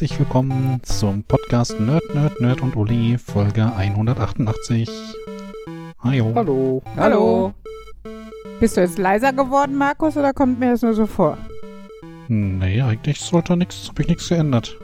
herzlich 0.00 0.20
willkommen 0.20 0.80
zum 0.84 1.24
Podcast 1.24 1.80
Nerd, 1.80 2.14
Nerd, 2.14 2.40
Nerd 2.40 2.62
und 2.62 2.76
Uli, 2.76 3.18
Folge 3.18 3.64
188. 3.74 4.88
Hallo. 5.98 6.32
Hallo. 6.36 6.82
Hallo. 6.94 7.54
Bist 8.60 8.76
du 8.76 8.82
jetzt 8.82 8.96
leiser 8.96 9.32
geworden, 9.32 9.74
Markus, 9.74 10.16
oder 10.16 10.32
kommt 10.32 10.60
mir 10.60 10.70
das 10.70 10.82
nur 10.82 10.94
so 10.94 11.06
vor? 11.06 11.36
Nee, 12.28 12.80
eigentlich 12.80 13.20
sollte 13.20 13.56
nichts, 13.56 13.88
habe 13.88 14.02
ich 14.02 14.08
nichts 14.08 14.28
geändert. 14.28 14.78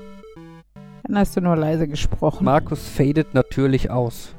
Dann 1.04 1.16
hast 1.16 1.36
du 1.36 1.40
nur 1.42 1.54
leise 1.54 1.86
gesprochen. 1.86 2.44
Markus 2.44 2.88
fadet 2.88 3.34
natürlich 3.34 3.92
aus. 3.92 4.34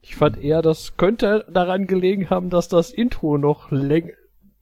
Ich 0.00 0.16
fand 0.16 0.42
eher, 0.42 0.62
das 0.62 0.96
könnte 0.96 1.44
daran 1.52 1.86
gelegen 1.86 2.30
haben, 2.30 2.48
dass 2.48 2.68
das 2.68 2.92
Intro 2.92 3.36
noch 3.36 3.70
läng 3.70 4.10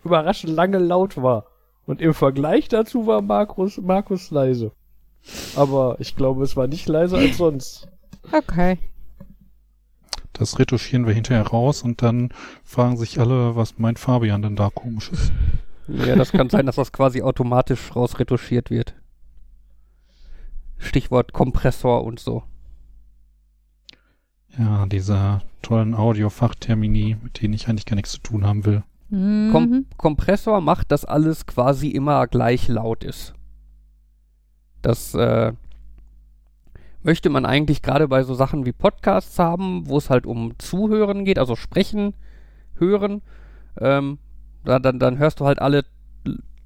überraschend 0.03 0.57
lange 0.57 0.79
laut 0.79 1.23
war. 1.23 1.45
Und 1.87 2.01
im 2.01 2.15
Vergleich 2.15 2.67
dazu 2.67 3.07
war 3.07 3.23
Markus, 3.23 3.79
Markus 3.81 4.33
leise. 4.33 4.73
Aber 5.57 5.97
ich 5.99 6.17
glaube, 6.17 6.45
es 6.45 6.57
war 6.57 6.67
nicht 6.67 6.89
leiser 6.89 7.19
als 7.19 7.37
sonst. 7.37 7.89
Okay. 8.33 8.79
Das 10.33 10.59
retuschieren 10.59 11.07
wir 11.07 11.13
hinterher 11.13 11.47
raus 11.47 11.83
und 11.83 12.03
dann 12.03 12.31
fragen 12.65 12.97
sich 12.97 13.21
alle, 13.21 13.57
was 13.57 13.79
meint 13.79 13.99
Fabian 13.99 14.43
denn 14.43 14.57
da 14.57 14.71
komisch 14.71 15.11
ist. 15.11 15.33
Ja, 15.89 16.17
das 16.17 16.33
kann 16.33 16.49
sein, 16.49 16.67
dass 16.67 16.77
das 16.77 16.93
quasi 16.93 17.21
automatisch 17.21 17.95
rausretuschiert 17.95 18.71
wird. 18.71 18.95
Stichwort 20.79 21.33
Kompressor 21.33 22.05
und 22.05 22.21
so. 22.21 22.43
Ja, 24.59 24.87
diese 24.87 25.43
tollen 25.63 25.95
Audiofachtermini, 25.95 27.17
mit 27.23 27.43
denen 27.43 27.55
ich 27.55 27.69
eigentlich 27.69 27.87
gar 27.87 27.97
nichts 27.97 28.13
zu 28.13 28.19
tun 28.21 28.47
haben 28.47 28.65
will. 28.65 28.83
Mhm. 29.11 29.51
Kom 29.53 29.87
Kompressor 29.97 30.61
macht, 30.61 30.91
dass 30.93 31.05
alles 31.05 31.47
quasi 31.47 31.89
immer 31.89 32.27
gleich 32.27 32.69
laut 32.69 33.05
ist. 33.05 33.35
Das 34.83 35.15
äh, 35.15 35.53
möchte 37.03 37.31
man 37.31 37.47
eigentlich 37.47 37.83
gerade 37.83 38.09
bei 38.09 38.23
so 38.23 38.35
Sachen 38.35 38.67
wie 38.67 38.73
Podcasts 38.73 39.39
haben, 39.39 39.89
wo 39.89 39.99
es 39.99 40.11
halt 40.11 40.27
um 40.27 40.59
Zuhören 40.59 41.25
geht, 41.25 41.39
also 41.39 41.57
sprechen, 41.57 42.15
hören. 42.77 43.23
Ähm, 43.79 44.19
da, 44.65 44.79
dann, 44.79 44.99
dann 44.99 45.19
hörst 45.19 45.41
du 45.41 45.47
halt 45.47 45.61
alle 45.61 45.85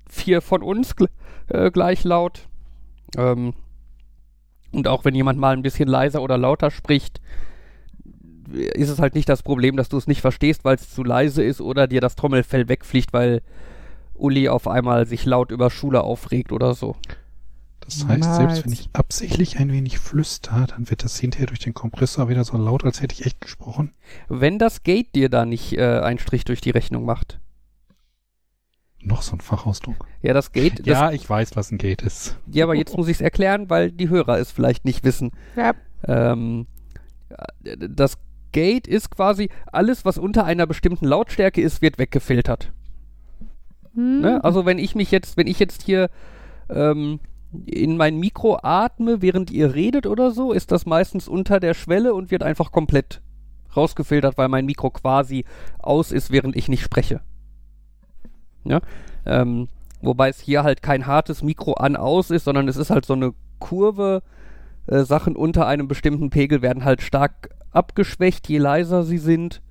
vier 0.09 0.41
von 0.41 0.63
uns 0.63 0.97
gl 0.97 1.09
äh, 1.49 1.71
gleich 1.71 2.05
laut. 2.05 2.49
Ähm, 3.17 3.55
und 4.73 4.89
auch 4.89 5.05
wenn 5.05 5.15
jemand 5.15 5.39
mal 5.39 5.55
ein 5.55 5.63
bisschen 5.63 5.89
leiser 5.89 6.23
oder 6.23 6.37
lauter 6.39 6.71
spricht, 6.71 7.21
ist 8.53 8.91
es 8.91 8.99
halt 8.99 9.15
nicht 9.15 9.29
das 9.29 9.43
Problem, 9.43 9.77
dass 9.77 9.89
du 9.89 9.97
es 9.97 10.07
nicht 10.07 10.21
verstehst, 10.21 10.65
weil 10.65 10.77
es 10.77 10.93
zu 10.93 11.05
leise 11.05 11.43
ist 11.43 11.61
oder 11.61 11.87
dir 11.87 12.01
das 12.01 12.17
Trommelfell 12.17 12.69
wegfliegt, 12.69 13.13
weil 13.13 13.43
Uli 14.15 14.49
auf 14.49 14.69
einmal 14.69 15.07
sich 15.07 15.25
laut 15.25 15.51
über 15.51 15.71
Schule 15.71 16.03
aufregt 16.03 16.53
oder 16.53 16.75
so. 16.75 16.97
Das 17.85 18.07
heißt, 18.07 18.35
selbst 18.35 18.65
wenn 18.65 18.73
ich 18.73 18.89
absichtlich 18.93 19.59
ein 19.59 19.71
wenig 19.71 19.99
flüster, 19.99 20.67
dann 20.69 20.89
wird 20.91 21.05
das 21.05 21.19
hinterher 21.19 21.47
durch 21.47 21.59
den 21.59 21.75
Kompressor 21.75 22.29
wieder 22.29 22.45
so 22.45 22.57
laut, 22.57 22.85
als 22.85 23.01
hätte 23.01 23.15
ich 23.15 23.27
echt 23.27 23.41
gesprochen. 23.41 23.93
Wenn 24.29 24.59
das 24.59 24.83
Gate 24.83 25.15
dir 25.15 25.29
da 25.29 25.45
nicht 25.45 25.77
äh, 25.77 26.01
einen 26.01 26.19
Strich 26.19 26.45
durch 26.45 26.61
die 26.61 26.71
Rechnung 26.71 27.05
macht. 27.05 27.41
Noch 29.03 29.21
so 29.21 29.37
ein 29.37 29.41
Fachausdruck. 29.41 30.07
Ja, 30.23 30.33
das 30.33 30.53
Gate. 30.53 30.79
Das, 30.81 30.87
Ja, 30.87 31.13
ich 31.13 31.29
weiß, 31.29 31.57
was 31.57 31.71
ein 31.71 31.79
Gate 31.79 32.01
ist. 32.03 32.39
ja, 32.51 32.65
aber 32.65 32.75
jetzt 32.75 32.97
muss 32.97 33.09
ich 33.09 33.19
es 33.19 33.21
erklären, 33.21 33.69
weil 33.69 33.93
die 33.93 34.09
Hörer 34.09 34.39
es 34.39 34.51
vielleicht 34.51 34.87
nicht 34.87 35.05
wissen. 35.05 35.33
Ja. 35.57 35.75
Ähm, 36.07 36.67
das 37.61 38.17
Gate 38.53 38.87
ist 38.87 39.11
quasi 39.11 39.51
alles, 39.71 40.07
was 40.07 40.17
unter 40.17 40.45
einer 40.45 40.67
bestimmten 40.67 41.07
Lautstärke 41.07 41.61
ist, 41.61 41.83
wird 41.83 41.99
weggefiltert. 41.99 42.73
Mhm. 43.93 44.21
Ne? 44.21 44.45
Also 44.45 44.65
wenn 44.65 44.79
ich 44.79 44.95
mich 44.95 45.11
jetzt, 45.11 45.37
wenn 45.37 45.49
ich 45.49 45.59
jetzt 45.59 45.83
hier 45.83 46.09
ähm, 46.71 47.21
in 47.67 47.97
mein 47.97 48.19
Mikro 48.19 48.59
atme, 48.63 49.23
während 49.23 49.51
ihr 49.51 49.75
redet 49.75 50.07
oder 50.07 50.31
so, 50.31 50.53
ist 50.53 50.73
das 50.73 50.87
meistens 50.87 51.29
unter 51.29 51.61
der 51.61 51.75
Schwelle 51.75 52.15
und 52.15 52.31
wird 52.31 52.43
einfach 52.43 52.73
komplett 52.73 53.23
rausgefiltert, 53.77 54.39
weil 54.39 54.49
mein 54.49 54.67
Mikro 54.67 54.91
quasi 54.91 55.45
aus 55.79 56.13
ist, 56.13 56.31
während 56.31 56.57
ich 56.57 56.69
nicht 56.69 56.83
spreche. 56.83 57.21
Ja? 58.65 58.81
Ähm, 59.27 59.69
wobei 60.01 60.29
es 60.29 60.41
hier 60.41 60.63
halt 60.63 60.83
kein 60.83 61.07
hartes 61.07 61.43
Mikro 61.43 61.75
an-aus 61.75 62.31
ist, 62.31 62.45
sondern 62.45 62.69
es 62.69 62.77
ist 62.77 62.91
halt 62.91 63.07
so 63.07 63.15
eine 63.15 63.35
Kurve. 63.59 64.23
Äh, 64.87 65.05
Sachen 65.05 65.37
unter 65.37 65.67
einem 65.67 65.89
bestimmten 65.89 66.31
Pegel 66.31 66.63
werden 66.63 66.85
halt 66.85 67.03
stark 67.03 67.51
abgeschwächt, 67.71 68.49
je 68.49 68.59
leiser 68.59 69.03
sie 69.03 69.19
sind. 69.19 69.63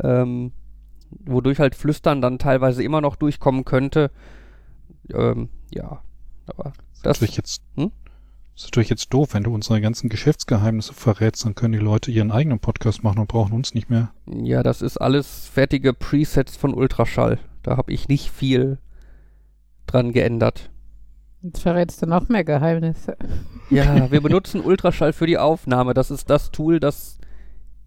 Ähm, 0.00 0.52
wodurch 1.10 1.58
halt 1.58 1.74
Flüstern 1.74 2.20
dann 2.20 2.38
teilweise 2.38 2.82
immer 2.82 3.00
noch 3.00 3.16
durchkommen 3.16 3.64
könnte. 3.64 4.10
Ähm, 5.12 5.48
ja, 5.72 6.02
aber 6.48 6.72
Das 7.02 7.16
ist 7.18 7.20
natürlich 7.22 7.36
jetzt, 7.36 7.62
Hm? 7.76 7.92
ist 8.56 8.64
natürlich 8.64 8.90
jetzt 8.90 9.12
doof, 9.14 9.34
wenn 9.34 9.44
du 9.44 9.54
unsere 9.54 9.80
ganzen 9.80 10.08
Geschäftsgeheimnisse 10.08 10.92
verrätst, 10.94 11.44
dann 11.44 11.54
können 11.54 11.72
die 11.72 11.78
Leute 11.78 12.10
ihren 12.10 12.30
eigenen 12.32 12.58
Podcast 12.58 13.04
machen 13.04 13.18
und 13.20 13.28
brauchen 13.28 13.52
uns 13.52 13.74
nicht 13.74 13.88
mehr. 13.90 14.10
ja, 14.26 14.62
das 14.62 14.82
ist 14.82 14.96
alles 14.98 15.46
fertige 15.46 15.92
Presets 15.94 16.56
von 16.56 16.74
Ultraschall. 16.74 17.38
Da 17.62 17.76
habe 17.76 17.92
ich 17.92 18.08
nicht 18.08 18.30
viel 18.30 18.78
dran 19.86 20.12
geändert. 20.12 20.70
Jetzt 21.42 21.60
verrätst 21.62 22.02
du 22.02 22.06
noch 22.06 22.28
mehr 22.28 22.42
Geheimnisse. 22.44 23.16
Ja, 23.70 24.10
wir 24.10 24.20
benutzen 24.22 24.60
Ultraschall 24.60 25.12
für 25.12 25.26
die 25.26 25.38
Aufnahme. 25.38 25.94
Das 25.94 26.10
ist 26.10 26.28
das 26.30 26.50
Tool, 26.50 26.80
das 26.80 27.18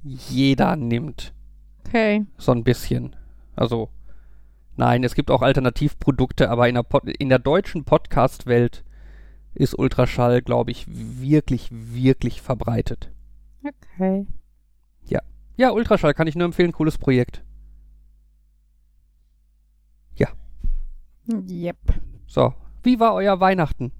jeder 0.03 0.75
nimmt. 0.77 1.33
Okay. 1.85 2.25
So 2.37 2.53
ein 2.53 2.63
bisschen. 2.63 3.15
Also, 3.55 3.89
nein, 4.81 5.03
es 5.03 5.13
gibt 5.15 5.29
auch 5.31 5.41
Alternativprodukte, 5.43 6.49
aber 6.49 6.67
in 6.67 6.75
der, 6.75 6.83
Pod 6.83 7.03
in 7.07 7.29
der 7.29 7.39
deutschen 7.39 7.83
Podcast-Welt 7.85 8.83
ist 9.53 9.77
Ultraschall, 9.77 10.41
glaube 10.41 10.71
ich, 10.71 10.85
wirklich, 10.89 11.69
wirklich 11.71 12.41
verbreitet. 12.41 13.11
Okay. 13.65 14.25
Ja, 15.57 15.69
Ultraschall 15.71 16.13
kann 16.15 16.25
ich 16.27 16.35
nur 16.35 16.45
empfehlen, 16.45 16.71
cooles 16.71 16.97
Projekt. 16.97 17.43
Yep. 21.29 21.77
So, 22.27 22.53
wie 22.83 22.99
war 22.99 23.13
euer 23.13 23.39
Weihnachten? 23.39 23.91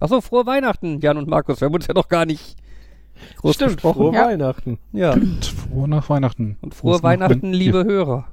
Achso, 0.00 0.20
frohe 0.22 0.46
Weihnachten, 0.46 1.00
Jan 1.00 1.18
und 1.18 1.28
Markus. 1.28 1.60
Wir 1.60 1.66
haben 1.66 1.74
uns 1.74 1.86
ja 1.86 1.94
noch 1.94 2.08
gar 2.08 2.24
nicht 2.24 2.56
groß 3.36 3.54
Stimmt, 3.54 3.72
gesprochen. 3.74 3.98
frohe 3.98 4.14
Ja. 4.14 4.26
Weihnachten. 4.26 4.78
Ja, 4.92 5.12
Und 5.12 5.44
frohe 5.44 5.86
nach 5.86 6.08
Weihnachten. 6.08 6.56
und 6.62 6.74
frohe 6.74 7.02
Weihnachten, 7.02 7.42
Weihn- 7.42 7.52
liebe 7.52 7.84
Hörer. 7.84 8.26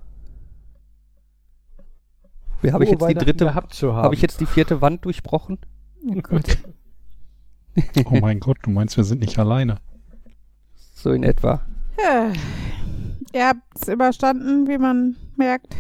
Wie 2.62 2.72
habe 2.72 2.84
ich 2.84 2.92
jetzt 2.92 3.08
die 3.08 3.14
dritte, 3.14 3.54
habe 3.54 4.16
ich 4.16 4.22
jetzt 4.22 4.42
die 4.42 4.46
vierte 4.46 4.82
Wand 4.82 5.06
durchbrochen? 5.06 5.60
Oh 6.06 6.22
Gott. 6.22 6.58
Oh 8.06 8.20
mein 8.20 8.40
Gott, 8.40 8.58
du 8.64 8.70
meinst, 8.70 8.98
wir 8.98 9.04
sind 9.04 9.22
nicht 9.22 9.38
alleine. 9.40 9.78
So 10.94 11.12
in 11.12 11.24
etwa. 11.24 11.62
Ja. 11.98 12.32
Ihr 13.34 13.48
habt's 13.48 13.88
überstanden, 13.88 14.68
wie 14.68 14.78
man 14.78 15.16
merkt. 15.36 15.76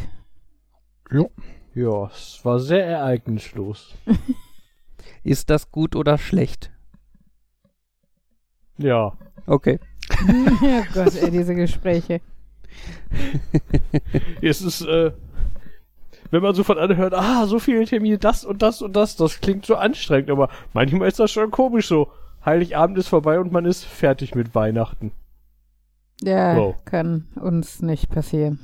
Jo. 1.12 1.32
Ja, 1.74 2.08
es 2.08 2.40
war 2.44 2.60
sehr 2.60 2.86
ereignislos. 2.86 3.96
Ist 5.24 5.50
das 5.50 5.72
gut 5.72 5.96
oder 5.96 6.18
schlecht? 6.18 6.72
Ja. 8.78 9.18
Okay. 9.46 9.80
oh 10.12 10.84
Gott, 10.94 11.16
ey, 11.16 11.32
diese 11.32 11.56
Gespräche. 11.56 12.22
Es 14.42 14.62
ist, 14.62 14.82
äh, 14.82 15.12
wenn 16.31 16.42
man 16.42 16.54
so 16.56 16.64
von 16.64 16.78
anderen 16.78 17.02
hört, 17.02 17.14
ah, 17.14 17.46
so 17.48 17.60
viele 17.60 17.86
Termine, 17.86 18.18
das 18.18 18.46
und 18.46 18.62
das 18.62 18.81
und 18.81 18.96
das, 18.96 19.16
das 19.16 19.42
klingt 19.42 19.66
so 19.66 19.76
anstrengend, 19.76 20.30
aber 20.30 20.50
manchmal 20.74 21.08
ist 21.08 21.20
das 21.20 21.31
schon 21.31 21.52
komisch 21.52 21.88
so. 21.88 22.12
Heiligabend 22.46 22.98
ist 22.98 23.08
vorbei 23.10 23.40
und 23.40 23.52
man 23.52 23.66
ist 23.66 23.84
fertig 23.84 24.34
mit 24.36 24.56
Weihnachten. 24.56 25.12
Ja, 26.22 26.56
Wow. 26.56 26.76
kann 26.86 27.28
uns 27.36 27.81
nicht 27.81 28.10
passieren. 28.10 28.60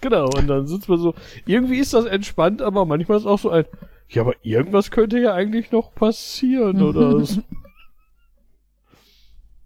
Genau, 0.00 0.24
und 0.26 0.48
dann 0.48 0.66
sitzt 0.66 0.88
man 0.88 0.98
so, 0.98 1.14
irgendwie 1.46 1.78
ist 1.78 1.94
das 1.94 2.04
entspannt, 2.06 2.60
aber 2.62 2.84
manchmal 2.86 3.18
ist 3.18 3.26
auch 3.26 3.38
so 3.38 3.50
ein, 3.50 3.64
ja, 4.08 4.22
aber 4.22 4.34
irgendwas 4.42 4.90
könnte 4.90 5.18
ja 5.20 5.32
eigentlich 5.32 5.70
noch 5.70 5.94
passieren, 5.94 6.82
oder? 6.82 7.20
so. 7.24 7.40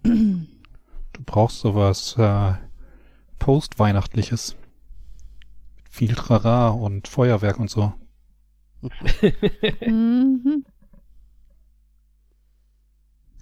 Du 0.02 1.22
brauchst 1.24 1.60
sowas 1.60 2.16
äh, 2.18 2.52
Postweihnachtliches. 3.38 4.56
Viel 5.96 6.14
Trara 6.14 6.68
und 6.68 7.08
Feuerwerk 7.08 7.58
und 7.58 7.70
so. 7.70 7.90
mhm. 9.80 10.66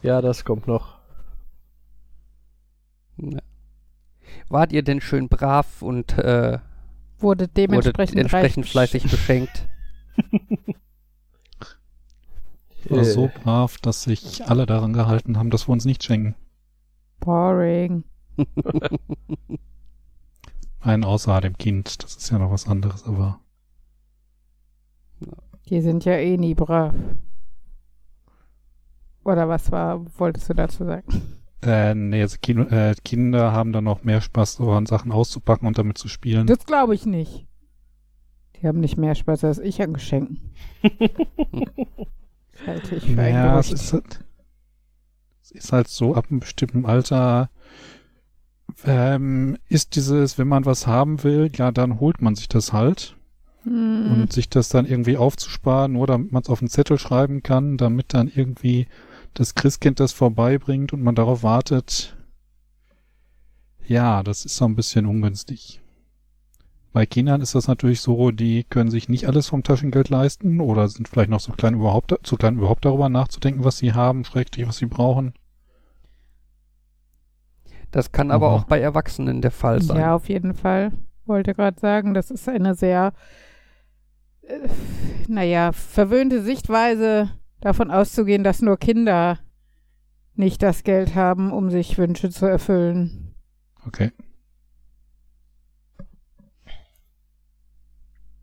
ja, 0.02 0.22
das 0.22 0.44
kommt 0.44 0.68
noch. 0.68 1.00
Ja. 3.16 3.40
Wart 4.48 4.72
ihr 4.72 4.84
denn 4.84 5.00
schön 5.00 5.28
brav 5.28 5.82
und 5.82 6.16
äh, 6.16 6.60
Wurde 7.18 7.46
wurde 7.46 7.48
dementsprechend, 7.48 8.20
entsprechend 8.20 8.66
fleißig 8.66 9.02
beschenkt? 9.10 9.68
Oder 12.88 13.00
Äh. 13.00 13.04
so 13.04 13.32
brav, 13.42 13.78
dass 13.78 14.04
sich 14.04 14.46
alle 14.46 14.66
daran 14.66 14.92
gehalten 14.92 15.38
haben, 15.38 15.50
dass 15.50 15.66
wir 15.66 15.72
uns 15.72 15.86
nicht 15.86 16.04
schenken. 16.04 16.36
Boring. 17.18 18.04
Einen 20.84 21.04
außer 21.04 21.40
dem 21.40 21.56
Kind, 21.56 22.04
das 22.04 22.16
ist 22.16 22.30
ja 22.30 22.38
noch 22.38 22.50
was 22.50 22.68
anderes, 22.68 23.04
aber 23.04 23.40
Die 25.70 25.80
sind 25.80 26.04
ja 26.04 26.12
eh 26.12 26.36
nie 26.36 26.54
brav. 26.54 26.94
Oder 29.24 29.48
was 29.48 29.72
war, 29.72 30.04
wolltest 30.18 30.50
du 30.50 30.54
dazu 30.54 30.84
sagen? 30.84 31.22
Äh, 31.62 31.94
nee, 31.94 32.20
also 32.20 32.36
Kino, 32.42 32.64
äh, 32.64 32.94
Kinder 33.02 33.52
haben 33.52 33.72
dann 33.72 33.84
noch 33.84 34.04
mehr 34.04 34.20
Spaß, 34.20 34.56
so 34.56 34.70
an 34.72 34.84
Sachen 34.84 35.10
auszupacken 35.10 35.66
und 35.66 35.78
damit 35.78 35.96
zu 35.96 36.08
spielen. 36.08 36.46
Das 36.46 36.66
glaube 36.66 36.94
ich 36.94 37.06
nicht. 37.06 37.46
Die 38.56 38.68
haben 38.68 38.80
nicht 38.80 38.98
mehr 38.98 39.14
Spaß 39.14 39.44
als 39.44 39.58
ich 39.60 39.80
an 39.80 39.94
Geschenken. 39.94 40.52
Das 42.56 42.66
halte 42.68 42.94
ich 42.94 43.04
für 43.04 43.20
ein 43.20 43.34
ja, 43.34 43.58
es 43.58 43.72
ist, 43.72 43.92
halt, 43.92 44.24
es 45.42 45.50
ist 45.50 45.72
halt 45.72 45.88
so, 45.88 46.14
ab 46.14 46.26
einem 46.30 46.38
bestimmten 46.38 46.86
Alter 46.86 47.50
ähm, 48.84 49.56
ist 49.68 49.96
dieses, 49.96 50.38
wenn 50.38 50.48
man 50.48 50.66
was 50.66 50.86
haben 50.86 51.22
will, 51.24 51.50
ja, 51.54 51.72
dann 51.72 52.00
holt 52.00 52.20
man 52.20 52.34
sich 52.34 52.48
das 52.48 52.72
halt. 52.72 53.16
Hm. 53.64 54.12
Und 54.12 54.32
sich 54.32 54.50
das 54.50 54.68
dann 54.68 54.84
irgendwie 54.84 55.16
aufzusparen, 55.16 55.92
nur 55.92 56.06
damit 56.06 56.32
man 56.32 56.42
es 56.42 56.50
auf 56.50 56.58
den 56.58 56.68
Zettel 56.68 56.98
schreiben 56.98 57.42
kann, 57.42 57.78
damit 57.78 58.12
dann 58.12 58.30
irgendwie 58.32 58.86
das 59.32 59.54
Christkind 59.54 60.00
das 60.00 60.12
vorbeibringt 60.12 60.92
und 60.92 61.02
man 61.02 61.14
darauf 61.14 61.42
wartet. 61.42 62.14
Ja, 63.86 64.22
das 64.22 64.44
ist 64.44 64.56
so 64.56 64.66
ein 64.66 64.76
bisschen 64.76 65.06
ungünstig. 65.06 65.80
Bei 66.92 67.06
Kindern 67.06 67.40
ist 67.40 67.54
das 67.54 67.66
natürlich 67.66 68.00
so, 68.00 68.30
die 68.30 68.64
können 68.64 68.90
sich 68.90 69.08
nicht 69.08 69.26
alles 69.26 69.48
vom 69.48 69.64
Taschengeld 69.64 70.10
leisten 70.10 70.60
oder 70.60 70.88
sind 70.88 71.08
vielleicht 71.08 71.30
noch 71.30 71.40
so 71.40 71.52
klein 71.52 71.74
überhaupt, 71.74 72.14
zu 72.22 72.36
klein 72.36 72.56
überhaupt 72.56 72.84
darüber 72.84 73.08
nachzudenken, 73.08 73.64
was 73.64 73.78
sie 73.78 73.94
haben, 73.94 74.24
schrägstrich, 74.24 74.68
was 74.68 74.76
sie 74.76 74.86
brauchen. 74.86 75.34
Das 77.94 78.10
kann 78.10 78.32
aber 78.32 78.46
Aber- 78.48 78.56
auch 78.56 78.64
bei 78.64 78.80
Erwachsenen 78.80 79.40
der 79.40 79.52
Fall 79.52 79.80
sein. 79.80 79.98
Ja, 80.00 80.16
auf 80.16 80.28
jeden 80.28 80.52
Fall. 80.54 80.90
Wollte 81.26 81.54
gerade 81.54 81.78
sagen, 81.78 82.12
das 82.12 82.28
ist 82.32 82.48
eine 82.48 82.74
sehr, 82.74 83.12
äh, 84.42 84.58
naja, 85.28 85.70
verwöhnte 85.70 86.42
Sichtweise, 86.42 87.30
davon 87.60 87.92
auszugehen, 87.92 88.42
dass 88.42 88.62
nur 88.62 88.78
Kinder 88.78 89.38
nicht 90.34 90.60
das 90.60 90.82
Geld 90.82 91.14
haben, 91.14 91.52
um 91.52 91.70
sich 91.70 91.96
Wünsche 91.96 92.30
zu 92.30 92.46
erfüllen. 92.46 93.32
Okay. 93.86 94.10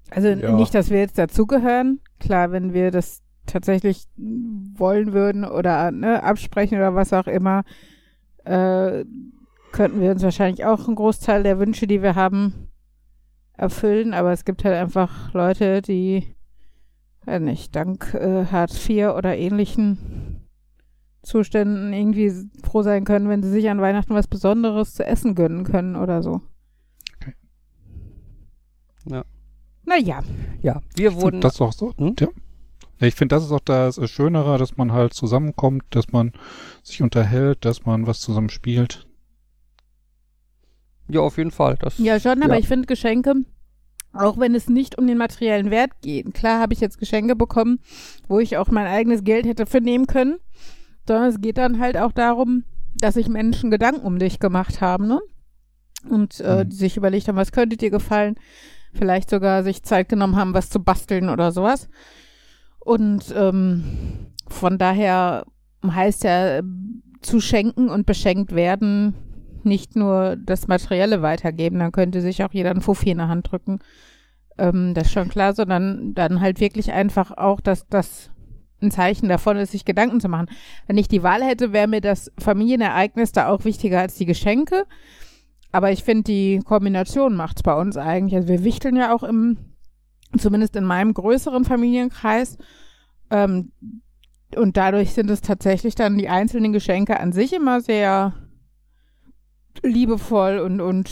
Also 0.09 0.29
Ja. 0.29 0.53
nicht, 0.53 0.73
dass 0.73 0.89
wir 0.89 0.99
jetzt 0.99 1.17
dazugehören. 1.17 1.99
Klar, 2.21 2.51
wenn 2.53 2.73
wir 2.73 2.91
das 2.91 3.21
tatsächlich 3.45 4.07
wollen 4.17 5.11
würden 5.11 5.43
oder 5.43 5.91
ne, 5.91 6.23
absprechen 6.23 6.77
oder 6.77 6.95
was 6.95 7.11
auch 7.11 7.27
immer, 7.27 7.63
äh, 8.45 9.03
könnten 9.71 10.01
wir 10.01 10.11
uns 10.11 10.23
wahrscheinlich 10.23 10.65
auch 10.65 10.87
einen 10.87 10.95
Großteil 10.95 11.43
der 11.43 11.59
Wünsche, 11.59 11.87
die 11.87 12.01
wir 12.01 12.15
haben, 12.15 12.67
erfüllen. 13.53 14.13
Aber 14.13 14.31
es 14.31 14.45
gibt 14.45 14.63
halt 14.63 14.75
einfach 14.75 15.33
Leute, 15.33 15.81
die, 15.81 16.35
weiß 17.25 17.41
nicht, 17.41 17.75
dank 17.75 18.13
äh, 18.13 18.45
Hartz 18.45 18.87
IV 18.89 19.09
oder 19.17 19.37
ähnlichen 19.37 20.47
Zuständen 21.23 21.93
irgendwie 21.93 22.31
froh 22.63 22.81
sein 22.81 23.05
können, 23.05 23.29
wenn 23.29 23.43
sie 23.43 23.51
sich 23.51 23.69
an 23.69 23.81
Weihnachten 23.81 24.15
was 24.15 24.27
Besonderes 24.27 24.95
zu 24.95 25.05
essen 25.05 25.35
gönnen 25.35 25.63
können 25.63 25.95
oder 25.95 26.23
so. 26.23 26.41
Okay. 27.17 27.33
Ja. 29.05 29.23
Naja. 29.85 30.23
Ja, 30.61 30.81
wir 30.95 31.11
Ich 31.11 31.15
wurden. 31.21 31.41
das 31.41 31.61
auch 31.61 31.73
so. 31.73 31.93
Hm? 31.97 32.15
Ja. 32.19 32.27
Ja, 32.99 33.07
Ich 33.07 33.15
finde, 33.15 33.35
das 33.35 33.43
ist 33.43 33.51
auch 33.51 33.59
das 33.59 33.97
äh, 33.97 34.07
Schönere, 34.07 34.57
dass 34.57 34.77
man 34.77 34.91
halt 34.91 35.13
zusammenkommt, 35.13 35.83
dass 35.91 36.11
man 36.11 36.31
sich 36.83 37.01
unterhält, 37.03 37.65
dass 37.65 37.85
man 37.85 38.07
was 38.07 38.19
zusammen 38.19 38.49
spielt. 38.49 39.07
Ja, 41.11 41.21
auf 41.21 41.37
jeden 41.37 41.51
Fall. 41.51 41.75
Das, 41.79 41.97
Ja, 41.97 42.19
schon, 42.19 42.41
aber 42.43 42.53
Ja. 42.53 42.59
ich 42.59 42.67
finde 42.67 42.87
Geschenke, 42.87 43.33
auch 44.13 44.37
wenn 44.39 44.55
es 44.55 44.67
nicht 44.69 44.97
um 44.97 45.07
den 45.07 45.17
materiellen 45.17 45.71
Wert 45.71 45.91
geht. 46.01 46.33
Klar 46.33 46.59
habe 46.59 46.73
ich 46.73 46.79
jetzt 46.81 46.97
Geschenke 46.97 47.35
bekommen, 47.35 47.79
wo 48.27 48.39
ich 48.39 48.57
auch 48.57 48.67
mein 48.69 48.87
eigenes 48.87 49.23
Geld 49.23 49.45
hätte 49.45 49.65
für 49.65 49.81
nehmen 49.81 50.07
können, 50.07 50.37
sondern 51.07 51.29
es 51.29 51.39
geht 51.41 51.57
dann 51.57 51.79
halt 51.79 51.97
auch 51.97 52.11
darum, 52.11 52.63
dass 52.95 53.13
sich 53.13 53.27
Menschen 53.29 53.71
Gedanken 53.71 54.05
um 54.05 54.19
dich 54.19 54.39
gemacht 54.39 54.81
haben, 54.81 55.07
ne? 55.07 55.19
Und 56.09 56.39
äh, 56.41 56.65
Mhm. 56.65 56.71
sich 56.71 56.97
überlegt 56.97 57.27
haben, 57.27 57.35
was 57.35 57.51
könnte 57.51 57.77
dir 57.77 57.89
gefallen, 57.91 58.35
vielleicht 58.93 59.29
sogar 59.29 59.63
sich 59.63 59.83
Zeit 59.83 60.09
genommen 60.09 60.35
haben, 60.35 60.53
was 60.53 60.69
zu 60.69 60.79
basteln 60.83 61.29
oder 61.29 61.51
sowas. 61.51 61.87
Und 62.79 63.33
ähm, 63.35 63.83
von 64.47 64.77
daher 64.77 65.45
heißt 65.85 66.23
ja 66.23 66.61
zu 67.21 67.39
schenken 67.39 67.87
und 67.89 68.05
beschenkt 68.05 68.53
werden 68.55 69.13
nicht 69.65 69.95
nur 69.95 70.35
das 70.37 70.67
Materielle 70.67 71.21
weitergeben, 71.21 71.79
dann 71.79 71.91
könnte 71.91 72.21
sich 72.21 72.43
auch 72.43 72.53
jeder 72.53 72.71
einen 72.71 72.81
Fuffi 72.81 73.11
in 73.11 73.17
der 73.19 73.27
Hand 73.27 73.51
drücken. 73.51 73.79
Ähm, 74.57 74.93
das 74.93 75.07
ist 75.07 75.13
schon 75.13 75.29
klar, 75.29 75.53
sondern 75.53 76.13
dann 76.13 76.41
halt 76.41 76.59
wirklich 76.59 76.91
einfach 76.91 77.31
auch, 77.31 77.61
dass 77.61 77.87
das 77.87 78.31
ein 78.81 78.91
Zeichen 78.91 79.29
davon 79.29 79.57
ist, 79.57 79.71
sich 79.71 79.85
Gedanken 79.85 80.19
zu 80.19 80.27
machen. 80.27 80.47
Wenn 80.87 80.97
ich 80.97 81.07
die 81.07 81.23
Wahl 81.23 81.43
hätte, 81.43 81.71
wäre 81.71 81.87
mir 81.87 82.01
das 82.01 82.31
Familienereignis 82.39 83.31
da 83.31 83.47
auch 83.47 83.63
wichtiger 83.63 83.99
als 83.99 84.15
die 84.15 84.25
Geschenke. 84.25 84.85
Aber 85.71 85.91
ich 85.91 86.03
finde, 86.03 86.23
die 86.23 86.59
Kombination 86.65 87.35
macht's 87.35 87.63
bei 87.63 87.73
uns 87.73 87.95
eigentlich. 87.95 88.35
Also 88.35 88.49
wir 88.49 88.63
wichteln 88.63 88.95
ja 88.95 89.13
auch 89.13 89.23
im, 89.23 89.57
zumindest 90.37 90.75
in 90.75 90.83
meinem 90.83 91.13
größeren 91.13 91.63
Familienkreis. 91.63 92.57
Ähm, 93.29 93.71
und 94.55 94.75
dadurch 94.75 95.13
sind 95.13 95.29
es 95.29 95.41
tatsächlich 95.41 95.95
dann 95.95 96.17
die 96.17 96.27
einzelnen 96.27 96.73
Geschenke 96.73 97.19
an 97.19 97.31
sich 97.31 97.53
immer 97.53 97.79
sehr 97.79 98.33
liebevoll 99.83 100.59
und, 100.59 100.81
und 100.81 101.09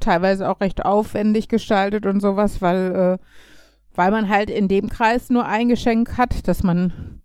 teilweise 0.00 0.48
auch 0.50 0.60
recht 0.60 0.84
aufwendig 0.84 1.48
gestaltet 1.48 2.06
und 2.06 2.20
sowas, 2.20 2.60
weil, 2.62 3.18
äh, 3.20 3.24
weil 3.94 4.10
man 4.10 4.28
halt 4.28 4.50
in 4.50 4.68
dem 4.68 4.88
Kreis 4.88 5.30
nur 5.30 5.46
ein 5.46 5.68
Geschenk 5.68 6.16
hat, 6.18 6.46
das 6.48 6.62
man 6.62 7.20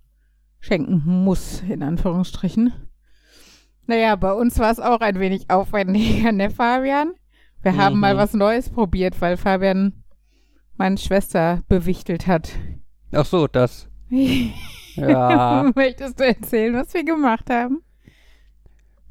schenken 0.60 1.02
muss, 1.06 1.62
in 1.68 1.84
Anführungsstrichen. 1.84 2.74
Naja, 3.88 4.16
bei 4.16 4.34
uns 4.34 4.60
war 4.60 4.72
es 4.72 4.80
auch 4.80 5.00
ein 5.02 5.20
wenig 5.20 5.50
aufwendiger, 5.50 6.32
ne, 6.34 6.50
Fabian? 6.50 7.14
Wir 7.62 7.76
haben 7.76 7.96
Mhm. 7.96 8.00
mal 8.02 8.18
was 8.18 8.34
Neues 8.34 8.70
probiert, 8.70 9.20
weil 9.22 9.36
Fabian 9.36 10.04
meine 10.78 10.98
Schwester 10.98 11.62
bewichtelt 11.68 12.26
hat. 12.28 12.52
Ach 13.12 13.26
so, 13.26 13.48
das. 13.48 13.88
Ja. 14.96 15.72
Möchtest 15.76 16.20
du 16.20 16.26
erzählen, 16.26 16.74
was 16.74 16.94
wir 16.94 17.06
gemacht 17.06 17.50
haben? 17.50 17.82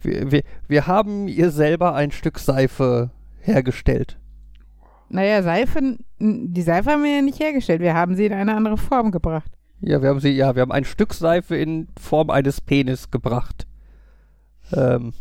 Wir, 0.01 0.31
wir, 0.31 0.43
wir 0.67 0.87
haben 0.87 1.29
ihr 1.29 1.51
selber 1.51 1.95
ein 1.95 2.11
Stück 2.11 2.39
Seife 2.39 3.11
hergestellt. 3.41 4.19
Naja, 5.11 5.43
Seife, 5.43 5.99
die 6.19 6.63
Seife 6.63 6.91
haben 6.91 7.03
wir 7.03 7.17
ja 7.17 7.23
nicht 7.23 7.41
hergestellt. 7.41 7.81
Wir 7.81 7.95
haben 7.95 8.15
sie 8.15 8.27
in 8.27 8.33
eine 8.33 8.55
andere 8.55 8.77
Form 8.77 9.11
gebracht. 9.11 9.51
Ja, 9.81 10.03
wir 10.03 10.11
haben 10.11 10.21
sie, 10.21 10.31
ja, 10.31 10.55
wir 10.55 10.63
haben 10.63 10.73
ein 10.73 10.85
Stück 10.85 11.15
Seife 11.15 11.57
in 11.57 11.89
Form 11.99 12.31
eines 12.31 12.61
Penis 12.61 13.11
gebracht. 13.11 13.67
Ähm, 14.73 15.13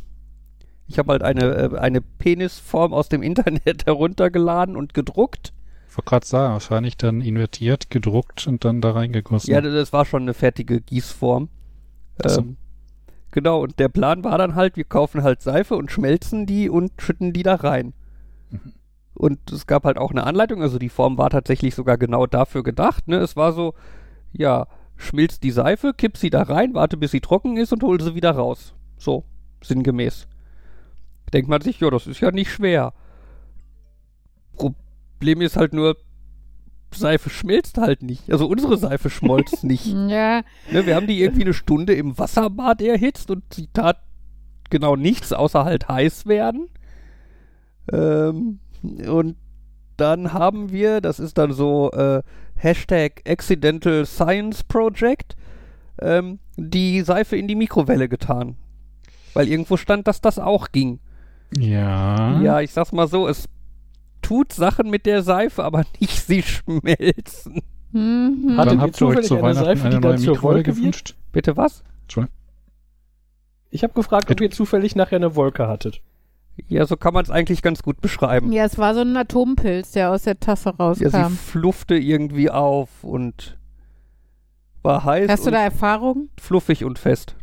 ich 0.88 0.98
habe 0.98 1.12
halt 1.12 1.22
eine, 1.22 1.42
äh, 1.42 1.78
eine 1.78 2.02
Penisform 2.02 2.94
aus 2.94 3.10
dem 3.10 3.22
Internet 3.24 3.86
heruntergeladen 3.86 4.76
und 4.76 4.94
gedruckt. 4.94 5.54
Ich 5.90 5.98
wollte 5.98 6.10
gerade 6.10 6.26
sagen, 6.28 6.54
wahrscheinlich 6.54 6.98
dann 6.98 7.22
invertiert, 7.22 7.90
gedruckt 7.90 8.46
und 8.48 8.66
dann 8.66 8.82
da 8.82 8.92
reingegossen. 8.92 9.52
Ja, 9.52 9.62
das, 9.62 9.94
war 9.94 10.06
schon 10.06 10.24
eine 10.24 10.34
fertige 10.34 10.82
Gießform. 10.82 11.50
Ach 12.24 12.30
so. 12.30 12.42
Ähm, 12.42 12.58
genau, 13.38 13.62
und 13.62 13.78
der 13.78 13.88
Plan 13.88 14.24
war 14.24 14.40
dann 14.40 14.56
halt, 14.56 14.78
wir 14.78 14.84
kaufen 14.84 15.22
halt 15.22 15.44
Seife 15.44 15.76
und 15.76 15.92
schmelzen 15.92 16.48
die 16.48 16.72
und 16.72 17.00
schütten 17.00 17.34
die 17.34 17.44
da 17.44 17.54
rein. 17.54 17.94
Mhm. 18.50 18.74
Und 19.14 19.52
es 19.52 19.68
gab 19.68 19.84
halt 19.84 20.00
auch 20.00 20.10
eine 20.10 20.24
Anleitung, 20.24 20.64
also 20.64 20.80
die 20.80 20.90
Form 20.90 21.20
war 21.20 21.30
tatsächlich 21.30 21.76
sogar 21.76 22.00
genau 22.00 22.26
dafür 22.26 22.64
gedacht. 22.64 23.08
Ne? 23.08 23.18
Es 23.18 23.36
war 23.36 23.52
so, 23.52 23.76
ja, 24.34 24.66
schmilzt 24.96 25.44
die 25.44 25.52
Seife, 25.52 25.94
kipp 25.94 26.18
sie 26.18 26.32
da 26.32 26.42
rein, 26.42 26.74
warte 26.74 26.98
bis 26.98 27.12
sie 27.12 27.22
trocken 27.22 27.58
ist 27.58 27.72
und 27.72 27.84
hol 27.84 28.02
sie 28.02 28.16
wieder 28.16 28.32
raus. 28.32 28.74
So, 28.98 29.24
sinngemäß. 29.64 30.28
Denkt 31.32 31.48
man 31.48 31.62
sich, 31.62 31.80
ja, 31.80 31.92
das 31.92 32.08
ist 32.08 32.22
ja 32.22 32.32
nicht 32.32 32.52
schwer. 32.52 32.92
Problem 34.56 35.42
ist 35.42 35.58
halt 35.58 35.74
nur, 35.74 35.96
Seife 36.94 37.30
schmilzt 37.30 37.78
halt 37.78 38.02
nicht. 38.04 38.32
Also 38.32 38.48
unsere 38.48 38.78
Seife 38.78 39.10
schmolz 39.10 39.64
nicht. 39.64 39.86
Ja, 39.88 40.42
Ne, 40.72 40.86
wir 40.86 40.96
haben 40.96 41.08
die 41.08 41.22
irgendwie 41.22 41.44
eine 41.44 41.54
Stunde 41.54 41.94
im 41.94 42.18
Wasserbad 42.18 42.82
erhitzt 42.82 43.30
und 43.32 43.44
sie 43.54 43.68
tat 43.74 44.02
genau 44.70 44.96
nichts, 44.96 45.34
außer 45.34 45.66
halt 45.66 45.88
heiß 45.88 46.26
werden. 46.26 46.70
Ähm, 47.92 48.60
und 49.08 49.36
dann 49.98 50.34
haben 50.34 50.72
wir, 50.72 51.02
das 51.02 51.20
ist 51.20 51.38
dann 51.38 51.52
so 51.54 51.92
äh, 51.92 52.22
Hashtag 52.56 53.22
Accidental 53.28 54.06
Science 54.06 54.64
Project, 54.64 55.36
ähm, 56.02 56.40
die 56.56 57.02
Seife 57.02 57.38
in 57.38 57.48
die 57.48 57.56
Mikrowelle 57.56 58.08
getan. 58.10 58.56
Weil 59.34 59.48
irgendwo 59.48 59.78
stand, 59.78 60.08
dass 60.08 60.22
das 60.22 60.40
auch 60.40 60.72
ging. 60.72 61.00
Ja. 61.56 62.42
Ja, 62.42 62.62
ich 62.62 62.72
sag's 62.74 62.92
mal 62.92 63.08
so, 63.08 63.28
es 63.28 63.46
tut 64.28 64.54
Sachen 64.54 64.90
mit 64.90 65.06
der 65.06 65.24
Seife, 65.24 65.64
aber 65.64 65.84
nicht 66.00 66.20
sie 66.26 66.42
schmelzen. 66.44 67.62
Mhm. 67.92 68.56
Dann 68.58 68.70
ihr 68.76 68.82
habt 68.82 69.02
ihr 69.02 69.08
euch 69.08 69.26
zufällig 69.26 69.28
zu 69.28 69.34
eine 69.36 69.44
Weihnachten 69.44 69.66
Seife, 69.66 69.86
eine 69.88 70.00
neue 70.00 70.16
zur 70.18 70.34
Mikrowelle 70.34 70.56
Wolke 70.58 70.68
wird? 70.68 70.78
gewünscht? 70.78 71.16
Bitte 71.32 71.58
was? 71.58 71.84
Ich 73.70 73.84
habe 73.84 73.94
gefragt, 73.94 74.32
ob 74.32 74.40
ihr 74.42 74.50
zufällig 74.50 74.96
nachher 74.96 75.18
eine 75.18 75.36
Wolke 75.36 75.68
hattet. 75.68 76.02
Ja, 76.68 76.86
so 76.86 76.96
kann 76.98 77.14
man 77.14 77.24
es 77.24 77.30
eigentlich 77.30 77.62
ganz 77.62 77.84
gut 77.84 78.02
beschreiben. 78.02 78.52
ja, 78.52 78.64
es 78.64 78.78
war 78.78 78.96
so 78.96 79.02
ein 79.02 79.16
Atompilz, 79.16 79.92
der 79.92 80.10
aus 80.12 80.24
der 80.24 80.40
Tasse 80.40 80.74
Ja, 80.80 80.94
sie 80.96 81.06
rauskam. 81.06 81.34
fluffte 81.36 81.96
irgendwie 81.96 82.50
auf 82.50 83.04
und 83.04 83.58
war 84.82 85.04
heiß 85.04 85.30
Hast 85.30 85.44
du 85.44 85.50
und 85.50 85.54
da 85.54 85.62
Erfahrung? 85.62 86.30
fluffig 86.40 86.84
und 86.86 86.98
fest. 86.98 87.36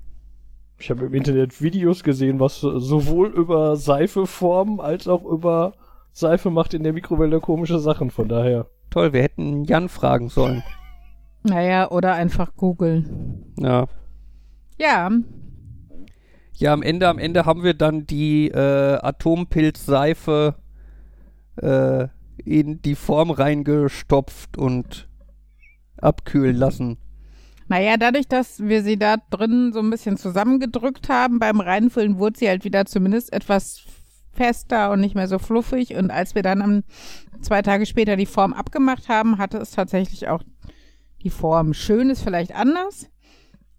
Ich 0.79 0.91
habe 0.91 1.05
im 1.07 1.15
Internet 1.15 1.61
Videos 1.63 2.03
gesehen, 2.03 2.41
was 2.41 2.61
sowohl 2.61 3.29
über 3.29 3.77
Seife 3.77 4.27
formen 4.27 4.81
als 4.81 5.07
auch 5.07 5.25
über 5.25 5.75
Seife 6.15 6.49
macht 6.49 6.73
in 6.75 6.85
der 6.85 6.93
Mikrowelle 6.93 7.41
komische 7.41 7.79
Sachen. 7.81 8.11
Von 8.11 8.29
daher. 8.29 8.67
Toll, 8.91 9.13
wir 9.13 9.23
hätten 9.23 9.65
Jan 9.65 9.89
fragen 9.89 10.29
sollen. 10.29 10.63
Naja, 11.43 11.91
oder 11.91 12.15
einfach 12.15 12.55
googeln. 12.57 13.53
Ja. 13.59 13.87
Ja, 14.79 15.11
Ja, 16.55 16.73
am 16.73 16.83
Ende, 16.83 17.09
am 17.09 17.19
Ende 17.19 17.45
haben 17.45 17.63
wir 17.63 17.75
dann 17.75 18.07
die 18.07 18.49
äh, 18.49 18.99
Atompilzseife 19.03 20.55
äh, 21.57 22.09
in 22.45 22.81
die 22.83 22.95
Form 22.95 23.31
reingestopft 23.31 24.57
und 24.57 25.09
abkühlen 25.99 26.57
lassen. 26.57 26.99
naja, 27.69 27.97
dadurch, 27.97 28.29
dass 28.29 28.61
wir 28.61 28.83
sie 28.83 28.99
da 28.99 29.17
drin 29.31 29.73
so 29.73 29.81
ein 29.81 29.91
bisschen 29.91 30.17
zusammengedrückt 30.17 31.09
haben, 31.09 31.39
beim 31.39 31.61
Reinfüllen 31.61 32.19
wurde 32.19 32.39
sie 32.39 32.49
halt 32.49 32.65
wieder 32.65 32.85
zumindest 32.87 33.33
etwas 33.33 33.83
fester 34.35 34.91
und 34.91 35.01
nicht 35.01 35.15
mehr 35.15 35.29
so 35.29 35.39
fluffig. 35.39 35.95
Und 35.95 36.11
als 36.11 36.35
wir 36.35 36.43
dann 36.43 36.63
am, 36.63 36.85
zwei 37.41 37.63
Tage 37.63 37.87
später 37.87 38.17
die 38.17 38.27
Form 38.27 38.53
abgemacht 38.53 39.09
haben, 39.09 39.39
hatte 39.39 39.59
es 39.59 39.71
tatsächlich 39.71 40.29
auch 40.29 40.43
die 41.23 41.31
Form. 41.31 41.75
Schön 41.75 42.11
ist 42.11 42.23
vielleicht 42.23 42.55
anders, 42.55 43.09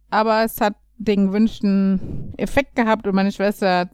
aber 0.10 0.44
es 0.44 0.60
hat 0.62 0.76
den 0.98 1.28
gewünschten 1.28 2.34
Effekt 2.38 2.76
gehabt 2.76 3.06
und 3.06 3.16
meine 3.16 3.32
Schwester 3.32 3.80
hat 3.80 3.90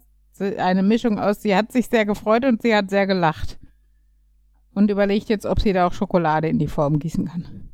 eine 0.57 0.83
Mischung 0.83 1.19
aus, 1.19 1.41
sie 1.41 1.55
hat 1.55 1.71
sich 1.71 1.87
sehr 1.87 2.05
gefreut 2.05 2.45
und 2.45 2.61
sie 2.61 2.75
hat 2.75 2.89
sehr 2.89 3.07
gelacht. 3.07 3.59
Und 4.73 4.89
überlegt 4.89 5.27
jetzt, 5.29 5.45
ob 5.45 5.59
sie 5.59 5.73
da 5.73 5.87
auch 5.87 5.93
Schokolade 5.93 6.47
in 6.47 6.57
die 6.57 6.67
Form 6.67 6.97
gießen 6.97 7.25
kann. 7.25 7.69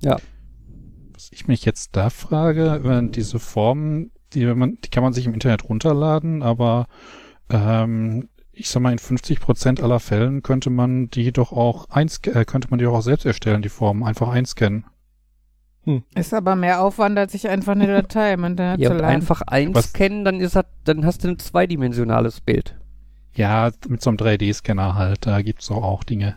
Ja. 0.00 0.16
Was 1.12 1.30
ich 1.32 1.46
mich 1.48 1.64
jetzt 1.64 1.94
da 1.96 2.10
frage, 2.10 2.80
wenn 2.82 3.12
diese 3.12 3.38
Formen, 3.38 4.10
die, 4.34 4.46
wenn 4.46 4.58
man, 4.58 4.78
die 4.84 4.90
kann 4.90 5.02
man 5.02 5.12
sich 5.12 5.26
im 5.26 5.34
Internet 5.34 5.68
runterladen, 5.68 6.42
aber 6.42 6.86
ähm, 7.50 8.28
ich 8.52 8.68
sag 8.68 8.82
mal, 8.82 8.92
in 8.92 8.98
50 8.98 9.40
Prozent 9.40 9.82
aller 9.82 10.00
Fällen 10.00 10.42
könnte 10.42 10.70
man 10.70 11.08
die 11.10 11.32
doch 11.32 11.52
auch 11.52 11.88
eins, 11.90 12.18
äh, 12.24 12.44
könnte 12.44 12.68
man 12.70 12.78
die 12.78 12.84
doch 12.84 12.94
auch 12.94 13.02
selbst 13.02 13.24
erstellen, 13.26 13.62
die 13.62 13.68
Formen, 13.68 14.02
einfach 14.04 14.28
einscannen. 14.28 14.84
Ist 16.14 16.34
aber 16.34 16.54
mehr 16.54 16.82
Aufwand, 16.82 17.18
als 17.18 17.32
sich 17.32 17.48
einfach 17.48 17.72
eine 17.72 17.86
Datei 17.86 18.34
im 18.34 18.44
Internet 18.44 18.80
Ja, 18.80 18.90
zu 18.90 18.96
laden. 18.96 19.06
einfach 19.06 19.40
einscannen, 19.42 20.22
dann 20.24 20.40
ist 20.40 20.54
das, 20.54 20.66
dann 20.84 21.06
hast 21.06 21.24
du 21.24 21.28
ein 21.28 21.38
zweidimensionales 21.38 22.42
Bild. 22.42 22.76
Ja, 23.34 23.70
mit 23.88 24.02
so 24.02 24.10
einem 24.10 24.18
3D-Scanner 24.18 24.96
halt, 24.96 25.26
da 25.26 25.40
gibt's 25.40 25.68
doch 25.68 25.82
auch 25.82 26.04
Dinge. 26.04 26.36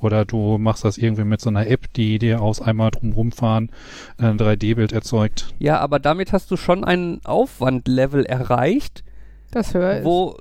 Oder 0.00 0.24
du 0.24 0.58
machst 0.58 0.84
das 0.84 0.96
irgendwie 0.98 1.24
mit 1.24 1.40
so 1.40 1.50
einer 1.50 1.66
App, 1.66 1.92
die 1.94 2.18
dir 2.18 2.40
aus 2.40 2.60
einmal 2.62 2.90
drumrum 2.92 3.32
fahren 3.32 3.70
ein 4.16 4.38
3D-Bild 4.38 4.92
erzeugt. 4.92 5.52
Ja, 5.58 5.80
aber 5.80 5.98
damit 5.98 6.32
hast 6.32 6.50
du 6.50 6.56
schon 6.56 6.84
ein 6.84 7.20
Aufwandlevel 7.24 8.24
erreicht, 8.24 9.02
Das 9.50 9.74
höher 9.74 9.98
ist. 9.98 10.04
wo 10.04 10.36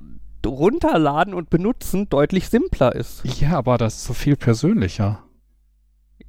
runterladen 0.46 1.34
und 1.34 1.50
benutzen 1.50 2.08
deutlich 2.08 2.48
simpler 2.50 2.96
ist. 2.96 3.24
Ja, 3.42 3.58
aber 3.58 3.78
das 3.78 3.96
ist 3.98 4.04
so 4.06 4.14
viel 4.14 4.38
persönlicher. 4.38 5.24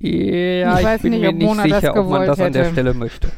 Ja, 0.00 0.74
Ich 0.74 0.80
ich, 0.80 0.84
weiß 0.86 1.02
bin 1.02 1.10
nicht, 1.12 1.20
mir 1.20 1.28
ob 1.30 1.36
nicht 1.36 1.74
sicher, 1.74 1.96
ob 1.96 2.08
man 2.08 2.26
das 2.26 2.40
an 2.40 2.52
der 2.52 2.64
hätte. 2.64 2.72
Stelle 2.72 2.94
möchte. 2.94 3.28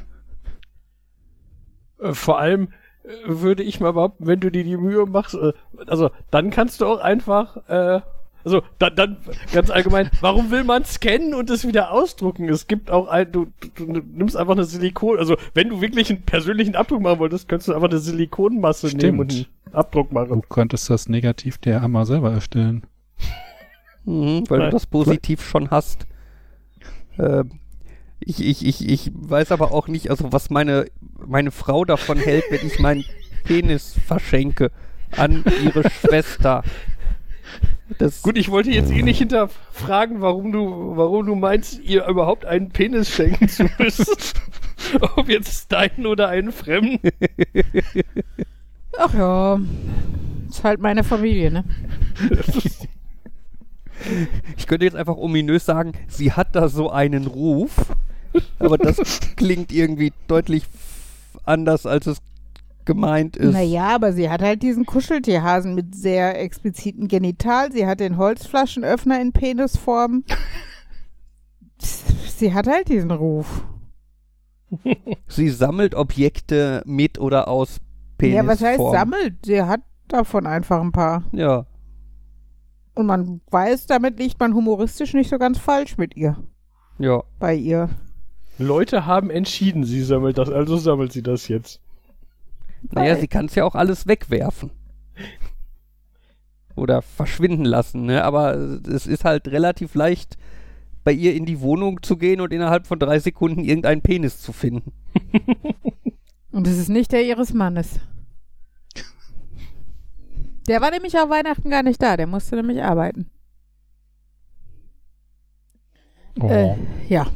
Äh, 2.00 2.12
Vor 2.14 2.38
allem 2.38 2.68
äh, 3.04 3.09
würde 3.26 3.62
ich 3.62 3.80
mal 3.80 3.92
behaupten, 3.92 4.26
wenn 4.26 4.40
du 4.40 4.50
dir 4.50 4.64
die 4.64 4.76
Mühe 4.76 5.04
machst, 5.06 5.35
äh, 5.35 5.52
also 5.87 6.11
dann 6.30 6.50
kannst 6.50 6.80
du 6.80 6.87
auch 6.87 7.00
einfach, 7.00 7.56
äh, 7.68 8.00
also 8.44 8.62
dann, 8.78 8.94
dann 8.97 9.16
ganz 9.52 9.70
allgemein, 9.70 10.11
warum 10.20 10.50
will 10.50 10.64
man 10.64 10.85
scannen 10.85 11.35
und 11.35 11.50
es 11.50 11.66
wieder 11.66 11.92
ausdrucken? 11.92 12.49
Es 12.49 12.66
gibt 12.66 12.90
auch 12.90 13.09
ein, 13.09 13.30
du, 13.32 13.47
du, 13.76 13.87
du 13.87 14.00
nimmst 14.12 14.37
einfach 14.37 14.52
eine 14.54 14.64
Silikon, 14.64 15.18
also 15.18 15.37
wenn 15.54 15.68
du 15.68 15.80
wirklich 15.80 16.11
einen 16.11 16.23
persönlichen 16.23 16.75
Abdruck 16.76 17.02
machen 17.02 17.18
wolltest, 17.18 17.49
könntest 17.49 17.68
du 17.68 17.75
einfach 17.75 17.88
eine 17.90 17.99
Silikonmasse 17.99 18.88
Stimmt. 18.88 19.02
nehmen 19.02 19.20
und 19.20 19.32
einen 19.32 19.75
Abdruck 19.75 20.09
Du 20.09 20.14
machen. 20.14 20.42
könntest 20.49 20.88
das 20.90 21.09
Negativ 21.09 21.59
der 21.59 21.82
einmal 21.82 22.06
selber 22.06 22.32
erstellen. 22.32 22.85
Mhm, 24.04 24.44
weil 24.49 24.59
du 24.59 24.64
Nein. 24.64 24.70
das 24.70 24.87
positiv 24.87 25.42
schon 25.47 25.70
hast. 25.70 26.06
Ähm, 27.18 27.61
ich, 28.20 28.44
ich, 28.44 28.66
ich, 28.66 28.88
ich 28.88 29.11
weiß 29.14 29.52
aber 29.52 29.73
auch 29.73 29.88
nicht, 29.88 30.11
also 30.11 30.32
was 30.32 30.50
meine, 30.50 30.87
meine 31.26 31.50
Frau 31.50 31.85
davon 31.85 32.18
hält, 32.18 32.44
wenn 32.50 32.66
ich 32.66 32.78
meinen 32.78 33.04
Penis 33.44 33.94
verschenke 34.06 34.70
an 35.16 35.44
ihre 35.64 35.88
Schwester. 35.90 36.62
Das, 37.99 38.23
Gut, 38.23 38.38
ich 38.38 38.50
wollte 38.50 38.70
jetzt 38.70 38.90
eh 38.90 39.02
nicht 39.02 39.18
hinterfragen, 39.18 40.20
warum 40.20 40.52
du, 40.52 40.97
warum 40.97 41.26
du 41.26 41.35
meinst, 41.35 41.80
ihr 41.80 42.06
überhaupt 42.06 42.44
einen 42.44 42.70
Penis 42.70 43.11
schenken 43.11 43.49
zu 43.49 43.64
müssen. 43.78 44.06
Ob 45.16 45.28
jetzt 45.28 45.70
deinen 45.73 46.06
oder 46.06 46.28
einen 46.28 46.52
fremden. 46.52 47.00
Ach 48.99 49.14
ja, 49.14 49.61
ist 50.49 50.64
halt 50.64 50.80
meine 50.80 51.04
Familie, 51.04 51.50
ne? 51.50 51.64
ich 54.56 54.66
könnte 54.66 54.85
jetzt 54.85 54.97
einfach 54.97 55.16
ominös 55.16 55.64
sagen, 55.64 55.92
sie 56.09 56.32
hat 56.32 56.56
da 56.56 56.68
so 56.68 56.90
einen 56.90 57.26
Ruf, 57.26 57.87
aber 58.59 58.78
das 58.78 59.20
klingt 59.37 59.73
irgendwie 59.73 60.12
deutlich 60.28 60.64
anders, 61.44 61.87
als 61.87 62.06
es 62.06 62.18
gemeint 62.84 63.37
ist. 63.37 63.52
Naja, 63.52 63.94
aber 63.94 64.12
sie 64.12 64.30
hat 64.30 64.42
halt 64.42 64.62
diesen 64.62 64.87
Kuscheltierhasen 64.87 65.75
mit 65.75 65.94
sehr 65.94 66.40
expliziten 66.40 67.08
Genital. 67.08 67.72
Sie 67.72 67.87
hat 67.87 68.00
den 68.00 68.16
Holzflaschenöffner 68.16 69.20
in 69.20 69.32
Penisform. 69.32 70.25
Sie 71.78 72.52
hat 72.52 72.66
halt 72.66 72.88
diesen 72.88 73.10
Ruf. 73.10 73.64
Sie 75.26 75.49
sammelt 75.49 75.94
Objekte 75.94 76.82
mit 76.87 77.18
oder 77.18 77.49
aus 77.49 77.80
Penis. 78.18 78.37
ja, 78.37 78.46
was 78.46 78.62
heißt 78.62 78.80
sammelt? 78.92 79.34
Sie 79.44 79.62
hat 79.62 79.80
davon 80.08 80.46
einfach 80.46 80.80
ein 80.80 80.92
paar. 80.92 81.25
Ja. 81.32 81.66
Und 82.94 83.06
man 83.06 83.40
weiß, 83.50 83.87
damit 83.87 84.18
liegt 84.18 84.40
man 84.40 84.54
humoristisch 84.54 85.14
nicht 85.14 85.30
so 85.30 85.38
ganz 85.38 85.58
falsch 85.58 85.96
mit 85.96 86.16
ihr. 86.16 86.37
Ja. 86.99 87.22
Bei 87.38 87.54
ihr. 87.54 87.88
Leute 88.58 89.06
haben 89.06 89.30
entschieden, 89.30 89.84
sie 89.84 90.02
sammelt 90.02 90.37
das, 90.37 90.50
also 90.50 90.76
sammelt 90.76 91.12
sie 91.12 91.22
das 91.22 91.49
jetzt. 91.49 91.80
Naja, 92.82 93.16
sie 93.16 93.28
kann 93.28 93.46
es 93.46 93.54
ja 93.54 93.64
auch 93.64 93.75
alles 93.75 94.06
wegwerfen. 94.06 94.70
Oder 96.76 97.02
verschwinden 97.02 97.64
lassen, 97.64 98.06
ne? 98.06 98.25
Aber 98.25 98.54
es 98.54 99.06
ist 99.06 99.25
halt 99.25 99.49
relativ 99.49 99.94
leicht, 99.94 100.38
bei 101.04 101.12
ihr 101.12 101.34
in 101.34 101.46
die 101.46 101.60
Wohnung 101.60 102.02
zu 102.02 102.16
gehen 102.16 102.40
und 102.40 102.52
innerhalb 102.52 102.87
von 102.87 102.99
drei 102.99 103.18
Sekunden 103.18 103.64
irgendeinen 103.64 104.02
Penis 104.02 104.40
zu 104.40 104.52
finden. 104.52 104.92
Und 106.52 106.66
es 106.66 106.78
ist 106.78 106.88
nicht 106.88 107.12
der 107.12 107.25
ihres 107.25 107.54
Mannes. 107.54 108.00
Der 110.66 110.80
war 110.80 110.90
nämlich 110.90 111.16
auf 111.18 111.30
Weihnachten 111.30 111.70
gar 111.70 111.82
nicht 111.82 112.02
da. 112.02 112.16
Der 112.16 112.26
musste 112.26 112.56
nämlich 112.56 112.82
arbeiten. 112.82 113.30
Oh. 116.40 116.49
Äh, 116.49 116.76
ja. 117.08 117.26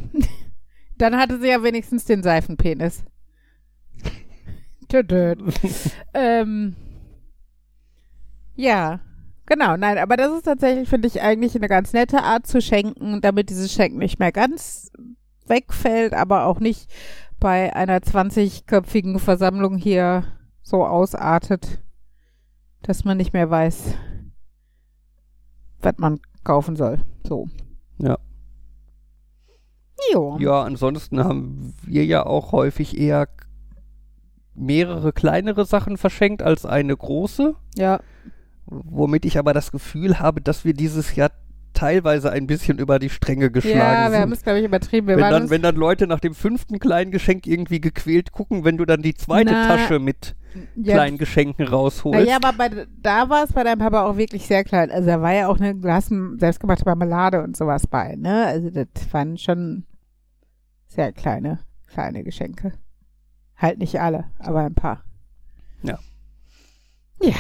Dann 0.99 1.17
hatte 1.17 1.41
sie 1.41 1.49
ja 1.49 1.63
wenigstens 1.63 2.05
den 2.05 2.23
Seifenpenis. 2.23 3.05
Ähm, 6.17 6.77
ja, 8.55 9.01
genau. 9.47 9.77
Nein, 9.77 9.99
aber 9.99 10.17
das 10.17 10.33
ist 10.33 10.45
tatsächlich, 10.45 10.89
finde 10.89 11.09
ich, 11.09 11.21
eigentlich 11.21 11.57
eine 11.57 11.69
ganz 11.69 11.93
nette 11.93 12.23
Art 12.23 12.47
zu 12.47 12.61
schenken, 12.61 13.21
damit 13.21 13.51
dieses 13.51 13.73
Schenken 13.73 13.99
nicht 13.99 14.21
mehr 14.21 14.31
ganz 14.31 14.93
wegfällt, 15.47 16.15
aber 16.15 16.47
auch 16.47 16.61
nicht 16.61 16.89
bei 17.41 17.75
einer 17.75 17.99
20-köpfigen 17.99 19.19
Versammlung 19.19 19.77
hier 19.77 20.25
so 20.63 20.87
ausartet, 20.87 21.83
dass 22.83 23.05
man 23.05 23.17
nicht 23.17 23.33
mehr 23.33 23.51
weiß, 23.51 23.95
was 25.81 25.95
man 25.99 26.21
kaufen 26.45 26.77
soll. 26.77 27.03
So. 27.27 27.49
Ja. 27.99 28.19
Jo. 30.13 30.37
Ja, 30.39 30.63
ansonsten 30.63 31.23
haben 31.23 31.75
wir 31.83 32.05
ja 32.05 32.25
auch 32.25 32.53
häufig 32.53 32.99
eher 32.99 33.29
mehrere 34.55 35.13
kleinere 35.13 35.65
Sachen 35.65 35.97
verschenkt 35.97 36.43
als 36.43 36.65
eine 36.67 36.97
große, 36.97 37.55
Ja. 37.77 38.01
womit 38.67 39.25
ich 39.25 39.39
aber 39.39 39.53
das 39.53 39.73
Gefühl 39.73 40.21
habe, 40.21 40.41
dass 40.41 40.65
wir 40.65 40.75
dieses 40.75 41.17
Jahr 41.17 41.31
teilweise 41.73 42.31
ein 42.31 42.47
bisschen 42.47 42.79
über 42.79 43.01
die 43.01 43.11
Stränge 43.11 43.51
geschlagen 43.51 43.79
Ja, 43.79 44.05
wir 44.05 44.11
sind. 44.13 44.21
haben 44.21 44.33
es, 44.33 44.43
glaube 44.45 44.61
ich, 44.61 44.65
übertrieben. 44.65 45.09
Wir 45.09 45.17
wenn 45.17 45.29
dann, 45.31 45.51
wenn 45.51 45.61
dann 45.63 45.75
Leute 45.75 46.07
nach 46.07 46.21
dem 46.21 46.33
fünften 46.35 46.79
kleinen 46.79 47.11
Geschenk 47.11 47.49
irgendwie 47.49 47.81
gequält 47.81 48.31
gucken, 48.31 48.65
wenn 48.65 48.77
du 48.77 48.85
dann 48.85 49.03
die 49.03 49.15
zweite 49.15 49.51
Na, 49.53 49.67
Tasche 49.67 49.99
mit 49.99 50.37
ja, 50.77 50.95
kleinen 50.95 51.19
Geschenken 51.19 51.67
rausholst. 51.67 52.21
Naja, 52.27 52.37
aber 52.41 52.53
bei, 52.57 52.87
da 53.03 53.29
war 53.29 53.43
es 53.43 53.53
bei 53.53 53.65
deinem 53.65 53.81
Papa 53.81 54.05
auch 54.07 54.17
wirklich 54.17 54.47
sehr 54.47 54.63
klein. 54.63 54.93
Also 54.93 55.09
da 55.09 55.21
war 55.21 55.33
ja 55.35 55.49
auch 55.49 55.59
eine, 55.59 55.77
hast 55.93 56.13
eine 56.13 56.39
selbstgemachte 56.39 56.85
Marmelade 56.85 57.43
und 57.43 57.57
sowas 57.57 57.89
bei, 57.89 58.15
ne? 58.15 58.47
Also 58.47 58.71
das 58.71 58.87
waren 59.11 59.37
schon 59.37 59.85
sehr 60.87 61.13
kleine, 61.13 61.59
kleine 61.89 62.23
Geschenke. 62.23 62.73
Halt 63.65 63.79
nicht 63.79 63.99
alle, 63.99 64.25
aber 64.41 64.61
ein 64.61 64.75
paar. 64.75 65.03
Ja. 65.83 65.99
Ja. 67.23 67.33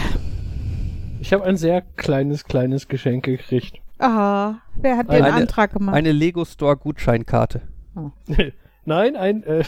Ich 1.21 1.35
habe 1.35 1.45
ein 1.45 1.59
sehr 1.59 1.83
kleines, 1.83 2.45
kleines 2.45 2.89
Geschenk 2.89 3.27
gekriegt. 3.27 3.83
Aha, 3.99 4.59
wer 4.75 4.97
hat 4.97 5.13
den 5.13 5.23
Antrag 5.23 5.75
gemacht? 5.75 5.95
Eine 5.95 6.13
Lego 6.13 6.47
Store 6.47 6.79
Gutscheinkarte. 6.79 7.61
Nein, 8.87 9.17
ein, 9.17 9.43
äh, 9.43 9.65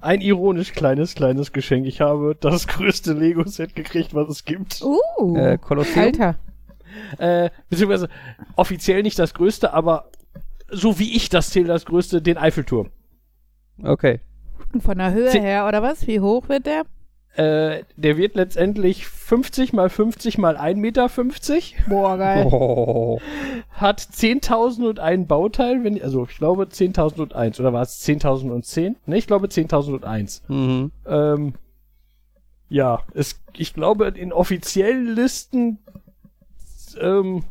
ein 0.00 0.20
ironisch 0.20 0.72
kleines, 0.72 1.14
kleines 1.14 1.52
Geschenk. 1.52 1.86
Ich 1.86 2.00
habe 2.00 2.36
das 2.40 2.66
größte 2.66 3.12
Lego-Set 3.12 3.76
gekriegt, 3.76 4.12
was 4.12 4.28
es 4.28 4.44
gibt. 4.44 4.82
Uh, 4.82 5.36
Äh, 5.36 5.56
Kolosseum? 5.56 6.06
Alter. 6.06 6.34
Äh, 7.18 7.50
beziehungsweise 7.70 8.08
offiziell 8.56 9.04
nicht 9.04 9.20
das 9.20 9.34
größte, 9.34 9.72
aber 9.72 10.10
so 10.68 10.98
wie 10.98 11.14
ich 11.14 11.28
das 11.28 11.50
zähle, 11.50 11.68
das 11.68 11.84
größte, 11.86 12.22
den 12.22 12.38
Eiffelturm. 12.38 12.90
Okay. 13.84 14.18
Von 14.80 14.98
der 14.98 15.12
Höhe 15.12 15.30
her, 15.30 15.66
oder 15.68 15.82
was? 15.82 16.06
Wie 16.06 16.20
hoch 16.20 16.48
wird 16.48 16.66
der? 16.66 16.84
Äh, 17.34 17.84
der 17.96 18.18
wird 18.18 18.34
letztendlich 18.34 19.06
50 19.06 19.72
mal 19.72 19.88
50 19.88 20.36
mal 20.36 20.58
1,50 20.58 20.76
Meter, 20.76 21.08
Boah, 21.88 22.18
geil. 22.18 22.46
Oh. 22.46 23.20
hat 23.70 24.00
10.001 24.00 25.26
Bauteil, 25.26 25.82
wenn, 25.82 26.00
also 26.02 26.26
ich 26.28 26.36
glaube 26.36 26.64
10.001 26.64 27.58
oder 27.58 27.72
war 27.72 27.82
es 27.82 28.06
10.010? 28.06 28.96
Ne, 29.06 29.16
ich 29.16 29.26
glaube 29.26 29.46
10.001. 29.46 30.42
Mhm. 30.48 30.92
Ähm, 31.06 31.54
ja, 32.68 33.02
es, 33.14 33.40
ich 33.56 33.72
glaube, 33.72 34.08
in 34.08 34.32
offiziellen 34.32 35.14
Listen 35.14 35.78
ähm, 37.00 37.44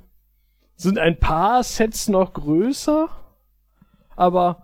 sind 0.76 1.00
ein 1.00 1.18
paar 1.18 1.64
Sets 1.64 2.08
noch 2.08 2.34
größer, 2.34 3.10
aber 4.16 4.64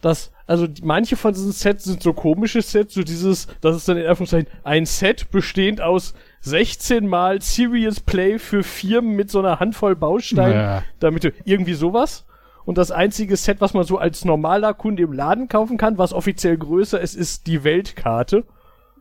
das, 0.00 0.30
also 0.46 0.66
die, 0.66 0.82
manche 0.82 1.16
von 1.16 1.32
diesen 1.34 1.52
Sets 1.52 1.84
sind 1.84 2.02
so 2.02 2.12
komische 2.12 2.62
Sets, 2.62 2.94
so 2.94 3.02
dieses, 3.02 3.48
das 3.60 3.76
ist 3.76 3.88
dann 3.88 3.96
in 3.96 4.06
Anführungszeichen 4.06 4.48
ein 4.64 4.86
Set 4.86 5.30
bestehend 5.30 5.80
aus 5.80 6.14
16 6.42 7.06
mal 7.06 7.40
Serious 7.42 8.00
Play 8.00 8.38
für 8.38 8.62
Firmen 8.62 9.16
mit 9.16 9.30
so 9.30 9.40
einer 9.40 9.58
Handvoll 9.60 9.96
Bausteinen, 9.96 10.54
Ja. 10.54 10.82
damit 11.00 11.24
du 11.24 11.32
irgendwie 11.44 11.74
sowas. 11.74 12.24
Und 12.64 12.78
das 12.78 12.90
einzige 12.90 13.36
Set, 13.36 13.60
was 13.60 13.72
man 13.74 13.84
so 13.84 13.96
als 13.98 14.24
normaler 14.24 14.74
Kunde 14.74 15.02
im 15.02 15.12
Laden 15.12 15.48
kaufen 15.48 15.78
kann, 15.78 15.96
was 15.98 16.12
offiziell 16.12 16.56
größer 16.58 17.00
ist, 17.00 17.14
ist 17.16 17.46
die 17.46 17.64
Weltkarte. 17.64 18.44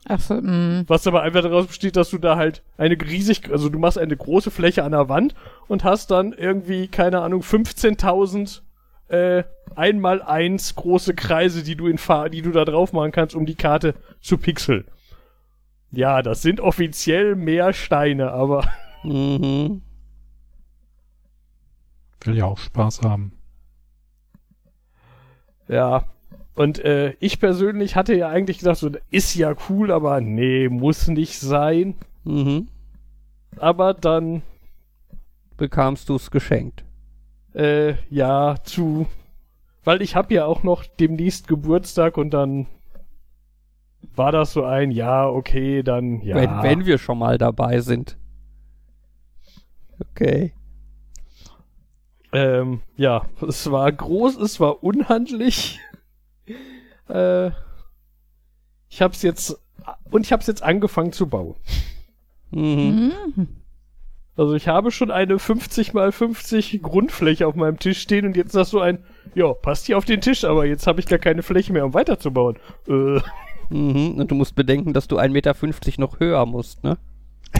Ach 0.07 0.19
so, 0.21 0.35
mh. 0.35 0.85
Was 0.87 1.05
aber 1.05 1.21
einfach 1.21 1.41
daraus 1.41 1.67
besteht, 1.67 1.97
dass 1.97 2.09
du 2.09 2.17
da 2.17 2.37
halt 2.37 2.63
eine 2.77 2.95
riesig, 2.99 3.51
also 3.51 3.67
du 3.67 3.77
machst 3.77 3.97
eine 3.97 4.15
große 4.15 4.51
Fläche 4.51 4.85
an 4.85 4.93
der 4.93 5.09
Wand 5.09 5.35
und 5.67 5.83
hast 5.83 6.11
dann 6.11 6.31
irgendwie, 6.31 6.87
keine 6.87 7.21
Ahnung, 7.21 7.41
15.000 7.41 8.61
äh, 9.07 9.43
einmal 9.75 10.21
eins 10.21 10.75
große 10.75 11.13
Kreise, 11.15 11.63
die 11.63 11.75
du 11.75 11.87
in 11.87 11.97
Fahr 11.97 12.29
die 12.29 12.41
du 12.41 12.51
da 12.51 12.65
drauf 12.65 12.93
machen 12.93 13.11
kannst, 13.11 13.35
um 13.35 13.45
die 13.45 13.55
Karte 13.55 13.95
zu 14.21 14.37
pixeln. 14.37 14.85
Ja, 15.91 16.21
das 16.21 16.41
sind 16.41 16.59
offiziell 16.59 17.35
mehr 17.35 17.73
Steine, 17.73 18.31
aber 18.31 18.67
Mhm. 19.03 19.81
Will 22.23 22.35
ja 22.35 22.45
auch 22.45 22.57
Spaß 22.57 23.01
haben. 23.01 23.31
ja. 25.67 26.05
Und 26.55 26.79
äh, 26.79 27.13
ich 27.19 27.39
persönlich 27.39 27.95
hatte 27.95 28.15
ja 28.15 28.29
eigentlich 28.29 28.57
gedacht, 28.57 28.79
so 28.79 28.89
ist 29.11 29.35
ja 29.35 29.53
cool, 29.69 29.91
aber 29.91 30.21
nee, 30.21 30.69
muss 30.69 31.07
nicht 31.07 31.39
sein. 31.39 31.93
Mhm. 32.23 32.67
Aber 33.57 33.93
dann 33.93 34.41
Bekamst 35.55 36.09
du 36.09 36.15
es 36.15 36.31
geschenkt. 36.31 36.83
Äh, 37.57 37.95
ja, 38.11 38.55
zu. 38.63 39.07
Weil 39.83 40.03
ich 40.03 40.15
habe 40.15 40.33
ja 40.33 40.45
auch 40.45 40.61
noch 40.61 40.85
demnächst 40.85 41.47
Geburtstag 41.47 42.17
und 42.17 42.29
dann 42.31 42.67
war 44.15 44.31
das 44.31 44.53
so 44.53 44.63
ein, 44.63 44.91
ja, 44.91 45.27
okay, 45.27 45.81
dann, 45.81 46.21
ja. 46.21 46.35
Wenn, 46.35 46.61
wenn 46.61 46.85
wir 46.85 46.99
schon 46.99 47.17
mal 47.17 47.39
dabei 47.39 47.79
sind. 47.79 48.17
Okay. 49.99 50.53
Ähm, 52.31 52.81
ja, 52.95 53.25
es 53.47 53.71
war 53.71 53.91
groß, 53.91 54.37
es 54.37 54.59
war 54.59 54.83
unhandlich. 54.83 55.79
äh, 57.09 57.47
ich 58.89 59.01
hab's 59.01 59.23
jetzt, 59.23 59.59
und 60.11 60.25
ich 60.25 60.31
hab's 60.31 60.45
jetzt 60.45 60.61
angefangen 60.61 61.11
zu 61.11 61.27
bauen. 61.27 61.55
Mhm. 62.51 63.13
Mhm. 63.35 63.56
Also 64.37 64.53
ich 64.53 64.67
habe 64.67 64.91
schon 64.91 65.11
eine 65.11 65.39
50 65.39 65.93
mal 65.93 66.11
50 66.11 66.81
Grundfläche 66.81 67.47
auf 67.47 67.55
meinem 67.55 67.79
Tisch 67.79 67.99
stehen 67.99 68.25
und 68.25 68.37
jetzt 68.37 68.47
ist 68.47 68.55
das 68.55 68.69
so 68.69 68.79
ein, 68.79 68.99
ja, 69.35 69.51
passt 69.53 69.87
hier 69.87 69.97
auf 69.97 70.05
den 70.05 70.21
Tisch, 70.21 70.45
aber 70.45 70.65
jetzt 70.65 70.87
habe 70.87 70.99
ich 70.99 71.07
gar 71.07 71.19
keine 71.19 71.41
Fläche 71.43 71.73
mehr, 71.73 71.85
um 71.85 71.93
weiterzubauen. 71.93 72.57
Äh, 72.87 73.19
Mhm. 73.69 74.15
Und 74.19 74.31
du 74.31 74.35
musst 74.35 74.55
bedenken, 74.55 74.93
dass 74.93 75.07
du 75.07 75.17
1,50 75.17 75.29
Meter 75.31 75.55
noch 75.97 76.19
höher 76.19 76.45
musst, 76.45 76.83
ne? 76.83 76.97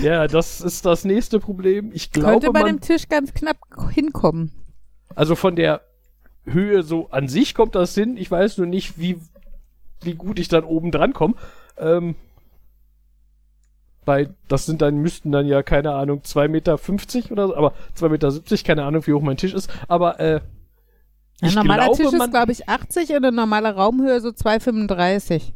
Ja, 0.02 0.28
das 0.28 0.62
ist 0.62 0.86
das 0.86 1.06
nächste 1.06 1.40
Problem. 1.40 1.92
Ich 1.94 2.12
glaube, 2.12 2.32
Könnte 2.32 2.52
bei 2.52 2.62
man, 2.62 2.78
dem 2.78 2.82
Tisch 2.82 3.08
ganz 3.08 3.34
knapp 3.34 3.58
hinkommen. 3.92 4.52
also 5.16 5.36
von 5.36 5.56
der 5.56 5.82
Höhe 6.46 6.84
so 6.84 7.10
an 7.10 7.28
sich 7.28 7.54
kommt 7.56 7.76
das 7.76 7.94
hin. 7.96 8.18
Ich 8.18 8.30
weiß 8.30 8.58
nur 8.58 8.68
nicht, 8.68 9.00
wie, 9.00 9.18
wie 10.02 10.16
gut 10.16 10.40
ich 10.40 10.48
dann 10.48 10.64
oben 10.64 10.92
dran 10.92 11.14
komme. 11.14 11.36
Ähm, 11.78 12.16
bei, 14.08 14.30
das 14.48 14.66
sind 14.66 14.82
dann, 14.82 14.96
müssten 14.96 15.34
dann 15.34 15.46
ja, 15.46 15.62
keine 15.62 15.94
Ahnung, 15.94 16.22
2,50 16.22 16.48
Meter 16.48 16.80
oder 17.32 17.48
so, 17.48 17.56
aber 17.56 17.74
2,70 17.94 18.10
Meter, 18.10 18.64
keine 18.64 18.84
Ahnung, 18.86 19.06
wie 19.06 19.12
hoch 19.12 19.22
mein 19.22 19.36
Tisch 19.36 19.54
ist. 19.54 19.70
Aber, 19.90 20.18
äh, 20.22 20.40
Ein 21.42 21.50
ich 21.50 21.56
normaler 21.56 21.84
glaube, 21.84 21.98
Tisch 21.98 22.08
ist, 22.08 22.18
man, 22.18 22.32
glaube 22.32 22.54
ich, 22.54 22.70
80 22.70 23.10
und 23.10 23.18
eine 23.18 23.34
normale 23.34 23.76
Raumhöhe 23.76 24.22
so 24.22 24.30
2,35. 24.30 25.52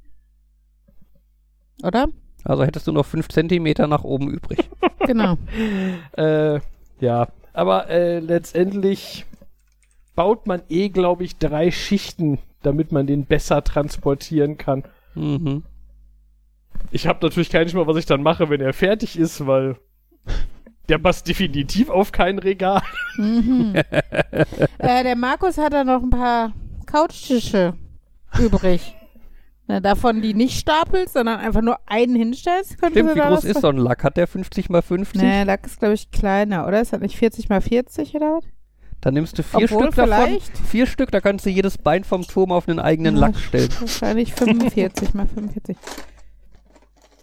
Oder? 1.81 2.09
Also 2.43 2.65
hättest 2.65 2.87
du 2.87 2.91
noch 2.91 3.05
5 3.05 3.29
Zentimeter 3.29 3.87
nach 3.87 4.03
oben 4.03 4.29
übrig. 4.29 4.69
Genau. 5.07 5.35
Äh, 6.15 6.59
ja, 6.99 7.29
aber 7.53 7.89
äh, 7.89 8.19
letztendlich 8.19 9.25
baut 10.15 10.45
man 10.45 10.61
eh, 10.69 10.89
glaube 10.89 11.23
ich, 11.23 11.37
drei 11.37 11.71
Schichten, 11.71 12.37
damit 12.61 12.91
man 12.91 13.07
den 13.07 13.25
besser 13.25 13.63
transportieren 13.63 14.57
kann. 14.59 14.83
Mhm. 15.15 15.63
Ich 16.91 17.07
habe 17.07 17.19
natürlich 17.21 17.49
keinen 17.49 17.69
Schimmer, 17.69 17.87
was 17.87 17.97
ich 17.97 18.05
dann 18.05 18.21
mache, 18.21 18.49
wenn 18.49 18.61
er 18.61 18.73
fertig 18.73 19.17
ist, 19.17 19.45
weil 19.47 19.77
der 20.89 20.97
passt 20.97 21.27
definitiv 21.27 21.89
auf 21.89 22.11
kein 22.11 22.37
Regal. 22.39 22.81
Mhm. 23.15 23.75
äh, 24.77 25.03
der 25.03 25.15
Markus 25.15 25.57
hat 25.57 25.73
da 25.73 25.83
noch 25.83 26.03
ein 26.03 26.09
paar 26.09 26.53
Couchtische 26.85 27.73
übrig. 28.39 28.95
Na, 29.67 29.79
davon 29.79 30.21
die 30.21 30.33
nicht 30.33 30.59
stapelst, 30.59 31.13
sondern 31.13 31.39
einfach 31.39 31.61
nur 31.61 31.77
einen 31.85 32.15
hinstellst, 32.15 32.77
könnte 32.77 32.99
Stimmt, 32.99 33.15
wie 33.15 33.19
da 33.19 33.29
groß 33.29 33.45
ist 33.45 33.61
so 33.61 33.69
ein 33.69 33.77
Lack? 33.77 34.03
Hat 34.03 34.17
der 34.17 34.27
50 34.27 34.69
mal 34.69 34.81
50? 34.81 35.21
Nee, 35.21 35.43
Lack 35.43 35.65
ist, 35.65 35.79
glaube 35.79 35.93
ich, 35.93 36.11
kleiner, 36.11 36.67
oder? 36.67 36.81
Ist 36.81 36.91
das 36.91 36.99
nicht 36.99 37.15
40 37.15 37.47
mal 37.47 37.61
40 37.61 38.13
oder 38.15 38.33
was? 38.33 38.43
Dann 38.99 39.13
nimmst 39.13 39.37
du 39.37 39.43
vier 39.43 39.63
Obwohl, 39.63 39.83
Stück 39.83 39.95
davon. 39.95 40.25
vielleicht. 40.25 40.57
Vier 40.57 40.85
Stück, 40.85 41.11
da 41.11 41.21
kannst 41.21 41.45
du 41.45 41.49
jedes 41.49 41.77
Bein 41.77 42.03
vom 42.03 42.23
Turm 42.23 42.51
auf 42.51 42.67
einen 42.67 42.79
eigenen 42.79 43.15
Lack 43.15 43.37
stellen. 43.37 43.69
Wahrscheinlich 43.79 44.33
45 44.33 45.13
mal 45.13 45.27
45. 45.27 45.77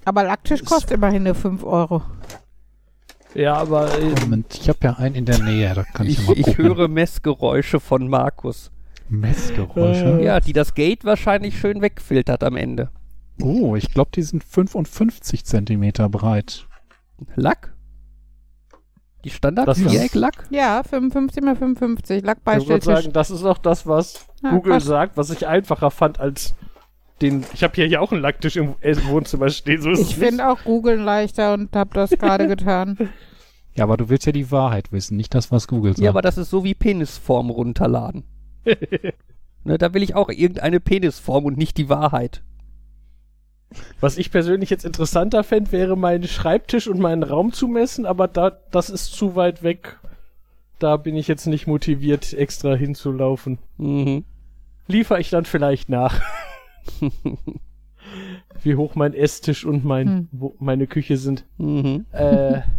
Aber 0.08 0.24
Lacktisch 0.24 0.64
kostet 0.64 0.92
immerhin 0.92 1.24
nur 1.24 1.34
5 1.34 1.62
Euro. 1.64 2.02
Ja, 3.34 3.54
aber 3.56 3.92
äh, 3.98 4.14
Moment, 4.22 4.54
ich 4.54 4.68
habe 4.70 4.78
ja 4.82 4.94
einen 4.94 5.14
in 5.14 5.26
der 5.26 5.38
Nähe, 5.38 5.74
da 5.74 5.82
kann 5.84 6.06
ich, 6.06 6.16
ja 6.16 6.22
Ich, 6.22 6.28
mal 6.28 6.38
ich 6.38 6.46
gucken. 6.46 6.64
höre 6.64 6.88
Messgeräusche 6.88 7.78
von 7.78 8.08
Markus. 8.08 8.70
Messgeräusche. 9.10 10.18
Äh. 10.20 10.24
Ja, 10.24 10.40
die 10.40 10.54
das 10.54 10.72
Gate 10.74 11.04
wahrscheinlich 11.04 11.58
schön 11.60 11.82
wegfiltert 11.82 12.42
am 12.42 12.56
Ende. 12.56 12.90
Oh, 13.42 13.76
ich 13.76 13.90
glaube, 13.92 14.10
die 14.14 14.22
sind 14.22 14.42
55 14.42 15.44
Zentimeter 15.44 16.08
breit. 16.08 16.66
Lack? 17.36 17.74
Die 19.24 19.30
standard 19.30 19.68
Das 19.68 19.78
ist- 19.78 19.90
Viereck-Lack? 19.90 20.46
Ja, 20.50 20.82
55 20.82 21.42
mal 21.44 21.54
55. 21.54 22.16
ich 22.16 22.22
würde 22.22 22.26
Lackbeistelltisch. 22.28 22.84
sagen, 22.86 23.12
das 23.12 23.30
ist 23.30 23.44
auch 23.44 23.58
das, 23.58 23.86
was 23.86 24.26
Ah, 24.42 24.50
Google 24.52 24.72
krass. 24.72 24.84
sagt, 24.84 25.16
was 25.18 25.28
ich 25.30 25.46
einfacher 25.46 25.90
fand 25.90 26.18
als 26.18 26.54
den. 27.20 27.44
Ich 27.54 27.62
habe 27.62 27.74
hier 27.74 27.86
ja 27.86 28.00
auch 28.00 28.12
einen 28.12 28.22
Lacktisch 28.22 28.56
im 28.56 28.74
äh, 28.80 28.96
Wohnzimmer 29.06 29.50
stehen. 29.50 29.80
So 29.82 29.90
ist 29.90 30.00
Ich 30.00 30.16
finde 30.16 30.48
auch 30.48 30.62
Googeln 30.64 31.04
leichter 31.04 31.54
und 31.54 31.74
habe 31.74 31.90
das 31.94 32.10
gerade 32.10 32.48
getan. 32.48 33.10
Ja, 33.74 33.84
aber 33.84 33.96
du 33.96 34.08
willst 34.08 34.26
ja 34.26 34.32
die 34.32 34.50
Wahrheit 34.50 34.90
wissen, 34.90 35.16
nicht 35.16 35.34
das, 35.34 35.52
was 35.52 35.68
Google 35.68 35.92
sagt. 35.92 36.00
Ja, 36.00 36.10
aber 36.10 36.22
das 36.22 36.36
ist 36.36 36.50
so 36.50 36.64
wie 36.64 36.74
Penisform 36.74 37.50
runterladen. 37.50 38.24
ne, 39.64 39.78
da 39.78 39.94
will 39.94 40.02
ich 40.02 40.14
auch 40.14 40.30
irgendeine 40.30 40.80
Penisform 40.80 41.44
und 41.44 41.56
nicht 41.56 41.76
die 41.76 41.88
Wahrheit. 41.88 42.42
Was 44.00 44.16
ich 44.16 44.30
persönlich 44.30 44.70
jetzt 44.70 44.84
interessanter 44.84 45.44
fände, 45.44 45.72
wäre 45.72 45.96
meinen 45.96 46.26
Schreibtisch 46.26 46.88
und 46.88 46.98
meinen 46.98 47.22
Raum 47.22 47.52
zu 47.52 47.68
messen, 47.68 48.06
aber 48.06 48.26
da, 48.26 48.50
das 48.50 48.90
ist 48.90 49.12
zu 49.12 49.36
weit 49.36 49.62
weg. 49.62 49.98
Da 50.78 50.96
bin 50.96 51.16
ich 51.16 51.28
jetzt 51.28 51.46
nicht 51.46 51.66
motiviert, 51.66 52.32
extra 52.32 52.74
hinzulaufen. 52.74 53.58
Mhm. 53.76 54.24
Liefer 54.86 55.18
ich 55.18 55.30
dann 55.30 55.44
vielleicht 55.44 55.88
nach. 55.88 56.20
Wie 58.62 58.76
hoch 58.76 58.94
mein 58.94 59.14
Esstisch 59.14 59.64
und 59.64 59.84
mein, 59.84 60.08
Hm. 60.08 60.28
wo 60.32 60.54
meine 60.58 60.86
Küche 60.86 61.16
sind. 61.16 61.44
Mhm. 61.58 62.06
Äh, 62.12 62.60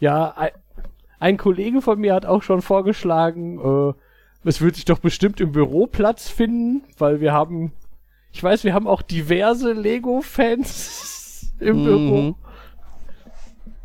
ja, 0.00 0.30
ein, 0.36 0.50
ein 1.20 1.36
Kollege 1.36 1.80
von 1.82 2.00
mir 2.00 2.14
hat 2.14 2.26
auch 2.26 2.42
schon 2.42 2.62
vorgeschlagen, 2.62 3.58
äh, 3.60 3.92
es 4.44 4.60
wird 4.60 4.74
sich 4.74 4.84
doch 4.84 4.98
bestimmt 4.98 5.40
im 5.40 5.52
Büro 5.52 5.86
Platz 5.86 6.28
finden, 6.28 6.82
weil 6.98 7.20
wir 7.20 7.32
haben, 7.32 7.72
ich 8.32 8.42
weiß, 8.42 8.64
wir 8.64 8.74
haben 8.74 8.88
auch 8.88 9.02
diverse 9.02 9.72
Lego-Fans 9.72 11.52
im 11.60 11.76
Mhm. 11.78 11.84
Büro, 11.84 12.34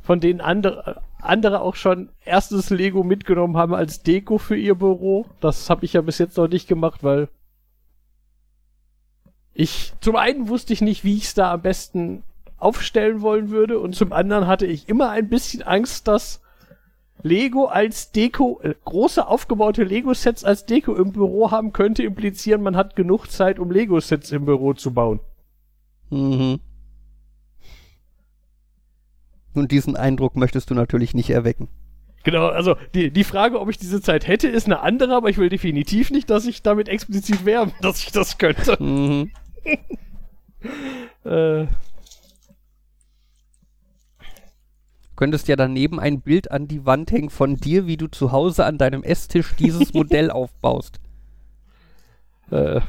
von 0.02 0.20
denen 0.20 0.42
andere, 0.42 1.02
andere 1.22 1.62
auch 1.62 1.76
schon 1.76 2.10
erstes 2.26 2.70
Lego 2.72 3.04
mitgenommen 3.04 3.56
haben 3.58 3.76
als 3.76 4.02
Deko 4.02 4.38
für 4.40 4.56
ihr 4.58 4.74
Büro. 4.76 5.26
Das 5.42 5.70
habe 5.70 5.86
ich 5.86 5.94
ja 5.94 6.02
bis 6.02 6.18
jetzt 6.18 6.38
noch 6.38 6.48
nicht 6.48 6.68
gemacht, 6.68 7.04
weil 7.04 7.28
ich, 9.60 9.94
zum 10.02 10.16
einen 10.16 10.50
wusste 10.50 10.72
ich 10.72 10.82
nicht, 10.82 11.04
wie 11.04 11.18
ich 11.18 11.24
es 11.24 11.34
da 11.34 11.52
am 11.52 11.64
besten 11.64 12.22
aufstellen 12.58 13.22
wollen 13.22 13.50
würde 13.50 13.80
und 13.80 13.96
zum 13.96 14.14
anderen 14.14 14.46
hatte 14.46 14.68
ich 14.68 14.88
immer 14.88 15.10
ein 15.10 15.30
bisschen 15.30 15.64
Angst, 15.64 16.08
dass 16.08 16.44
Lego 17.24 17.66
als 17.66 18.12
Deko, 18.12 18.60
äh, 18.62 18.76
große 18.86 19.28
aufgebaute 19.28 19.84
Lego-Sets 19.84 20.44
als 20.44 20.68
Deko 20.68 20.94
im 20.94 21.12
Büro 21.12 21.50
haben 21.50 21.74
könnte 21.74 22.04
implizieren, 22.04 22.62
man 22.62 22.76
hat 22.76 22.96
genug 22.96 23.32
Zeit, 23.32 23.58
um 23.58 23.72
Lego-Sets 23.72 24.32
im 24.32 24.46
Büro 24.46 24.74
zu 24.74 24.94
bauen. 24.94 25.22
Mhm. 26.12 26.60
Und 29.56 29.72
diesen 29.72 29.96
Eindruck 29.96 30.36
möchtest 30.36 30.70
du 30.70 30.76
natürlich 30.76 31.16
nicht 31.16 31.32
erwecken. 31.32 31.68
Genau, 32.24 32.46
also 32.46 32.76
die, 32.94 33.10
die 33.10 33.24
Frage, 33.24 33.60
ob 33.60 33.72
ich 33.72 33.80
diese 33.80 34.02
Zeit 34.02 34.28
hätte, 34.28 34.50
ist 34.50 34.68
eine 34.68 34.82
andere, 34.82 35.16
aber 35.16 35.30
ich 35.30 35.40
will 35.40 35.50
definitiv 35.50 36.12
nicht, 36.12 36.30
dass 36.30 36.46
ich 36.46 36.62
damit 36.62 36.90
explizit 36.90 37.44
werbe, 37.44 37.72
dass 37.82 38.04
ich 38.04 38.12
das 38.12 38.38
könnte. 38.38 38.78
Mhm. 38.80 39.32
äh, 41.26 41.68
könntest 45.16 45.48
ja 45.48 45.56
daneben 45.56 46.00
ein 46.00 46.22
Bild 46.22 46.52
an 46.52 46.68
die 46.68 46.86
Wand 46.86 47.12
hängen 47.12 47.30
von 47.30 47.58
dir, 47.58 47.88
wie 47.88 47.98
du 47.98 48.08
zu 48.08 48.32
Hause 48.32 48.66
an 48.66 48.78
deinem 48.78 49.04
Esstisch 49.04 49.56
dieses 49.56 49.94
Modell 49.94 50.32
aufbaust. 50.32 51.00
äh, 52.52 52.82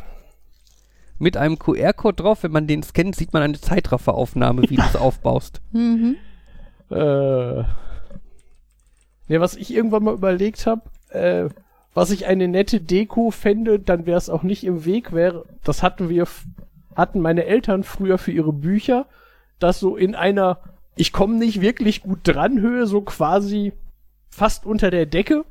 Mit 1.19 1.37
einem 1.37 1.59
QR-Code 1.59 2.23
drauf, 2.23 2.43
wenn 2.43 2.53
man 2.53 2.67
den 2.67 2.83
scannt, 2.83 3.17
sieht 3.17 3.33
man 3.33 3.43
eine 3.43 3.61
Zeitrafferaufnahme, 3.61 4.69
wie 4.69 4.77
du 4.77 4.83
es 4.83 4.97
aufbaust. 4.97 5.61
Mhm. 5.73 6.17
Äh. 6.91 7.65
Ja, 9.31 9.41
was 9.41 9.57
ich 9.57 9.75
irgendwann 9.75 10.05
mal 10.05 10.15
überlegt 10.15 10.67
habe, 10.67 10.83
äh, 11.11 11.49
was 11.95 12.11
ich 12.11 12.27
eine 12.27 12.49
nette 12.49 12.81
Deko 12.81 13.31
fände, 13.31 13.79
dann 13.79 14.07
wäre 14.07 14.19
es 14.19 14.31
auch 14.31 14.43
nicht 14.43 14.65
im 14.65 14.85
Weg, 14.85 15.13
wäre, 15.13 15.45
das 15.65 15.83
hatten 15.83 16.09
wir, 16.09 16.27
hatten 16.99 17.21
meine 17.21 17.47
Eltern 17.47 17.85
früher 17.85 18.19
für 18.19 18.33
ihre 18.33 18.53
Bücher, 18.53 19.07
dass 19.59 19.81
so 19.81 19.97
in 19.97 20.15
einer, 20.15 20.59
ich 20.97 21.13
komme 21.13 21.37
nicht 21.37 21.63
wirklich 21.63 22.03
gut 22.03 22.21
dran 22.25 22.61
Höhe, 22.61 22.87
so 22.87 23.01
quasi 23.01 23.73
fast 24.29 24.67
unter 24.67 24.91
der 24.91 25.07
Decke, 25.07 25.45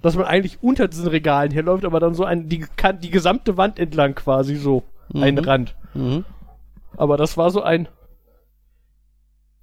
dass 0.00 0.16
man 0.16 0.26
eigentlich 0.26 0.62
unter 0.62 0.88
diesen 0.88 1.08
Regalen 1.08 1.50
herläuft, 1.50 1.84
aber 1.84 2.00
dann 2.00 2.14
so 2.14 2.24
ein, 2.24 2.48
die, 2.48 2.64
die 3.02 3.10
gesamte 3.10 3.56
Wand 3.56 3.78
entlang 3.78 4.14
quasi 4.14 4.56
so, 4.56 4.84
ein 5.12 5.34
Mhm. 5.34 5.40
Rand. 5.40 5.76
Mhm. 5.94 6.24
Aber 6.96 7.16
das 7.16 7.36
war 7.36 7.50
so 7.50 7.62
ein. 7.62 7.88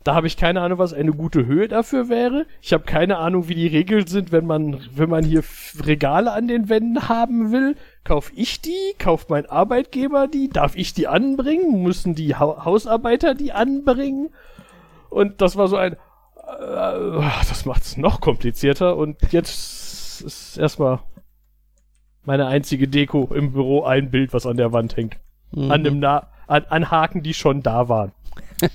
Da 0.03 0.15
habe 0.15 0.25
ich 0.27 0.35
keine 0.35 0.61
Ahnung, 0.61 0.79
was 0.79 0.93
eine 0.93 1.11
gute 1.11 1.45
Höhe 1.45 1.67
dafür 1.67 2.09
wäre. 2.09 2.47
Ich 2.61 2.73
habe 2.73 2.83
keine 2.83 3.17
Ahnung, 3.17 3.47
wie 3.47 3.55
die 3.55 3.67
Regeln 3.67 4.07
sind, 4.07 4.31
wenn 4.31 4.47
man, 4.47 4.81
wenn 4.95 5.09
man 5.09 5.23
hier 5.23 5.43
Regale 5.85 6.31
an 6.31 6.47
den 6.47 6.69
Wänden 6.69 7.07
haben 7.07 7.51
will. 7.51 7.75
Kauf 8.03 8.31
ich 8.35 8.61
die? 8.61 8.93
Kauft 8.97 9.29
mein 9.29 9.45
Arbeitgeber 9.45 10.27
die? 10.27 10.49
Darf 10.49 10.75
ich 10.75 10.93
die 10.93 11.07
anbringen? 11.07 11.83
Müssen 11.83 12.15
die 12.15 12.35
ha 12.35 12.65
Hausarbeiter 12.65 13.35
die 13.35 13.51
anbringen? 13.51 14.29
Und 15.09 15.41
das 15.41 15.55
war 15.55 15.67
so 15.67 15.77
ein. 15.77 15.93
Äh, 15.93 15.97
das 17.47 17.65
macht's 17.65 17.97
noch 17.97 18.19
komplizierter. 18.21 18.97
Und 18.97 19.17
jetzt 19.31 20.21
ist 20.21 20.57
erstmal 20.57 20.99
meine 22.23 22.47
einzige 22.47 22.87
Deko 22.87 23.29
im 23.33 23.51
Büro 23.53 23.83
ein 23.83 24.09
Bild, 24.11 24.33
was 24.33 24.45
an 24.45 24.57
der 24.57 24.71
Wand 24.73 24.95
hängt 24.97 25.17
Mhm. 25.53 25.71
an, 25.71 25.83
dem 25.83 25.99
Na 25.99 26.27
an, 26.47 26.63
an 26.69 26.89
Haken, 26.91 27.23
die 27.23 27.33
schon 27.33 27.61
da 27.61 27.89
waren. 27.89 28.13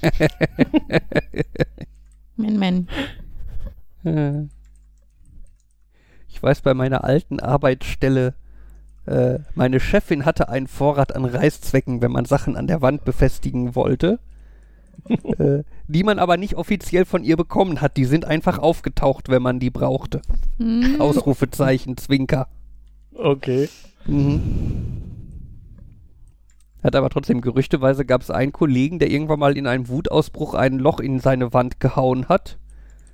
Men, 2.37 2.59
men. 2.59 2.89
Äh. 4.05 4.49
Ich 6.29 6.43
weiß, 6.43 6.61
bei 6.61 6.75
meiner 6.75 7.05
alten 7.05 7.41
Arbeitsstelle, 7.41 8.35
äh, 9.07 9.39
meine 9.55 9.79
Chefin 9.81 10.25
hatte 10.25 10.49
einen 10.49 10.67
Vorrat 10.67 11.15
an 11.15 11.25
Reißzwecken, 11.25 12.03
wenn 12.03 12.11
man 12.11 12.25
Sachen 12.25 12.57
an 12.57 12.67
der 12.67 12.83
Wand 12.83 13.05
befestigen 13.05 13.75
wollte, 13.75 14.19
äh, 15.39 15.63
die 15.87 16.03
man 16.03 16.19
aber 16.19 16.37
nicht 16.37 16.55
offiziell 16.57 17.05
von 17.05 17.23
ihr 17.23 17.37
bekommen 17.37 17.81
hat. 17.81 17.97
Die 17.97 18.05
sind 18.05 18.25
einfach 18.25 18.59
aufgetaucht, 18.59 19.29
wenn 19.29 19.43
man 19.43 19.61
die 19.61 19.71
brauchte. 19.71 20.23
Mhm. 20.59 21.01
Ausrufezeichen, 21.01 21.97
Zwinker. 21.97 22.49
Okay. 23.15 23.69
Mhm. 24.07 25.03
Hat 26.83 26.97
aber 26.97 27.11
trotzdem 27.11 27.41
gerüchteweise 27.41 28.05
gab 28.05 28.23
es 28.23 28.31
einen 28.31 28.53
Kollegen, 28.53 28.99
der 28.99 29.11
irgendwann 29.11 29.39
mal 29.41 29.57
in 29.57 29.67
einem 29.67 29.89
Wutausbruch 29.89 30.55
ein 30.55 30.79
Loch 30.79 31.01
in 31.01 31.21
seine 31.21 31.53
Wand 31.53 31.81
gehauen 31.81 32.29
hat 32.29 32.59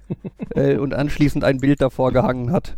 äh, 0.54 0.76
und 0.76 0.94
anschließend 0.94 1.44
ein 1.44 1.58
Bild 1.58 1.82
davor 1.82 2.12
gehangen 2.12 2.50
hat. 2.50 2.76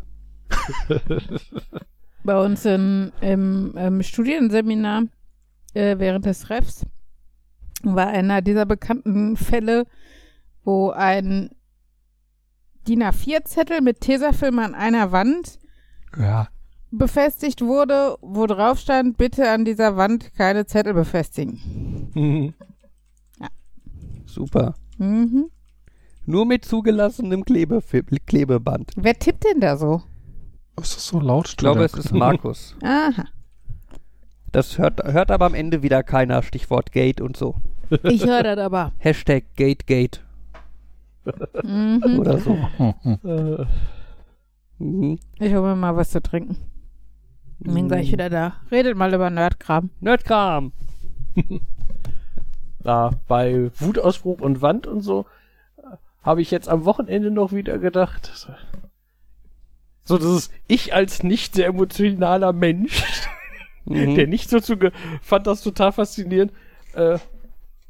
Bei 2.24 2.42
uns 2.42 2.64
in, 2.64 3.12
im, 3.20 3.76
im 3.76 4.02
Studienseminar 4.02 5.04
äh, 5.74 5.98
während 5.98 6.24
des 6.24 6.48
Refs 6.48 6.86
war 7.82 8.06
einer 8.06 8.40
dieser 8.40 8.64
bekannten 8.64 9.36
Fälle, 9.36 9.86
wo 10.64 10.90
ein 10.90 11.50
DIN 12.88 13.02
A4-Zettel 13.02 13.82
mit 13.82 14.00
Tesafilm 14.00 14.58
an 14.58 14.74
einer 14.74 15.12
Wand 15.12 15.58
Ja, 16.16 16.48
befestigt 16.90 17.60
wurde, 17.60 18.16
wo 18.22 18.46
drauf 18.46 18.78
stand, 18.78 19.18
bitte 19.18 19.50
an 19.50 19.64
dieser 19.64 19.96
Wand 19.96 20.34
keine 20.34 20.64
Zettel 20.64 20.94
befestigen. 20.94 22.54
Super. 24.26 24.74
Mhm. 24.98 25.50
Nur 26.26 26.46
mit 26.46 26.64
zugelassenem 26.64 27.44
Klebe 27.44 27.82
Klebeband. 28.26 28.92
Wer 28.96 29.18
tippt 29.18 29.44
denn 29.44 29.60
da 29.60 29.76
so? 29.76 30.02
Ist 30.82 30.96
das 30.96 31.06
so 31.06 31.20
laut? 31.20 31.48
Ich 31.48 31.56
glaube, 31.56 31.84
es 31.84 31.94
ist 31.94 32.12
Markus. 32.12 32.76
Aha. 32.82 33.24
Das 34.52 34.78
hört, 34.78 35.02
hört 35.04 35.30
aber 35.30 35.46
am 35.46 35.54
Ende 35.54 35.82
wieder 35.82 36.02
keiner. 36.02 36.42
Stichwort 36.42 36.92
Gate 36.92 37.20
und 37.20 37.36
so. 37.36 37.56
Ich 38.04 38.24
höre 38.24 38.42
das 38.42 38.58
aber. 38.58 38.92
Hashtag 38.98 39.44
GateGate 39.56 40.20
Mhm. 41.62 42.18
oder 42.18 42.38
so. 42.38 42.56
Mhm. 42.98 43.58
Ich 45.38 45.52
hole 45.54 45.62
mir 45.62 45.76
mal 45.76 45.96
was 45.96 46.10
zu 46.10 46.20
trinken. 46.20 46.56
Bin 47.60 47.88
gleich 47.88 48.10
wieder 48.12 48.28
da. 48.28 48.54
Redet 48.70 48.96
mal 48.96 49.14
über 49.14 49.30
Nerdkram. 49.30 49.88
Nerdkram. 50.00 50.72
da 52.80 53.10
bei 53.28 53.70
Wutausbruch 53.78 54.40
und 54.40 54.60
Wand 54.60 54.86
und 54.86 55.00
so 55.00 55.26
äh, 55.78 55.82
habe 56.22 56.42
ich 56.42 56.50
jetzt 56.50 56.68
am 56.68 56.84
Wochenende 56.84 57.30
noch 57.30 57.52
wieder 57.52 57.78
gedacht. 57.78 58.48
So, 60.04 60.18
das 60.18 60.26
ist 60.26 60.52
ich 60.66 60.94
als 60.94 61.22
nicht 61.22 61.54
sehr 61.54 61.66
emotionaler 61.66 62.52
Mensch, 62.52 63.02
Mhm. 63.86 64.14
der 64.14 64.26
nicht 64.26 64.48
so 64.48 64.60
zu 64.60 64.76
fand 65.20 65.46
das 65.46 65.62
total 65.62 65.92
faszinierend. 65.92 66.52
Äh, 66.94 67.18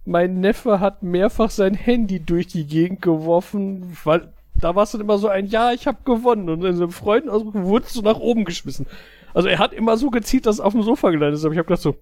mein 0.04 0.40
Neffe 0.40 0.80
hat 0.80 1.04
mehrfach 1.04 1.50
sein 1.50 1.74
Handy 1.74 2.18
durch 2.18 2.48
die 2.48 2.66
Gegend 2.66 3.00
geworfen, 3.00 3.96
weil 4.02 4.32
da 4.60 4.74
war 4.74 4.82
es 4.82 4.90
dann 4.90 5.00
immer 5.00 5.18
so 5.18 5.28
ein 5.28 5.46
Ja, 5.46 5.72
ich 5.72 5.86
habe 5.86 5.98
gewonnen 6.04 6.48
und 6.48 6.64
in 6.64 6.76
so 6.76 6.84
einem 6.84 6.92
Freudenausbruch 6.92 7.54
wurde 7.54 7.86
es 7.86 7.92
so 7.92 8.02
nach 8.02 8.18
oben 8.18 8.44
geschmissen. 8.44 8.86
Also 9.34 9.48
er 9.48 9.58
hat 9.58 9.72
immer 9.72 9.96
so 9.96 10.10
gezielt, 10.10 10.46
dass 10.46 10.56
es 10.56 10.60
auf 10.60 10.72
dem 10.72 10.82
Sofa 10.82 11.10
gelandet 11.10 11.38
ist, 11.38 11.44
aber 11.44 11.54
ich 11.54 11.58
habe 11.58 11.66
gedacht 11.68 11.82
so, 11.82 11.96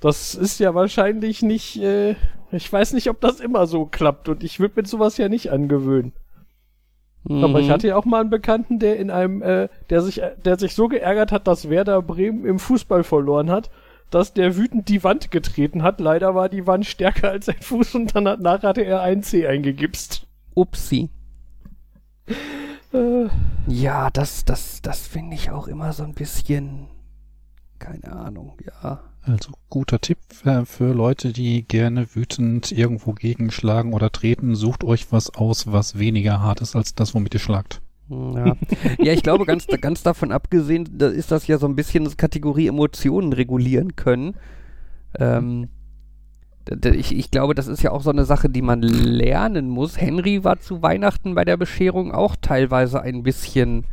das 0.00 0.34
ist 0.34 0.58
ja 0.58 0.74
wahrscheinlich 0.74 1.42
nicht, 1.42 1.76
äh, 1.80 2.16
ich 2.50 2.70
weiß 2.70 2.92
nicht, 2.92 3.08
ob 3.08 3.20
das 3.20 3.40
immer 3.40 3.66
so 3.66 3.86
klappt 3.86 4.28
und 4.28 4.42
ich 4.42 4.58
würde 4.60 4.74
mit 4.76 4.88
sowas 4.88 5.16
ja 5.16 5.28
nicht 5.28 5.50
angewöhnen. 5.52 6.12
Aber 7.28 7.60
ich 7.60 7.68
Mhm. 7.68 7.70
hatte 7.70 7.88
ja 7.88 7.96
auch 7.96 8.04
mal 8.04 8.20
einen 8.20 8.30
Bekannten, 8.30 8.78
der 8.80 8.98
in 8.98 9.10
einem, 9.10 9.42
äh, 9.42 9.68
der 9.90 10.02
sich, 10.02 10.20
äh, 10.22 10.32
der 10.44 10.58
sich 10.58 10.74
so 10.74 10.88
geärgert 10.88 11.30
hat, 11.30 11.46
dass 11.46 11.70
Werder 11.70 12.02
Bremen 12.02 12.44
im 12.44 12.58
Fußball 12.58 13.04
verloren 13.04 13.48
hat, 13.50 13.70
dass 14.10 14.34
der 14.34 14.56
wütend 14.56 14.88
die 14.88 15.04
Wand 15.04 15.30
getreten 15.30 15.82
hat. 15.84 16.00
Leider 16.00 16.34
war 16.34 16.48
die 16.48 16.66
Wand 16.66 16.84
stärker 16.84 17.30
als 17.30 17.46
sein 17.46 17.60
Fuß 17.60 17.94
und 17.94 18.14
dann 18.16 18.26
hat, 18.26 18.40
nachher 18.40 18.68
hatte 18.70 18.82
er 18.84 19.02
einen 19.02 19.22
C 19.22 19.46
eingegipst. 19.46 20.26
Upsi. 20.54 21.10
Äh, 22.92 23.28
Ja, 23.68 24.10
das, 24.10 24.44
das, 24.44 24.82
das 24.82 25.06
finde 25.06 25.34
ich 25.36 25.50
auch 25.50 25.68
immer 25.68 25.92
so 25.92 26.02
ein 26.02 26.14
bisschen. 26.14 26.88
Keine 27.82 28.12
Ahnung, 28.12 28.56
ja. 28.64 29.00
Also 29.22 29.52
guter 29.68 30.00
Tipp 30.00 30.18
für, 30.28 30.64
für 30.66 30.92
Leute, 30.92 31.32
die 31.32 31.66
gerne 31.66 32.14
wütend 32.14 32.70
irgendwo 32.70 33.12
gegenschlagen 33.12 33.92
oder 33.92 34.12
treten. 34.12 34.54
Sucht 34.54 34.84
euch 34.84 35.10
was 35.10 35.34
aus, 35.34 35.72
was 35.72 35.98
weniger 35.98 36.40
hart 36.40 36.60
ist 36.60 36.76
als 36.76 36.94
das, 36.94 37.12
womit 37.12 37.34
ihr 37.34 37.40
schlagt. 37.40 37.82
Hm, 38.08 38.36
Ja, 38.36 38.56
ja 39.00 39.12
ich 39.12 39.24
glaube, 39.24 39.46
ganz, 39.46 39.66
ganz 39.80 40.04
davon 40.04 40.30
abgesehen, 40.30 40.88
da 40.96 41.08
ist 41.08 41.32
das 41.32 41.48
ja 41.48 41.58
so 41.58 41.66
ein 41.66 41.74
bisschen 41.74 42.04
das 42.04 42.16
Kategorie 42.16 42.68
Emotionen 42.68 43.32
regulieren 43.32 43.96
können. 43.96 44.34
Ähm, 45.18 45.68
ich, 46.84 47.16
ich 47.16 47.32
glaube, 47.32 47.56
das 47.56 47.66
ist 47.66 47.82
ja 47.82 47.90
auch 47.90 48.02
so 48.02 48.10
eine 48.10 48.24
Sache, 48.24 48.48
die 48.48 48.62
man 48.62 48.82
lernen 48.82 49.68
muss. 49.68 50.00
Henry 50.00 50.44
war 50.44 50.60
zu 50.60 50.82
Weihnachten 50.82 51.34
bei 51.34 51.44
der 51.44 51.56
Bescherung 51.56 52.12
auch 52.12 52.36
teilweise 52.40 53.02
ein 53.02 53.24
bisschen 53.24 53.86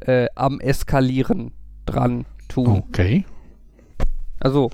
äh, 0.00 0.26
am 0.34 0.58
Eskalieren 0.58 1.52
dran 1.84 2.26
tun. 2.48 2.68
Okay. 2.88 3.24
Also 4.40 4.70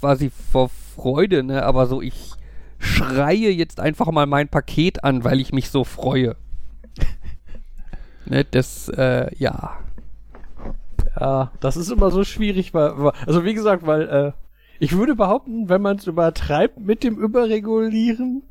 quasi 0.00 0.30
vor 0.30 0.68
Freude, 0.68 1.42
ne? 1.42 1.62
Aber 1.64 1.86
so, 1.86 2.00
ich 2.02 2.32
schreie 2.78 3.50
jetzt 3.50 3.80
einfach 3.80 4.10
mal 4.10 4.26
mein 4.26 4.48
Paket 4.48 5.04
an, 5.04 5.24
weil 5.24 5.40
ich 5.40 5.52
mich 5.52 5.70
so 5.70 5.84
freue. 5.84 6.36
ne, 8.26 8.44
das, 8.44 8.88
äh, 8.88 9.34
ja. 9.36 9.76
Ja, 11.18 11.50
das 11.60 11.76
ist 11.76 11.90
immer 11.90 12.10
so 12.10 12.22
schwierig, 12.24 12.74
weil, 12.74 12.92
weil- 12.98 13.12
also 13.26 13.44
wie 13.44 13.54
gesagt, 13.54 13.86
weil 13.86 14.08
äh, 14.08 14.32
ich 14.78 14.96
würde 14.96 15.16
behaupten, 15.16 15.68
wenn 15.68 15.82
man 15.82 15.96
es 15.96 16.06
übertreibt 16.06 16.78
mit 16.78 17.02
dem 17.02 17.16
Überregulieren, 17.18 18.42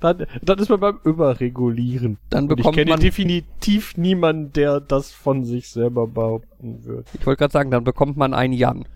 dann, 0.00 0.26
dann 0.42 0.58
ist 0.58 0.68
man 0.68 0.80
beim 0.80 0.98
Überregulieren. 1.04 2.18
Dann 2.30 2.44
Und 2.44 2.52
ich 2.52 2.56
bekommt 2.56 2.76
kenne 2.76 2.90
man, 2.90 3.00
definitiv 3.00 3.96
niemanden, 3.96 4.52
der 4.52 4.80
das 4.80 5.12
von 5.12 5.44
sich 5.44 5.68
selber 5.68 6.06
behaupten 6.06 6.84
wird. 6.84 7.06
ich 7.12 7.24
wollte 7.26 7.38
gerade 7.38 7.52
sagen, 7.52 7.70
dann 7.70 7.84
bekommt 7.84 8.16
man 8.16 8.34
einen 8.34 8.52
Jan. 8.54 8.86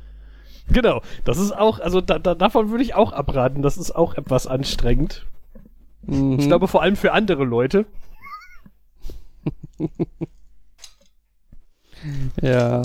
Genau, 0.69 1.03
das 1.25 1.39
ist 1.39 1.53
auch, 1.53 1.79
also 1.79 2.01
da, 2.01 2.19
da, 2.19 2.35
davon 2.35 2.71
würde 2.71 2.83
ich 2.83 2.95
auch 2.95 3.13
abraten. 3.13 3.61
Das 3.63 3.77
ist 3.77 3.95
auch 3.95 4.15
etwas 4.15 4.47
anstrengend. 4.47 5.27
Mhm. 6.07 6.39
Ich 6.39 6.47
glaube 6.47 6.69
vor 6.69 6.83
allem 6.83 6.97
für 6.97 7.13
andere 7.13 7.45
Leute. 7.45 7.85
ja. 12.41 12.83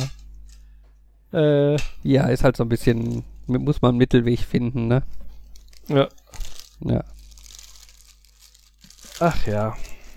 Äh, 1.32 1.78
Ja, 2.04 2.28
ist 2.28 2.44
halt 2.44 2.58
so 2.58 2.64
ein 2.64 2.70
bisschen, 2.70 3.24
muss 3.48 3.82
man 3.82 3.90
einen 3.90 3.98
Mittelweg 3.98 4.40
finden, 4.40 4.88
ne? 4.88 5.04
ja. 5.88 6.08
Ja. 6.82 7.04
Ach 9.20 9.48
ja. 9.48 9.76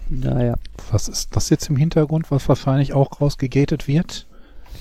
Naja. 0.09 0.57
Was 0.91 1.09
ist 1.09 1.35
das 1.37 1.49
jetzt 1.51 1.69
im 1.71 1.77
Hintergrund, 1.77 2.31
was 2.31 2.49
wahrscheinlich 2.49 2.93
auch 2.93 3.21
rausgegatet 3.21 3.89
wird? 3.89 4.27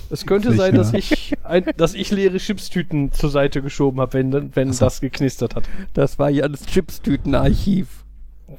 Es 0.09 0.25
könnte 0.25 0.51
Sicher. 0.51 0.63
sein, 0.63 0.75
dass 0.75 0.93
ich, 0.93 1.33
ein, 1.43 1.65
dass 1.77 1.93
ich 1.93 2.11
leere 2.11 2.37
Chipstüten 2.37 3.11
zur 3.13 3.29
Seite 3.29 3.61
geschoben 3.61 4.01
habe, 4.01 4.13
wenn, 4.13 4.55
wenn 4.55 4.69
Ach 4.69 4.73
so. 4.73 4.85
das 4.85 4.99
geknistert 5.01 5.55
hat. 5.55 5.63
Das 5.93 6.19
war 6.19 6.29
Jans 6.29 6.65
Chipstütenarchiv. 6.65 7.87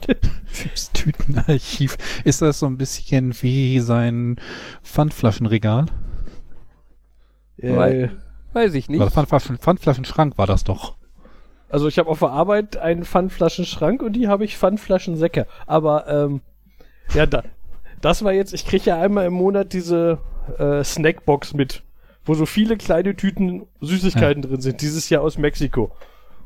Chipstütenarchiv. 0.53 1.98
Ist 2.25 2.40
das 2.40 2.59
so 2.59 2.66
ein 2.66 2.79
bisschen 2.79 3.35
wie 3.42 3.81
sein 3.81 4.37
Pfandflaschenregal? 4.83 5.87
Äh, 7.59 8.09
Weiß 8.55 8.75
ich 8.75 8.88
nicht. 8.88 9.03
Pfandflaschen, 9.03 9.59
Pfandflaschenschrank 9.59 10.38
war 10.38 10.46
das 10.46 10.64
doch. 10.64 10.96
Also 11.72 11.88
ich 11.88 11.98
habe 11.98 12.08
auf 12.11 12.18
der 12.20 12.30
Arbeit 12.30 12.76
einen 12.76 13.04
Pfandflaschenschrank 13.04 14.02
und 14.02 14.12
die 14.12 14.28
habe 14.28 14.44
ich 14.44 14.56
Pfandflaschensäcke. 14.56 15.46
Aber 15.66 16.06
ähm, 16.06 16.40
ja, 17.14 17.26
da, 17.26 17.42
das 18.00 18.22
war 18.24 18.32
jetzt, 18.32 18.52
ich 18.54 18.66
kriege 18.66 18.85
ja 18.90 19.00
einmal 19.00 19.26
im 19.26 19.32
Monat 19.32 19.72
diese 19.72 20.18
äh, 20.58 20.85
Snackbox 20.85 21.54
mit, 21.54 21.82
wo 22.24 22.35
so 22.35 22.46
viele 22.46 22.76
kleine 22.76 23.16
Tüten 23.16 23.66
Süßigkeiten 23.80 24.42
drin 24.42 24.61
sind, 24.61 24.80
dieses 24.80 25.08
Jahr 25.08 25.22
aus 25.22 25.38
Mexiko. 25.38 25.90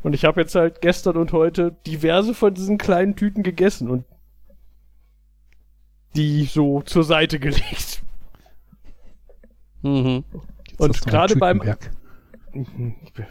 Und 0.03 0.13
ich 0.15 0.25
habe 0.25 0.41
jetzt 0.41 0.55
halt 0.55 0.81
gestern 0.81 1.17
und 1.17 1.33
heute 1.33 1.75
diverse 1.87 2.33
von 2.33 2.55
diesen 2.55 2.79
kleinen 2.79 3.17
Tüten 3.17 3.43
gegessen 3.43 3.91
und 3.91 4.05
die 6.15 6.45
so 6.45 6.83
zur 6.83 7.05
Seite 7.05 7.39
gelegt. 7.41 8.03
Mhm. 9.83 10.25
Jetzt 10.71 10.81
Und 10.81 11.07
gerade 11.07 11.37
beim- 11.37 11.61
Tütenberg. 11.61 11.91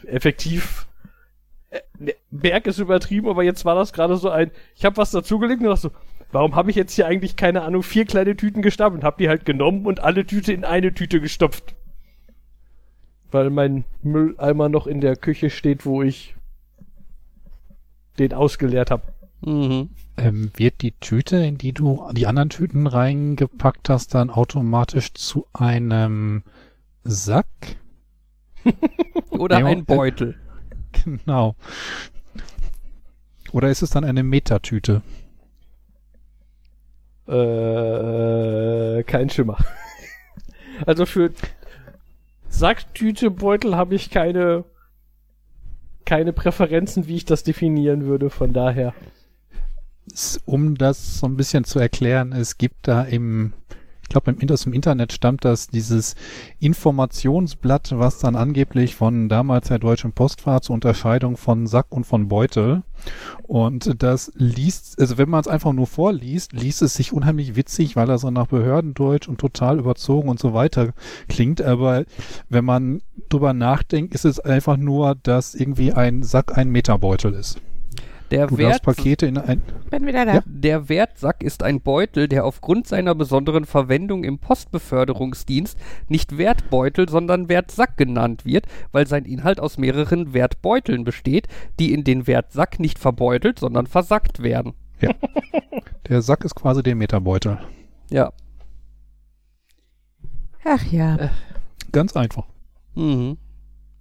effektiv. 0.08 0.88
Ne, 2.00 2.16
Berg 2.32 2.68
ist 2.68 2.80
übertrieben, 2.80 3.30
aber 3.30 3.44
jetzt 3.44 3.66
war 3.66 3.76
das 3.76 3.94
gerade 3.94 4.18
so 4.18 4.30
ein. 4.30 4.52
Ich 4.76 4.86
habe 4.86 4.98
was 4.98 5.12
dazugelegt 5.12 5.62
und 5.62 5.68
dachte 5.68 5.82
so, 5.82 5.92
warum 6.32 6.56
habe 6.56 6.70
ich 6.70 6.76
jetzt 6.76 6.94
hier 6.94 7.08
eigentlich 7.08 7.36
keine 7.36 7.64
Ahnung 7.64 7.84
vier 7.84 8.06
kleine 8.06 8.36
Tüten 8.36 8.62
gestapelt? 8.62 9.04
Hab 9.04 9.18
die 9.18 9.30
halt 9.30 9.46
genommen 9.46 9.86
und 9.86 10.02
alle 10.02 10.26
Tüte 10.26 10.54
in 10.54 10.64
eine 10.64 10.94
Tüte 10.94 11.22
gestopft, 11.22 11.76
weil 13.32 13.50
mein 13.50 13.86
Mülleimer 14.02 14.70
noch 14.70 14.88
in 14.88 15.02
der 15.02 15.16
Küche 15.16 15.50
steht, 15.50 15.86
wo 15.86 16.04
ich 16.04 16.36
den 18.20 18.34
ausgeleert 18.34 18.92
habe. 18.92 19.04
Mhm. 19.42 19.90
Ähm, 20.18 20.52
wird 20.56 20.82
die 20.82 20.94
Tüte, 20.94 21.38
in 21.38 21.58
die 21.58 21.74
du 21.74 22.08
die 22.14 22.28
anderen 22.28 22.50
Tüten 22.50 22.88
reingepackt 22.88 23.90
hast, 23.90 24.16
dann 24.16 24.30
automatisch 24.30 25.14
zu 25.14 25.46
einem 25.54 26.44
Sack? 27.04 27.48
Oder 29.30 29.58
ein 29.58 29.80
äh, 29.80 29.82
Beutel. 29.84 30.36
Genau. 31.04 31.56
Oder 33.52 33.70
ist 33.70 33.82
es 33.82 33.92
dann 33.92 34.04
eine 34.04 34.24
Metatüte? 34.24 35.02
Äh, 37.28 39.04
kein 39.04 39.30
Schimmer. 39.30 39.58
also 40.86 41.06
für 41.06 41.32
Sacktüte, 42.50 43.32
Beutel 43.32 43.76
habe 43.76 43.96
ich 43.96 44.10
keine 44.10 44.66
keine 46.06 46.34
Präferenzen, 46.34 47.08
wie 47.08 47.16
ich 47.16 47.26
das 47.26 47.44
definieren 47.44 48.06
würde, 48.06 48.30
von 48.30 48.54
daher. 48.54 48.94
Um 50.46 50.76
das 50.76 51.20
so 51.20 51.28
ein 51.28 51.36
bisschen 51.36 51.64
zu 51.64 51.80
erklären, 51.80 52.32
es 52.32 52.58
gibt 52.58 52.88
da 52.88 53.02
im, 53.04 53.54
ich 54.06 54.10
glaube, 54.10 54.32
im, 54.32 54.50
aus 54.52 54.62
dem 54.62 54.74
Internet 54.74 55.14
stammt 55.14 55.44
das, 55.46 55.68
dieses 55.68 56.14
Informationsblatt, 56.60 57.98
was 57.98 58.20
dann 58.20 58.36
angeblich 58.36 58.96
von 58.96 59.30
damals 59.30 59.70
der 59.70 59.80
Deutschen 59.80 60.14
Post 60.14 60.46
war 60.46 60.62
zur 60.62 60.76
Unterscheidung 60.76 61.38
von 61.38 61.66
Sack 61.66 61.88
und 61.90 62.06
von 62.06 62.28
Beutel. 62.28 62.84
Und 63.42 64.04
das 64.04 64.32
liest, 64.36 65.00
also 65.00 65.18
wenn 65.18 65.30
man 65.30 65.42
es 65.42 65.48
einfach 65.48 65.74
nur 65.74 65.88
vorliest, 65.88 66.54
liest 66.54 66.84
es 66.84 66.94
sich 66.94 67.14
unheimlich 67.14 67.56
witzig, 67.56 67.96
weil 67.96 68.08
er 68.08 68.20
so 68.20 68.30
nach 68.30 68.46
Behördendeutsch 68.46 69.28
und 69.28 69.40
total 69.40 69.80
überzogen 69.80 70.30
und 70.30 70.40
so 70.40 70.54
weiter 70.54 70.94
klingt. 71.28 71.64
Aber 71.64 72.06
wenn 72.48 72.64
man 72.64 73.02
drüber 73.30 73.54
nachdenkt, 73.54 74.14
ist 74.14 74.26
es 74.26 74.40
einfach 74.40 74.78
nur, 74.78 75.16
dass 75.16 75.56
irgendwie 75.56 75.94
ein 75.94 76.22
Sack 76.22 76.56
ein 76.56 76.70
Meterbeutel 76.70 77.34
ist. 77.34 77.60
Der, 78.32 78.48
Du 78.48 78.58
Wert, 78.58 78.82
Pakete 78.82 79.28
in 79.28 79.38
ein, 79.38 79.62
Bin 79.92 80.06
wieder 80.08 80.26
da. 80.26 80.34
Ja. 80.36 80.44
der 80.46 80.90
Wertsack 80.90 81.44
ist 81.44 81.62
ein 81.62 81.82
Beutel, 81.82 82.28
der 82.28 82.46
aufgrund 82.46 82.88
seiner 82.88 83.14
besonderen 83.14 83.66
Verwendung 83.66 84.24
im 84.24 84.40
Postbeförderungsdienst 84.40 85.78
nicht 86.08 86.38
Wertbeutel, 86.38 87.08
sondern 87.08 87.50
Wertsack 87.50 87.98
genannt 87.98 88.46
wird, 88.46 88.66
weil 88.92 89.06
sein 89.08 89.26
Inhalt 89.26 89.60
aus 89.60 89.78
mehreren 89.78 90.34
Wertbeuteln 90.34 91.04
besteht, 91.04 91.48
die 91.80 91.94
in 91.94 92.04
den 92.04 92.26
Wertsack 92.26 92.80
nicht 92.80 92.98
verbeutelt, 92.98 93.60
sondern 93.60 93.86
versackt 93.86 94.42
werden. 94.42 94.74
der 96.10 96.22
Sack 96.22 96.44
ist 96.46 96.56
quasi 96.56 96.82
der 96.82 96.96
Meterbeutel. 96.96 97.60
Ja. 98.10 98.32
Ach 100.64 100.84
ja. 100.86 101.30
Ganz 101.92 102.16
einfach. 102.16 102.46
Mhm. 102.96 103.38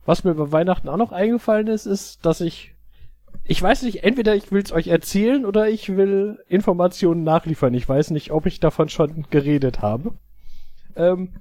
Was 0.07 0.25
mir 0.25 0.35
bei 0.35 0.51
Weihnachten 0.51 0.89
auch 0.89 0.97
noch 0.97 1.13
eingefallen 1.13 1.67
ist, 1.67 1.87
ist, 1.87 2.25
dass 2.25 2.41
ich 2.41 2.74
ich 3.47 3.61
weiß 3.61 3.83
nicht, 3.83 4.05
entweder 4.05 4.35
ich 4.35 4.51
will 4.53 4.63
es 4.63 4.73
euch 4.73 4.89
erzählen 4.89 5.45
oder 5.45 5.69
ich 5.69 5.97
will 5.97 6.43
Informationen 6.49 7.25
nachliefern. 7.25 7.75
Ich 7.75 7.89
weiß 7.89 8.11
nicht, 8.11 8.31
ob 8.31 8.47
ich 8.47 8.59
davon 8.59 8.89
schon 8.89 9.27
geredet 9.31 9.83
habe. 9.83 10.15
Ähm, 10.97 11.35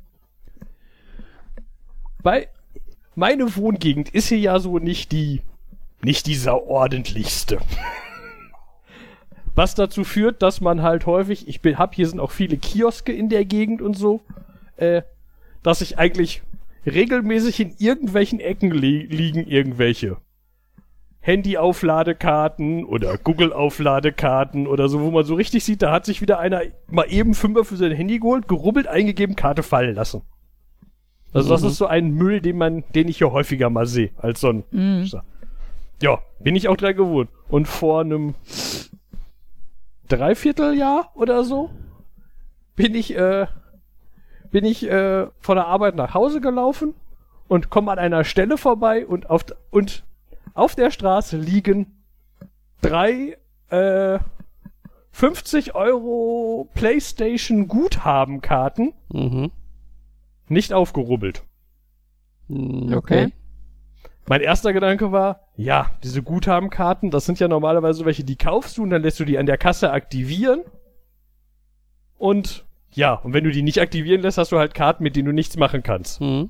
bei 2.21 2.49
meine 3.15 3.55
Wohngegend 3.55 4.09
ist 4.09 4.27
hier 4.27 4.39
ja 4.39 4.59
so 4.59 4.79
nicht 4.79 5.11
die 5.11 5.41
nicht 6.01 6.27
dieser 6.27 6.63
ordentlichste. 6.67 7.59
Was 9.55 9.75
dazu 9.75 10.03
führt, 10.03 10.41
dass 10.41 10.59
man 10.59 10.81
halt 10.81 11.05
häufig, 11.05 11.47
ich 11.47 11.61
bin, 11.61 11.77
hab 11.77 11.95
hier 11.95 12.07
sind 12.07 12.19
auch 12.19 12.31
viele 12.31 12.57
Kioske 12.57 13.13
in 13.13 13.29
der 13.29 13.45
Gegend 13.45 13.81
und 13.81 13.95
so, 13.95 14.21
äh, 14.75 15.03
dass 15.61 15.79
ich 15.79 15.97
eigentlich 15.97 16.41
regelmäßig 16.85 17.59
in 17.61 17.75
irgendwelchen 17.77 18.41
Ecken 18.41 18.71
li 18.71 19.03
liegen 19.03 19.47
irgendwelche 19.47 20.17
Handy-Aufladekarten 21.23 22.83
oder 22.83 23.17
Google-Aufladekarten 23.17 24.67
oder 24.67 24.89
so, 24.89 25.01
wo 25.01 25.09
man 25.09 25.23
so 25.23 25.35
richtig 25.35 25.63
sieht, 25.63 25.81
da 25.81 25.91
hat 25.91 26.05
sich 26.05 26.21
wieder 26.21 26.37
einer 26.39 26.61
mal 26.87 27.05
eben 27.09 27.33
Fünfer 27.33 27.63
für 27.63 27.77
sein 27.77 27.93
Handy 27.93 28.19
geholt, 28.19 28.47
gerubbelt, 28.49 28.87
eingegeben, 28.87 29.35
Karte 29.37 29.63
fallen 29.63 29.95
lassen. 29.95 30.21
Also 31.31 31.49
das 31.49 31.61
Mhm. 31.61 31.67
ist 31.69 31.77
so 31.77 31.87
ein 31.87 32.11
Müll, 32.11 32.41
den 32.41 32.57
man, 32.57 32.83
den 32.93 33.07
ich 33.07 33.17
hier 33.19 33.31
häufiger 33.31 33.69
mal 33.69 33.85
sehe, 33.85 34.11
als 34.17 34.41
so 34.41 34.49
ein 34.49 34.63
Mhm. 34.71 35.09
ja, 36.01 36.19
bin 36.41 36.55
ich 36.57 36.67
auch 36.67 36.75
dran 36.77 36.95
gewohnt. 36.95 37.29
Und 37.47 37.67
vor 37.69 38.01
einem 38.01 38.35
Dreivierteljahr 40.09 41.11
oder 41.15 41.43
so 41.43 41.69
bin 42.75 42.93
ich, 42.95 43.15
äh, 43.15 43.47
bin 44.51 44.65
ich 44.65 44.87
äh, 44.89 45.27
von 45.39 45.55
der 45.55 45.67
Arbeit 45.67 45.95
nach 45.95 46.13
Hause 46.13 46.41
gelaufen 46.41 46.93
und 47.47 47.69
komme 47.69 47.91
an 47.91 47.99
einer 47.99 48.23
Stelle 48.25 48.57
vorbei 48.57 49.05
und 49.05 49.29
auf, 49.29 49.45
und 49.71 50.03
auf 50.53 50.75
der 50.75 50.91
Straße 50.91 51.37
liegen 51.37 52.03
drei 52.81 53.37
äh, 53.69 54.19
50 55.11 55.75
Euro 55.75 56.69
PlayStation 56.73 57.67
Guthabenkarten 57.67 58.93
Mhm. 59.11 59.51
nicht 60.47 60.73
aufgerubbelt. 60.73 61.43
Okay. 62.49 62.95
Okay. 62.95 63.33
Mein 64.27 64.41
erster 64.41 64.71
Gedanke 64.73 65.11
war, 65.11 65.41
ja, 65.55 65.91
diese 66.03 66.23
Guthabenkarten, 66.23 67.11
das 67.11 67.25
sind 67.25 67.39
ja 67.39 67.47
normalerweise 67.47 68.05
welche, 68.05 68.23
die 68.23 68.37
kaufst 68.37 68.77
du 68.77 68.83
und 68.83 68.89
dann 68.89 69.01
lässt 69.01 69.19
du 69.19 69.25
die 69.25 69.37
an 69.37 69.45
der 69.45 69.57
Kasse 69.57 69.91
aktivieren. 69.91 70.61
Und 72.17 72.65
ja, 72.91 73.13
und 73.15 73.33
wenn 73.33 73.43
du 73.43 73.51
die 73.51 73.63
nicht 73.63 73.81
aktivieren 73.81 74.21
lässt, 74.21 74.37
hast 74.37 74.51
du 74.51 74.59
halt 74.59 74.73
Karten, 74.73 75.03
mit 75.03 75.15
denen 75.15 75.25
du 75.25 75.33
nichts 75.33 75.57
machen 75.57 75.83
kannst. 75.83 76.21
Mhm. 76.21 76.49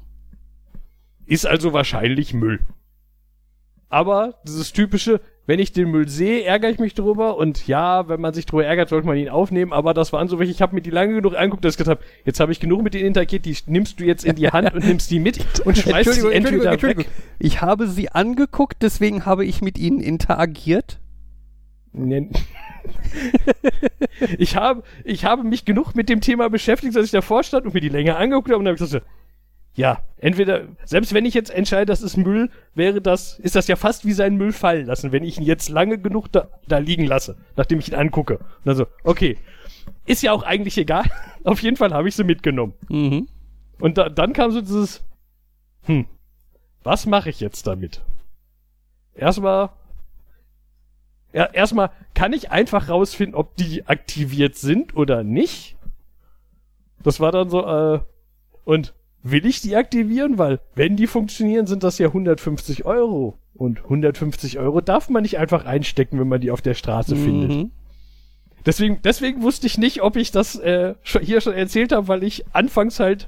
Ist 1.25 1.47
also 1.47 1.73
wahrscheinlich 1.73 2.33
Müll. 2.33 2.59
Aber 3.93 4.34
dieses 4.43 4.73
typische, 4.73 5.21
wenn 5.45 5.60
ich 5.60 5.71
den 5.71 5.91
Müll 5.91 6.10
sehe, 6.10 6.43
ärgere 6.43 6.71
ich 6.71 6.79
mich 6.79 6.95
drüber 6.95 7.38
und 7.38 7.67
ja, 7.67 8.08
wenn 8.10 8.19
man 8.19 8.34
sich 8.34 8.47
drüber 8.47 8.65
ärgert, 8.65 8.89
sollte 8.89 9.06
man 9.06 9.17
ihn 9.17 9.29
aufnehmen, 9.29 9.71
aber 9.71 9.93
das 9.93 10.12
waren 10.12 10.27
so 10.27 10.39
welche, 10.39 10.51
ich 10.51 10.63
habe 10.63 10.73
mir 10.73 10.82
die 10.82 10.89
lange 10.89 11.13
genug 11.13 11.36
angeguckt, 11.36 11.63
dass 11.63 11.75
ich 11.75 11.77
gesagt 11.77 11.99
habe, 11.99 12.10
jetzt 12.25 12.39
habe 12.39 12.51
ich 12.51 12.60
genug 12.60 12.82
mit 12.82 12.95
denen 12.95 13.06
interagiert, 13.06 13.45
die 13.45 13.56
nimmst 13.67 13.99
du 13.99 14.03
jetzt 14.03 14.25
in 14.25 14.36
die 14.36 14.49
Hand 14.49 14.73
und 14.73 14.84
nimmst 14.84 15.12
die 15.12 15.19
mit 15.19 15.45
und 15.65 15.77
schmeißt 15.77 16.13
sie 16.13 16.32
entweder 16.32 16.82
weg. 16.82 17.08
Ich 17.38 17.62
habe 17.62 17.88
sie 17.88 18.10
angeguckt, 18.10 18.77
deswegen 18.82 19.27
habe 19.27 19.45
ich 19.45 19.62
mit 19.62 19.77
ihnen 19.77 19.99
interagiert. 19.99 20.99
Ich 24.38 24.56
habe, 24.56 24.84
ich 25.03 25.23
habe 25.25 25.43
mich 25.43 25.65
genug 25.65 25.95
mit 25.95 26.10
dem 26.10 26.19
Thema 26.19 26.49
beschäftigt, 26.49 26.95
dass 26.95 27.06
ich 27.06 27.12
davor 27.12 27.43
stand 27.43 27.65
und 27.65 27.73
mir 27.73 27.79
die 27.79 27.89
länger 27.89 28.17
angeguckt 28.17 28.49
habe 28.49 28.58
und 28.58 28.65
dann 28.65 28.75
habe 28.75 28.84
ich 28.84 28.89
gesagt, 28.89 29.06
ja, 29.75 30.03
entweder, 30.17 30.67
selbst 30.86 31.13
wenn 31.13 31.25
ich 31.25 31.33
jetzt 31.33 31.49
entscheide, 31.49 31.88
das 31.88 32.03
ist 32.03 32.15
Müll, 32.15 32.51
wäre 32.75 33.01
das, 33.01 33.39
ist 33.39 33.55
das 33.55 33.67
ja 33.67 33.75
fast 33.75 34.05
wie 34.05 34.13
sein 34.13 34.36
Müll 34.36 34.53
fallen 34.53 34.86
lassen, 34.86 35.12
wenn 35.12 35.23
ich 35.23 35.38
ihn 35.38 35.45
jetzt 35.45 35.69
lange 35.69 35.97
genug 35.97 36.31
da, 36.31 36.47
da 36.67 36.77
liegen 36.77 37.05
lasse, 37.05 37.38
nachdem 37.55 37.79
ich 37.79 37.89
ihn 37.89 37.95
angucke. 37.95 38.38
Und 38.38 38.65
dann 38.65 38.75
so, 38.75 38.86
okay, 39.03 39.38
ist 40.05 40.21
ja 40.21 40.31
auch 40.31 40.43
eigentlich 40.43 40.77
egal. 40.77 41.05
Auf 41.43 41.62
jeden 41.62 41.77
Fall 41.77 41.93
habe 41.93 42.07
ich 42.07 42.15
sie 42.15 42.23
mitgenommen. 42.23 42.73
Mhm. 42.88 43.27
Und 43.79 43.97
da, 43.97 44.09
dann 44.09 44.33
kam 44.33 44.51
so 44.51 44.62
dieses, 44.62 45.03
hm, 45.83 46.05
was 46.83 47.07
mache 47.07 47.31
ich 47.31 47.39
jetzt 47.39 47.65
damit? 47.65 48.01
Erstmal, 49.15 49.69
ja, 51.33 51.45
erstmal 51.45 51.89
kann 52.13 52.33
ich 52.33 52.51
einfach 52.51 52.89
rausfinden, 52.89 53.36
ob 53.36 53.55
die 53.55 53.88
aktiviert 53.88 54.55
sind 54.55 54.95
oder 54.95 55.23
nicht. 55.23 55.77
Das 57.01 57.19
war 57.19 57.31
dann 57.31 57.49
so, 57.49 57.65
äh, 57.65 57.99
und 58.65 58.93
will 59.23 59.45
ich 59.45 59.62
die 59.62 59.75
aktivieren? 59.75 60.38
Weil, 60.38 60.59
wenn 60.75 60.95
die 60.95 61.07
funktionieren, 61.07 61.65
sind 61.65 61.83
das 61.83 61.97
ja 61.97 62.07
150 62.07 62.86
Euro. 62.86 63.38
Und 63.55 63.83
150 63.83 64.59
Euro 64.59 64.81
darf 64.81 65.09
man 65.09 65.23
nicht 65.23 65.38
einfach 65.38 65.65
einstecken, 65.65 66.19
wenn 66.19 66.27
man 66.27 66.41
die 66.41 66.51
auf 66.51 66.62
der 66.62 66.73
Straße 66.73 67.15
findet. 67.15 67.49
Mhm. 67.51 67.71
Deswegen, 68.65 68.99
deswegen 69.03 69.41
wusste 69.43 69.67
ich 69.67 69.77
nicht, 69.77 70.01
ob 70.01 70.15
ich 70.15 70.31
das 70.31 70.55
äh, 70.55 70.95
hier 71.21 71.41
schon 71.41 71.53
erzählt 71.53 71.91
habe, 71.91 72.07
weil 72.07 72.23
ich 72.23 72.45
anfangs 72.53 72.99
halt 72.99 73.27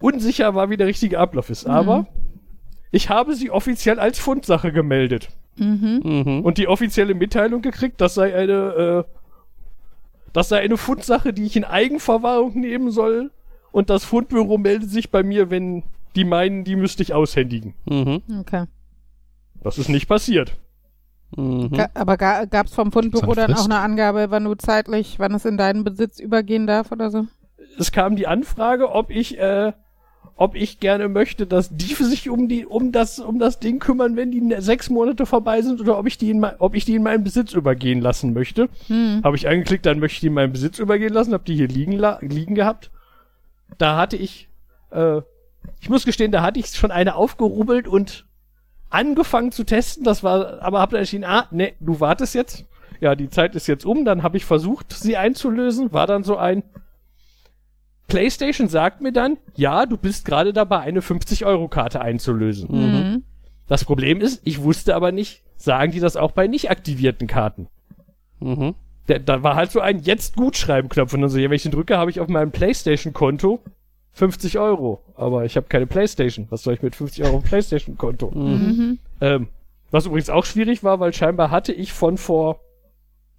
unsicher 0.00 0.54
war, 0.54 0.70
wie 0.70 0.76
der 0.76 0.86
richtige 0.86 1.18
Ablauf 1.18 1.50
ist. 1.50 1.66
Aber 1.66 2.06
ich 2.90 3.08
habe 3.10 3.34
sie 3.34 3.50
offiziell 3.50 3.98
als 3.98 4.18
Fundsache 4.18 4.72
gemeldet 4.72 5.28
Mhm. 5.56 6.00
Mhm. 6.02 6.40
und 6.44 6.58
die 6.58 6.66
offizielle 6.66 7.14
Mitteilung 7.14 7.62
gekriegt, 7.62 8.00
das 8.00 8.14
sei 8.14 8.34
eine, 8.34 9.04
äh, 9.06 9.10
das 10.32 10.48
sei 10.48 10.60
eine 10.60 10.76
Fundsache, 10.76 11.32
die 11.32 11.44
ich 11.44 11.56
in 11.56 11.64
Eigenverwahrung 11.64 12.58
nehmen 12.58 12.90
soll. 12.90 13.30
Und 13.74 13.90
das 13.90 14.04
Fundbüro 14.04 14.56
meldet 14.56 14.88
sich 14.88 15.10
bei 15.10 15.24
mir, 15.24 15.50
wenn 15.50 15.82
die 16.14 16.22
meinen, 16.22 16.62
die 16.62 16.76
müsste 16.76 17.02
ich 17.02 17.12
aushändigen. 17.12 17.74
Mhm. 17.86 18.22
Okay. 18.38 18.66
Das 19.64 19.78
ist 19.78 19.88
nicht 19.88 20.06
passiert. 20.06 20.56
Mhm. 21.36 21.72
Ga 21.72 21.88
aber 21.94 22.16
ga 22.16 22.44
gab 22.44 22.66
es 22.66 22.74
vom 22.74 22.92
Fundbüro 22.92 23.34
dann 23.34 23.52
auch 23.52 23.64
eine 23.64 23.80
Angabe, 23.80 24.30
wann 24.30 24.44
du 24.44 24.54
zeitlich, 24.54 25.18
wann 25.18 25.34
es 25.34 25.44
in 25.44 25.56
deinen 25.56 25.82
Besitz 25.82 26.20
übergehen 26.20 26.68
darf 26.68 26.92
oder 26.92 27.10
so? 27.10 27.26
Es 27.76 27.90
kam 27.90 28.14
die 28.14 28.28
Anfrage, 28.28 28.92
ob 28.92 29.10
ich, 29.10 29.38
äh, 29.38 29.72
ob 30.36 30.54
ich 30.54 30.78
gerne 30.78 31.08
möchte, 31.08 31.48
dass 31.48 31.68
die 31.76 31.94
sich 31.94 32.30
um 32.30 32.46
die, 32.46 32.66
um 32.66 32.92
das, 32.92 33.18
um 33.18 33.40
das 33.40 33.58
Ding 33.58 33.80
kümmern, 33.80 34.14
wenn 34.14 34.30
die 34.30 34.40
ne- 34.40 34.62
sechs 34.62 34.88
Monate 34.88 35.26
vorbei 35.26 35.62
sind, 35.62 35.80
oder 35.80 35.98
ob 35.98 36.06
ich 36.06 36.16
die 36.16 36.30
in, 36.30 36.44
ob 36.44 36.76
ich 36.76 36.84
die 36.84 36.94
in 36.94 37.02
meinen 37.02 37.24
Besitz 37.24 37.52
übergehen 37.52 38.00
lassen 38.00 38.34
möchte. 38.34 38.68
Hm. 38.86 39.22
Habe 39.24 39.34
ich 39.34 39.48
angeklickt, 39.48 39.84
dann 39.84 39.98
möchte 39.98 40.14
ich 40.14 40.20
die 40.20 40.28
in 40.28 40.34
meinen 40.34 40.52
Besitz 40.52 40.78
übergehen 40.78 41.12
lassen, 41.12 41.32
habe 41.32 41.44
die 41.44 41.56
hier 41.56 41.66
liegen, 41.66 42.00
liegen 42.20 42.54
gehabt. 42.54 42.92
Da 43.78 43.96
hatte 43.96 44.16
ich, 44.16 44.48
äh, 44.90 45.20
ich 45.80 45.88
muss 45.88 46.04
gestehen, 46.04 46.32
da 46.32 46.42
hatte 46.42 46.60
ich 46.60 46.68
schon 46.68 46.90
eine 46.90 47.14
aufgerubbelt 47.14 47.88
und 47.88 48.26
angefangen 48.90 49.52
zu 49.52 49.64
testen. 49.64 50.04
Das 50.04 50.22
war, 50.22 50.62
aber 50.62 50.80
habe 50.80 50.92
dann 50.92 51.00
entschieden, 51.00 51.24
ah, 51.24 51.48
ne, 51.50 51.72
du 51.80 52.00
wartest 52.00 52.34
jetzt. 52.34 52.64
Ja, 53.00 53.14
die 53.14 53.28
Zeit 53.28 53.54
ist 53.54 53.66
jetzt 53.66 53.84
um. 53.84 54.04
Dann 54.04 54.22
habe 54.22 54.36
ich 54.36 54.44
versucht, 54.44 54.92
sie 54.92 55.16
einzulösen. 55.16 55.92
War 55.92 56.06
dann 56.06 56.22
so 56.22 56.36
ein 56.36 56.62
PlayStation 58.06 58.68
sagt 58.68 59.00
mir 59.00 59.12
dann, 59.12 59.38
ja, 59.56 59.86
du 59.86 59.96
bist 59.96 60.24
gerade 60.24 60.52
dabei, 60.52 60.80
eine 60.80 61.00
50-Euro-Karte 61.00 62.00
einzulösen. 62.00 62.68
Mhm. 62.70 63.24
Das 63.66 63.84
Problem 63.84 64.20
ist, 64.20 64.42
ich 64.44 64.62
wusste 64.62 64.94
aber 64.94 65.10
nicht, 65.10 65.42
sagen 65.56 65.92
die 65.92 66.00
das 66.00 66.16
auch 66.16 66.32
bei 66.32 66.46
nicht 66.46 66.70
aktivierten 66.70 67.26
Karten? 67.26 67.68
Mhm. 68.40 68.74
Der, 69.08 69.18
da 69.18 69.42
war 69.42 69.54
halt 69.54 69.70
so 69.70 69.80
ein 69.80 70.00
Jetzt-Gutschreiben-Knopf 70.00 71.12
und 71.12 71.20
dann 71.20 71.30
so, 71.30 71.38
ja, 71.38 71.50
wenn 71.50 71.56
ich 71.56 71.62
den 71.62 71.72
drücke, 71.72 71.98
habe 71.98 72.10
ich 72.10 72.20
auf 72.20 72.28
meinem 72.28 72.52
PlayStation-Konto 72.52 73.60
50 74.12 74.58
Euro. 74.58 75.02
Aber 75.16 75.44
ich 75.44 75.56
habe 75.56 75.66
keine 75.68 75.86
PlayStation. 75.86 76.46
Was 76.50 76.62
soll 76.62 76.74
ich 76.74 76.82
mit 76.82 76.96
50 76.96 77.24
Euro 77.24 77.36
auf 77.36 77.42
dem 77.42 77.48
PlayStation-Konto? 77.48 78.30
Mhm. 78.30 78.98
Ähm, 79.20 79.48
was 79.90 80.06
übrigens 80.06 80.30
auch 80.30 80.44
schwierig 80.44 80.82
war, 80.82 81.00
weil 81.00 81.12
scheinbar 81.12 81.50
hatte 81.50 81.72
ich 81.72 81.92
von 81.92 82.16
vor 82.16 82.60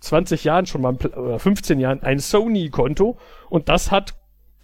20 0.01 0.43
Jahren 0.43 0.65
schon 0.65 0.81
mal, 0.81 0.95
oder 0.95 1.39
15 1.39 1.79
Jahren, 1.79 2.03
ein 2.03 2.19
Sony-Konto 2.19 3.17
und 3.49 3.69
das 3.69 3.91
hat 3.91 4.13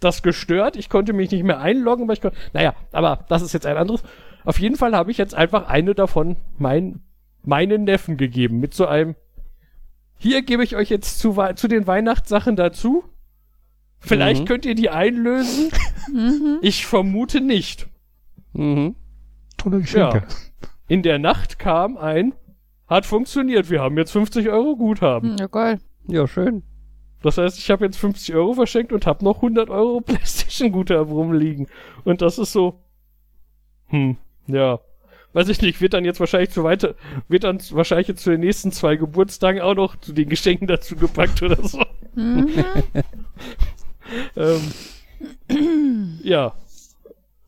das 0.00 0.22
gestört. 0.22 0.76
Ich 0.76 0.88
konnte 0.88 1.12
mich 1.12 1.30
nicht 1.30 1.44
mehr 1.44 1.60
einloggen, 1.60 2.08
weil 2.08 2.14
ich 2.14 2.20
konnte, 2.20 2.38
naja, 2.52 2.74
aber 2.92 3.24
das 3.28 3.42
ist 3.42 3.52
jetzt 3.52 3.66
ein 3.66 3.76
anderes. 3.76 4.02
Auf 4.44 4.58
jeden 4.58 4.76
Fall 4.76 4.94
habe 4.94 5.10
ich 5.10 5.18
jetzt 5.18 5.34
einfach 5.34 5.68
eine 5.68 5.94
davon 5.94 6.36
mein, 6.58 7.00
meinen 7.44 7.84
Neffen 7.84 8.16
gegeben 8.16 8.58
mit 8.58 8.74
so 8.74 8.86
einem, 8.86 9.14
hier 10.22 10.42
gebe 10.42 10.62
ich 10.64 10.76
euch 10.76 10.88
jetzt 10.88 11.18
zu, 11.18 11.36
zu 11.56 11.68
den 11.68 11.86
Weihnachtssachen 11.86 12.56
dazu. 12.56 13.04
Vielleicht 13.98 14.42
Mhm. 14.42 14.46
könnt 14.46 14.64
ihr 14.66 14.74
die 14.74 14.90
einlösen. 14.90 15.70
Mhm. 16.12 16.58
Ich 16.62 16.86
vermute 16.86 17.40
nicht. 17.40 17.88
Mhm. 18.52 18.96
Tolle 19.56 19.80
Geschenke. 19.80 20.24
In 20.88 21.02
der 21.02 21.18
Nacht 21.18 21.58
kam 21.58 21.96
ein, 21.96 22.34
hat 22.88 23.06
funktioniert, 23.06 23.70
wir 23.70 23.80
haben 23.80 23.96
jetzt 23.96 24.10
50 24.12 24.48
Euro 24.48 24.76
Guthaben. 24.76 25.36
Ja, 25.38 25.46
geil. 25.46 25.78
Ja, 26.08 26.26
schön. 26.26 26.62
Das 27.22 27.38
heißt, 27.38 27.56
ich 27.58 27.70
habe 27.70 27.84
jetzt 27.84 27.96
50 27.98 28.34
Euro 28.34 28.54
verschenkt 28.54 28.92
und 28.92 29.06
habe 29.06 29.24
noch 29.24 29.36
100 29.36 29.70
Euro 29.70 30.00
PlayStation 30.04 30.72
Guthaben 30.72 31.12
rumliegen. 31.12 31.68
Und 32.04 32.20
das 32.22 32.38
ist 32.38 32.52
so, 32.52 32.80
hm, 33.86 34.16
ja. 34.48 34.80
Weiß 35.32 35.48
ich 35.48 35.62
nicht, 35.62 35.80
wird 35.80 35.94
dann 35.94 36.04
jetzt 36.04 36.20
wahrscheinlich 36.20 36.50
zu 36.50 36.64
weiter, 36.64 36.94
wird 37.28 37.44
dann 37.44 37.58
wahrscheinlich 37.70 38.08
jetzt 38.08 38.22
zu 38.22 38.30
den 38.30 38.40
nächsten 38.40 38.70
zwei 38.72 38.96
Geburtstagen 38.96 39.60
auch 39.60 39.74
noch 39.74 39.96
zu 39.96 40.12
den 40.12 40.28
Geschenken 40.28 40.66
dazu 40.66 40.96
gepackt 40.96 41.42
oder 41.42 41.56
so. 41.66 41.82
Mhm. 42.14 42.48
Ähm, 44.36 44.72
ja. 46.22 46.52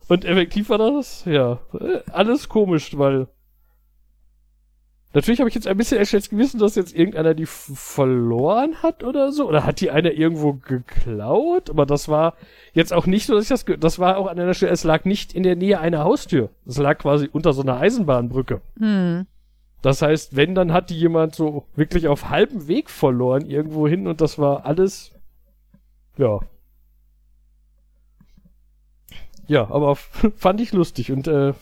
Und 0.09 0.25
effektiv 0.25 0.69
war 0.69 0.79
das, 0.79 1.25
ja, 1.25 1.61
äh, 1.79 2.01
alles 2.11 2.49
komisch, 2.49 2.97
weil 2.97 3.27
natürlich 5.15 5.41
habe 5.41 5.49
ich 5.49 5.55
jetzt 5.55 5.67
ein 5.67 5.77
bisschen 5.77 6.05
schlechtes 6.05 6.31
Gewissen, 6.31 6.59
dass 6.61 6.75
jetzt 6.75 6.95
irgendeiner 6.95 7.35
die 7.35 7.47
verloren 7.47 8.83
hat 8.83 9.03
oder 9.05 9.33
so. 9.33 9.49
Oder 9.49 9.65
hat 9.65 9.81
die 9.81 9.91
einer 9.91 10.13
irgendwo 10.13 10.55
geklaut? 10.55 11.71
Aber 11.71 11.87
das 11.87 12.09
war 12.09 12.35
jetzt 12.73 12.93
auch 12.93 13.07
nicht 13.07 13.27
so, 13.27 13.35
dass 13.35 13.45
ich 13.45 13.49
das, 13.49 13.65
das 13.79 13.99
war 13.99 14.19
auch 14.19 14.27
an 14.27 14.39
einer 14.39 14.55
Stelle, 14.55 14.73
es 14.73 14.85
lag 14.85 15.05
nicht 15.05 15.33
in 15.33 15.43
der 15.45 15.57
Nähe 15.57 15.81
einer 15.81 16.05
Haustür. 16.05 16.51
Es 16.67 16.79
lag 16.79 16.99
quasi 16.99 17.29
unter 17.33 17.53
so 17.53 17.63
einer 17.63 17.79
Eisenbahnbrücke. 17.79 18.61
Hm. 18.79 19.27
Das 19.85 20.01
heißt, 20.01 20.35
wenn, 20.35 20.55
dann 20.55 20.73
hat 20.73 20.91
die 20.91 20.99
jemand 20.99 21.35
so 21.35 21.67
wirklich 21.77 22.09
auf 22.09 22.31
halbem 22.31 22.69
Weg 22.69 22.89
verloren 22.89 23.45
irgendwo 23.45 23.87
hin 23.87 24.07
und 24.07 24.21
das 24.21 24.39
war 24.39 24.65
alles, 24.65 25.13
ja. 26.17 26.41
Ja, 29.47 29.71
aber 29.71 29.97
fand 29.97 30.63
ich 30.63 30.73
lustig 30.73 31.13
und 31.13 31.29
äh, 31.29 31.53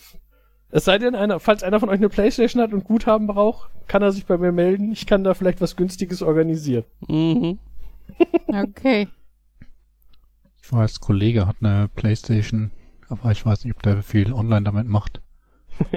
es 0.72 0.84
sei 0.84 0.98
denn, 0.98 1.14
einer, 1.14 1.38
falls 1.38 1.62
einer 1.62 1.78
von 1.78 1.88
euch 1.88 1.98
eine 1.98 2.08
Playstation 2.08 2.62
hat 2.62 2.72
und 2.72 2.84
Guthaben 2.84 3.26
braucht, 3.26 3.70
kann 3.86 4.02
er 4.02 4.10
sich 4.10 4.26
bei 4.26 4.38
mir 4.38 4.52
melden. 4.52 4.90
Ich 4.92 5.06
kann 5.06 5.22
da 5.22 5.34
vielleicht 5.34 5.60
was 5.60 5.76
Günstiges 5.76 6.22
organisieren. 6.22 6.84
Mhm. 7.08 7.58
Okay. 8.48 9.08
Ich 10.62 10.72
weiß, 10.72 11.00
Kollege 11.00 11.46
hat 11.46 11.56
eine 11.60 11.88
Playstation, 11.94 12.70
aber 13.08 13.30
ich 13.32 13.44
weiß 13.44 13.64
nicht, 13.64 13.74
ob 13.74 13.82
der 13.82 14.02
viel 14.02 14.32
online 14.32 14.62
damit 14.64 14.88
macht. 14.88 15.20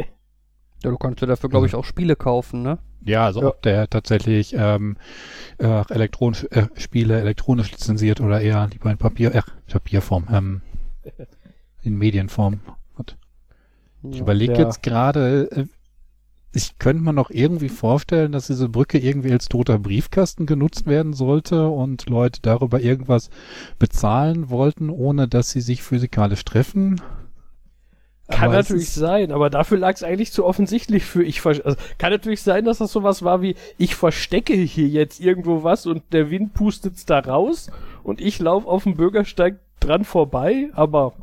Ja, 0.84 0.92
du 0.92 0.98
kannst 0.98 1.20
ja 1.22 1.26
dafür, 1.28 1.50
glaube 1.50 1.66
ich, 1.66 1.74
auch 1.74 1.84
Spiele 1.86 2.16
kaufen, 2.16 2.62
ne? 2.62 2.78
Ja, 3.02 3.26
also 3.26 3.42
Ja. 3.42 3.48
ob 3.48 3.62
der 3.64 3.90
tatsächlich 3.90 4.54
ähm, 4.56 4.98
äh, 5.58 5.84
elektronisch, 5.92 6.44
äh, 6.52 6.68
Spiele 6.76 7.20
elektronisch 7.20 7.72
lizenziert 7.72 8.22
oder 8.22 8.40
eher 8.40 8.68
lieber 8.72 8.92
in 8.92 8.98
Papier, 9.00 9.34
äh, 9.34 9.42
Papierform, 9.68 10.28
ähm, 10.32 10.62
in 11.82 11.98
Medienform. 11.98 12.60
Ich 14.12 14.20
überlege 14.20 14.54
Ja. 14.54 14.60
jetzt 14.60 14.84
gerade, 14.84 15.50
äh, 15.52 15.66
ich 16.54 16.80
könnte 16.80 17.04
mir 17.04 17.14
noch 17.14 17.32
irgendwie 17.32 17.70
vorstellen, 17.70 18.32
dass 18.32 18.48
diese 18.48 18.70
Brücke 18.70 18.98
irgendwie 18.98 19.32
als 19.32 19.50
toter 19.50 19.78
Briefkasten 19.78 20.46
genutzt 20.46 20.86
werden 20.88 21.14
sollte 21.14 21.68
und 21.68 22.10
Leute 22.10 22.40
darüber 22.42 22.80
irgendwas 22.80 23.30
bezahlen 23.78 24.50
wollten, 24.50 24.90
ohne 24.90 25.28
dass 25.28 25.52
sie 25.52 25.62
sich 25.62 25.84
physikalisch 25.84 26.46
treffen. 26.46 27.02
Kann 28.28 28.46
Aber 28.46 28.54
natürlich 28.56 28.90
sein, 28.90 29.32
aber 29.32 29.52
dafür 29.52 29.78
lag 29.78 29.94
es 29.94 30.02
eigentlich 30.02 30.32
zu 30.32 30.46
offensichtlich 30.46 31.06
für 31.06 31.24
ich 31.24 31.46
also, 31.46 31.62
kann 32.00 32.12
natürlich 32.12 32.42
sein, 32.42 32.66
dass 32.66 32.80
das 32.80 32.92
sowas 32.92 33.22
war 33.22 33.44
wie 33.44 33.56
ich 33.78 33.94
verstecke 33.94 34.54
hier 34.56 34.88
jetzt 34.88 35.20
irgendwo 35.20 35.62
was 35.64 35.86
und 35.86 36.02
der 36.12 36.32
Wind 36.32 36.56
pustet's 36.56 37.06
da 37.06 37.20
raus 37.20 37.70
und 38.02 38.20
ich 38.20 38.40
laufe 38.40 38.68
auf 38.68 38.82
dem 38.84 38.96
Bürgersteig 38.96 39.60
dran 39.80 40.06
vorbei, 40.06 40.70
aber 40.74 41.14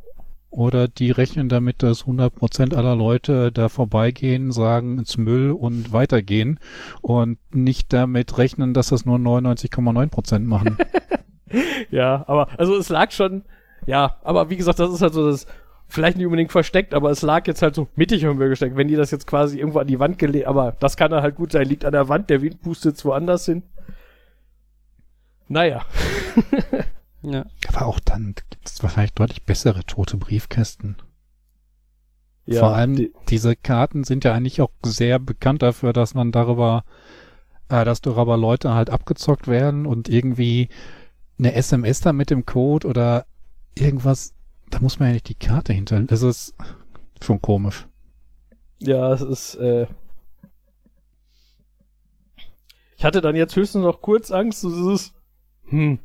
Oder 0.53 0.87
die 0.87 1.11
rechnen 1.11 1.49
damit, 1.49 1.83
dass 1.83 2.05
100% 2.05 2.75
aller 2.75 2.95
Leute 2.95 3.51
da 3.51 3.71
vorbeigehen, 3.71 4.53
sagen 4.53 4.99
ins 4.99 5.17
Müll 5.17 5.51
und 5.51 5.95
weitergehen 5.95 6.61
und 7.01 7.39
nicht 7.55 7.91
damit 7.95 8.37
rechnen, 8.37 8.75
dass 8.75 8.89
das 8.89 9.07
nur 9.07 9.17
99,9% 9.19 10.41
machen. 10.41 10.77
Ja, 11.91 12.25
aber 12.29 12.49
also 12.59 12.75
es 12.79 12.89
lag 12.89 13.11
schon, 13.11 13.43
ja, 13.85 14.17
aber 14.23 14.49
wie 14.49 14.57
gesagt, 14.57 14.79
das 14.79 14.91
ist 14.91 15.03
halt 15.03 15.13
so 15.13 15.29
das, 15.31 15.47
vielleicht 15.87 16.17
nicht 16.17 16.25
unbedingt 16.25 16.51
versteckt, 16.51 16.95
aber 16.95 17.11
es 17.11 17.21
lag 17.21 17.47
jetzt 17.47 17.61
halt 17.61 17.75
so 17.75 17.89
mittig 17.95 18.23
im 18.23 18.39
Müll 18.39 18.49
gesteckt. 18.49 18.77
Wenn 18.77 18.89
die 18.89 18.97
das 18.97 19.11
jetzt 19.11 19.27
quasi 19.27 19.59
irgendwo 19.59 19.79
an 19.79 19.87
die 19.87 19.99
Wand 19.99 20.19
gelegt, 20.19 20.47
aber 20.47 20.75
das 20.81 20.97
kann 20.97 21.13
halt 21.13 21.35
gut 21.35 21.53
sein, 21.53 21.69
liegt 21.69 21.85
an 21.85 21.93
der 21.93 22.09
Wand, 22.09 22.31
der 22.31 22.41
Wind 22.41 22.63
pustet 22.63 23.05
woanders 23.05 23.45
hin. 23.45 23.63
Naja. 25.49 25.85
Ja. 27.23 27.47
Aber 27.69 27.87
auch 27.87 28.01
dann 28.01 28.35
gibt 28.35 28.69
es 28.69 28.83
wahrscheinlich 28.83 29.13
deutlich 29.13 29.45
bessere 29.45 29.85
tote 29.85 30.17
Briefkästen. 30.17 30.97
ja 32.47 32.61
Vor 32.61 32.75
allem 32.75 32.97
die, 32.97 33.13
diese 33.29 33.55
Karten 33.57 34.05
sind 34.05 34.25
ja 34.25 34.33
eigentlich 34.33 34.61
auch 34.61 34.71
sehr 34.85 35.19
bekannt 35.19 35.63
dafür, 35.63 35.93
dass 35.93 36.15
man 36.15 36.33
darüber, 36.33 36.85
äh, 37.69 37.85
dass 37.85 38.01
darüber 38.01 38.37
Leute 38.37 38.75
halt 38.75 38.91
abgezockt 38.91 39.47
werden 39.47 39.87
und 39.87 40.09
irgendwie 40.09 40.69
eine 41.39 41.55
SMS 41.55 42.01
da 42.01 42.13
mit 42.13 42.31
dem 42.31 42.45
Code 42.45 42.87
oder 42.87 43.27
irgendwas, 43.77 44.35
da 44.71 44.81
muss 44.81 44.99
man 44.99 45.09
ja 45.09 45.15
nicht 45.15 45.29
die 45.29 45.35
Karte 45.35 45.73
hinter. 45.73 46.01
Das 46.01 46.23
ist 46.23 46.55
schon 47.21 47.41
komisch. 47.41 47.87
ja, 48.81 49.13
es 49.13 49.21
ist, 49.21 49.55
äh, 49.57 49.87
ich 52.97 53.05
hatte 53.05 53.21
dann 53.21 53.37
jetzt 53.37 53.57
höchstens 53.57 53.83
noch 53.83 54.01
kurz 54.01 54.31
Angst, 54.31 54.61
so 54.61 54.71
dieses, 54.71 55.13
hm, 55.69 55.99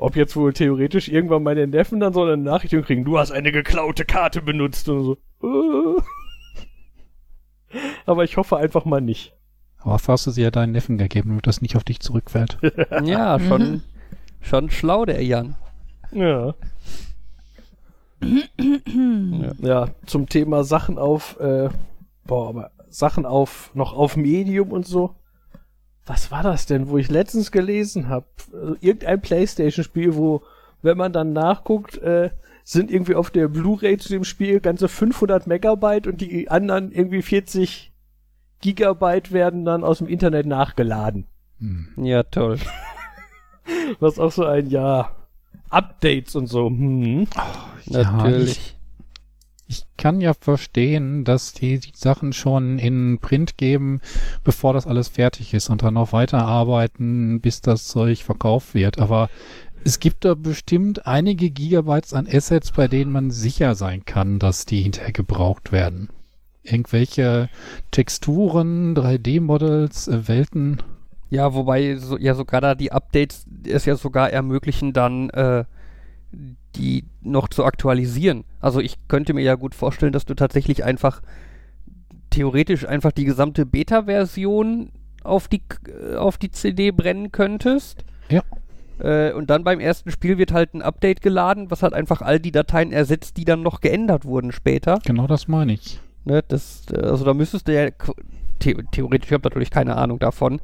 ob 0.00 0.16
jetzt 0.16 0.34
wohl 0.34 0.52
theoretisch 0.52 1.08
irgendwann 1.08 1.42
meine 1.42 1.66
Neffen 1.66 2.00
dann 2.00 2.12
so 2.14 2.22
eine 2.22 2.36
Nachricht 2.36 2.74
kriegen, 2.84 3.04
du 3.04 3.18
hast 3.18 3.30
eine 3.30 3.52
geklaute 3.52 4.04
Karte 4.04 4.40
benutzt 4.40 4.88
und 4.88 5.04
so. 5.04 5.16
Aber 8.06 8.24
ich 8.24 8.36
hoffe 8.36 8.56
einfach 8.56 8.84
mal 8.84 9.00
nicht. 9.00 9.34
Aber 9.78 9.94
hast 9.94 10.26
du 10.26 10.30
sie 10.30 10.42
ja 10.42 10.50
deinen 10.50 10.72
Neffen 10.72 10.98
gegeben, 10.98 11.30
damit 11.30 11.46
das 11.46 11.62
nicht 11.62 11.76
auf 11.76 11.84
dich 11.84 12.00
zurückfällt. 12.00 12.58
Ja, 13.04 13.38
schon, 13.38 13.62
Mhm. 13.62 13.82
schon 14.40 14.70
schlau, 14.70 15.04
der 15.04 15.22
Jan. 15.22 15.56
Ja. 16.12 16.54
Ja. 18.22 19.52
Ja, 19.60 19.88
zum 20.06 20.28
Thema 20.28 20.64
Sachen 20.64 20.98
auf, 20.98 21.38
äh, 21.40 21.68
boah, 22.26 22.48
aber 22.48 22.70
Sachen 22.88 23.24
auf, 23.24 23.70
noch 23.74 23.92
auf 23.94 24.16
Medium 24.16 24.72
und 24.72 24.86
so. 24.86 25.14
Was 26.10 26.32
war 26.32 26.42
das 26.42 26.66
denn, 26.66 26.88
wo 26.88 26.98
ich 26.98 27.08
letztens 27.08 27.52
gelesen 27.52 28.08
habe? 28.08 28.26
Also 28.52 28.74
irgendein 28.80 29.20
Playstation-Spiel, 29.20 30.16
wo, 30.16 30.42
wenn 30.82 30.98
man 30.98 31.12
dann 31.12 31.32
nachguckt, 31.32 31.98
äh, 31.98 32.30
sind 32.64 32.90
irgendwie 32.90 33.14
auf 33.14 33.30
der 33.30 33.46
Blu-ray 33.46 33.96
zu 33.96 34.08
dem 34.08 34.24
Spiel 34.24 34.58
ganze 34.58 34.88
500 34.88 35.46
Megabyte 35.46 36.08
und 36.08 36.20
die 36.20 36.50
anderen 36.50 36.90
irgendwie 36.90 37.22
40 37.22 37.92
Gigabyte 38.60 39.30
werden 39.30 39.64
dann 39.64 39.84
aus 39.84 39.98
dem 39.98 40.08
Internet 40.08 40.46
nachgeladen. 40.46 41.28
Hm. 41.60 41.90
Ja, 41.96 42.24
toll. 42.24 42.58
Was 44.00 44.18
auch 44.18 44.32
so 44.32 44.44
ein, 44.44 44.68
ja, 44.68 45.14
Updates 45.68 46.34
und 46.34 46.48
so. 46.48 46.66
Hm. 46.66 47.28
Ja, 47.84 48.10
Natürlich. 48.10 48.76
Ich 49.70 49.84
kann 49.96 50.20
ja 50.20 50.34
verstehen, 50.34 51.22
dass 51.22 51.52
die 51.52 51.78
die 51.78 51.92
Sachen 51.94 52.32
schon 52.32 52.80
in 52.80 53.20
Print 53.20 53.56
geben, 53.56 54.00
bevor 54.42 54.72
das 54.72 54.88
alles 54.88 55.06
fertig 55.06 55.54
ist 55.54 55.70
und 55.70 55.84
dann 55.84 55.94
noch 55.94 56.12
weiterarbeiten, 56.12 57.40
bis 57.40 57.60
das 57.60 57.86
Zeug 57.86 58.24
verkauft 58.24 58.74
wird. 58.74 58.98
Aber 58.98 59.30
es 59.84 60.00
gibt 60.00 60.24
da 60.24 60.34
bestimmt 60.34 61.06
einige 61.06 61.50
Gigabytes 61.50 62.14
an 62.14 62.26
Assets, 62.26 62.72
bei 62.72 62.88
denen 62.88 63.12
man 63.12 63.30
sicher 63.30 63.76
sein 63.76 64.04
kann, 64.04 64.40
dass 64.40 64.66
die 64.66 64.82
hinterher 64.82 65.12
gebraucht 65.12 65.70
werden. 65.70 66.08
Irgendwelche 66.64 67.48
Texturen, 67.92 68.96
3D-Models, 68.96 70.08
äh, 70.08 70.26
Welten. 70.26 70.82
Ja, 71.28 71.54
wobei 71.54 71.94
so, 71.94 72.18
ja 72.18 72.34
sogar 72.34 72.60
da 72.60 72.74
die 72.74 72.90
Updates 72.90 73.46
es 73.64 73.84
ja 73.84 73.94
sogar 73.94 74.30
ermöglichen, 74.30 74.92
dann 74.92 75.30
äh, 75.30 75.62
die 76.76 77.04
noch 77.20 77.48
zu 77.48 77.64
aktualisieren. 77.64 78.44
Also 78.60 78.80
ich 78.80 78.96
könnte 79.08 79.34
mir 79.34 79.42
ja 79.42 79.54
gut 79.54 79.74
vorstellen, 79.74 80.12
dass 80.12 80.24
du 80.24 80.34
tatsächlich 80.34 80.84
einfach 80.84 81.22
theoretisch 82.30 82.86
einfach 82.86 83.12
die 83.12 83.24
gesamte 83.24 83.66
Beta-Version 83.66 84.92
auf 85.24 85.48
die 85.48 85.62
äh, 85.88 86.16
auf 86.16 86.38
die 86.38 86.50
CD 86.50 86.92
brennen 86.92 87.32
könntest. 87.32 88.04
Ja. 88.28 88.42
Äh, 89.00 89.32
und 89.32 89.50
dann 89.50 89.64
beim 89.64 89.80
ersten 89.80 90.10
Spiel 90.10 90.38
wird 90.38 90.52
halt 90.52 90.74
ein 90.74 90.82
Update 90.82 91.20
geladen, 91.22 91.70
was 91.70 91.82
halt 91.82 91.92
einfach 91.92 92.22
all 92.22 92.38
die 92.38 92.52
Dateien 92.52 92.92
ersetzt, 92.92 93.36
die 93.36 93.44
dann 93.44 93.62
noch 93.62 93.80
geändert 93.80 94.24
wurden 94.24 94.52
später. 94.52 94.98
Genau 95.04 95.26
das 95.26 95.48
meine 95.48 95.72
ich. 95.72 96.00
Ne, 96.24 96.42
das, 96.46 96.84
äh, 96.92 97.00
also 97.00 97.24
da 97.24 97.34
müsstest 97.34 97.68
du 97.68 97.74
ja 97.74 97.90
the 98.62 98.76
theoretisch, 98.90 99.28
ich 99.28 99.32
habe 99.32 99.48
natürlich 99.48 99.70
keine 99.70 99.96
Ahnung 99.96 100.18
davon, 100.18 100.60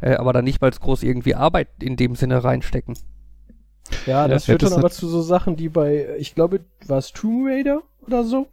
äh, 0.00 0.14
aber 0.14 0.32
dann 0.32 0.44
nicht 0.44 0.60
mal 0.60 0.70
groß 0.70 1.02
irgendwie 1.02 1.34
Arbeit 1.34 1.68
in 1.80 1.96
dem 1.96 2.14
Sinne 2.14 2.42
reinstecken. 2.42 2.94
Ja, 4.06 4.28
das 4.28 4.46
Ja, 4.46 4.52
führt 4.52 4.62
dann 4.62 4.78
aber 4.78 4.90
zu 4.90 5.08
so 5.08 5.22
Sachen, 5.22 5.56
die 5.56 5.68
bei, 5.68 6.08
ich 6.18 6.34
glaube, 6.34 6.60
war 6.86 6.98
es 6.98 7.12
Tomb 7.12 7.46
Raider 7.48 7.82
oder 8.06 8.24
so? 8.24 8.46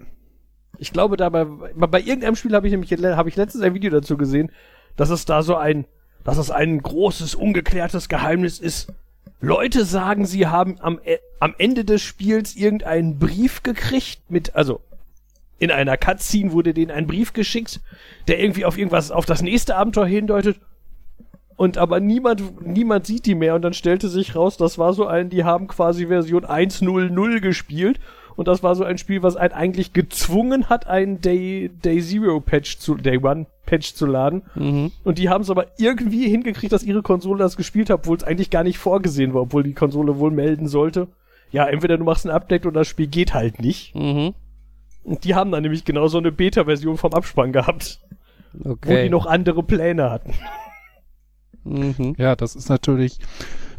Ich 0.77 0.93
glaube, 0.93 1.17
dabei, 1.17 1.45
bei, 1.45 1.87
bei 1.87 1.99
irgendeinem 2.01 2.35
Spiel 2.35 2.53
habe 2.53 2.67
ich 2.67 2.71
nämlich, 2.71 2.91
habe 2.91 3.29
ich 3.29 3.35
letztens 3.35 3.63
ein 3.63 3.73
Video 3.73 3.89
dazu 3.91 4.17
gesehen, 4.17 4.51
dass 4.95 5.09
es 5.09 5.25
da 5.25 5.41
so 5.41 5.55
ein, 5.55 5.85
dass 6.23 6.37
es 6.37 6.51
ein 6.51 6.81
großes, 6.81 7.35
ungeklärtes 7.35 8.09
Geheimnis 8.09 8.59
ist. 8.59 8.93
Leute 9.39 9.85
sagen, 9.85 10.25
sie 10.25 10.47
haben 10.47 10.79
am, 10.81 10.99
E- 11.05 11.19
am 11.39 11.53
Ende 11.57 11.85
des 11.85 12.01
Spiels 12.01 12.55
irgendeinen 12.55 13.19
Brief 13.19 13.63
gekriegt 13.63 14.21
mit, 14.29 14.55
also, 14.55 14.81
in 15.59 15.71
einer 15.71 15.97
Cutscene 15.97 16.51
wurde 16.51 16.73
denen 16.73 16.91
ein 16.91 17.07
Brief 17.07 17.33
geschickt, 17.33 17.79
der 18.27 18.39
irgendwie 18.39 18.65
auf 18.65 18.77
irgendwas, 18.77 19.11
auf 19.11 19.25
das 19.25 19.41
nächste 19.41 19.75
Abenteuer 19.75 20.05
hindeutet. 20.05 20.59
Und 21.57 21.77
aber 21.79 21.99
niemand, 21.99 22.65
niemand 22.65 23.05
sieht 23.07 23.25
die 23.25 23.35
mehr 23.35 23.55
und 23.55 23.63
dann 23.63 23.73
stellte 23.73 24.07
sich 24.09 24.35
raus, 24.35 24.57
das 24.57 24.77
war 24.77 24.93
so 24.93 25.07
ein, 25.07 25.29
die 25.29 25.43
haben 25.43 25.67
quasi 25.67 26.05
Version 26.07 26.45
1.0.0 26.45 27.39
gespielt 27.41 27.99
und 28.35 28.47
das 28.47 28.61
war 28.61 28.75
so 28.75 28.83
ein 28.83 28.99
Spiel, 28.99 29.23
was 29.23 29.35
einen 29.35 29.53
eigentlich 29.53 29.91
gezwungen 29.91 30.69
hat, 30.69 30.85
einen 30.85 31.19
Day, 31.19 31.71
Day 31.83 31.99
Zero 31.99 32.39
Patch 32.39 32.77
zu, 32.77 32.93
Day 32.93 33.17
One 33.17 33.47
Patch 33.65 33.95
zu 33.95 34.05
laden. 34.05 34.43
Mhm. 34.53 34.91
Und 35.03 35.17
die 35.17 35.29
haben 35.29 35.41
es 35.41 35.49
aber 35.49 35.65
irgendwie 35.79 36.29
hingekriegt, 36.29 36.71
dass 36.71 36.83
ihre 36.83 37.01
Konsole 37.01 37.39
das 37.39 37.57
gespielt 37.57 37.89
hat, 37.89 38.01
obwohl 38.01 38.17
es 38.17 38.23
eigentlich 38.23 38.51
gar 38.51 38.63
nicht 38.63 38.77
vorgesehen 38.77 39.33
war, 39.33 39.41
obwohl 39.41 39.63
die 39.63 39.73
Konsole 39.73 40.19
wohl 40.19 40.29
melden 40.29 40.67
sollte. 40.67 41.07
Ja, 41.51 41.65
entweder 41.65 41.97
du 41.97 42.03
machst 42.03 42.27
ein 42.27 42.31
Update 42.31 42.67
oder 42.67 42.81
das 42.81 42.87
Spiel 42.87 43.07
geht 43.07 43.33
halt 43.33 43.59
nicht. 43.59 43.95
Mhm. 43.95 44.35
Und 45.03 45.23
die 45.23 45.33
haben 45.33 45.51
dann 45.51 45.63
nämlich 45.63 45.85
genau 45.85 46.07
so 46.07 46.19
eine 46.19 46.31
Beta-Version 46.31 46.97
vom 46.97 47.13
Abspann 47.13 47.51
gehabt, 47.51 47.99
wo 48.53 48.73
Okay. 48.73 49.05
die 49.05 49.09
noch 49.09 49.25
andere 49.25 49.63
Pläne 49.63 50.11
hatten. 50.11 50.33
Mhm. 51.69 52.15
Ja, 52.17 52.35
das 52.35 52.55
ist 52.55 52.69
natürlich 52.69 53.19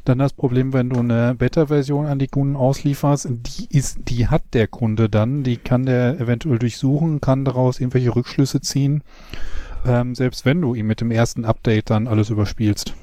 dann 0.05 0.19
das 0.19 0.33
Problem, 0.33 0.73
wenn 0.73 0.91
du 0.91 1.01
eine 1.01 1.35
Beta-Version 1.35 2.07
an 2.07 2.19
die 2.19 2.29
Kunden 2.29 2.57
auslieferst, 2.57 3.29
die 3.31 3.69
ist, 3.77 3.99
die 4.09 4.29
hat 4.29 4.43
der 4.55 4.67
Kunde 4.67 5.09
dann, 5.09 5.43
die 5.43 5.59
kann 5.59 5.85
der 5.85 6.19
eventuell 6.19 6.59
durchsuchen, 6.59 7.21
kann 7.21 7.45
daraus 7.45 7.81
irgendwelche 7.81 8.15
Rückschlüsse 8.15 8.61
ziehen, 8.61 9.03
ähm, 9.87 10.15
selbst 10.15 10.45
wenn 10.45 10.61
du 10.61 10.75
ihm 10.75 10.87
mit 10.87 11.01
dem 11.01 11.11
ersten 11.11 11.45
Update 11.45 11.91
dann 11.91 12.09
alles 12.09 12.31
überspielst. 12.31 12.95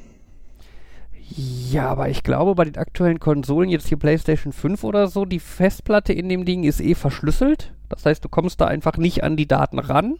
Ja, 1.71 1.89
aber 1.89 2.09
ich 2.09 2.23
glaube, 2.23 2.55
bei 2.55 2.65
den 2.65 2.77
aktuellen 2.77 3.19
Konsolen, 3.19 3.69
jetzt 3.69 3.87
hier 3.87 3.97
PlayStation 3.97 4.53
5 4.53 4.83
oder 4.83 5.07
so, 5.07 5.25
die 5.25 5.39
Festplatte 5.39 6.13
in 6.13 6.29
dem 6.29 6.45
Ding 6.45 6.63
ist 6.63 6.79
eh 6.79 6.95
verschlüsselt. 6.95 7.73
Das 7.89 8.05
heißt, 8.05 8.23
du 8.23 8.29
kommst 8.29 8.61
da 8.61 8.67
einfach 8.67 8.97
nicht 8.97 9.23
an 9.23 9.35
die 9.35 9.47
Daten 9.47 9.79
ran. 9.79 10.15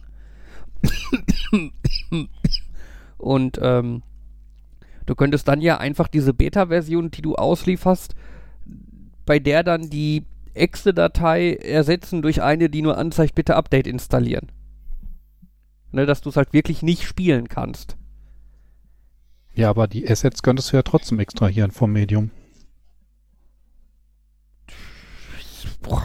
Und 3.18 3.58
ähm, 3.62 4.02
du 5.06 5.14
könntest 5.14 5.48
dann 5.48 5.60
ja 5.60 5.78
einfach 5.78 6.08
diese 6.08 6.34
Beta-Version, 6.34 7.10
die 7.10 7.22
du 7.22 7.34
auslieferst, 7.34 8.14
bei 9.24 9.38
der 9.38 9.62
dann 9.62 9.90
die 9.90 10.24
Exe-Datei 10.54 11.54
ersetzen 11.54 12.22
durch 12.22 12.42
eine, 12.42 12.70
die 12.70 12.82
nur 12.82 12.96
anzeigt, 12.98 13.34
bitte 13.34 13.56
Update 13.56 13.86
installieren. 13.86 14.50
Ne, 15.92 16.06
dass 16.06 16.20
du 16.20 16.30
es 16.30 16.36
halt 16.36 16.52
wirklich 16.52 16.82
nicht 16.82 17.04
spielen 17.04 17.48
kannst. 17.48 17.96
Ja, 19.54 19.70
aber 19.70 19.86
die 19.86 20.08
Assets 20.08 20.42
könntest 20.42 20.72
du 20.72 20.76
ja 20.76 20.82
trotzdem 20.82 21.18
extrahieren 21.18 21.70
vom 21.70 21.92
Medium. 21.92 22.30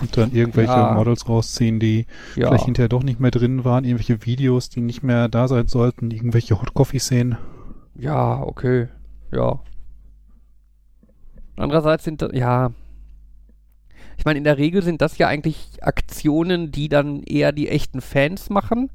Und 0.02 0.16
dann 0.16 0.32
irgendwelche 0.32 0.72
Ja. 0.72 0.94
Models 0.94 1.28
rausziehen, 1.28 1.80
die 1.80 2.06
Ja. 2.36 2.48
vielleicht 2.48 2.66
hinterher 2.66 2.88
doch 2.90 3.04
nicht 3.04 3.20
mehr 3.20 3.32
drin 3.32 3.66
waren, 3.66 3.84
irgendwelche 3.84 4.26
Videos, 4.26 4.70
die 4.70 4.82
nicht 4.82 5.02
mehr 5.02 5.28
da 5.28 5.48
sein 5.48 5.68
sollten, 5.68 6.12
irgendwelche 6.12 6.62
Hot 6.62 6.74
Coffee-Szenen. 6.74 7.38
Ja, 8.02 8.42
okay. 8.42 8.88
Ja. 9.32 9.60
Andererseits 11.56 12.04
sind, 12.04 12.28
ja. 12.34 12.72
Ich 14.18 14.26
meine, 14.26 14.40
in 14.40 14.44
der 14.44 14.58
Regel 14.58 14.82
sind 14.82 15.02
das 15.04 15.20
ja 15.20 15.28
eigentlich 15.28 15.84
Aktionen, 15.84 16.72
die 16.72 16.90
dann 16.90 17.22
eher 17.22 17.52
die 17.52 17.70
echten 17.70 18.02
Fans 18.02 18.50
machen 18.50 18.90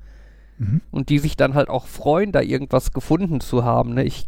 Mhm. 0.59 0.81
und 0.91 1.11
die 1.11 1.19
sich 1.19 1.37
dann 1.37 1.55
halt 1.55 1.69
auch 1.69 1.87
freuen, 1.87 2.33
da 2.33 2.41
irgendwas 2.41 2.93
gefunden 2.93 3.41
zu 3.41 3.63
haben. 3.65 3.95
Ne? 3.95 4.05
Ich 4.05 4.27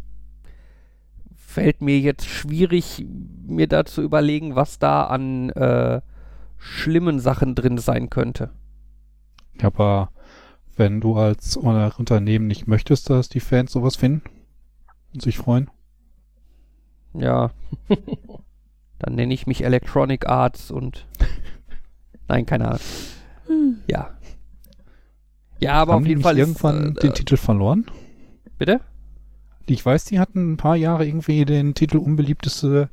fällt 1.35 1.81
mir 1.81 1.99
jetzt 1.99 2.27
schwierig, 2.27 3.03
mir 3.45 3.67
da 3.67 3.83
zu 3.83 4.01
überlegen, 4.03 4.55
was 4.55 4.77
da 4.79 5.05
an 5.05 5.49
äh, 5.49 6.01
schlimmen 6.57 7.19
Sachen 7.19 7.55
drin 7.55 7.79
sein 7.79 8.09
könnte. 8.09 8.51
Aber 9.61 10.11
wenn 10.77 11.01
du 11.01 11.15
als 11.15 11.57
Unternehmen 11.57 12.47
nicht 12.47 12.67
möchtest, 12.67 13.09
dass 13.09 13.27
die 13.27 13.39
Fans 13.41 13.71
sowas 13.71 13.95
finden 13.95 14.29
und 15.13 15.21
sich 15.21 15.37
freuen. 15.37 15.69
Ja. 17.13 17.51
Dann 18.99 19.15
nenne 19.15 19.33
ich 19.33 19.47
mich 19.47 19.63
Electronic 19.63 20.27
Arts 20.27 20.71
und. 20.71 21.05
Nein, 22.27 22.45
keine 22.45 22.67
Ahnung. 22.67 22.81
Hm. 23.47 23.77
Ja. 23.87 24.11
Ja, 25.59 25.73
aber 25.73 25.93
Haben 25.93 25.99
auf 25.99 26.03
die 26.03 26.09
jeden 26.09 26.19
nicht 26.19 26.25
Fall. 26.25 26.37
ist, 26.37 26.47
irgendwann 26.47 26.95
äh, 26.97 26.99
den 26.99 27.13
Titel 27.13 27.37
verloren? 27.37 27.85
Bitte? 28.57 28.81
Ich 29.65 29.85
weiß, 29.85 30.05
die 30.05 30.19
hatten 30.19 30.53
ein 30.53 30.57
paar 30.57 30.75
Jahre 30.75 31.05
irgendwie 31.05 31.45
den 31.45 31.73
Titel 31.75 31.97
unbeliebteste 31.97 32.89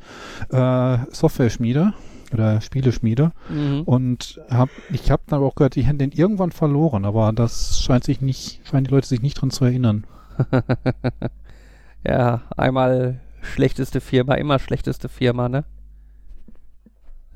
äh, 0.50 0.98
Software-Schmiede 1.10 1.94
oder 2.32 2.60
Spieleschmiede. 2.60 3.32
Mhm. 3.48 3.82
Und 3.82 4.40
hab, 4.50 4.68
ich 4.92 5.10
habe 5.10 5.22
dann 5.26 5.38
aber 5.38 5.46
auch 5.46 5.54
gehört, 5.54 5.76
die 5.76 5.82
hätten 5.82 5.98
den 5.98 6.12
irgendwann 6.12 6.52
verloren, 6.52 7.04
aber 7.04 7.32
das 7.32 7.80
scheint 7.80 8.04
sich 8.04 8.20
nicht, 8.20 8.60
scheinen 8.68 8.84
die 8.84 8.90
Leute 8.90 9.06
sich 9.06 9.22
nicht 9.22 9.40
dran 9.40 9.50
zu 9.50 9.64
erinnern. 9.64 10.06
ja, 12.06 12.42
einmal 12.56 13.20
schlechteste 13.42 14.00
Firma, 14.00 14.34
immer 14.34 14.58
schlechteste 14.58 15.08
Firma, 15.08 15.48
ne? 15.48 15.64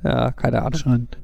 Ja, 0.02 0.32
keine 0.32 0.58
Ahnung. 0.58 0.74
Anscheinend. 0.74 1.18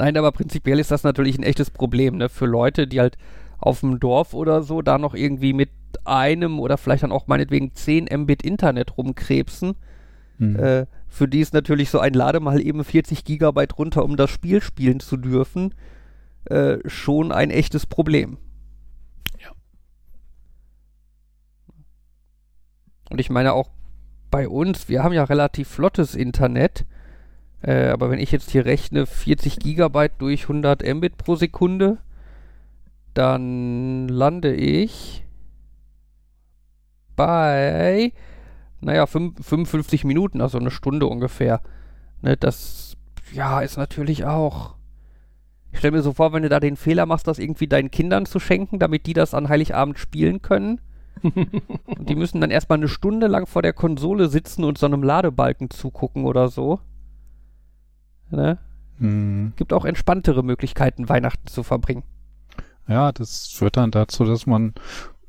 Nein, 0.00 0.16
aber 0.16 0.32
prinzipiell 0.32 0.78
ist 0.78 0.90
das 0.90 1.04
natürlich 1.04 1.38
ein 1.38 1.42
echtes 1.42 1.70
Problem, 1.70 2.16
ne? 2.16 2.30
Für 2.30 2.46
Leute, 2.46 2.86
die 2.86 3.00
halt 3.00 3.18
auf 3.58 3.80
dem 3.80 4.00
Dorf 4.00 4.32
oder 4.32 4.62
so 4.62 4.80
da 4.80 4.96
noch 4.96 5.14
irgendwie 5.14 5.52
mit 5.52 5.68
einem 6.06 6.58
oder 6.58 6.78
vielleicht 6.78 7.02
dann 7.02 7.12
auch 7.12 7.26
meinetwegen 7.26 7.74
10 7.74 8.08
Mbit 8.10 8.42
Internet 8.42 8.96
rumkrebsen. 8.96 9.74
Hm. 10.38 10.56
Äh, 10.56 10.86
für 11.06 11.28
die 11.28 11.40
ist 11.40 11.52
natürlich 11.52 11.90
so 11.90 11.98
ein 11.98 12.14
Lade 12.14 12.40
mal 12.40 12.62
eben 12.62 12.82
40 12.82 13.24
Gigabyte 13.24 13.76
runter, 13.76 14.02
um 14.02 14.16
das 14.16 14.30
Spiel 14.30 14.62
spielen 14.62 15.00
zu 15.00 15.18
dürfen, 15.18 15.74
äh, 16.46 16.78
schon 16.86 17.30
ein 17.30 17.50
echtes 17.50 17.84
Problem. 17.84 18.38
Ja. 19.38 19.50
Und 23.10 23.20
ich 23.20 23.28
meine 23.28 23.52
auch 23.52 23.68
bei 24.30 24.48
uns, 24.48 24.88
wir 24.88 25.02
haben 25.02 25.12
ja 25.12 25.24
relativ 25.24 25.68
flottes 25.68 26.14
Internet, 26.14 26.86
äh, 27.62 27.88
aber 27.88 28.10
wenn 28.10 28.20
ich 28.20 28.30
jetzt 28.30 28.50
hier 28.50 28.64
rechne 28.64 29.04
40 29.06 29.58
Gigabyte 29.58 30.12
durch 30.18 30.42
100 30.42 30.82
Mbit 30.82 31.18
pro 31.18 31.34
Sekunde, 31.34 31.98
dann 33.12 34.08
lande 34.08 34.54
ich 34.54 35.24
bei, 37.16 38.12
naja, 38.80 39.06
fünf- 39.06 39.44
55 39.44 40.04
Minuten, 40.04 40.40
also 40.40 40.58
eine 40.58 40.70
Stunde 40.70 41.06
ungefähr. 41.06 41.60
Ne, 42.22 42.36
das, 42.36 42.96
ja, 43.32 43.60
ist 43.60 43.76
natürlich 43.76 44.24
auch. 44.24 44.76
Ich 45.72 45.78
stelle 45.78 45.96
mir 45.96 46.02
so 46.02 46.12
vor, 46.12 46.32
wenn 46.32 46.42
du 46.42 46.48
da 46.48 46.60
den 46.60 46.76
Fehler 46.76 47.06
machst, 47.06 47.26
das 47.26 47.38
irgendwie 47.38 47.66
deinen 47.66 47.90
Kindern 47.90 48.26
zu 48.26 48.40
schenken, 48.40 48.78
damit 48.78 49.06
die 49.06 49.12
das 49.12 49.34
an 49.34 49.48
Heiligabend 49.48 49.98
spielen 49.98 50.40
können. 50.42 50.80
Und 51.22 52.08
die 52.08 52.14
müssen 52.14 52.40
dann 52.40 52.50
erstmal 52.50 52.78
eine 52.78 52.88
Stunde 52.88 53.26
lang 53.26 53.46
vor 53.46 53.62
der 53.62 53.72
Konsole 53.72 54.28
sitzen 54.28 54.64
und 54.64 54.78
so 54.78 54.86
einem 54.86 55.02
Ladebalken 55.02 55.70
zugucken 55.70 56.24
oder 56.24 56.48
so. 56.48 56.80
Ne? 58.30 58.58
Hm. 58.98 59.52
Gibt 59.56 59.72
auch 59.72 59.84
entspanntere 59.84 60.42
Möglichkeiten, 60.42 61.08
Weihnachten 61.08 61.46
zu 61.46 61.62
verbringen. 61.62 62.04
Ja, 62.88 63.12
das 63.12 63.48
führt 63.48 63.76
dann 63.76 63.90
dazu, 63.90 64.24
dass 64.24 64.46
man 64.46 64.74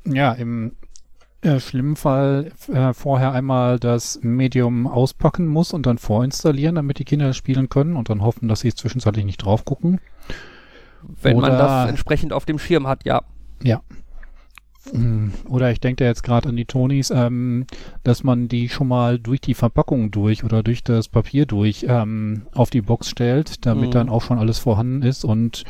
ja 0.04 0.32
im 0.32 0.76
äh, 1.42 1.58
schlimmen 1.58 1.96
Fall 1.96 2.52
äh, 2.72 2.92
vorher 2.92 3.32
einmal 3.32 3.78
das 3.78 4.20
Medium 4.22 4.86
auspacken 4.86 5.46
muss 5.46 5.72
und 5.72 5.86
dann 5.86 5.98
vorinstallieren, 5.98 6.76
damit 6.76 6.98
die 6.98 7.04
Kinder 7.04 7.32
spielen 7.32 7.68
können 7.68 7.96
und 7.96 8.08
dann 8.08 8.22
hoffen, 8.22 8.48
dass 8.48 8.60
sie 8.60 8.74
zwischenzeitlich 8.74 9.24
nicht 9.24 9.38
drauf 9.38 9.64
gucken. 9.64 10.00
Wenn 11.02 11.38
man 11.38 11.52
Oder- 11.52 11.58
das 11.58 11.88
entsprechend 11.88 12.32
auf 12.32 12.44
dem 12.44 12.58
Schirm 12.58 12.86
hat, 12.86 13.04
ja. 13.04 13.22
Mm, 13.62 13.66
Oder 15.48 15.70
ich 15.70 15.80
denke 15.80 16.04
jetzt 16.04 16.22
gerade 16.22 16.48
an 16.48 16.56
die 16.56 16.64
Tonys, 16.64 17.10
ähm, 17.10 17.66
dass 18.02 18.24
man 18.24 18.48
die 18.48 18.68
schon 18.68 18.88
mal 18.88 19.18
durch 19.18 19.40
die 19.40 19.54
Verpackung 19.54 20.10
durch 20.10 20.42
oder 20.44 20.62
durch 20.62 20.82
das 20.82 21.08
Papier 21.08 21.46
durch 21.46 21.86
ähm, 21.88 22.46
auf 22.52 22.70
die 22.70 22.82
Box 22.82 23.08
stellt, 23.08 23.64
damit 23.64 23.88
Mhm. 23.88 23.92
dann 23.92 24.08
auch 24.08 24.22
schon 24.22 24.38
alles 24.38 24.58
vorhanden 24.58 25.02
ist 25.02 25.24
und 25.24 25.64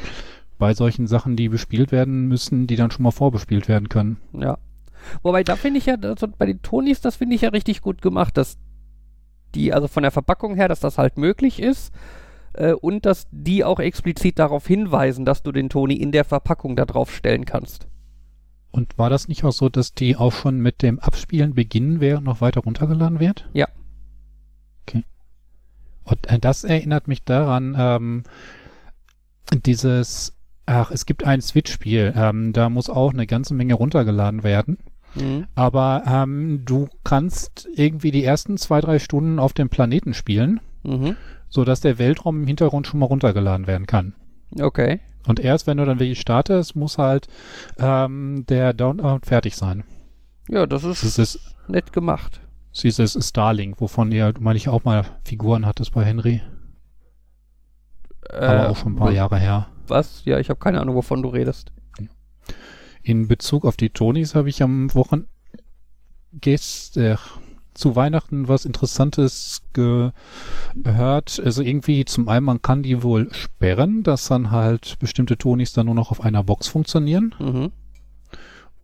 bei 0.59 0.75
solchen 0.75 1.07
Sachen, 1.07 1.37
die 1.37 1.49
bespielt 1.49 1.93
werden 1.93 2.27
müssen, 2.29 2.67
die 2.67 2.77
dann 2.77 2.91
schon 2.91 3.03
mal 3.03 3.11
vorbespielt 3.11 3.69
werden 3.69 3.89
können. 3.89 4.17
Ja. 4.33 4.59
Wobei, 5.23 5.43
da 5.43 5.57
finde 5.57 5.79
ich 5.79 5.87
ja, 5.87 5.97
also 6.01 6.29
bei 6.39 6.47
den 6.47 6.63
Tonys, 6.63 7.01
das 7.01 7.17
finde 7.17 7.35
ich 7.35 7.43
ja 7.43 7.49
richtig 7.49 7.83
gut 7.83 8.01
gemacht, 8.01 8.37
dass 8.37 8.57
die, 9.55 9.73
also 9.73 9.89
von 9.89 10.05
der 10.05 10.13
Verpackung 10.13 10.55
her, 10.55 10.69
dass 10.69 10.81
das 10.81 10.97
halt 10.99 11.19
möglich 11.19 11.61
ist 11.61 11.93
äh, 12.55 12.73
und 12.73 13.05
dass 13.05 13.27
die 13.31 13.65
auch 13.65 13.81
explizit 13.81 14.39
darauf 14.39 14.67
hinweisen, 14.67 15.25
dass 15.25 15.43
du 15.43 15.53
den 15.53 15.69
Tony 15.69 15.95
in 15.97 16.13
der 16.13 16.25
Verpackung 16.25 16.77
da 16.77 16.85
drauf 16.87 17.13
stellen 17.15 17.45
kannst. 17.45 17.89
Und 18.73 18.99
war 18.99 19.11
das 19.11 19.29
nicht 19.29 19.45
auch 19.45 19.53
so, 19.53 19.69
dass 19.69 19.95
die 19.95 20.17
auch 20.17 20.33
schon 20.33 20.59
mit 20.59 20.83
dem 20.83 20.99
Abspielen 20.99 21.55
beginnen, 21.55 22.01
während 22.01 22.25
noch 22.25 22.41
weiter 22.41 22.63
runtergeladen 22.63 23.21
wird? 23.21 23.49
Ja. 23.53 23.69
Okay. 24.87 25.05
Und 26.05 26.27
äh, 26.29 26.39
das 26.39 26.65
erinnert 26.65 27.07
mich 27.07 27.23
daran, 27.23 27.77
ähm, 27.79 28.23
dieses, 29.67 30.35
ach, 30.67 30.91
es 30.91 31.05
gibt 31.05 31.25
ein 31.25 31.43
Switch-Spiel, 31.43 32.15
ähm, 32.17 32.55
da 32.55 32.71
muss 32.71 32.89
auch 32.89 33.13
eine 33.13 33.27
ganze 33.27 33.53
Menge 33.55 33.75
runtergeladen 33.75 34.43
werden. 34.43 34.79
Mhm. 35.15 35.47
Aber 35.55 36.05
ähm, 36.07 36.63
du 36.65 36.89
kannst 37.05 37.69
irgendwie 37.75 38.11
die 38.11 38.25
ersten 38.25 38.57
zwei, 38.57 38.81
drei 38.81 38.99
Stunden 38.99 39.39
auf 39.39 39.53
dem 39.53 39.69
Planeten 39.69 40.15
spielen, 40.15 40.61
Mhm. 40.85 41.17
sodass 41.49 41.81
der 41.81 41.99
Weltraum 41.99 42.41
im 42.41 42.47
Hintergrund 42.47 42.87
schon 42.87 43.01
mal 43.01 43.07
runtergeladen 43.07 43.67
werden 43.67 43.87
kann. 43.87 44.15
Okay. 44.61 45.01
Und 45.27 45.39
erst 45.41 45.67
wenn 45.67 45.77
du 45.77 45.85
dann 45.85 46.01
wirklich 46.01 46.21
startest, 46.21 46.75
muss 46.77 46.99
halt 46.99 47.29
ähm, 47.79 48.45
der 48.49 48.73
Download 48.73 49.25
fertig 49.27 49.57
sein. 49.57 49.85
Ja, 50.49 50.67
das 50.67 50.83
ist 50.85 51.05
Das 51.05 51.19
ist 51.19 51.55
nett 51.69 51.93
gemacht. 51.93 52.41
dieses 52.83 53.17
Starlink, 53.29 53.81
wovon 53.81 54.11
ihr, 54.11 54.35
meine 54.41 54.57
ich, 54.57 54.69
auch 54.69 54.85
mal 54.85 55.05
Figuren 55.25 55.65
hattest 55.65 55.93
bei 55.93 56.05
Henry. 56.05 56.43
Aber 58.29 58.65
Äh, 58.65 58.67
auch 58.67 58.77
schon 58.77 58.93
ein 58.95 58.97
paar 58.97 59.13
Jahre 59.13 59.39
her. 59.39 59.69
Was? 59.87 60.25
Ja, 60.25 60.39
ich 60.39 60.49
habe 60.49 60.59
keine 60.59 60.81
Ahnung, 60.81 60.95
wovon 60.97 61.23
du 61.23 61.29
redest. 61.29 61.73
In 63.05 63.27
Bezug 63.29 63.65
auf 63.65 63.77
die 63.77 63.91
Tonys 63.91 64.35
habe 64.35 64.49
ich 64.49 64.63
am 64.63 64.95
Wochen 64.95 65.27
gestern 66.33 67.19
zu 67.75 67.97
Weihnachten 67.97 68.49
was 68.49 68.65
Interessantes 68.65 69.63
gehört. 69.73 71.41
Also 71.45 71.63
irgendwie 71.63 72.05
zum 72.05 72.29
einen, 72.29 72.47
man 72.47 72.63
kann 72.63 72.83
die 72.83 73.03
wohl 73.03 73.33
sperren, 73.33 74.03
dass 74.03 74.29
dann 74.29 74.51
halt 74.51 74.99
bestimmte 74.99 75.37
Tonys 75.37 75.73
dann 75.73 75.87
nur 75.87 75.95
noch 75.95 76.11
auf 76.11 76.21
einer 76.21 76.45
Box 76.45 76.69
funktionieren. 76.69 77.35
Mhm. 77.39 77.73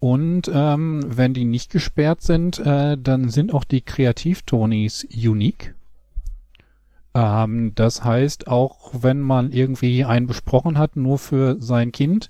Und 0.01 0.51
ähm, 0.53 1.05
wenn 1.09 1.35
die 1.35 1.45
nicht 1.45 1.71
gesperrt 1.71 2.23
sind, 2.23 2.59
äh, 2.61 2.97
dann 2.97 3.31
sind 3.31 3.53
auch 3.53 3.65
die 3.65 3.81
Kreativ-Tonys 3.81 5.09
unique. 5.13 5.75
Ähm, 7.15 7.73
das 7.75 8.05
heißt, 8.05 8.47
auch 8.47 8.93
wenn 9.01 9.21
man 9.21 9.51
irgendwie 9.51 10.05
einen 10.05 10.29
besprochen 10.29 10.79
hat, 10.79 10.97
nur 10.97 11.19
für 11.19 11.57
sein 11.59 11.91
Kind, 11.91 12.29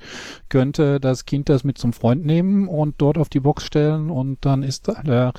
könnte 0.48 0.98
das 0.98 1.26
Kind 1.26 1.50
das 1.50 1.62
mit 1.62 1.76
zum 1.76 1.92
Freund 1.92 2.24
nehmen 2.24 2.68
und 2.68 2.94
dort 2.98 3.18
auf 3.18 3.28
die 3.28 3.40
Box 3.40 3.64
stellen 3.64 4.10
und 4.10 4.38
dann 4.46 4.62
ist 4.62 4.88
der 4.88 5.32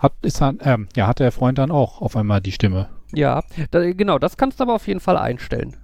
hat 0.00 0.14
ist 0.22 0.40
dann, 0.40 0.58
ähm, 0.62 0.88
ja 0.96 1.06
hat 1.06 1.20
der 1.20 1.30
Freund 1.30 1.58
dann 1.58 1.70
auch 1.70 2.00
auf 2.00 2.16
einmal 2.16 2.40
die 2.40 2.52
Stimme. 2.52 2.88
Ja, 3.12 3.42
da, 3.70 3.92
genau, 3.92 4.18
das 4.18 4.36
kannst 4.36 4.58
du 4.58 4.64
aber 4.64 4.74
auf 4.74 4.86
jeden 4.88 5.00
Fall 5.00 5.16
einstellen. 5.16 5.76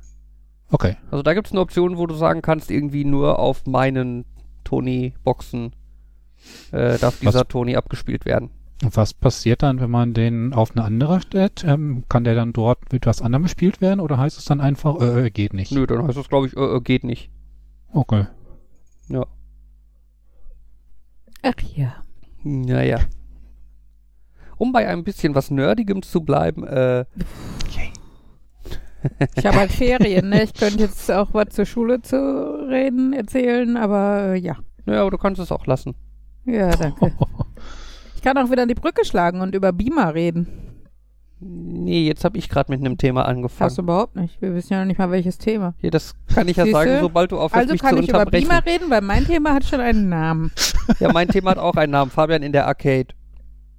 Okay. 0.71 0.97
Also 1.11 1.23
da 1.23 1.35
gibt 1.35 1.47
es 1.47 1.53
eine 1.53 1.61
Option, 1.61 1.97
wo 1.97 2.07
du 2.07 2.14
sagen 2.14 2.43
kannst, 2.43 2.71
irgendwie 2.71 3.05
nur 3.05 3.39
auf 3.39 3.67
meinen 3.67 4.25
Tony-Boxen 4.64 5.73
äh, 6.73 6.99
darf 6.99 7.21
dieser 7.21 7.47
Tony 7.47 7.77
abgespielt 7.77 8.25
werden. 8.25 8.51
Und 8.83 8.97
was 8.97 9.14
passiert 9.14 9.62
dann, 9.62 9.81
wenn 9.81 9.91
man 9.91 10.12
den 10.12 10.53
auf 10.53 10.73
eine 10.73 10.85
andere 10.85 11.21
stellt? 11.21 11.64
Ähm, 11.64 12.05
kann 12.09 12.25
der 12.25 12.35
dann 12.35 12.53
dort 12.53 12.93
mit 12.93 13.07
was 13.07 13.23
anderem 13.23 13.45
gespielt 13.45 13.81
werden 13.81 14.01
oder 14.01 14.19
heißt 14.19 14.39
es 14.39 14.45
dann 14.45 14.61
einfach, 14.61 15.01
äh, 15.01 15.27
äh, 15.27 15.31
geht 15.31 15.55
nicht? 15.55 15.73
Nö, 15.73 15.87
dann 15.87 16.07
heißt 16.07 16.19
das, 16.19 16.29
glaube 16.29 16.49
ich, 16.49 16.57
äh, 16.57 16.77
äh, 16.77 16.81
geht 16.81 17.05
nicht. 17.05 17.31
Okay. 17.93 18.27
Ja. 19.09 19.27
Ach 21.43 21.55
ja. 21.75 21.95
Naja. 22.43 23.01
Um 24.59 24.73
bei 24.73 24.89
ein 24.89 25.05
bisschen 25.05 25.35
was 25.35 25.51
Nerdigem 25.51 26.03
zu 26.03 26.23
bleiben, 26.23 26.65
äh, 26.67 27.05
Ich 29.37 29.47
habe 29.47 29.57
halt 29.59 29.71
Ferien, 29.73 30.31
ne? 30.31 30.43
Ich 30.43 30.55
könnte 30.55 30.81
jetzt 30.81 31.11
auch 31.13 31.33
was 31.33 31.51
zur 31.51 31.65
Schule 31.67 32.03
zu 32.03 32.17
reden, 32.69 33.13
erzählen, 33.13 33.77
aber 33.77 34.33
äh, 34.35 34.39
ja. 34.39 34.57
naja, 34.85 35.03
aber 35.03 35.11
du 35.13 35.19
kannst 35.19 35.41
es 35.41 35.53
auch 35.53 35.67
lassen. 35.67 35.95
Ja, 36.45 36.71
danke. 36.71 37.13
Ich 38.17 38.23
kann 38.33 38.39
auch 38.45 38.51
wieder 38.51 38.63
an 38.63 38.69
die 38.69 38.75
Brücke 38.75 39.05
schlagen 39.05 39.41
und 39.41 39.55
über 39.55 39.73
Beamer 39.73 40.13
reden. 40.15 40.49
Nee, 41.39 42.05
jetzt 42.09 42.25
habe 42.25 42.39
ich 42.39 42.49
gerade 42.49 42.73
mit 42.73 42.81
einem 42.81 42.99
Thema 42.99 43.25
angefangen. 43.27 43.67
Hast 43.69 43.79
du 43.79 43.83
überhaupt 43.83 44.17
nicht. 44.17 44.41
Wir 44.43 44.53
wissen 44.55 44.73
ja 44.73 44.81
noch 44.81 44.87
nicht 44.87 44.99
mal, 44.99 45.13
welches 45.13 45.39
Thema. 45.39 45.75
Hier, 45.79 45.93
das 45.93 46.15
kann 46.35 46.49
ich 46.49 46.57
ja 46.57 46.65
Siehste? 46.65 46.79
sagen, 46.81 46.99
sobald 47.03 47.31
du 47.31 47.37
aufhörst, 47.37 47.55
Also 47.55 47.73
mich 47.75 47.83
kann 47.83 47.95
zu 47.97 48.03
ich 48.03 48.09
über 48.09 48.19
unterbrechen. 48.21 48.49
Beamer 48.49 48.67
reden, 48.67 48.91
weil 48.91 49.03
mein 49.03 49.25
Thema 49.27 49.53
hat 49.55 49.65
schon 49.65 49.81
einen 49.81 50.09
Namen. 50.09 50.51
Ja, 50.99 51.13
mein 51.13 51.29
Thema 51.29 51.51
hat 51.53 51.59
auch 51.59 51.77
einen 51.77 51.93
Namen. 51.93 52.11
Fabian 52.11 52.43
in 52.43 52.51
der 52.53 52.67
Arcade. 52.67 53.09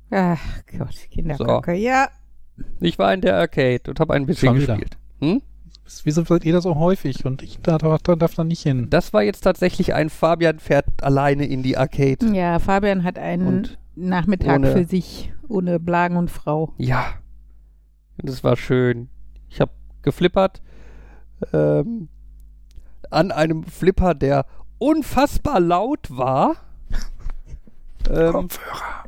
Ach 0.09 0.39
Gott, 0.77 0.95
Kinderkacke. 1.11 1.73
Ja, 1.73 2.07
Ich 2.79 2.97
war 2.97 3.13
in 3.13 3.21
der 3.21 3.37
Arcade 3.37 3.83
und 3.89 3.99
habe 3.99 4.13
ein 4.13 4.25
bisschen 4.25 4.55
gespielt. 4.55 4.97
Hm? 5.19 5.41
Wieso 6.03 6.23
seid 6.23 6.43
ihr 6.45 6.53
da 6.53 6.61
so 6.61 6.75
häufig 6.75 7.25
und 7.25 7.41
ich 7.43 7.59
da, 7.61 7.77
da, 7.77 7.97
da 8.01 8.15
darf 8.15 8.35
da 8.35 8.43
nicht 8.43 8.61
hin? 8.63 8.89
Das 8.89 9.13
war 9.13 9.23
jetzt 9.23 9.41
tatsächlich 9.41 9.93
ein 9.93 10.09
Fabian 10.09 10.59
fährt 10.59 10.85
alleine 11.01 11.45
in 11.45 11.63
die 11.63 11.77
Arcade. 11.77 12.25
Ja, 12.33 12.59
Fabian 12.59 13.03
hat 13.03 13.17
einen 13.17 13.47
Und 13.47 13.77
Nachmittag 13.95 14.55
ohne- 14.57 14.71
für 14.73 14.85
sich, 14.85 15.31
ohne 15.47 15.79
Blagen 15.79 16.17
und 16.17 16.29
Frau. 16.29 16.73
Ja. 16.77 17.05
Das 18.17 18.43
war 18.43 18.57
schön. 18.57 19.09
Ich 19.49 19.61
habe 19.61 19.71
geflippert 20.01 20.61
ähm, 21.53 22.09
an 23.09 23.31
einem 23.31 23.63
Flipper, 23.63 24.13
der 24.13 24.45
unfassbar 24.79 25.59
laut 25.59 26.07
war. 26.09 26.55
ähm, 28.09 28.31
Kopfhörer. 28.31 29.03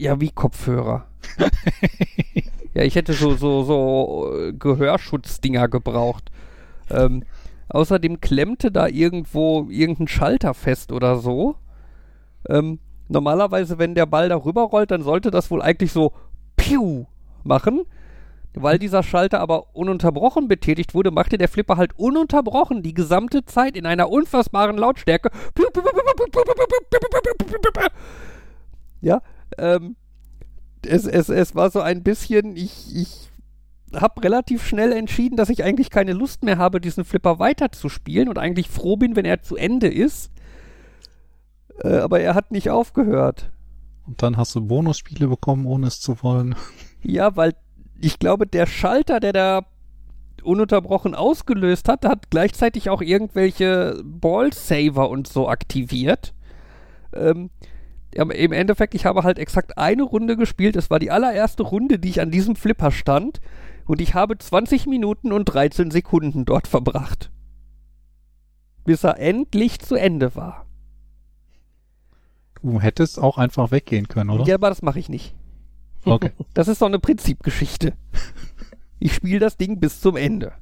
Ja, 0.00 0.18
wie 0.20 0.30
Kopfhörer. 0.30 1.04
ja, 2.74 2.82
ich 2.82 2.94
hätte 2.94 3.12
so, 3.12 3.34
so, 3.34 3.64
so 3.64 4.34
äh, 4.34 4.52
Gehörschutzdinger 4.52 5.68
gebraucht. 5.68 6.30
Ähm, 6.88 7.24
außerdem 7.68 8.20
klemmte 8.20 8.72
da 8.72 8.88
irgendwo 8.88 9.68
irgendein 9.68 10.08
Schalter 10.08 10.54
fest 10.54 10.90
oder 10.90 11.18
so. 11.18 11.56
Ähm, 12.48 12.78
normalerweise, 13.08 13.78
wenn 13.78 13.94
der 13.94 14.06
Ball 14.06 14.30
darüber 14.30 14.62
rollt, 14.62 14.90
dann 14.90 15.02
sollte 15.02 15.30
das 15.30 15.50
wohl 15.50 15.60
eigentlich 15.60 15.92
so 15.92 16.12
Piu 16.56 17.04
machen. 17.44 17.82
Weil 18.54 18.78
dieser 18.78 19.02
Schalter 19.02 19.38
aber 19.38 19.76
ununterbrochen 19.76 20.48
betätigt 20.48 20.94
wurde, 20.94 21.10
machte 21.10 21.38
der 21.38 21.48
Flipper 21.48 21.76
halt 21.76 21.96
ununterbrochen 21.96 22.82
die 22.82 22.94
gesamte 22.94 23.44
Zeit 23.44 23.76
in 23.76 23.86
einer 23.86 24.08
unfassbaren 24.08 24.76
Lautstärke. 24.76 25.30
Ja, 29.02 29.22
ähm, 29.58 29.96
es, 30.86 31.06
es, 31.06 31.28
es 31.28 31.54
war 31.54 31.70
so 31.70 31.80
ein 31.80 32.02
bisschen, 32.02 32.56
ich, 32.56 32.94
ich 32.94 33.30
habe 33.94 34.22
relativ 34.22 34.64
schnell 34.66 34.92
entschieden, 34.92 35.36
dass 35.36 35.50
ich 35.50 35.64
eigentlich 35.64 35.90
keine 35.90 36.12
Lust 36.12 36.44
mehr 36.44 36.58
habe, 36.58 36.80
diesen 36.80 37.04
Flipper 37.04 37.38
weiterzuspielen 37.38 38.28
und 38.28 38.38
eigentlich 38.38 38.68
froh 38.68 38.96
bin, 38.96 39.16
wenn 39.16 39.24
er 39.24 39.42
zu 39.42 39.56
Ende 39.56 39.88
ist. 39.88 40.30
Äh, 41.82 41.98
aber 41.98 42.20
er 42.20 42.34
hat 42.34 42.50
nicht 42.50 42.70
aufgehört. 42.70 43.50
Und 44.06 44.22
dann 44.22 44.36
hast 44.36 44.54
du 44.54 44.60
Bonusspiele 44.60 45.28
bekommen, 45.28 45.66
ohne 45.66 45.86
es 45.88 46.00
zu 46.00 46.22
wollen. 46.22 46.54
Ja, 47.02 47.36
weil 47.36 47.54
ich 48.00 48.18
glaube, 48.18 48.46
der 48.46 48.66
Schalter, 48.66 49.20
der 49.20 49.32
da 49.32 49.66
ununterbrochen 50.42 51.14
ausgelöst 51.14 51.88
hat, 51.88 52.04
hat 52.04 52.30
gleichzeitig 52.30 52.90
auch 52.90 53.02
irgendwelche 53.02 54.00
Ballsaver 54.04 55.10
und 55.10 55.28
so 55.28 55.48
aktiviert. 55.48 56.34
Ähm, 57.12 57.50
Im 58.12 58.52
Endeffekt, 58.52 58.94
ich 58.94 59.06
habe 59.06 59.22
halt 59.22 59.38
exakt 59.38 59.78
eine 59.78 60.02
Runde 60.02 60.36
gespielt. 60.36 60.74
Es 60.76 60.90
war 60.90 60.98
die 60.98 61.10
allererste 61.10 61.62
Runde, 61.62 61.98
die 61.98 62.08
ich 62.08 62.20
an 62.20 62.30
diesem 62.30 62.56
Flipper 62.56 62.90
stand. 62.90 63.40
Und 63.86 64.00
ich 64.00 64.14
habe 64.14 64.36
20 64.36 64.86
Minuten 64.86 65.32
und 65.32 65.44
13 65.44 65.90
Sekunden 65.90 66.44
dort 66.44 66.66
verbracht. 66.66 67.30
Bis 68.84 69.04
er 69.04 69.18
endlich 69.18 69.78
zu 69.80 69.94
Ende 69.94 70.34
war. 70.34 70.66
Du 72.62 72.80
hättest 72.80 73.18
auch 73.18 73.38
einfach 73.38 73.70
weggehen 73.70 74.08
können, 74.08 74.30
oder? 74.30 74.44
Ja, 74.44 74.56
aber 74.56 74.68
das 74.68 74.82
mache 74.82 74.98
ich 74.98 75.08
nicht. 75.08 75.34
Okay. 76.04 76.32
Das 76.54 76.68
ist 76.68 76.82
doch 76.82 76.86
eine 76.86 76.98
Prinzipgeschichte. 76.98 77.94
Ich 78.98 79.14
spiele 79.14 79.38
das 79.38 79.56
Ding 79.56 79.80
bis 79.80 80.00
zum 80.00 80.16
Ende. 80.16 80.52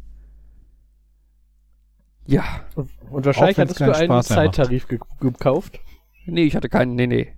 Ja. 2.27 2.45
Und, 2.75 2.91
und 3.11 3.27
wahrscheinlich 3.27 3.59
hattest 3.59 3.81
du 3.81 3.85
einen 3.85 4.05
Spaß. 4.05 4.29
Zeittarif 4.29 4.87
ge 4.87 4.99
gekauft. 5.21 5.81
Nee, 6.27 6.45
ich 6.45 6.55
hatte 6.55 6.69
keinen, 6.69 6.95
nee, 6.95 7.07
nee. 7.07 7.33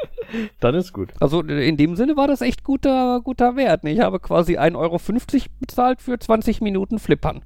Dann 0.60 0.74
ist 0.74 0.92
gut. 0.92 1.12
Also 1.20 1.40
in 1.42 1.76
dem 1.76 1.96
Sinne 1.96 2.16
war 2.16 2.26
das 2.28 2.40
echt 2.40 2.64
guter, 2.64 3.20
guter 3.20 3.56
Wert. 3.56 3.84
ne? 3.84 3.92
Ich 3.92 4.00
habe 4.00 4.20
quasi 4.20 4.58
1,50 4.58 4.74
Euro 4.76 4.98
bezahlt 5.60 6.02
für 6.02 6.18
20 6.18 6.60
Minuten 6.60 6.98
Flippern. 6.98 7.44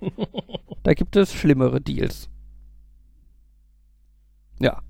da 0.82 0.94
gibt 0.94 1.16
es 1.16 1.32
schlimmere 1.32 1.80
Deals. 1.80 2.28
Ja. 4.60 4.82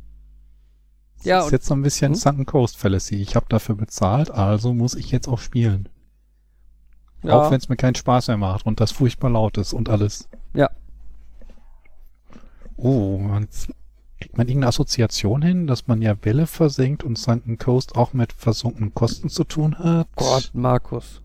Ja, 1.24 1.36
das 1.38 1.46
ist 1.46 1.46
und 1.46 1.52
jetzt 1.52 1.66
so 1.66 1.74
ein 1.74 1.82
bisschen 1.82 2.12
Hm? 2.12 2.18
Sunken 2.18 2.46
Coast 2.46 2.76
Fallacy. 2.76 3.16
Ich 3.16 3.34
habe 3.36 3.46
dafür 3.48 3.74
bezahlt, 3.74 4.30
also 4.30 4.72
muss 4.72 4.94
ich 4.94 5.10
jetzt 5.10 5.28
auch 5.28 5.38
spielen. 5.40 5.88
ja, 7.22 7.34
Auch 7.34 7.50
wenn 7.50 7.58
es 7.58 7.68
mir 7.68 7.76
keinen 7.76 7.96
Spaß 7.96 8.28
mehr 8.28 8.36
macht 8.36 8.66
und 8.66 8.80
das 8.80 8.92
furchtbar 8.92 9.30
laut 9.30 9.58
ist 9.58 9.72
und 9.72 9.88
alles. 9.88 10.28
Ja. 10.54 10.70
Oh, 12.76 13.18
man, 13.18 13.48
kriegt 14.20 14.36
man 14.36 14.48
irgendeine 14.48 14.68
Assoziation 14.68 15.42
hin, 15.42 15.66
dass 15.66 15.86
man 15.86 16.02
ja 16.02 16.14
Bälle 16.14 16.46
versenkt 16.46 17.04
und 17.04 17.18
Sunken 17.18 17.58
Coast 17.58 17.96
auch 17.96 18.12
mit 18.12 18.32
versunkenen 18.32 18.94
Kosten 18.94 19.28
zu 19.28 19.44
tun 19.44 19.78
hat? 19.78 20.08
Gott, 20.16 20.50
Markus. 20.54 21.22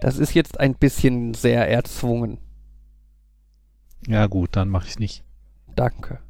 Das 0.00 0.18
ist 0.18 0.34
jetzt 0.34 0.60
ein 0.60 0.74
bisschen 0.74 1.34
sehr 1.34 1.68
erzwungen. 1.68 2.38
Ja 4.06 4.26
gut, 4.26 4.50
dann 4.52 4.68
mache 4.68 4.88
ich 4.88 4.98
nicht. 4.98 5.24
Danke. 5.74 6.20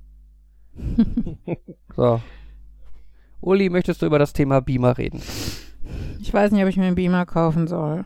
So. 1.97 2.23
Uli, 3.41 3.69
möchtest 3.69 4.03
du 4.03 4.07
über 4.07 4.19
das 4.19 4.33
Thema 4.33 4.61
Beamer 4.61 4.99
reden? 4.99 5.21
Ich 6.21 6.33
weiß 6.33 6.53
nicht, 6.53 6.63
ob 6.63 6.69
ich 6.69 6.77
mir 6.77 6.87
einen 6.87 6.95
Beamer 6.95 7.27
kaufen 7.27 7.67
soll. 7.67 8.05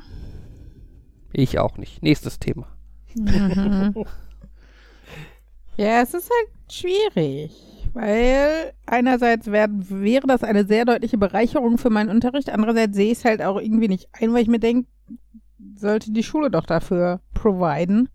Ich 1.33 1.59
auch 1.59 1.79
nicht. 1.79 2.03
Nächstes 2.03 2.39
Thema. 2.39 2.67
Mhm. 3.15 4.05
ja, 5.77 6.03
es 6.03 6.15
ist 6.15 6.31
halt 6.31 6.73
schwierig, 6.73 7.53
weil 7.95 8.73
einerseits 8.87 9.51
werden, 9.51 9.85
wäre 9.89 10.27
das 10.27 10.43
eine 10.43 10.67
sehr 10.67 10.85
deutliche 10.85 11.19
Bereicherung 11.19 11.79
für 11.79 11.91
meinen 11.91 12.11
Unterricht, 12.11 12.51
andererseits 12.51 12.97
sehe 12.97 13.13
ich 13.13 13.19
es 13.19 13.25
halt 13.25 13.43
auch 13.43 13.61
irgendwie 13.61 13.89
nicht 13.89 14.09
ein, 14.13 14.33
weil 14.33 14.43
ich 14.43 14.49
mir 14.49 14.61
denke, 14.61 14.89
sollte 15.77 16.13
die 16.13 16.23
Schule 16.23 16.51
doch 16.51 16.67
dafür 16.67 17.21
providen. 17.35 18.09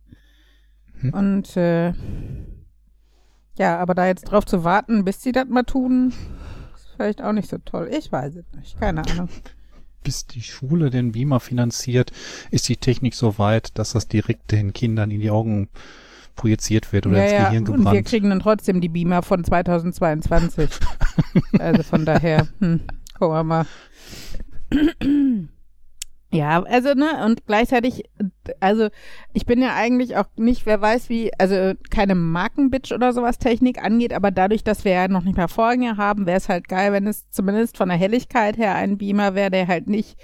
Hm. 0.99 1.14
Und 1.14 1.58
äh, 1.58 1.93
ja, 3.58 3.78
aber 3.80 3.95
da 3.95 4.08
jetzt 4.08 4.26
drauf 4.26 4.45
zu 4.45 4.64
warten, 4.64 5.03
bis 5.03 5.22
sie 5.22 5.32
das 5.32 5.47
mal 5.47 5.64
tun, 5.64 6.14
ist 6.76 6.89
vielleicht 6.95 7.22
auch 7.22 7.34
nicht 7.34 7.49
so 7.49 7.58
toll. 7.58 7.89
Ich 7.91 8.12
weiß 8.12 8.36
es 8.36 8.45
nicht, 8.55 8.80
keine 8.80 9.03
Ahnung. 9.05 9.30
Bis 10.03 10.26
die 10.26 10.41
Schule 10.43 10.89
den 10.89 11.12
Beamer 11.12 11.41
finanziert, 11.41 12.14
ist 12.49 12.70
die 12.70 12.78
Technik 12.78 13.14
so 13.14 13.39
weit, 13.39 13.78
dass 13.78 13.91
das 13.91 14.08
direkt 14.08 14.51
den 14.53 14.72
Kindern 14.72 15.12
in 15.12 15.20
die 15.20 15.32
Augen 15.32 15.68
projiziert 16.38 16.94
wird 16.94 17.06
oder 17.06 17.18
ja, 17.18 17.24
ins 17.24 17.32
ja, 17.34 17.50
Gehirn 17.50 17.68
und 17.68 17.70
wir 17.70 17.78
gebrannt. 17.78 18.08
kriegen 18.08 18.30
dann 18.30 18.40
trotzdem 18.40 18.80
die 18.80 18.88
Beamer 18.88 19.22
von 19.24 19.44
2022. 19.44 20.70
also 21.60 21.84
von 21.84 22.06
daher, 22.06 22.48
hm, 22.60 22.82
gucken 23.20 23.36
wir 23.36 23.44
mal. 23.44 23.66
Ja, 26.32 26.62
also, 26.64 26.94
ne, 26.94 27.26
und 27.26 27.46
gleichzeitig, 27.46 28.04
also, 28.60 28.90
ich 29.34 29.46
bin 29.46 29.62
ja 29.62 29.76
eigentlich 29.76 30.18
auch 30.18 30.28
nicht, 30.36 30.66
wer 30.66 30.82
weiß 30.82 31.10
wie, 31.10 31.32
also 31.38 31.74
keine 31.90 32.16
Markenbitch 32.16 32.92
oder 32.92 33.14
sowas 33.14 33.38
Technik 33.38 33.82
angeht, 33.82 34.14
aber 34.14 34.30
dadurch, 34.30 34.64
dass 34.64 34.84
wir 34.84 34.92
ja 34.92 35.08
noch 35.08 35.24
nicht 35.24 35.38
mehr 35.38 35.48
Vorgänger 35.48 35.96
haben, 35.96 36.26
wäre 36.26 36.38
es 36.38 36.50
halt 36.50 36.68
geil, 36.68 36.92
wenn 36.92 37.08
es 37.08 37.30
zumindest 37.30 37.78
von 37.78 37.88
der 37.88 37.98
Helligkeit 37.98 38.58
her 38.58 38.76
ein 38.76 38.98
Beamer 38.98 39.36
wäre, 39.36 39.52
der 39.52 39.68
halt 39.68 39.88
nicht 39.88 40.18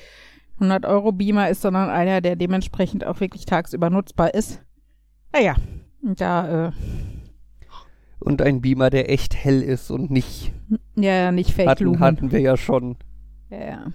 100 0.55 0.86
Euro 0.86 1.14
Beamer 1.14 1.49
ist, 1.49 1.61
sondern 1.61 1.89
einer, 1.89 2.20
der 2.20 2.36
dementsprechend 2.36 3.05
auch 3.05 3.22
wirklich 3.22 3.45
tagsüber 3.45 3.89
nutzbar 3.89 4.34
ist. 4.34 4.61
Naja, 5.32 5.55
da, 6.03 6.67
äh, 6.67 6.71
Und 8.19 8.41
ein 8.41 8.61
Beamer, 8.61 8.89
der 8.89 9.09
echt 9.09 9.35
hell 9.35 9.61
ist 9.61 9.89
und 9.91 10.11
nicht. 10.11 10.51
ja, 10.95 11.31
nicht 11.31 11.51
Fake 11.51 11.67
Hatten, 11.67 11.85
Lumen. 11.85 11.99
hatten 11.99 12.31
wir 12.31 12.39
ja 12.39 12.57
schon. 12.57 12.97
Ja, 13.49 13.65
ja. 13.65 13.85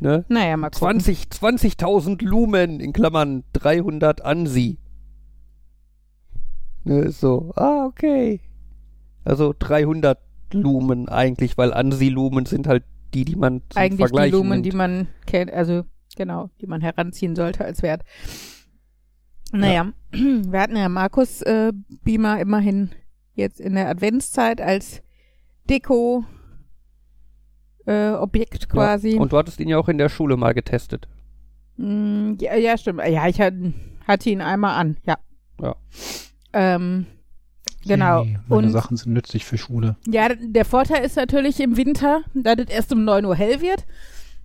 Ne? 0.00 0.24
Naja, 0.28 0.56
mal 0.56 0.70
gucken. 0.70 1.00
20 1.00 1.28
20.000 1.30 2.22
Lumen, 2.24 2.80
in 2.80 2.92
Klammern 2.92 3.44
300 3.54 4.22
ANSI. 4.22 4.78
Ne, 6.84 7.10
so, 7.10 7.52
ah, 7.56 7.86
okay. 7.86 8.40
Also 9.24 9.54
300 9.58 10.18
Lumen 10.52 11.08
eigentlich, 11.08 11.56
weil 11.56 11.72
ANSI-Lumen 11.72 12.44
sind 12.46 12.66
halt 12.66 12.84
die, 13.14 13.24
die 13.24 13.36
man 13.36 13.62
zum 13.70 13.80
Eigentlich 13.80 13.96
die 13.96 14.02
Vergleich 14.02 14.32
Lumen, 14.32 14.50
nimmt. 14.50 14.66
die 14.66 14.72
man 14.76 15.08
kennt, 15.26 15.50
also 15.52 15.84
genau, 16.16 16.50
die 16.60 16.66
man 16.66 16.80
heranziehen 16.82 17.34
sollte 17.36 17.64
als 17.64 17.82
Wert. 17.82 18.02
Naja, 19.54 19.92
wir 20.12 20.60
hatten 20.60 20.76
ja 20.76 20.88
Markus 20.88 21.40
äh, 21.42 21.72
Beamer 22.02 22.40
immerhin 22.40 22.90
jetzt 23.34 23.60
in 23.60 23.74
der 23.74 23.88
Adventszeit 23.88 24.60
als 24.60 25.02
Deko 25.70 26.24
äh, 27.86 28.10
Objekt 28.10 28.68
quasi. 28.68 29.14
Ja, 29.14 29.20
und 29.20 29.32
du 29.32 29.38
hattest 29.38 29.60
ihn 29.60 29.68
ja 29.68 29.78
auch 29.78 29.88
in 29.88 29.98
der 29.98 30.08
Schule 30.08 30.36
mal 30.36 30.54
getestet. 30.54 31.08
Mm, 31.76 32.34
ja, 32.40 32.54
ja, 32.56 32.76
stimmt. 32.76 33.00
Ja, 33.06 33.28
ich 33.28 33.40
hat, 33.40 33.54
hatte 34.06 34.30
ihn 34.30 34.40
einmal 34.40 34.78
an, 34.78 34.96
ja. 35.04 35.18
Ja. 35.60 35.76
Ähm, 36.52 37.06
genau. 37.86 38.22
Yay, 38.22 38.38
meine 38.48 38.66
Und 38.66 38.72
Sachen 38.72 38.96
sind 38.96 39.12
nützlich 39.12 39.44
für 39.44 39.58
Schule. 39.58 39.96
Ja, 40.06 40.28
der 40.34 40.64
Vorteil 40.64 41.04
ist 41.04 41.16
natürlich 41.16 41.60
im 41.60 41.76
Winter, 41.76 42.22
da 42.34 42.56
das 42.56 42.68
erst 42.68 42.92
um 42.92 43.04
9 43.04 43.24
Uhr 43.24 43.36
hell 43.36 43.60
wird. 43.60 43.86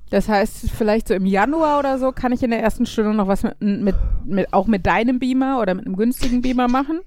Das 0.09 0.27
heißt, 0.27 0.71
vielleicht 0.71 1.07
so 1.07 1.13
im 1.13 1.25
Januar 1.25 1.79
oder 1.79 1.99
so 1.99 2.11
kann 2.11 2.31
ich 2.31 2.41
in 2.41 2.49
der 2.49 2.61
ersten 2.61 2.85
Stunde 2.85 3.13
noch 3.13 3.27
was 3.27 3.43
mit, 3.43 3.61
mit, 3.61 3.95
mit 4.25 4.53
auch 4.53 4.67
mit 4.67 4.85
deinem 4.85 5.19
Beamer 5.19 5.61
oder 5.61 5.73
mit 5.73 5.85
einem 5.85 5.95
günstigen 5.95 6.41
Beamer 6.41 6.67
machen. 6.67 7.01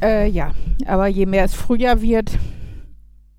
Äh, 0.00 0.28
ja, 0.28 0.52
aber 0.86 1.08
je 1.08 1.26
mehr 1.26 1.44
es 1.44 1.54
Frühjahr 1.54 2.00
wird, 2.00 2.38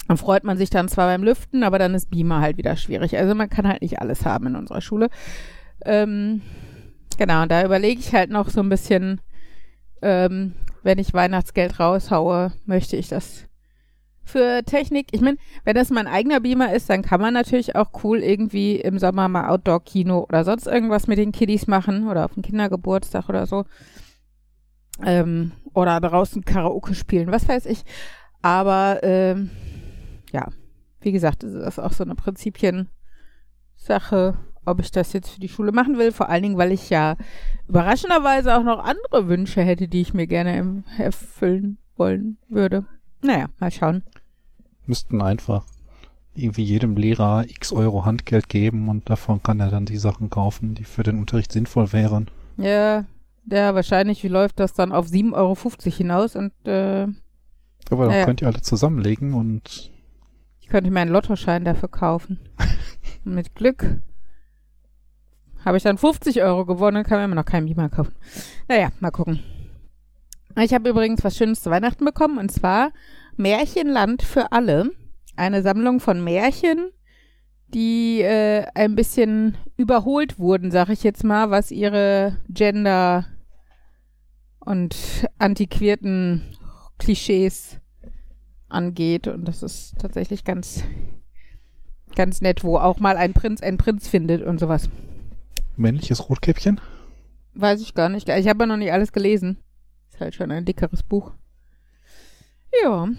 dann 0.07 0.17
freut 0.17 0.43
man 0.43 0.57
sich 0.57 0.69
dann 0.69 0.89
zwar 0.89 1.07
beim 1.07 1.23
Lüften, 1.23 1.63
aber 1.63 1.79
dann 1.79 1.95
ist 1.95 2.09
Beamer 2.09 2.41
halt 2.41 2.57
wieder 2.57 2.75
schwierig. 2.75 3.17
Also 3.17 3.33
man 3.33 3.49
kann 3.49 3.67
halt 3.67 3.81
nicht 3.81 3.99
alles 3.99 4.25
haben 4.25 4.47
in 4.47 4.55
unserer 4.55 4.81
Schule. 4.81 5.09
Ähm, 5.85 6.41
Genau, 7.21 7.45
da 7.45 7.63
überlege 7.63 7.99
ich 7.99 8.13
halt 8.13 8.31
noch 8.31 8.49
so 8.49 8.61
ein 8.61 8.69
bisschen, 8.69 9.21
ähm, 10.01 10.53
wenn 10.81 10.97
ich 10.97 11.13
Weihnachtsgeld 11.13 11.79
raushaue, 11.79 12.51
möchte 12.65 12.97
ich 12.97 13.09
das 13.09 13.45
für 14.31 14.63
Technik. 14.63 15.07
Ich 15.11 15.21
meine, 15.21 15.37
wenn 15.63 15.75
das 15.75 15.89
mein 15.89 16.07
eigener 16.07 16.39
Beamer 16.39 16.73
ist, 16.73 16.89
dann 16.89 17.01
kann 17.01 17.21
man 17.21 17.33
natürlich 17.33 17.75
auch 17.75 18.03
cool 18.03 18.19
irgendwie 18.19 18.77
im 18.77 18.97
Sommer 18.97 19.27
mal 19.27 19.49
Outdoor-Kino 19.49 20.25
oder 20.27 20.43
sonst 20.43 20.67
irgendwas 20.67 21.07
mit 21.07 21.17
den 21.17 21.31
Kiddies 21.31 21.67
machen 21.67 22.07
oder 22.07 22.25
auf 22.25 22.33
dem 22.33 22.43
Kindergeburtstag 22.43 23.29
oder 23.29 23.45
so. 23.45 23.65
Ähm, 25.03 25.51
oder 25.73 25.99
draußen 25.99 26.45
Karaoke 26.45 26.95
spielen, 26.95 27.31
was 27.31 27.47
weiß 27.47 27.65
ich. 27.65 27.83
Aber 28.41 28.99
ähm, 29.03 29.49
ja, 30.31 30.47
wie 31.01 31.11
gesagt, 31.11 31.43
das 31.43 31.53
ist 31.53 31.79
auch 31.79 31.93
so 31.93 32.03
eine 32.03 32.15
Prinzipien-Sache, 32.15 34.37
ob 34.65 34.79
ich 34.79 34.91
das 34.91 35.13
jetzt 35.13 35.29
für 35.29 35.39
die 35.39 35.49
Schule 35.49 35.71
machen 35.71 35.97
will. 35.97 36.11
Vor 36.11 36.29
allen 36.29 36.43
Dingen, 36.43 36.57
weil 36.57 36.71
ich 36.71 36.89
ja 36.89 37.15
überraschenderweise 37.67 38.55
auch 38.55 38.63
noch 38.63 38.83
andere 38.83 39.27
Wünsche 39.27 39.61
hätte, 39.61 39.87
die 39.87 40.01
ich 40.01 40.13
mir 40.13 40.27
gerne 40.27 40.83
erfüllen 40.97 41.77
wollen 41.95 42.37
würde. 42.47 42.85
Naja, 43.21 43.47
mal 43.59 43.71
schauen. 43.71 44.03
Müssten 44.85 45.21
einfach 45.21 45.63
irgendwie 46.33 46.63
jedem 46.63 46.95
Lehrer 46.95 47.45
x 47.47 47.73
Euro 47.73 48.05
Handgeld 48.05 48.47
geben 48.49 48.87
und 48.89 49.09
davon 49.09 49.43
kann 49.43 49.59
er 49.59 49.69
dann 49.69 49.85
die 49.85 49.97
Sachen 49.97 50.29
kaufen, 50.29 50.75
die 50.75 50.85
für 50.85 51.03
den 51.03 51.19
Unterricht 51.19 51.51
sinnvoll 51.51 51.91
wären. 51.91 52.29
Ja, 52.57 53.05
ja, 53.45 53.75
wahrscheinlich 53.75 54.23
läuft 54.23 54.59
das 54.59 54.73
dann 54.73 54.91
auf 54.91 55.07
7,50 55.07 55.33
Euro 55.35 55.57
hinaus 55.95 56.35
und 56.35 56.53
äh, 56.65 57.07
Aber 57.89 58.05
dann 58.05 58.17
Ja, 58.17 58.25
könnt 58.25 58.41
ihr 58.41 58.47
alle 58.47 58.61
zusammenlegen 58.61 59.33
und 59.33 59.91
ich 60.61 60.67
könnte 60.67 60.89
mir 60.91 61.01
einen 61.01 61.11
Lottoschein 61.11 61.65
dafür 61.65 61.89
kaufen. 61.89 62.39
Mit 63.23 63.55
Glück 63.55 63.97
habe 65.65 65.77
ich 65.77 65.83
dann 65.83 65.97
50 65.97 66.41
Euro 66.41 66.65
gewonnen, 66.65 67.03
kann 67.03 67.17
man 67.17 67.25
immer 67.25 67.35
noch 67.35 67.45
keinen 67.45 67.65
Beamer 67.65 67.89
kaufen. 67.89 68.13
Naja, 68.67 68.89
mal 68.99 69.11
gucken. 69.11 69.41
Ich 70.59 70.73
habe 70.73 70.89
übrigens 70.89 71.23
was 71.23 71.35
Schönes 71.37 71.61
zu 71.61 71.69
Weihnachten 71.69 72.03
bekommen 72.05 72.37
und 72.37 72.51
zwar 72.51 72.91
Märchenland 73.41 74.21
für 74.21 74.51
alle. 74.51 74.91
Eine 75.35 75.61
Sammlung 75.61 75.99
von 75.99 76.23
Märchen, 76.23 76.91
die 77.69 78.21
äh, 78.21 78.65
ein 78.75 78.95
bisschen 78.95 79.57
überholt 79.77 80.37
wurden, 80.39 80.71
sag 80.71 80.89
ich 80.89 81.03
jetzt 81.03 81.23
mal, 81.23 81.49
was 81.49 81.71
ihre 81.71 82.37
Gender 82.49 83.25
und 84.59 84.95
antiquierten 85.39 86.43
Klischees 86.99 87.79
angeht. 88.69 89.27
Und 89.27 89.45
das 89.45 89.63
ist 89.63 89.97
tatsächlich 89.99 90.43
ganz, 90.43 90.83
ganz 92.15 92.41
nett, 92.41 92.63
wo 92.63 92.77
auch 92.77 92.99
mal 92.99 93.17
ein 93.17 93.33
Prinz 93.33 93.61
einen 93.61 93.77
Prinz 93.77 94.07
findet 94.07 94.43
und 94.43 94.59
sowas. 94.59 94.89
männliches 95.77 96.29
Rotkäppchen. 96.29 96.79
Weiß 97.53 97.81
ich 97.81 97.95
gar 97.95 98.09
nicht. 98.09 98.29
Ich 98.29 98.47
habe 98.47 98.63
ja 98.63 98.67
noch 98.67 98.77
nicht 98.77 98.93
alles 98.93 99.11
gelesen. 99.11 99.57
Ist 100.11 100.21
halt 100.21 100.35
schon 100.35 100.51
ein 100.51 100.65
dickeres 100.65 101.03
Buch. 101.03 101.31
Ja. 102.83 103.09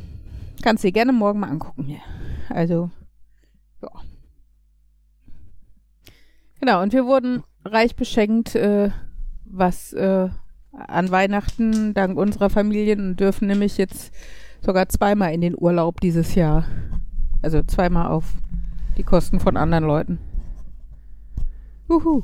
Kannst 0.62 0.84
dir 0.84 0.92
gerne 0.92 1.12
morgen 1.12 1.40
mal 1.40 1.50
angucken 1.50 1.84
hier. 1.84 2.00
Also, 2.48 2.90
ja. 3.82 3.90
Genau, 6.60 6.82
und 6.82 6.92
wir 6.92 7.04
wurden 7.04 7.42
reich 7.64 7.96
beschenkt, 7.96 8.54
äh, 8.54 8.90
was 9.44 9.92
äh, 9.92 10.28
an 10.72 11.10
Weihnachten 11.10 11.94
dank 11.94 12.16
unserer 12.16 12.48
Familien 12.48 13.10
und 13.10 13.20
dürfen 13.20 13.48
nämlich 13.48 13.76
jetzt 13.76 14.14
sogar 14.60 14.88
zweimal 14.88 15.34
in 15.34 15.40
den 15.40 15.56
Urlaub 15.58 16.00
dieses 16.00 16.36
Jahr. 16.36 16.64
Also 17.42 17.62
zweimal 17.64 18.06
auf 18.06 18.32
die 18.96 19.02
Kosten 19.02 19.40
von 19.40 19.56
anderen 19.56 19.84
Leuten. 19.84 20.18
Uhu. 21.88 22.22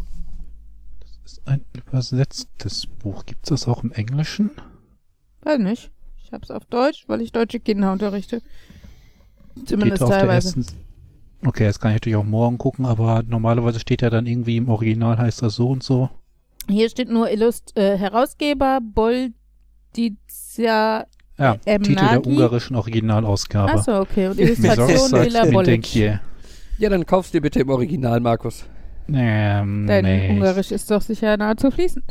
Das 1.01 1.33
ist 1.33 1.49
ein 1.49 1.65
übersetztes 1.75 2.87
Buch. 2.87 3.27
Gibt 3.27 3.45
es 3.45 3.49
das 3.49 3.69
auch 3.69 3.83
im 3.83 3.91
Englischen? 3.91 4.53
Weiß 5.43 5.59
nicht. 5.59 5.91
Ich 6.29 6.33
hab's 6.35 6.51
auf 6.51 6.67
Deutsch, 6.67 7.05
weil 7.07 7.23
ich 7.23 7.33
deutsche 7.33 7.59
Kinder 7.59 7.91
unterrichte. 7.91 8.43
Zumindest 9.65 10.03
der 10.03 10.09
teilweise. 10.11 10.59
ersten... 10.59 10.67
Okay, 11.47 11.65
jetzt 11.65 11.81
kann 11.81 11.93
ich 11.93 11.95
natürlich 11.95 12.17
auch 12.17 12.25
morgen 12.25 12.59
gucken, 12.59 12.85
aber 12.85 13.23
normalerweise 13.27 13.81
steht 13.81 14.03
ja 14.03 14.11
dann 14.11 14.27
irgendwie 14.27 14.59
im 14.59 14.69
Original 14.69 15.17
heißt 15.17 15.41
das 15.41 15.55
so 15.55 15.71
und 15.71 15.83
so. 15.83 16.11
Hier 16.69 16.91
steht 16.91 17.09
nur 17.09 17.31
Illust 17.31 17.75
äh, 17.79 17.97
Herausgeber 17.97 18.81
Boldizia. 18.83 19.33
Ja, 21.39 21.57
Ähm, 21.65 21.83
Titel 21.83 21.95
der 21.95 22.17
Nagi? 22.17 22.29
ungarischen 22.29 22.77
Originalausgabe. 22.77 23.73
Achso, 23.73 24.01
okay. 24.01 24.29
Und 24.29 24.39
Illustration 24.39 25.23
Lila 25.23 25.47
Bolic. 25.47 25.95
Ja, 25.95 26.21
dann 26.91 27.07
kaufst 27.07 27.33
dir 27.33 27.41
bitte 27.41 27.61
im 27.61 27.71
Original, 27.71 28.21
Markus. 28.21 28.67
Ähm, 29.11 29.87
Dein 29.87 30.05
nee. 30.05 30.29
Ungarisch 30.29 30.73
ist 30.73 30.91
doch 30.91 31.01
sicher 31.01 31.39
nahezu 31.39 31.71
fließend. 31.71 32.05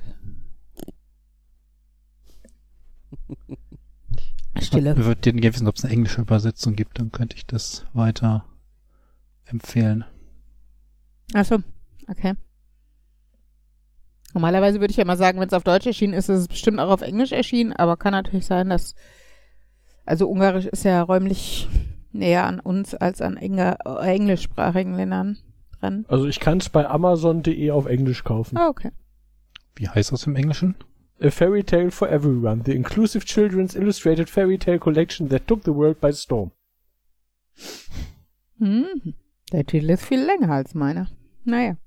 Stille. 4.61 4.95
Ich 4.97 5.05
würde 5.05 5.21
gerne 5.21 5.53
wissen, 5.53 5.67
ob 5.67 5.75
es 5.75 5.83
eine 5.83 5.93
englische 5.93 6.21
Übersetzung 6.21 6.75
gibt, 6.75 6.99
dann 6.99 7.11
könnte 7.11 7.35
ich 7.35 7.45
das 7.45 7.85
weiter 7.93 8.45
empfehlen. 9.45 10.05
Achso, 11.33 11.57
okay. 12.09 12.33
Normalerweise 14.33 14.79
würde 14.79 14.91
ich 14.91 14.97
ja 14.97 15.05
mal 15.05 15.17
sagen, 15.17 15.39
wenn 15.39 15.47
es 15.47 15.53
auf 15.53 15.63
Deutsch 15.63 15.87
erschienen 15.87 16.13
ist, 16.13 16.29
ist 16.29 16.41
es 16.41 16.47
bestimmt 16.47 16.79
auch 16.79 16.89
auf 16.89 17.01
Englisch 17.01 17.31
erschienen, 17.31 17.73
aber 17.73 17.97
kann 17.97 18.11
natürlich 18.11 18.45
sein, 18.45 18.69
dass. 18.69 18.95
Also 20.05 20.29
Ungarisch 20.29 20.65
ist 20.65 20.85
ja 20.85 21.01
räumlich 21.01 21.67
näher 22.11 22.45
an 22.45 22.59
uns 22.59 22.95
als 22.95 23.21
an 23.21 23.35
Engl 23.35 23.75
äh, 23.85 24.15
englischsprachigen 24.15 24.95
Ländern 24.95 25.37
dran. 25.79 26.05
Also 26.07 26.27
ich 26.27 26.39
kann 26.39 26.59
es 26.59 26.69
bei 26.69 26.87
Amazon.de 26.87 27.71
auf 27.71 27.87
Englisch 27.87 28.23
kaufen. 28.23 28.57
Ah, 28.57 28.69
okay. 28.69 28.91
Wie 29.75 29.89
heißt 29.89 30.11
das 30.11 30.25
im 30.25 30.35
Englischen? 30.35 30.75
A 31.19 31.31
Fairy 31.31 31.63
Tale 31.63 31.89
for 31.91 32.07
Everyone, 32.09 32.61
the 32.63 32.73
inclusive 32.73 33.25
children's 33.25 33.75
illustrated 33.75 34.29
fairy 34.29 34.57
tale 34.57 34.77
collection 34.79 35.29
that 35.29 35.47
took 35.47 35.63
the 35.63 35.71
world 35.73 35.99
by 35.99 36.11
storm. 36.11 36.51
Hm. 38.59 39.13
Der 39.51 39.65
Titel 39.65 39.89
ist 39.89 40.05
viel 40.05 40.19
länger 40.23 40.51
als 40.51 40.73
meiner. 40.75 41.07
Naja. 41.45 41.77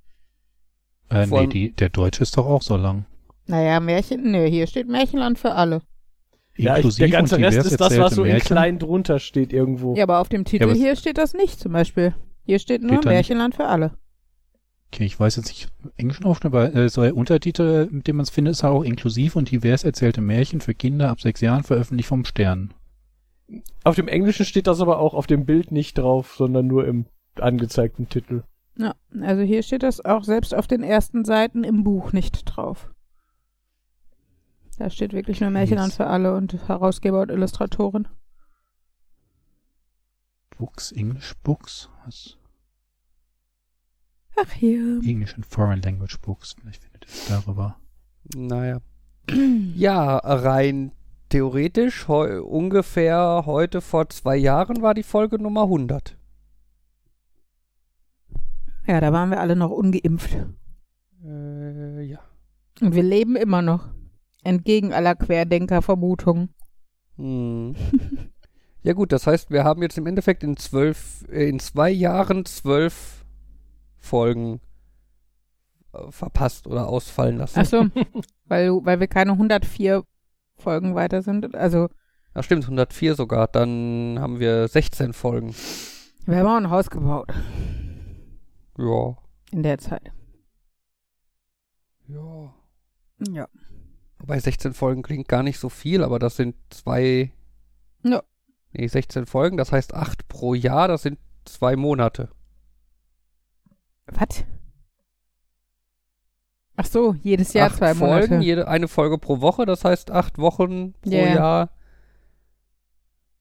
Äh, 1.11 1.27
Vor 1.27 1.43
nee, 1.43 1.47
die, 1.49 1.73
der 1.73 1.91
Deutsche 1.91 2.23
ist 2.23 2.37
doch 2.37 2.47
auch 2.47 2.63
so 2.63 2.77
lang. 2.77 3.05
Naja, 3.47 3.81
Märchen, 3.81 4.31
nö, 4.31 4.47
hier 4.47 4.67
steht 4.67 4.89
Märchenland 4.89 5.39
für 5.39 5.53
alle. 5.55 5.83
Ja, 6.57 6.77
ich, 6.79 6.97
der 6.97 7.09
ganze 7.09 7.39
Rest 7.39 7.67
ist 7.67 7.81
das, 7.81 7.99
was 7.99 8.15
so 8.15 8.23
in 8.25 8.33
Märchen. 8.33 8.47
klein 8.47 8.79
drunter 8.79 9.19
steht 9.19 9.53
irgendwo. 9.53 9.95
Ja, 9.97 10.05
aber 10.05 10.21
auf 10.21 10.29
dem 10.29 10.45
Titel 10.45 10.71
es- 10.71 10.79
hier 10.79 10.95
steht 10.97 11.19
das 11.19 11.35
nicht 11.35 11.59
zum 11.59 11.73
Beispiel. 11.73 12.15
Hier 12.45 12.59
steht 12.59 12.83
nur 12.83 12.97
Steht 12.99 13.05
Märchenland 13.07 13.55
für 13.55 13.67
alle. 13.67 13.97
Okay, 14.93 15.05
ich 15.05 15.19
weiß 15.21 15.37
jetzt 15.37 15.49
nicht, 15.49 15.69
im 15.85 15.93
Englischen 15.97 16.25
auch 16.25 16.37
schon, 16.41 16.51
aber 16.51 16.75
äh, 16.75 16.89
so 16.89 17.03
der 17.03 17.17
Untertitel, 17.17 17.89
mit 17.93 18.09
dem 18.09 18.17
man 18.17 18.25
es 18.25 18.31
findet, 18.31 18.53
ist 18.53 18.65
auch 18.65 18.83
inklusiv 18.83 19.37
und 19.37 19.51
divers 19.51 19.85
erzählte 19.85 20.21
Märchen 20.21 20.61
für 20.61 20.75
Kinder 20.75 21.11
ab 21.11 21.21
sechs 21.21 21.41
Jahren 21.41 21.63
veröffentlicht 21.63 22.09
vom 22.09 22.25
Stern. 22.25 22.75
Auf 23.85 23.95
dem 23.97 24.09
Englischen 24.09 24.45
steht 24.45 24.67
das 24.67 24.81
aber 24.81 24.99
auch 24.99 25.15
auf 25.15 25.27
dem 25.27 25.45
Bild 25.47 25.71
nicht 25.71 25.99
drauf, 25.99 26.35
sondern 26.37 26.67
nur 26.67 26.87
im 26.87 27.07
angezeigten 27.37 28.09
Titel. 28.09 28.43
Ja, 28.77 28.95
also 29.21 29.43
hier 29.43 29.63
steht 29.63 29.83
das 29.83 30.05
auch 30.05 30.25
selbst 30.25 30.55
auf 30.55 30.67
den 30.67 30.83
ersten 30.83 31.25
Seiten 31.25 31.63
im 31.65 31.85
Buch 31.85 32.13
nicht 32.13 32.43
drauf. 32.45 32.91
Da 34.79 34.89
steht 34.91 35.13
wirklich 35.13 35.41
nur 35.41 35.51
Märchenland 35.51 35.91
Yes. 35.91 35.97
für 35.99 36.07
alle 36.07 36.35
und 36.35 36.67
Herausgeber 36.69 37.21
und 37.23 37.31
Illustratoren. 37.31 38.09
Books, 40.57 40.93
English 40.93 41.35
Books? 41.43 41.91
Was? 42.05 42.37
Ach 44.43 44.53
hier. 44.53 45.01
English 45.05 45.35
and 45.35 45.45
Foreign 45.45 45.83
Language 45.83 46.19
Books. 46.23 46.55
Vielleicht 46.61 46.83
findet 46.83 47.05
ihr 47.05 47.09
es 47.09 47.29
darüber. 47.29 47.77
Naja. 48.35 48.81
Ja, 49.75 50.17
rein 50.17 50.93
theoretisch, 51.29 52.09
heu, 52.09 52.43
ungefähr 52.43 53.45
heute 53.47 53.81
vor 53.81 54.09
zwei 54.09 54.37
Jahren 54.37 54.83
war 54.83 54.95
die 54.95 55.03
Folge 55.03 55.41
Nummer 55.41 55.63
100. 55.63 56.17
Ja, 58.87 59.01
da 59.01 59.13
waren 59.13 59.31
wir 59.31 59.41
alle 59.41 59.57
noch 59.57 59.71
ungeimpft. 59.71 60.37
Äh, 61.25 62.03
ja. 62.03 62.19
Und 62.81 62.95
wir 62.95 63.03
leben 63.03 63.37
immer 63.37 63.63
noch. 63.63 63.89
Entgegen 64.43 64.93
aller 64.93 65.15
Querdenker-Vermutungen. 65.15 66.49
Hm. 67.17 67.77
ja 68.83 68.95
gut, 68.95 69.13
das 69.13 69.27
heißt, 69.27 69.51
wir 69.51 69.65
haben 69.65 69.83
jetzt 69.83 69.99
im 69.99 70.07
Endeffekt 70.07 70.43
in 70.43 70.57
zwölf, 70.57 71.25
äh, 71.31 71.49
in 71.49 71.61
zwei 71.61 71.91
Jahren 71.91 72.47
zwölf 72.47 73.20
Folgen 74.01 74.61
äh, 75.93 76.11
verpasst 76.11 76.67
oder 76.67 76.89
ausfallen 76.89 77.37
lassen. 77.39 77.59
Achso, 77.61 77.85
weil, 78.47 78.71
weil 78.85 78.99
wir 79.01 79.07
keine 79.07 79.33
104 79.33 80.03
Folgen 80.57 80.95
weiter 80.95 81.23
sind. 81.23 81.55
Also, 81.55 81.89
Ach 82.35 82.45
stimmt, 82.45 82.65
104 82.65 83.15
sogar. 83.15 83.47
Dann 83.49 84.19
haben 84.21 84.41
wir 84.41 84.69
16 84.69 85.13
Folgen. 85.13 85.55
wir 86.27 86.37
haben 86.39 86.47
auch 86.47 86.57
ein 86.57 86.71
Haus 86.71 86.91
gebaut 86.91 87.29
Ja. 88.79 89.17
in 89.53 89.63
der 89.63 89.79
Zeit. 89.79 90.13
Ja. 92.07 92.55
Ja. 93.31 93.49
Wobei 94.19 94.39
16 94.39 94.75
Folgen 94.75 95.03
klingt 95.03 95.29
gar 95.29 95.43
nicht 95.43 95.59
so 95.59 95.69
viel, 95.69 96.03
aber 96.05 96.19
das 96.19 96.37
sind 96.37 96.55
zwei. 96.71 97.33
Ja. 98.05 98.23
Nee, 98.73 98.87
16 98.87 99.27
Folgen, 99.27 99.57
das 99.57 99.73
heißt 99.73 99.95
8 99.95 100.29
pro 100.29 100.55
Jahr, 100.55 100.89
das 100.89 101.03
sind 101.03 101.19
zwei 101.45 101.75
Monate. 101.77 102.31
Was? 104.13 104.45
Ach 106.77 106.87
so, 106.87 107.15
jedes 107.23 107.53
Jahr 107.53 107.69
acht 107.69 107.77
zwei 107.77 107.95
Folgen, 107.95 108.31
Monate. 108.31 108.45
jede, 108.45 108.69
eine 108.69 108.89
Folge 108.89 109.19
pro 109.19 109.41
Woche, 109.41 109.67
das 109.67 109.85
heißt 109.85 110.11
acht 110.11 110.39
Wochen 110.39 110.93
pro 111.03 111.11
Ja. 111.11 111.35
Jahr. 111.35 111.71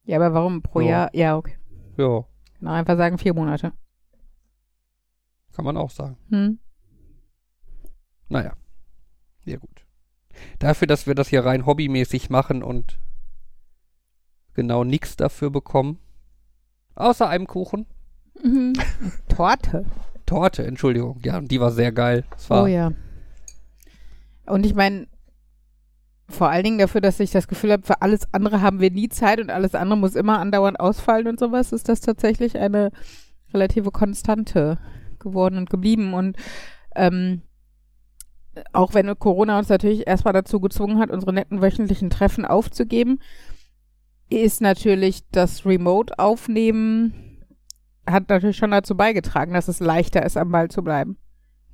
Ja, 0.03 0.17
aber 0.17 0.33
warum 0.33 0.61
pro 0.61 0.81
Ja. 0.81 0.87
Jahr? 0.87 1.09
Ja, 1.15 1.37
okay. 1.37 1.57
Ja, 1.97 2.25
Genau, 2.59 2.71
einfach 2.71 2.97
sagen 2.97 3.17
vier 3.17 3.33
Monate. 3.33 3.71
kann 5.53 5.65
man 5.65 5.77
auch 5.77 5.89
sagen. 5.91 6.17
Hm? 6.29 6.59
Naja. 8.29 8.53
Ja, 9.45 9.57
gut. 9.57 9.85
Dafür, 10.59 10.87
dass 10.87 11.05
wir 11.07 11.15
das 11.15 11.27
hier 11.29 11.43
rein 11.43 11.65
hobbymäßig 11.65 12.29
machen 12.29 12.63
und 12.63 12.97
genau 14.53 14.83
nichts 14.85 15.17
dafür 15.17 15.49
bekommen. 15.49 15.99
Außer 16.95 17.27
einem 17.27 17.45
Kuchen. 17.47 17.87
Mhm. 18.41 18.73
Torte. 19.27 19.85
Torte, 20.29 20.63
Entschuldigung. 20.63 21.19
Ja, 21.23 21.39
und 21.39 21.49
die 21.49 21.59
war 21.59 21.71
sehr 21.71 21.91
geil. 21.91 22.23
War, 22.49 22.63
Oh 22.63 22.67
ja. 22.67 22.91
Und 24.45 24.63
ich 24.63 24.75
meine, 24.75 25.07
vor 26.27 26.49
allen 26.49 26.63
Dingen 26.63 26.77
dafür, 26.77 27.01
dass 27.01 27.19
ich 27.19 27.31
das 27.31 27.47
Gefühl 27.47 27.71
habe, 27.71 27.83
für 27.83 28.03
alles 28.03 28.31
andere 28.31 28.61
haben 28.61 28.79
wir 28.79 28.91
nie 28.91 29.09
Zeit 29.09 29.39
und 29.39 29.49
alles 29.49 29.73
andere 29.73 29.97
muss 29.97 30.15
immer 30.15 30.37
andauernd 30.37 30.79
ausfallen 30.79 31.27
und 31.27 31.39
sowas, 31.39 31.71
ist 31.71 31.89
das 31.89 32.01
tatsächlich 32.01 32.59
eine 32.59 32.91
relative 33.53 33.89
Konstante 33.89 34.77
geworden 35.17 35.57
und 35.57 35.71
geblieben. 35.71 36.13
Und 36.13 36.37
ähm, 36.95 37.41
auch 38.71 38.93
wenn 38.93 39.17
Corona 39.17 39.57
uns 39.57 39.69
natürlich 39.69 40.05
erstmal 40.05 40.33
dazu 40.33 40.59
gezwungen 40.59 40.99
hat, 40.99 41.09
unsere 41.09 41.33
netten 41.33 41.61
wöchentlichen 41.61 42.11
Treffen 42.11 42.45
aufzugeben, 42.45 43.19
ist 44.29 44.61
natürlich 44.61 45.27
das 45.31 45.65
Remote-Aufnehmen 45.65 47.28
hat 48.07 48.29
natürlich 48.29 48.57
schon 48.57 48.71
dazu 48.71 48.95
beigetragen, 48.95 49.53
dass 49.53 49.67
es 49.67 49.79
leichter 49.79 50.25
ist, 50.25 50.37
am 50.37 50.51
Ball 50.51 50.69
zu 50.69 50.83
bleiben. 50.83 51.17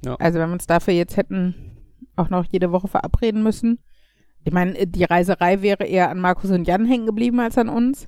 Ja. 0.04 0.16
Also 0.16 0.40
wenn 0.40 0.50
wir 0.50 0.54
uns 0.54 0.68
dafür 0.68 0.94
jetzt 0.94 1.18
hätten 1.18 1.76
auch 2.16 2.30
noch 2.30 2.46
jede 2.46 2.72
Woche 2.72 2.88
verabreden 2.88 3.44
müssen. 3.44 3.80
Ich 4.44 4.54
meine, 4.54 4.88
die 4.88 5.04
Reiserei 5.04 5.62
wäre 5.62 5.86
eher 5.86 6.10
an 6.10 6.20
Markus 6.20 6.52
und 6.52 6.68
Jan 6.68 6.86
hängen 6.86 7.06
geblieben 7.06 7.40
als 7.40 7.58
an 7.58 7.70
uns. 7.70 8.08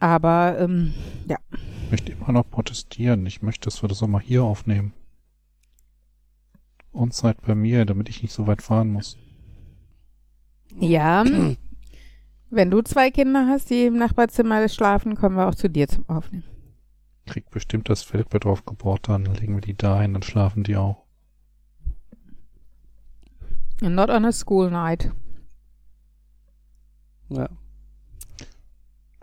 Aber 0.00 0.56
ähm, 0.58 0.92
ja, 1.28 1.36
Ich 1.84 1.90
möchte 1.90 2.12
immer 2.12 2.32
noch 2.32 2.50
protestieren. 2.50 3.24
Ich 3.26 3.42
möchte, 3.42 3.66
dass 3.66 3.82
wir 3.82 3.88
das 3.88 4.02
auch 4.02 4.08
mal 4.08 4.20
hier 4.20 4.42
aufnehmen. 4.42 4.92
On-site 6.92 7.38
bei 7.46 7.54
mir, 7.54 7.84
damit 7.84 8.08
ich 8.08 8.22
nicht 8.22 8.32
so 8.32 8.46
weit 8.46 8.62
fahren 8.62 8.92
muss. 8.92 9.16
ja. 10.78 11.24
wenn 12.50 12.70
du 12.70 12.82
zwei 12.82 13.10
Kinder 13.10 13.46
hast, 13.48 13.70
die 13.70 13.86
im 13.86 13.96
Nachbarzimmer 13.96 14.68
schlafen, 14.68 15.16
kommen 15.16 15.36
wir 15.36 15.48
auch 15.48 15.54
zu 15.54 15.68
dir 15.68 15.88
zum 15.88 16.08
Aufnehmen. 16.08 16.44
Kriegt 17.26 17.50
bestimmt 17.50 17.88
das 17.88 18.02
Feldbett 18.02 18.46
aufgebaut, 18.46 19.08
dann 19.08 19.24
legen 19.24 19.54
wir 19.54 19.60
die 19.62 19.76
da 19.76 20.00
hin, 20.00 20.12
dann 20.12 20.22
schlafen 20.22 20.62
die 20.62 20.76
auch. 20.76 21.04
And 23.82 23.94
not 23.94 24.10
on 24.10 24.24
a 24.24 24.32
school 24.32 24.70
night. 24.70 25.10
ja. 27.28 27.48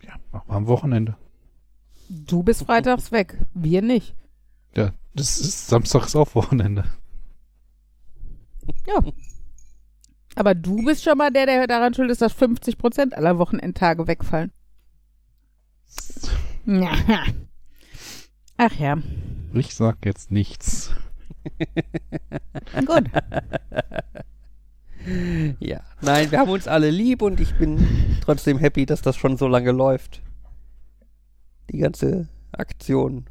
Ja, 0.03 0.15
machen 0.31 0.49
wir 0.49 0.55
am 0.55 0.67
Wochenende. 0.67 1.15
Du 2.09 2.43
bist 2.43 2.63
freitags 2.63 3.11
weg, 3.11 3.37
wir 3.53 3.81
nicht. 3.81 4.15
Ja, 4.75 4.93
das 5.13 5.39
ist 5.39 5.67
Samstag 5.67 6.05
ist 6.05 6.15
auch 6.15 6.35
Wochenende. 6.35 6.83
Aber 10.35 10.55
du 10.55 10.83
bist 10.83 11.03
schon 11.03 11.17
mal 11.17 11.31
der, 11.31 11.45
der 11.45 11.67
daran 11.67 11.93
schuld 11.93 12.09
ist, 12.09 12.21
dass 12.21 12.33
50 12.33 12.77
Prozent 12.77 13.13
aller 13.13 13.37
Wochenendtage 13.37 14.07
wegfallen. 14.07 14.51
Ja. 16.65 16.93
Ach 18.63 18.75
ja, 18.75 18.95
Ich 19.53 19.73
sag 19.73 20.05
jetzt 20.05 20.29
nichts. 20.29 20.93
gut. 22.85 23.09
Ja. 25.59 25.79
Nein, 26.01 26.29
wir 26.29 26.37
haben 26.37 26.51
uns 26.51 26.67
alle 26.67 26.91
lieb 26.91 27.23
und 27.23 27.39
ich 27.39 27.57
bin 27.57 28.19
trotzdem 28.23 28.59
happy, 28.59 28.85
dass 28.85 29.01
das 29.01 29.17
schon 29.17 29.35
so 29.35 29.47
lange 29.47 29.71
läuft. 29.71 30.21
Die 31.71 31.79
ganze 31.79 32.29
Aktion. 32.51 33.25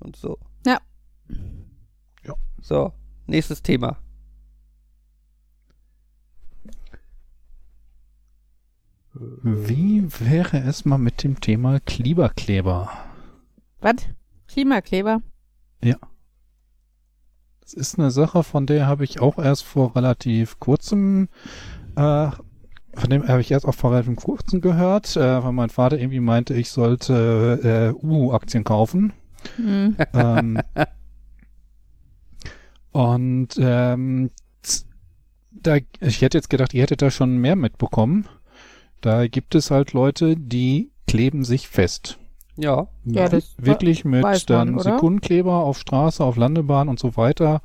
Und 0.00 0.16
so. 0.16 0.36
Ja. 0.66 0.80
Ja. 2.24 2.34
So, 2.60 2.92
nächstes 3.28 3.62
Thema. 3.62 3.98
Wie 9.12 10.04
wäre 10.18 10.58
es 10.58 10.84
mal 10.84 10.98
mit 10.98 11.22
dem 11.22 11.40
Thema 11.40 11.78
Kleberkleber? 11.78 12.90
Was? 13.84 13.96
Klimakleber? 14.48 15.20
Das 17.60 17.74
ist 17.74 17.98
eine 17.98 18.10
Sache, 18.10 18.42
von 18.42 18.64
der 18.64 18.86
habe 18.86 19.04
ich 19.04 19.20
auch 19.20 19.38
erst 19.38 19.64
vor 19.64 19.94
relativ 19.94 20.58
kurzem, 20.58 21.28
äh, 21.94 22.30
von 22.94 23.10
dem 23.10 23.28
habe 23.28 23.42
ich 23.42 23.50
erst 23.50 23.66
auch 23.66 23.74
vor 23.74 23.92
relativ 23.92 24.16
kurzem 24.16 24.62
gehört, 24.62 25.16
äh, 25.16 25.44
weil 25.44 25.52
mein 25.52 25.68
Vater 25.68 25.98
irgendwie 25.98 26.20
meinte, 26.20 26.54
ich 26.54 26.70
sollte 26.70 27.94
äh, 27.94 28.06
Uhu-Aktien 28.06 28.64
kaufen. 28.64 29.12
Hm. 29.56 29.96
ähm, 30.14 30.58
und 32.90 33.48
ähm, 33.58 34.30
da, 35.50 35.76
ich 36.00 36.22
hätte 36.22 36.38
jetzt 36.38 36.48
gedacht, 36.48 36.72
ihr 36.72 36.82
hättet 36.82 37.02
da 37.02 37.10
schon 37.10 37.36
mehr 37.36 37.54
mitbekommen. 37.54 38.28
Da 39.02 39.26
gibt 39.26 39.54
es 39.54 39.70
halt 39.70 39.92
Leute, 39.92 40.38
die 40.38 40.90
kleben 41.06 41.44
sich 41.44 41.68
fest. 41.68 42.18
Ja. 42.56 42.86
Ja, 43.04 43.28
das 43.28 43.54
Wirklich 43.58 44.04
mit 44.04 44.22
man, 44.22 44.38
dann 44.46 44.74
oder? 44.74 44.94
Sekundenkleber 44.94 45.54
auf 45.54 45.78
Straße, 45.78 46.22
auf 46.22 46.36
Landebahn 46.36 46.88
und 46.88 46.98
so 46.98 47.16
weiter. 47.16 47.62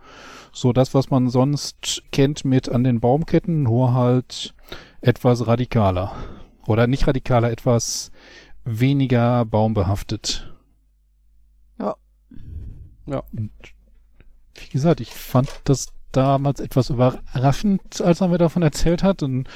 So 0.51 0.73
das, 0.73 0.93
was 0.93 1.09
man 1.09 1.29
sonst 1.29 2.03
kennt 2.11 2.43
mit 2.43 2.69
an 2.69 2.83
den 2.83 2.99
Baumketten, 2.99 3.63
nur 3.63 3.93
halt 3.93 4.55
etwas 5.01 5.45
radikaler. 5.45 6.13
Oder 6.65 6.87
nicht 6.87 7.07
radikaler, 7.07 7.51
etwas 7.51 8.11
weniger 8.65 9.45
baumbehaftet. 9.45 10.53
Ja. 11.79 11.95
Ja. 13.05 13.23
Und 13.31 13.51
wie 14.55 14.69
gesagt, 14.69 15.01
ich 15.01 15.13
fand 15.13 15.49
das 15.63 15.87
damals 16.11 16.59
etwas 16.59 16.89
überraschend, 16.89 18.01
als 18.01 18.21
er 18.21 18.27
mir 18.27 18.37
davon 18.39 18.63
erzählt 18.63 19.03
hat. 19.03 19.23
Und 19.23 19.47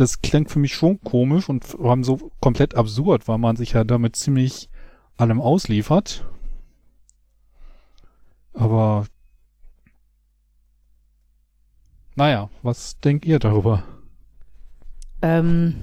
das 0.00 0.22
klingt 0.22 0.50
für 0.50 0.58
mich 0.58 0.74
schon 0.74 1.00
komisch 1.02 1.48
und 1.50 1.64
vor 1.64 1.90
allem 1.90 2.04
so 2.04 2.32
komplett 2.40 2.74
absurd, 2.74 3.28
weil 3.28 3.36
man 3.36 3.56
sich 3.56 3.72
ja 3.72 3.84
damit 3.84 4.16
ziemlich 4.16 4.70
allem 5.18 5.40
ausliefert. 5.40 6.24
Aber 8.54 9.04
naja, 12.16 12.48
was 12.62 12.98
denkt 13.00 13.26
ihr 13.26 13.38
darüber? 13.38 13.84
Ähm, 15.20 15.74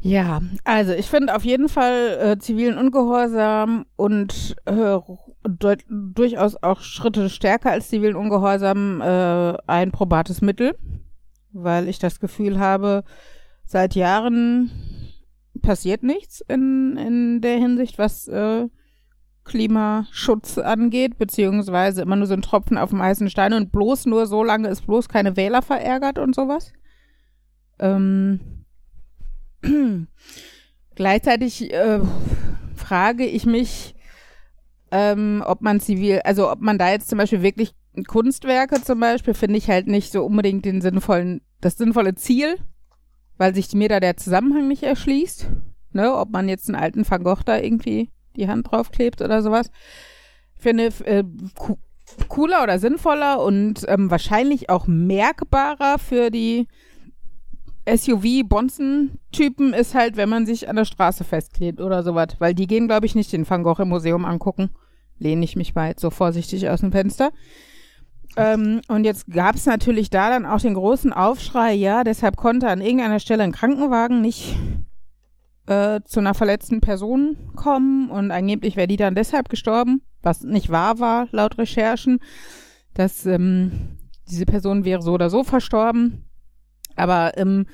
ja, 0.00 0.40
also 0.64 0.92
ich 0.92 1.06
finde 1.06 1.36
auf 1.36 1.44
jeden 1.44 1.68
Fall 1.68 2.18
äh, 2.20 2.38
zivilen 2.38 2.78
Ungehorsam 2.78 3.86
und 3.94 4.56
äh, 4.64 4.98
durchaus 5.88 6.60
auch 6.62 6.80
Schritte 6.80 7.30
stärker 7.30 7.70
als 7.70 7.88
zivilen 7.88 8.16
Ungehorsam 8.16 9.00
äh, 9.00 9.54
ein 9.68 9.92
probates 9.92 10.40
Mittel, 10.40 10.76
weil 11.52 11.88
ich 11.88 11.98
das 11.98 12.20
Gefühl 12.20 12.58
habe, 12.58 13.04
seit 13.64 13.94
Jahren 13.94 14.70
passiert 15.62 16.02
nichts 16.02 16.40
in, 16.46 16.96
in 16.96 17.40
der 17.40 17.58
Hinsicht, 17.58 17.98
was 17.98 18.28
äh, 18.28 18.68
Klimaschutz 19.44 20.58
angeht, 20.58 21.18
beziehungsweise 21.18 22.02
immer 22.02 22.16
nur 22.16 22.26
so 22.26 22.34
ein 22.34 22.42
Tropfen 22.42 22.78
auf 22.78 22.90
dem 22.90 23.02
heißen 23.02 23.30
Stein 23.30 23.54
und 23.54 23.72
bloß 23.72 24.06
nur 24.06 24.26
so 24.26 24.44
lange 24.44 24.68
ist 24.68 24.86
bloß 24.86 25.08
keine 25.08 25.36
Wähler 25.36 25.62
verärgert 25.62 26.18
und 26.18 26.34
sowas. 26.34 26.72
Ähm, 27.78 28.64
gleichzeitig 30.94 31.72
äh, 31.72 32.00
frage 32.76 33.24
ich 33.24 33.46
mich, 33.46 33.94
ähm, 34.90 35.42
ob 35.46 35.60
man 35.60 35.80
zivil, 35.80 36.20
also 36.24 36.50
ob 36.50 36.60
man 36.60 36.78
da 36.78 36.90
jetzt 36.90 37.08
zum 37.08 37.18
Beispiel 37.18 37.42
wirklich 37.42 37.74
Kunstwerke 38.04 38.82
zum 38.82 39.00
Beispiel, 39.00 39.34
finde 39.34 39.58
ich 39.58 39.68
halt 39.68 39.86
nicht 39.86 40.12
so 40.12 40.24
unbedingt 40.24 40.64
den 40.64 40.80
sinnvollen, 40.80 41.40
das 41.60 41.76
sinnvolle 41.76 42.14
Ziel, 42.14 42.56
weil 43.36 43.54
sich 43.54 43.72
mir 43.72 43.88
da 43.88 44.00
der 44.00 44.16
Zusammenhang 44.16 44.68
nicht 44.68 44.82
erschließt. 44.82 45.48
Ne, 45.92 46.14
ob 46.14 46.30
man 46.30 46.50
jetzt 46.50 46.68
einen 46.68 46.80
alten 46.80 47.08
Van 47.08 47.24
Gogh 47.24 47.42
da 47.44 47.58
irgendwie 47.58 48.10
die 48.36 48.46
Hand 48.46 48.70
draufklebt 48.70 49.22
oder 49.22 49.42
sowas. 49.42 49.70
Ich 50.54 50.62
finde 50.62 50.92
äh, 51.04 51.24
co 51.56 51.78
cooler 52.28 52.62
oder 52.62 52.78
sinnvoller 52.78 53.42
und 53.42 53.84
ähm, 53.86 54.10
wahrscheinlich 54.10 54.70
auch 54.70 54.86
merkbarer 54.86 55.98
für 55.98 56.30
die 56.30 56.66
SUV-Bonzen-Typen 57.88 59.72
ist 59.72 59.94
halt, 59.94 60.16
wenn 60.16 60.28
man 60.28 60.46
sich 60.46 60.68
an 60.68 60.76
der 60.76 60.84
Straße 60.84 61.24
festklebt 61.24 61.80
oder 61.80 62.02
sowas. 62.02 62.28
Weil 62.38 62.54
die 62.54 62.66
gehen, 62.66 62.86
glaube 62.86 63.06
ich, 63.06 63.14
nicht 63.14 63.32
den 63.32 63.48
Van 63.48 63.62
Gogh 63.62 63.82
im 63.82 63.88
Museum 63.88 64.24
angucken. 64.24 64.70
Lehne 65.18 65.44
ich 65.44 65.56
mich 65.56 65.74
weit 65.74 65.98
so 65.98 66.10
vorsichtig 66.10 66.68
aus 66.68 66.80
dem 66.80 66.92
Fenster. 66.92 67.30
Ähm, 68.38 68.80
und 68.88 69.04
jetzt 69.04 69.30
gab 69.30 69.56
es 69.56 69.66
natürlich 69.66 70.10
da 70.10 70.30
dann 70.30 70.46
auch 70.46 70.60
den 70.60 70.74
großen 70.74 71.12
Aufschrei, 71.12 71.74
ja, 71.74 72.04
deshalb 72.04 72.36
konnte 72.36 72.68
an 72.68 72.80
irgendeiner 72.80 73.20
Stelle 73.20 73.42
ein 73.42 73.52
Krankenwagen 73.52 74.20
nicht 74.20 74.56
äh, 75.66 76.00
zu 76.04 76.20
einer 76.20 76.34
verletzten 76.34 76.80
Person 76.80 77.36
kommen 77.56 78.10
und 78.10 78.30
angeblich 78.30 78.76
wäre 78.76 78.86
die 78.88 78.96
dann 78.96 79.14
deshalb 79.14 79.48
gestorben, 79.48 80.02
was 80.22 80.42
nicht 80.42 80.70
wahr 80.70 80.98
war, 80.98 81.28
laut 81.32 81.58
Recherchen. 81.58 82.20
dass 82.94 83.26
ähm, 83.26 83.98
diese 84.30 84.46
Person 84.46 84.84
wäre 84.84 85.02
so 85.02 85.12
oder 85.12 85.30
so 85.30 85.44
verstorben. 85.44 86.24
Aber 86.96 87.36
ähm, 87.38 87.66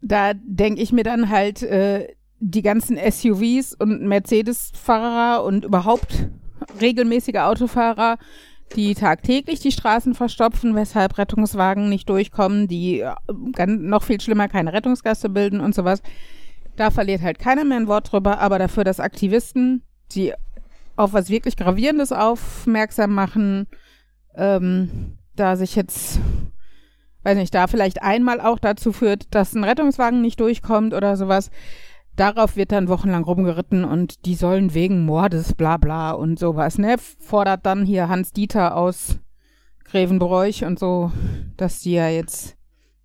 da 0.00 0.34
denke 0.34 0.82
ich 0.82 0.92
mir 0.92 1.04
dann 1.04 1.30
halt, 1.30 1.62
äh, 1.62 2.08
die 2.40 2.62
ganzen 2.62 2.96
SUVs 2.96 3.74
und 3.74 4.02
Mercedes-Fahrer 4.02 5.44
und 5.44 5.64
überhaupt 5.64 6.28
regelmäßige 6.80 7.36
Autofahrer, 7.36 8.18
die 8.76 8.94
tagtäglich 8.94 9.60
die 9.60 9.72
Straßen 9.72 10.14
verstopfen, 10.14 10.74
weshalb 10.74 11.18
Rettungswagen 11.18 11.88
nicht 11.88 12.08
durchkommen, 12.08 12.68
die 12.68 13.00
äh, 13.00 13.66
noch 13.66 14.02
viel 14.02 14.20
schlimmer 14.20 14.48
keine 14.48 14.72
Rettungsgasse 14.72 15.28
bilden 15.28 15.60
und 15.60 15.74
sowas. 15.74 16.02
Da 16.76 16.90
verliert 16.90 17.22
halt 17.22 17.38
keiner 17.38 17.64
mehr 17.64 17.78
ein 17.78 17.88
Wort 17.88 18.12
drüber, 18.12 18.38
aber 18.38 18.58
dafür, 18.58 18.84
dass 18.84 19.00
Aktivisten, 19.00 19.82
die 20.12 20.32
auf 20.96 21.12
was 21.12 21.30
wirklich 21.30 21.56
Gravierendes 21.56 22.12
aufmerksam 22.12 23.14
machen, 23.14 23.66
ähm, 24.34 25.18
da 25.34 25.56
sich 25.56 25.76
jetzt, 25.76 26.20
weiß 27.22 27.36
nicht, 27.36 27.54
da 27.54 27.66
vielleicht 27.66 28.02
einmal 28.02 28.40
auch 28.40 28.58
dazu 28.58 28.92
führt, 28.92 29.34
dass 29.34 29.54
ein 29.54 29.64
Rettungswagen 29.64 30.20
nicht 30.20 30.40
durchkommt 30.40 30.94
oder 30.94 31.16
sowas, 31.16 31.50
darauf 32.18 32.56
wird 32.56 32.72
dann 32.72 32.88
wochenlang 32.88 33.24
rumgeritten 33.24 33.84
und 33.84 34.24
die 34.26 34.34
sollen 34.34 34.74
wegen 34.74 35.04
Mordes 35.04 35.54
bla 35.54 35.76
bla 35.76 36.12
und 36.12 36.38
sowas, 36.38 36.78
ne? 36.78 36.96
Fordert 37.20 37.64
dann 37.66 37.84
hier 37.84 38.08
Hans 38.08 38.32
Dieter 38.32 38.76
aus 38.76 39.18
Grevenbroich 39.84 40.64
und 40.64 40.78
so, 40.78 41.12
dass 41.56 41.80
die 41.80 41.92
ja 41.92 42.08
jetzt 42.08 42.56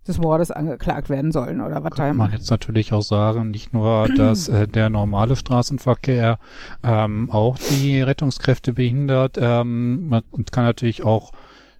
des 0.06 0.18
Mordes 0.18 0.50
angeklagt 0.50 1.08
werden 1.08 1.32
sollen 1.32 1.62
oder 1.62 1.82
was 1.82 1.92
Kann 1.92 2.16
man 2.16 2.30
jetzt 2.30 2.50
natürlich 2.50 2.92
auch 2.92 3.02
sagen, 3.02 3.50
nicht 3.50 3.72
nur, 3.72 4.06
dass 4.16 4.48
äh, 4.48 4.68
der 4.68 4.90
normale 4.90 5.34
Straßenverkehr 5.34 6.38
ähm, 6.82 7.30
auch 7.30 7.56
die 7.58 8.02
Rettungskräfte 8.02 8.74
behindert, 8.74 9.38
ähm, 9.40 10.08
man 10.08 10.22
kann 10.50 10.64
natürlich 10.64 11.04
auch 11.04 11.32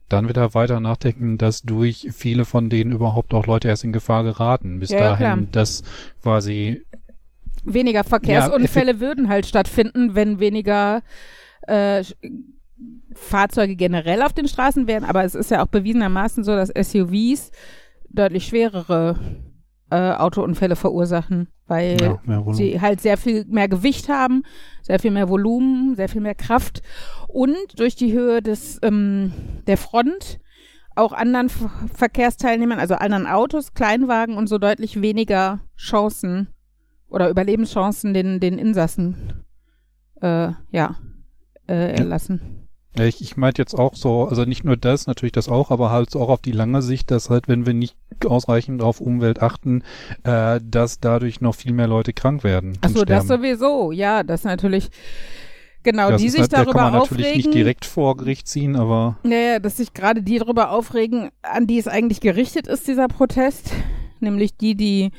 dann 0.09 0.29
wieder 0.29 0.55
weiter 0.55 0.81
nachdenken, 0.81 1.39
dass 1.39 1.63
durch 1.63 2.09
viele 2.13 2.45
von 2.45 2.71
denen 2.71 2.93
überhaupt 2.93 3.35
auch 3.35 3.47
Leute 3.47 3.69
erst 3.69 3.85
in 3.85 3.93
Gefahr 3.93 4.23
geraten. 4.23 4.79
Bis 4.79 4.91
Ja, 4.91 4.99
ja, 4.99 5.11
dahin, 5.11 5.17
klar. 5.19 5.39
dass 5.53 5.83
quasi 6.23 6.83
weniger 7.65 8.05
Verkehrsunfälle 8.05 9.01
würden 9.01 9.29
halt 9.29 9.47
stattfinden, 9.47 10.15
wenn 10.15 10.39
weniger 10.39 11.03
äh, 11.63 12.05
Fahrzeuge 13.15 13.77
generell 13.77 14.23
auf 14.23 14.33
den 14.33 14.49
Straßen 14.49 14.87
wären. 14.87 15.05
Aber 15.05 15.25
es 15.25 15.35
ist 15.35 15.51
ja 15.51 15.63
auch 15.63 15.69
bewiesenermaßen 15.69 16.45
so, 16.45 16.55
dass 16.55 16.69
SUVs 16.69 17.51
deutlich 18.09 18.47
schwerere 18.47 19.17
äh, 19.91 20.13
Autounfälle 20.13 20.77
verursachen, 20.77 21.49
weil 21.67 21.97
ja, 22.01 22.53
sie 22.53 22.81
halt 22.81 23.01
sehr 23.01 23.17
viel 23.17 23.45
mehr 23.47 23.69
Gewicht 23.69 24.09
haben, 24.09 24.43
sehr 24.83 24.99
viel 24.99 25.11
mehr 25.11 25.29
Volumen, 25.29 25.95
sehr 25.95 26.09
viel 26.09 26.21
mehr 26.21 26.35
Kraft 26.35 26.83
und 27.29 27.57
durch 27.77 27.97
die 27.97 28.13
Höhe 28.13 28.43
des 28.43 28.79
ähm, 28.83 29.33
der 29.67 29.77
Front 29.77 30.41
auch 30.97 31.13
anderen 31.13 31.49
Ver 31.49 31.71
Verkehrsteilnehmern, 31.93 32.79
also 32.79 32.95
anderen 32.95 33.27
Autos, 33.27 33.75
Kleinwagen 33.75 34.37
und 34.37 34.47
so 34.47 34.59
deutlich 34.59 35.03
weniger 35.03 35.61
Chancen 35.77 36.54
oder 37.15 37.31
Überlebenschancen 37.31 38.13
den 38.15 38.41
den 38.41 38.59
Insassen 38.59 39.45
äh, 40.21 40.51
ja 40.71 40.97
äh, 41.69 41.95
erlassen. 41.97 42.67
Ja, 42.97 43.05
ich, 43.07 43.21
ich 43.21 43.37
meinte 43.37 43.61
jetzt 43.61 43.75
auch 43.75 43.97
so, 43.97 44.29
also 44.29 44.45
nicht 44.45 44.63
nur 44.63 44.77
das, 44.77 45.09
natürlich 45.09 45.33
das 45.33 45.49
auch, 45.49 45.73
aber 45.73 45.91
halt 45.91 46.11
so 46.11 46.21
auch 46.21 46.29
auf 46.29 46.41
die 46.41 46.53
lange 46.53 46.81
Sicht, 46.81 47.11
dass 47.11 47.29
halt, 47.29 47.49
wenn 47.49 47.67
wir 47.67 47.75
nicht 47.75 47.97
ausreichend 48.25 48.83
auf 48.83 49.01
Umwelt 49.01 49.43
achten, 49.43 49.83
äh, 50.23 50.61
dass 50.63 51.01
dadurch 51.01 51.41
noch 51.41 51.57
viel 51.57 51.73
mehr 51.73 51.89
Leute 51.89 52.13
krank 52.13 52.45
werden. 52.45 52.79
Achso, 52.83 53.05
das 53.05 53.27
sowieso, 53.27 53.91
ja, 53.91 54.23
das 54.23 54.45
natürlich 54.45 54.91
genau, 55.83 56.11
Das 56.11 56.23
die 56.23 56.29
sich 56.29 56.43
halt- 56.43 56.53
da 56.53 56.59
darüber 56.59 56.73
kann 56.83 56.93
man 56.93 57.01
natürlich 57.01 57.27
aufregen. 57.27 57.37
nicht 57.51 57.55
direkt 57.55 57.85
vor 57.85 58.17
Gericht 58.17 58.47
ziehen, 58.47 58.77
aber 58.77 59.19
Naja, 59.25 59.59
dass 59.59 59.79
sich 59.79 59.93
gerade 59.93 60.23
die 60.23 60.39
darüber 60.39 60.71
aufregen, 60.71 61.31
an 61.43 61.67
die 61.67 61.79
es 61.79 61.89
eigentlich 61.89 62.21
gerichtet 62.21 62.69
ist, 62.69 62.87
dieser 62.87 63.09
Protest. 63.09 63.73
Nämlich 64.21 64.57
die, 64.57 64.77
die 64.77 65.11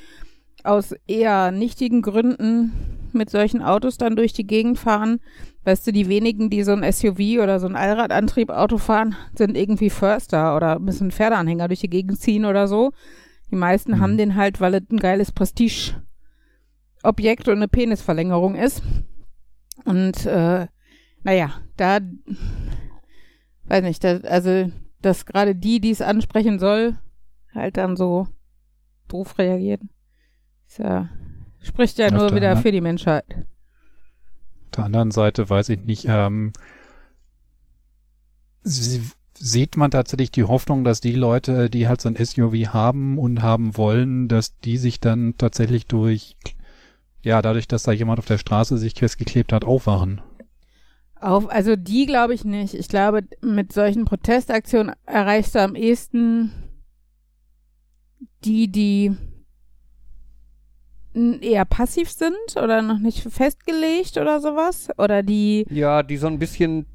aus 0.65 0.93
eher 1.07 1.51
nichtigen 1.51 2.01
Gründen 2.01 2.73
mit 3.13 3.29
solchen 3.29 3.61
Autos 3.61 3.97
dann 3.97 4.15
durch 4.15 4.33
die 4.33 4.47
Gegend 4.47 4.77
fahren. 4.77 5.19
Weißt 5.63 5.87
du, 5.87 5.91
die 5.91 6.09
wenigen, 6.09 6.49
die 6.49 6.63
so 6.63 6.73
ein 6.73 6.89
SUV 6.91 7.41
oder 7.41 7.59
so 7.59 7.67
ein 7.67 7.75
Allradantrieb-Auto 7.75 8.77
fahren, 8.77 9.15
sind 9.35 9.57
irgendwie 9.57 9.89
Förster 9.89 10.55
oder 10.55 10.79
müssen 10.79 11.11
Pferdeanhänger 11.11 11.67
durch 11.67 11.79
die 11.79 11.89
Gegend 11.89 12.19
ziehen 12.19 12.45
oder 12.45 12.67
so. 12.67 12.91
Die 13.51 13.55
meisten 13.55 13.93
Mhm. 13.93 13.99
haben 14.01 14.17
den 14.17 14.35
halt, 14.35 14.59
weil 14.59 14.75
es 14.75 14.83
ein 14.91 14.97
geiles 14.97 15.31
Prestige-Objekt 15.31 17.47
und 17.47 17.55
eine 17.55 17.67
Penisverlängerung 17.67 18.55
ist. 18.55 18.81
Und 19.85 20.25
äh, 20.25 20.67
naja, 21.23 21.51
da 21.77 21.99
weiß 23.65 23.83
nicht, 23.83 24.03
da, 24.03 24.17
also 24.17 24.71
dass 25.01 25.25
gerade 25.25 25.55
die, 25.55 25.79
die 25.79 25.91
es 25.91 26.01
ansprechen 26.01 26.59
soll, 26.59 26.97
halt 27.53 27.77
dann 27.77 27.95
so 27.95 28.27
doof 29.07 29.37
reagieren. 29.37 29.89
Ja, 30.77 31.09
spricht 31.61 31.97
ja 31.97 32.07
Auf 32.07 32.11
nur 32.13 32.27
der 32.27 32.35
wieder 32.35 32.47
anderen- 32.49 32.63
für 32.63 32.71
die 32.71 32.81
Menschheit. 32.81 33.25
auf 33.29 34.71
der 34.77 34.83
anderen 34.85 35.11
Seite 35.11 35.49
weiß 35.49 35.69
ich 35.69 35.79
nicht, 35.81 36.05
ähm, 36.07 36.51
sie, 38.63 39.01
sieht 39.37 39.77
man 39.77 39.91
tatsächlich 39.91 40.31
die 40.31 40.43
Hoffnung, 40.43 40.83
dass 40.83 41.01
die 41.01 41.13
Leute, 41.13 41.69
die 41.69 41.87
halt 41.87 42.01
so 42.01 42.09
ein 42.09 42.15
SUV 42.15 42.73
haben 42.73 43.17
und 43.17 43.41
haben 43.41 43.77
wollen, 43.77 44.27
dass 44.27 44.57
die 44.59 44.77
sich 44.77 44.99
dann 44.99 45.35
tatsächlich 45.37 45.87
durch, 45.87 46.35
ja, 47.21 47.41
dadurch, 47.41 47.67
dass 47.67 47.83
da 47.83 47.91
jemand 47.91 48.19
auf 48.19 48.25
der 48.25 48.37
Straße 48.37 48.77
sich 48.77 48.93
festgeklebt 48.95 49.51
hat, 49.53 49.65
aufwachen. 49.65 50.21
Auf, 51.19 51.49
also 51.49 51.75
die 51.75 52.05
glaube 52.05 52.33
ich 52.33 52.45
nicht. 52.45 52.73
Ich 52.73 52.87
glaube, 52.87 53.23
mit 53.41 53.73
solchen 53.73 54.05
Protestaktionen 54.05 54.93
erreichst 55.05 55.55
du 55.55 55.59
am 55.61 55.75
ehesten 55.75 56.51
die, 58.43 58.67
die 58.71 59.15
eher 61.15 61.65
passiv 61.65 62.11
sind 62.11 62.35
oder 62.55 62.81
noch 62.81 62.99
nicht 62.99 63.21
festgelegt 63.21 64.17
oder 64.17 64.41
sowas. 64.41 64.89
Oder 64.97 65.23
die, 65.23 65.65
Ja, 65.69 66.03
die 66.03 66.17
so 66.17 66.27
ein 66.27 66.39
bisschen 66.39 66.85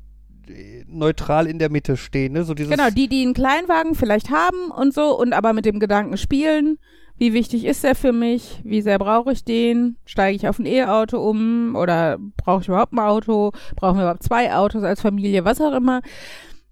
äh, 0.49 0.85
neutral 0.87 1.47
in 1.47 1.59
der 1.59 1.71
Mitte 1.71 1.97
stehen, 1.97 2.35
ne? 2.35 2.45
So 2.45 2.55
dieses 2.55 2.71
genau, 2.71 2.91
die, 2.91 3.09
die 3.09 3.23
einen 3.23 3.35
Kleinwagen 3.35 3.95
vielleicht 3.95 4.31
haben 4.31 4.71
und 4.71 4.93
so 4.93 5.19
und 5.19 5.33
aber 5.33 5.53
mit 5.53 5.65
dem 5.65 5.81
Gedanken 5.81 6.17
spielen, 6.17 6.79
wie 7.17 7.33
wichtig 7.33 7.65
ist 7.65 7.85
der 7.85 7.95
für 7.95 8.13
mich, 8.13 8.61
wie 8.65 8.83
sehr 8.83 8.99
brauche 8.99 9.33
ich 9.33 9.45
den, 9.45 9.97
steige 10.05 10.37
ich 10.37 10.49
auf 10.49 10.59
ein 10.59 10.67
E-Auto 10.67 11.19
um 11.19 11.75
oder 11.77 12.19
brauche 12.37 12.63
ich 12.63 12.69
überhaupt 12.69 12.93
ein 12.93 12.99
Auto, 12.99 13.53
brauchen 13.77 13.99
wir 13.99 14.05
überhaupt 14.05 14.23
zwei 14.23 14.55
Autos 14.55 14.83
als 14.83 15.01
Familie, 15.01 15.45
was 15.45 15.61
auch 15.61 15.75
immer. 15.75 16.01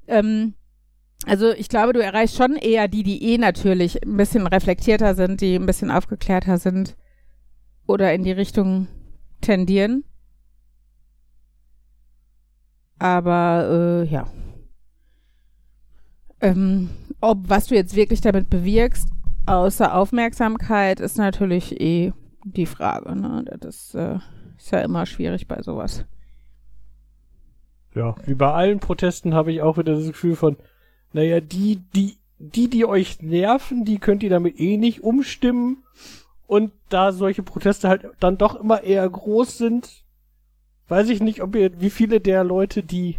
Ähm, 0.07 0.55
also 1.26 1.51
ich 1.51 1.68
glaube, 1.68 1.92
du 1.92 2.03
erreichst 2.03 2.36
schon 2.36 2.57
eher 2.57 2.88
die, 2.88 3.03
die 3.03 3.22
eh 3.32 3.38
natürlich 3.38 4.03
ein 4.03 4.16
bisschen 4.16 4.46
reflektierter 4.46 5.14
sind, 5.14 5.40
die 5.40 5.55
ein 5.55 5.66
bisschen 5.66 5.90
aufgeklärter 5.90 6.59
sind 6.59 6.96
oder 7.89 8.14
in 8.14 8.22
die 8.22 8.32
Richtung 8.32 8.86
tendieren. 9.41 10.05
Aber 12.99 14.05
äh, 14.05 14.09
ja. 14.09 14.28
Ähm, 16.41 16.91
ob 17.20 17.49
was 17.49 17.66
du 17.66 17.74
jetzt 17.74 17.97
wirklich 17.97 18.20
damit 18.20 18.51
bewirkst, 18.51 19.09
außer 19.47 19.95
Aufmerksamkeit, 19.95 21.01
ist 21.01 21.16
natürlich 21.16 21.80
eh 21.80 22.12
die 22.45 22.66
Frage. 22.66 23.16
Ne? 23.16 23.45
Das 23.59 23.95
äh, 23.95 24.18
ist 24.57 24.70
ja 24.70 24.80
immer 24.80 25.07
schwierig 25.07 25.49
bei 25.49 25.62
sowas. 25.62 26.05
Ja, 27.95 28.14
wie 28.26 28.34
bei 28.34 28.53
allen 28.53 28.80
Protesten 28.80 29.34
habe 29.34 29.51
ich 29.51 29.62
auch 29.62 29.78
wieder 29.78 29.95
das 29.95 30.07
Gefühl 30.07 30.36
von, 30.36 30.57
naja, 31.12 31.41
die, 31.41 31.82
die, 31.97 32.18
die, 32.39 32.68
die 32.68 32.84
euch 32.84 33.22
nerven, 33.22 33.84
die 33.84 33.99
könnt 33.99 34.22
ihr 34.22 34.30
damit 34.30 34.61
eh 34.61 34.76
nicht 34.76 35.03
umstimmen. 35.03 35.82
Und 36.49 36.72
da 36.88 37.12
solche 37.12 37.44
Proteste 37.44 37.88
halt 37.88 38.09
dann 38.20 38.38
doch 38.38 38.59
immer 38.59 38.82
eher 38.82 39.09
groß 39.09 39.59
sind, 39.59 40.03
weiß 40.88 41.11
ich 41.11 41.20
nicht, 41.20 41.42
ob 41.42 41.55
ihr, 41.55 41.78
wie 41.80 41.90
viele 41.90 42.20
der 42.20 42.42
Leute, 42.42 42.82
die 42.82 43.18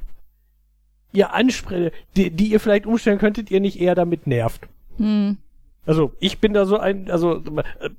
ihr 1.13 1.31
ansprecht, 1.31 1.93
die, 2.15 2.31
die 2.31 2.47
ihr 2.47 2.59
vielleicht 2.59 2.87
umstellen 2.87 3.19
könntet, 3.19 3.51
ihr 3.51 3.59
nicht 3.59 3.79
eher 3.79 3.93
damit 3.93 4.25
nervt. 4.25 4.67
Hm. 4.97 5.37
Also, 5.85 6.11
ich 6.19 6.39
bin 6.39 6.53
da 6.53 6.65
so 6.65 6.77
ein, 6.77 7.09
also, 7.09 7.37
äh, 7.37 7.89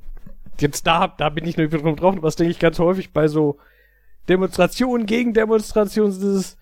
jetzt 0.59 0.87
da, 0.87 1.07
da 1.07 1.29
bin 1.29 1.47
ich 1.47 1.57
nicht 1.57 1.73
drum 1.73 1.97
drauf, 1.97 2.17
was 2.21 2.35
denke 2.37 2.51
ich 2.51 2.59
ganz 2.59 2.81
häufig 2.81 3.13
bei 3.13 3.29
so 3.29 3.57
Demonstrationen, 4.29 5.07
Gegendemonstrationen, 5.07 6.13
dieses, 6.13 6.57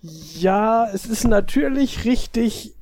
ja, 0.00 0.88
es 0.92 1.06
ist 1.06 1.24
natürlich 1.24 2.04
richtig, 2.04 2.72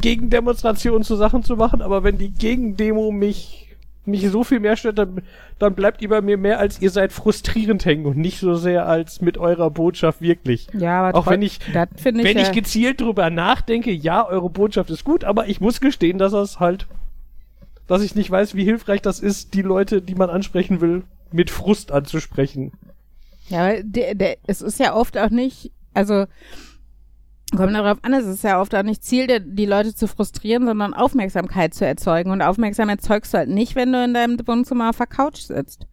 Gegendemonstrationen 0.00 1.04
zu 1.04 1.16
Sachen 1.16 1.42
zu 1.42 1.56
machen, 1.56 1.82
aber 1.82 2.02
wenn 2.02 2.16
die 2.16 2.32
Gegendemo 2.32 3.12
mich, 3.12 3.69
mich 4.10 4.28
so 4.28 4.44
viel 4.44 4.60
mehr 4.60 4.76
stört, 4.76 4.98
dann, 4.98 5.22
dann 5.58 5.74
bleibt 5.74 6.02
ihr 6.02 6.08
bei 6.08 6.20
mir 6.20 6.36
mehr 6.36 6.58
als 6.58 6.80
ihr 6.80 6.90
seid 6.90 7.12
frustrierend 7.12 7.84
hängen 7.84 8.06
und 8.06 8.16
nicht 8.16 8.38
so 8.38 8.54
sehr 8.54 8.86
als 8.86 9.20
mit 9.20 9.38
eurer 9.38 9.70
Botschaft 9.70 10.20
wirklich. 10.20 10.66
Ja, 10.72 11.02
aber 11.02 11.18
Auch 11.18 11.26
wenn 11.26 11.42
ich, 11.42 11.60
ich, 11.60 12.04
wenn 12.04 12.18
ich 12.18 12.48
ja, 12.48 12.52
gezielt 12.52 13.00
drüber 13.00 13.30
nachdenke, 13.30 13.90
ja, 13.92 14.26
eure 14.26 14.50
Botschaft 14.50 14.90
ist 14.90 15.04
gut, 15.04 15.24
aber 15.24 15.48
ich 15.48 15.60
muss 15.60 15.80
gestehen, 15.80 16.18
dass 16.18 16.32
das 16.32 16.60
halt, 16.60 16.86
dass 17.86 18.02
ich 18.02 18.14
nicht 18.14 18.30
weiß, 18.30 18.54
wie 18.54 18.64
hilfreich 18.64 19.02
das 19.02 19.20
ist, 19.20 19.54
die 19.54 19.62
Leute, 19.62 20.02
die 20.02 20.14
man 20.14 20.30
ansprechen 20.30 20.80
will, 20.80 21.04
mit 21.32 21.50
Frust 21.50 21.92
anzusprechen. 21.92 22.72
Ja, 23.48 23.82
der, 23.82 24.14
der, 24.14 24.36
es 24.46 24.62
ist 24.62 24.78
ja 24.78 24.94
oft 24.94 25.18
auch 25.18 25.30
nicht, 25.30 25.72
also 25.94 26.26
Kommt 27.56 27.74
darauf 27.74 27.98
an, 28.02 28.12
es 28.14 28.26
ist 28.26 28.44
ja 28.44 28.60
oft 28.60 28.74
auch 28.74 28.82
nicht 28.84 29.02
Ziel, 29.02 29.40
die 29.40 29.66
Leute 29.66 29.94
zu 29.94 30.06
frustrieren, 30.06 30.66
sondern 30.66 30.94
Aufmerksamkeit 30.94 31.74
zu 31.74 31.84
erzeugen. 31.84 32.30
Und 32.30 32.42
Aufmerksamkeit 32.42 32.98
erzeugst 33.00 33.34
du 33.34 33.38
halt 33.38 33.48
nicht, 33.48 33.74
wenn 33.74 33.92
du 33.92 34.04
in 34.04 34.14
deinem 34.14 34.38
Wohnzimmer 34.46 34.90
auf 34.90 34.98
der 34.98 35.06
Couch 35.06 35.38
sitzt. 35.40 35.86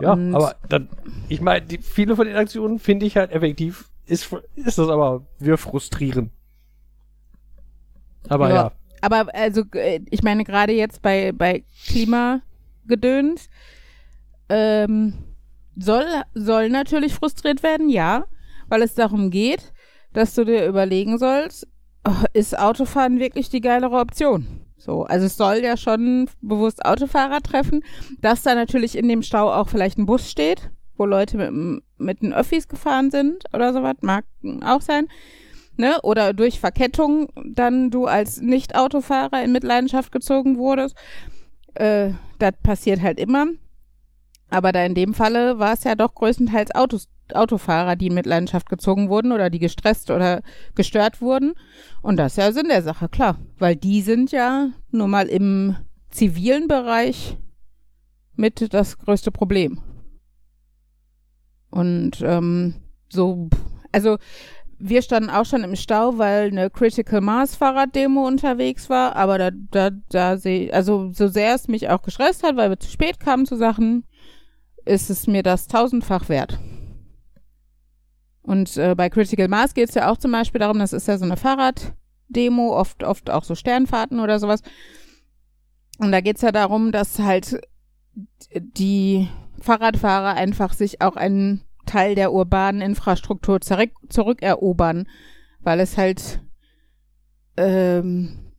Ja, 0.00 0.12
Und- 0.14 0.34
aber 0.34 0.54
dann, 0.70 0.88
ich 1.28 1.42
meine, 1.42 1.66
viele 1.82 2.16
von 2.16 2.26
den 2.26 2.36
Aktionen 2.36 2.78
finde 2.78 3.04
ich 3.04 3.16
halt 3.16 3.30
effektiv, 3.32 3.90
ist, 4.06 4.32
ist 4.54 4.78
das 4.78 4.88
aber, 4.88 5.26
wir 5.38 5.58
frustrieren. 5.58 6.30
Aber 8.28 8.48
Ja. 8.48 8.54
ja, 8.54 8.72
Aber 9.02 9.34
also, 9.34 9.62
ich 10.10 10.22
meine, 10.22 10.44
gerade 10.44 10.72
jetzt 10.72 11.02
bei, 11.02 11.32
bei 11.32 11.64
Klimagedöns 11.86 13.48
ähm, 14.48 15.14
soll, 15.76 16.04
soll 16.34 16.68
natürlich 16.70 17.14
frustriert 17.14 17.62
werden, 17.62 17.88
ja, 17.88 18.24
weil 18.68 18.82
es 18.82 18.94
darum 18.94 19.30
geht, 19.30 19.72
dass 20.12 20.34
du 20.34 20.44
dir 20.44 20.66
überlegen 20.66 21.18
sollst, 21.18 21.66
oh, 22.06 22.24
ist 22.32 22.58
Autofahren 22.58 23.18
wirklich 23.18 23.48
die 23.48 23.60
geilere 23.60 23.98
Option? 23.98 24.46
So, 24.76 25.04
also 25.04 25.26
es 25.26 25.36
soll 25.36 25.58
ja 25.58 25.76
schon 25.76 26.28
bewusst 26.40 26.84
Autofahrer 26.84 27.40
treffen, 27.42 27.82
dass 28.20 28.42
da 28.42 28.54
natürlich 28.54 28.96
in 28.96 29.08
dem 29.08 29.22
Stau 29.22 29.52
auch 29.52 29.68
vielleicht 29.68 29.98
ein 29.98 30.06
Bus 30.06 30.30
steht, 30.30 30.70
wo 30.96 31.04
Leute 31.04 31.36
mit, 31.36 31.82
mit 31.98 32.22
den 32.22 32.32
Öffis 32.32 32.66
gefahren 32.66 33.10
sind 33.10 33.44
oder 33.52 33.72
sowas, 33.72 33.96
mag 34.00 34.24
auch 34.62 34.80
sein 34.80 35.06
ne, 35.80 36.00
oder 36.02 36.32
durch 36.32 36.60
Verkettung 36.60 37.28
dann 37.44 37.90
du 37.90 38.06
als 38.06 38.40
Nicht-Autofahrer 38.40 39.42
in 39.42 39.50
Mitleidenschaft 39.50 40.12
gezogen 40.12 40.58
wurdest. 40.58 40.94
Äh, 41.74 42.12
das 42.38 42.52
passiert 42.62 43.00
halt 43.00 43.18
immer. 43.18 43.46
Aber 44.50 44.72
da 44.72 44.84
in 44.84 44.94
dem 44.94 45.14
Falle 45.14 45.58
war 45.58 45.72
es 45.72 45.84
ja 45.84 45.94
doch 45.94 46.14
größtenteils 46.14 46.74
Autos, 46.74 47.08
Autofahrer, 47.36 47.96
die 47.96 48.08
in 48.08 48.14
Mitleidenschaft 48.14 48.68
gezogen 48.68 49.08
wurden 49.08 49.32
oder 49.32 49.50
die 49.50 49.58
gestresst 49.58 50.10
oder 50.10 50.42
gestört 50.74 51.20
wurden. 51.20 51.54
Und 52.02 52.16
das 52.16 52.32
ist 52.32 52.38
ja 52.38 52.52
Sinn 52.52 52.68
der 52.68 52.82
Sache, 52.82 53.08
klar. 53.08 53.38
Weil 53.58 53.76
die 53.76 54.02
sind 54.02 54.32
ja 54.32 54.68
nun 54.90 55.10
mal 55.10 55.26
im 55.26 55.76
zivilen 56.10 56.68
Bereich 56.68 57.36
mit 58.34 58.72
das 58.72 58.98
größte 58.98 59.30
Problem. 59.30 59.80
Und 61.70 62.20
ähm, 62.22 62.74
so, 63.08 63.48
also 63.92 64.18
wir 64.80 65.02
standen 65.02 65.30
auch 65.30 65.44
schon 65.44 65.62
im 65.62 65.76
Stau, 65.76 66.16
weil 66.18 66.48
eine 66.48 66.70
Critical 66.70 67.20
Mass 67.20 67.54
Fahrraddemo 67.54 68.26
unterwegs 68.26 68.88
war, 68.88 69.14
aber 69.14 69.38
da, 69.38 69.50
da, 69.52 69.90
da 70.08 70.36
sehe 70.38 70.72
also 70.72 71.10
so 71.12 71.28
sehr 71.28 71.54
es 71.54 71.68
mich 71.68 71.88
auch 71.90 72.02
gestresst 72.02 72.42
hat, 72.42 72.56
weil 72.56 72.70
wir 72.70 72.80
zu 72.80 72.90
spät 72.90 73.20
kamen 73.20 73.46
zu 73.46 73.56
Sachen, 73.56 74.04
ist 74.86 75.10
es 75.10 75.26
mir 75.26 75.42
das 75.42 75.66
tausendfach 75.68 76.28
wert. 76.28 76.58
Und 78.42 78.76
äh, 78.76 78.94
bei 78.94 79.10
Critical 79.10 79.48
Mass 79.48 79.74
geht 79.74 79.90
es 79.90 79.94
ja 79.94 80.10
auch 80.10 80.16
zum 80.16 80.32
Beispiel 80.32 80.58
darum, 80.58 80.78
das 80.78 80.92
ist 80.92 81.08
ja 81.08 81.18
so 81.18 81.24
eine 81.24 81.36
Fahrraddemo, 81.36 82.74
oft, 82.74 83.04
oft 83.04 83.30
auch 83.30 83.44
so 83.44 83.54
Sternfahrten 83.54 84.20
oder 84.20 84.38
sowas. 84.38 84.62
Und 85.98 86.12
da 86.12 86.20
geht 86.20 86.36
es 86.36 86.42
ja 86.42 86.52
darum, 86.52 86.92
dass 86.92 87.18
halt 87.18 87.60
die 88.54 89.28
Fahrradfahrer 89.60 90.34
einfach 90.34 90.72
sich 90.72 91.02
auch 91.02 91.16
einen 91.16 91.62
Teil 91.86 92.14
der 92.14 92.32
urbanen 92.32 92.80
Infrastruktur 92.80 93.60
zurück, 93.60 93.90
zurückerobern, 94.08 95.08
weil 95.60 95.80
es 95.80 95.98
halt, 95.98 96.40
ähm, 97.56 98.52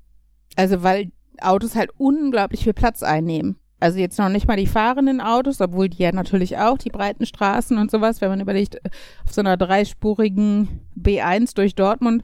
also 0.56 0.84
weil 0.84 1.12
Autos 1.40 1.76
halt 1.76 1.92
unglaublich 1.98 2.64
viel 2.64 2.74
Platz 2.74 3.04
einnehmen. 3.04 3.61
Also 3.82 3.98
jetzt 3.98 4.20
noch 4.20 4.30
nicht 4.30 4.48
mal 4.48 4.58
die 4.58 4.68
fahrenden 4.68 5.22
Autos, 5.22 5.60
obwohl 5.60 5.90
die 5.90 6.04
ja 6.04 6.12
natürlich 6.12 6.58
auch, 6.60 6.78
die 6.78 6.92
breiten 6.92 7.26
Straßen 7.26 7.80
und 7.80 7.90
sowas, 7.90 8.22
wenn 8.22 8.30
man 8.30 8.40
überlegt, 8.40 8.76
äh, 8.76 8.90
auf 9.26 9.34
so 9.34 9.42
einer 9.42 9.58
dreispurigen 9.58 10.82
B1 10.96 11.56
durch 11.56 11.74
Dortmund, 11.74 12.24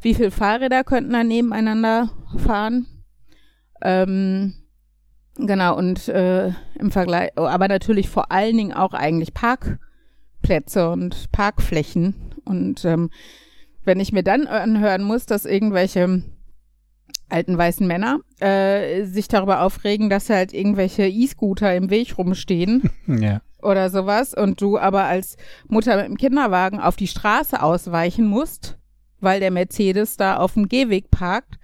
wie 0.00 0.14
viele 0.14 0.30
Fahrräder 0.30 0.84
könnten 0.84 1.12
da 1.12 1.24
nebeneinander 1.24 2.10
fahren? 2.36 2.86
Ähm, 3.82 4.54
genau, 5.34 5.76
und 5.76 6.06
äh, 6.06 6.52
im 6.78 6.92
Vergleich, 6.92 7.32
oh, 7.36 7.46
aber 7.46 7.66
natürlich 7.66 8.08
vor 8.08 8.30
allen 8.30 8.56
Dingen 8.56 8.72
auch 8.72 8.94
eigentlich 8.94 9.34
Parkplätze 9.34 10.88
und 10.88 11.32
Parkflächen. 11.32 12.14
Und 12.44 12.84
ähm, 12.84 13.10
wenn 13.84 13.98
ich 13.98 14.12
mir 14.12 14.22
dann 14.22 14.46
anhören 14.46 15.02
muss, 15.02 15.26
dass 15.26 15.46
irgendwelche 15.46 16.22
alten 17.32 17.56
weißen 17.58 17.86
Männer 17.86 18.20
äh, 18.40 19.04
sich 19.04 19.26
darüber 19.28 19.62
aufregen, 19.62 20.10
dass 20.10 20.30
halt 20.30 20.52
irgendwelche 20.52 21.06
E-Scooter 21.06 21.74
im 21.74 21.90
Weg 21.90 22.16
rumstehen 22.18 22.90
Ja. 23.06 23.40
oder 23.62 23.90
sowas 23.90 24.34
und 24.34 24.60
du 24.60 24.78
aber 24.78 25.04
als 25.04 25.36
Mutter 25.68 25.96
mit 25.96 26.06
dem 26.06 26.16
Kinderwagen 26.16 26.80
auf 26.80 26.96
die 26.96 27.08
Straße 27.08 27.62
ausweichen 27.62 28.26
musst, 28.26 28.78
weil 29.20 29.40
der 29.40 29.50
Mercedes 29.50 30.16
da 30.16 30.36
auf 30.36 30.54
dem 30.54 30.68
Gehweg 30.68 31.10
parkt, 31.10 31.58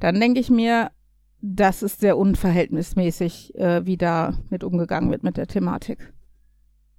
dann 0.00 0.18
denke 0.20 0.40
ich 0.40 0.50
mir, 0.50 0.90
das 1.40 1.82
ist 1.82 2.00
sehr 2.00 2.16
unverhältnismäßig, 2.18 3.54
äh, 3.56 3.84
wie 3.86 3.96
da 3.96 4.34
mit 4.50 4.64
umgegangen 4.64 5.10
wird 5.10 5.22
mit 5.22 5.36
der 5.36 5.46
Thematik. 5.46 6.12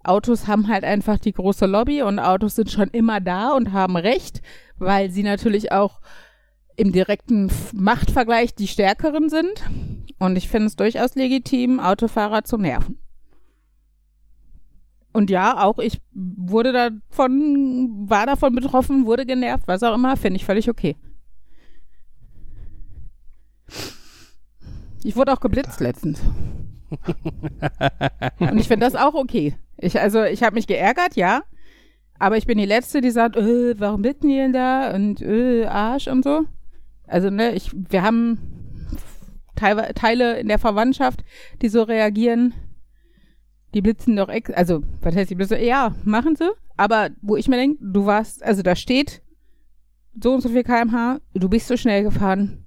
Autos 0.03 0.47
haben 0.47 0.67
halt 0.67 0.83
einfach 0.83 1.17
die 1.17 1.31
große 1.31 1.65
Lobby 1.65 2.01
und 2.01 2.19
Autos 2.19 2.55
sind 2.55 2.69
schon 2.69 2.89
immer 2.89 3.21
da 3.21 3.51
und 3.53 3.71
haben 3.71 3.95
Recht, 3.95 4.41
weil 4.77 5.09
sie 5.09 5.23
natürlich 5.23 5.71
auch 5.71 6.01
im 6.75 6.91
direkten 6.91 7.51
Machtvergleich 7.73 8.55
die 8.55 8.67
Stärkeren 8.67 9.29
sind. 9.29 9.63
Und 10.19 10.35
ich 10.37 10.47
finde 10.49 10.67
es 10.67 10.75
durchaus 10.75 11.15
legitim, 11.15 11.79
Autofahrer 11.79 12.43
zu 12.43 12.57
nerven. 12.57 12.97
Und 15.11 15.29
ja, 15.29 15.63
auch 15.63 15.77
ich 15.77 16.01
wurde 16.13 16.73
davon, 16.73 18.09
war 18.09 18.25
davon 18.25 18.55
betroffen, 18.55 19.05
wurde 19.05 19.25
genervt, 19.25 19.67
was 19.67 19.83
auch 19.83 19.93
immer, 19.93 20.17
finde 20.17 20.37
ich 20.37 20.45
völlig 20.45 20.69
okay. 20.69 20.95
Ich 25.03 25.15
wurde 25.15 25.33
auch 25.33 25.39
geblitzt 25.39 25.79
letztens. 25.81 26.21
Und 28.39 28.57
ich 28.57 28.67
finde 28.67 28.85
das 28.85 28.95
auch 28.95 29.13
okay. 29.13 29.55
Ich, 29.77 29.99
also, 29.99 30.23
ich 30.23 30.43
habe 30.43 30.55
mich 30.55 30.67
geärgert, 30.67 31.15
ja. 31.15 31.43
Aber 32.17 32.37
ich 32.37 32.47
bin 32.47 32.57
die 32.57 32.65
Letzte, 32.65 33.01
die 33.01 33.11
sagt, 33.11 33.35
äh, 33.35 33.79
warum 33.79 34.01
blitzen 34.01 34.29
die 34.29 34.35
denn 34.35 34.53
da? 34.53 34.95
Und 34.95 35.21
äh, 35.21 35.65
Arsch 35.65 36.07
und 36.07 36.23
so. 36.23 36.45
Also, 37.07 37.29
ne, 37.29 37.53
ich, 37.53 37.71
wir 37.73 38.03
haben 38.03 38.39
Teile, 39.55 40.39
in 40.39 40.47
der 40.47 40.59
Verwandtschaft, 40.59 41.23
die 41.61 41.69
so 41.69 41.83
reagieren. 41.83 42.53
Die 43.73 43.81
blitzen 43.81 44.15
doch, 44.15 44.29
ex 44.29 44.51
also, 44.51 44.83
was 45.01 45.15
heißt 45.15 45.31
die 45.31 45.35
blitzen? 45.35 45.63
Ja, 45.63 45.95
machen 46.03 46.35
sie. 46.35 46.51
Aber 46.75 47.09
wo 47.21 47.35
ich 47.35 47.47
mir 47.47 47.57
denke, 47.57 47.77
du 47.81 48.05
warst, 48.05 48.43
also 48.43 48.61
da 48.61 48.75
steht 48.75 49.21
so 50.21 50.33
und 50.33 50.41
so 50.41 50.49
viel 50.49 50.63
kmh, 50.63 51.19
du 51.33 51.49
bist 51.49 51.67
so 51.67 51.77
schnell 51.77 52.03
gefahren. 52.03 52.65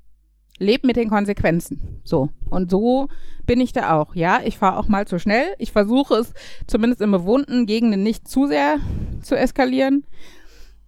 Leb 0.59 0.85
mit 0.85 0.97
den 0.97 1.11
Konsequenzen. 1.11 2.01
So. 2.03 2.31
Und 2.49 2.71
so 2.71 3.09
bin 3.45 3.61
ich 3.61 3.73
da 3.73 3.93
auch. 3.93 4.15
Ja, 4.15 4.41
ich 4.43 4.57
fahre 4.59 4.79
auch 4.79 4.89
mal 4.89 5.07
zu 5.07 5.19
schnell. 5.19 5.49
Ich 5.59 5.71
versuche 5.71 6.15
es 6.15 6.33
zumindest 6.67 7.03
in 7.03 7.11
bewohnten 7.11 7.67
Gegenden 7.67 8.03
nicht 8.03 8.27
zu 8.27 8.47
sehr 8.47 8.79
zu 9.21 9.37
eskalieren. 9.37 10.05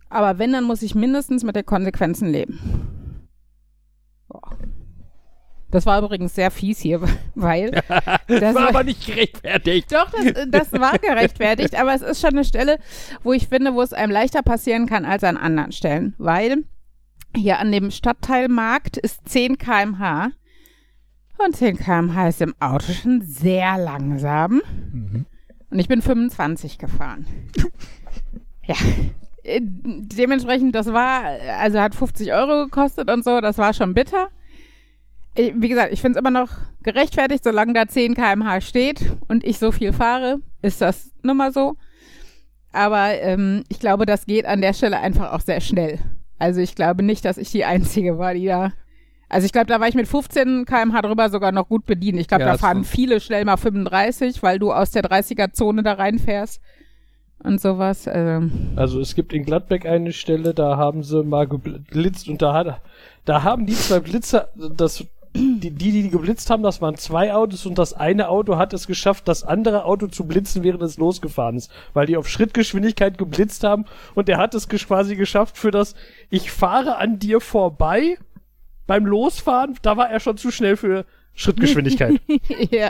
Aber 0.08 0.38
wenn, 0.38 0.52
dann 0.52 0.64
muss 0.64 0.82
ich 0.82 0.94
mindestens 0.94 1.44
mit 1.44 1.54
den 1.54 1.66
Konsequenzen 1.66 2.30
leben. 2.30 2.97
Boah. 4.28 4.56
Das 5.70 5.84
war 5.84 5.98
übrigens 6.02 6.34
sehr 6.34 6.50
fies 6.50 6.78
hier, 6.80 7.00
weil 7.34 7.70
Das 8.26 8.54
war 8.54 8.68
aber 8.68 8.84
nicht 8.84 9.06
gerechtfertigt. 9.06 9.92
doch, 9.92 10.10
das, 10.10 10.46
das 10.50 10.72
war 10.72 10.98
gerechtfertigt, 10.98 11.74
aber 11.78 11.94
es 11.94 12.02
ist 12.02 12.20
schon 12.20 12.30
eine 12.30 12.44
Stelle, 12.44 12.78
wo 13.22 13.32
ich 13.34 13.48
finde, 13.48 13.74
wo 13.74 13.82
es 13.82 13.92
einem 13.92 14.10
leichter 14.12 14.42
passieren 14.42 14.86
kann 14.86 15.04
als 15.04 15.24
an 15.24 15.36
anderen 15.36 15.72
Stellen, 15.72 16.14
weil 16.18 16.64
hier 17.36 17.58
an 17.58 17.70
dem 17.70 17.90
Stadtteilmarkt 17.90 18.96
ist 18.96 19.28
10 19.28 19.58
km/h 19.58 20.30
und 21.36 21.54
10 21.54 21.76
km/h 21.76 22.28
ist 22.28 22.40
im 22.40 22.54
Auto 22.60 22.90
schon 22.92 23.20
sehr 23.20 23.76
langsam 23.76 24.62
Mhm. 24.92 25.26
und 25.70 25.78
ich 25.78 25.88
bin 25.88 26.00
25 26.00 26.78
gefahren. 26.78 27.26
ja. 28.64 28.74
Äh, 29.48 29.60
Dementsprechend, 29.62 30.74
das 30.74 30.92
war, 30.92 31.22
also 31.58 31.80
hat 31.80 31.94
50 31.94 32.32
Euro 32.32 32.64
gekostet 32.64 33.10
und 33.10 33.24
so, 33.24 33.40
das 33.40 33.58
war 33.58 33.72
schon 33.72 33.94
bitter. 33.94 34.28
Wie 35.36 35.68
gesagt, 35.68 35.92
ich 35.92 36.00
finde 36.00 36.18
es 36.18 36.20
immer 36.20 36.32
noch 36.32 36.50
gerechtfertigt, 36.82 37.44
solange 37.44 37.72
da 37.72 37.86
10 37.86 38.14
km/h 38.14 38.60
steht 38.60 39.00
und 39.28 39.44
ich 39.44 39.58
so 39.58 39.70
viel 39.70 39.92
fahre, 39.92 40.40
ist 40.62 40.80
das 40.80 41.12
nun 41.22 41.36
mal 41.36 41.52
so. 41.52 41.76
Aber 42.72 43.14
ähm, 43.20 43.62
ich 43.68 43.78
glaube, 43.78 44.04
das 44.04 44.26
geht 44.26 44.46
an 44.46 44.60
der 44.60 44.72
Stelle 44.72 44.98
einfach 44.98 45.32
auch 45.32 45.40
sehr 45.40 45.60
schnell. 45.60 45.98
Also 46.38 46.60
ich 46.60 46.74
glaube 46.74 47.02
nicht, 47.02 47.24
dass 47.24 47.38
ich 47.38 47.50
die 47.50 47.64
Einzige 47.64 48.18
war, 48.18 48.34
die 48.34 48.46
da. 48.46 48.72
Also 49.28 49.44
ich 49.44 49.52
glaube, 49.52 49.66
da 49.66 49.78
war 49.78 49.88
ich 49.88 49.94
mit 49.94 50.08
15 50.08 50.64
km/h 50.64 51.02
drüber 51.02 51.30
sogar 51.30 51.52
noch 51.52 51.68
gut 51.68 51.86
bedient. 51.86 52.18
Ich 52.18 52.28
glaube, 52.28 52.44
Ja, 52.44 52.52
da 52.52 52.58
fahren 52.58 52.84
viele 52.84 53.20
schnell 53.20 53.44
mal 53.44 53.58
35, 53.58 54.42
weil 54.42 54.58
du 54.58 54.72
aus 54.72 54.90
der 54.90 55.02
30er-Zone 55.02 55.82
da 55.82 55.92
reinfährst 55.94 56.60
und 57.42 57.60
sowas. 57.60 58.08
Also, 58.08 58.48
Also 58.76 59.00
es 59.00 59.14
gibt 59.14 59.32
in 59.32 59.44
Gladbeck 59.44 59.86
eine 59.86 60.12
Stelle, 60.12 60.54
da 60.54 60.76
haben 60.76 61.02
sie 61.02 61.22
mal 61.22 61.46
geblitzt 61.46 62.28
und 62.28 62.42
da 62.42 62.52
hat, 62.54 62.80
da 63.24 63.42
haben 63.42 63.66
die 63.66 63.74
zwei 63.74 64.00
Blitzer 64.00 64.48
das 64.56 65.04
die, 65.34 65.70
die, 65.70 65.92
die 65.92 66.10
geblitzt 66.10 66.50
haben, 66.50 66.62
das 66.62 66.80
waren 66.80 66.96
zwei 66.96 67.34
Autos 67.34 67.66
und 67.66 67.78
das 67.78 67.92
eine 67.92 68.28
Auto 68.28 68.56
hat 68.56 68.72
es 68.72 68.86
geschafft, 68.86 69.28
das 69.28 69.44
andere 69.44 69.84
Auto 69.84 70.06
zu 70.06 70.24
blitzen, 70.26 70.62
während 70.62 70.82
es 70.82 70.96
losgefahren 70.96 71.56
ist, 71.56 71.70
weil 71.92 72.06
die 72.06 72.16
auf 72.16 72.28
Schrittgeschwindigkeit 72.28 73.18
geblitzt 73.18 73.64
haben 73.64 73.84
und 74.14 74.28
der 74.28 74.38
hat 74.38 74.54
es 74.54 74.68
quasi 74.68 75.16
geschafft 75.16 75.56
für 75.58 75.70
das, 75.70 75.94
ich 76.30 76.50
fahre 76.50 76.96
an 76.96 77.18
dir 77.18 77.40
vorbei 77.40 78.18
beim 78.86 79.06
Losfahren, 79.06 79.76
da 79.82 79.96
war 79.96 80.10
er 80.10 80.20
schon 80.20 80.38
zu 80.38 80.50
schnell 80.50 80.76
für 80.76 81.04
Schrittgeschwindigkeit, 81.34 82.20
ja, 82.70 82.88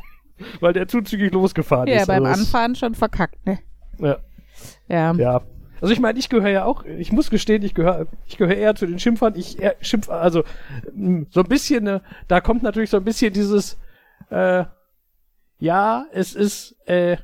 weil 0.60 0.72
der 0.72 0.88
zu 0.88 1.02
zügig 1.02 1.32
losgefahren 1.32 1.88
ja 1.88 2.02
ist. 2.02 2.06
beim 2.06 2.24
Also 2.24 2.42
Anfahren 2.42 2.74
schon 2.76 2.94
verkackt, 2.94 3.44
ne? 3.46 3.58
Ja. 3.98 4.18
Ja. 4.88 5.12
Ja. 5.12 5.42
Also 5.80 5.92
ich 5.92 6.00
meine, 6.00 6.18
ich 6.18 6.28
gehöre 6.28 6.50
ja 6.50 6.64
auch, 6.64 6.84
ich 6.84 7.12
muss 7.12 7.30
gestehen, 7.30 7.62
ich 7.62 7.74
gehöre 7.74 8.06
ich 8.26 8.36
gehöre 8.36 8.56
eher 8.56 8.74
zu 8.74 8.86
den 8.86 8.98
Schimpfern. 8.98 9.34
Ich 9.36 9.60
eher, 9.60 9.76
schimpf, 9.80 10.08
also 10.08 10.42
mh, 10.92 11.26
so 11.30 11.40
ein 11.40 11.48
bisschen, 11.48 11.86
äh, 11.86 12.00
da 12.26 12.40
kommt 12.40 12.62
natürlich 12.62 12.90
so 12.90 12.96
ein 12.96 13.04
bisschen 13.04 13.32
dieses, 13.32 13.78
äh, 14.30 14.64
ja, 15.58 16.06
es 16.12 16.34
ist, 16.34 16.76
äh, 16.86 17.16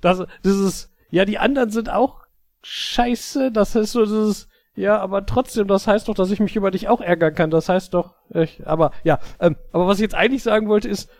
das, 0.00 0.22
dieses, 0.44 0.92
ja, 1.10 1.24
die 1.24 1.38
anderen 1.38 1.70
sind 1.70 1.90
auch 1.90 2.22
scheiße, 2.62 3.52
das 3.52 3.74
heißt 3.74 3.92
so 3.92 4.04
dieses, 4.04 4.48
ja, 4.74 4.98
aber 4.98 5.26
trotzdem, 5.26 5.68
das 5.68 5.86
heißt 5.86 6.08
doch, 6.08 6.14
dass 6.14 6.30
ich 6.30 6.40
mich 6.40 6.56
über 6.56 6.70
dich 6.70 6.88
auch 6.88 7.00
ärgern 7.00 7.34
kann. 7.34 7.50
Das 7.50 7.68
heißt 7.68 7.92
doch, 7.92 8.14
ich, 8.30 8.66
aber 8.66 8.92
ja, 9.04 9.18
ähm, 9.38 9.56
aber 9.72 9.86
was 9.86 9.98
ich 9.98 10.02
jetzt 10.02 10.14
eigentlich 10.14 10.42
sagen 10.42 10.68
wollte 10.68 10.88
ist, 10.88 11.10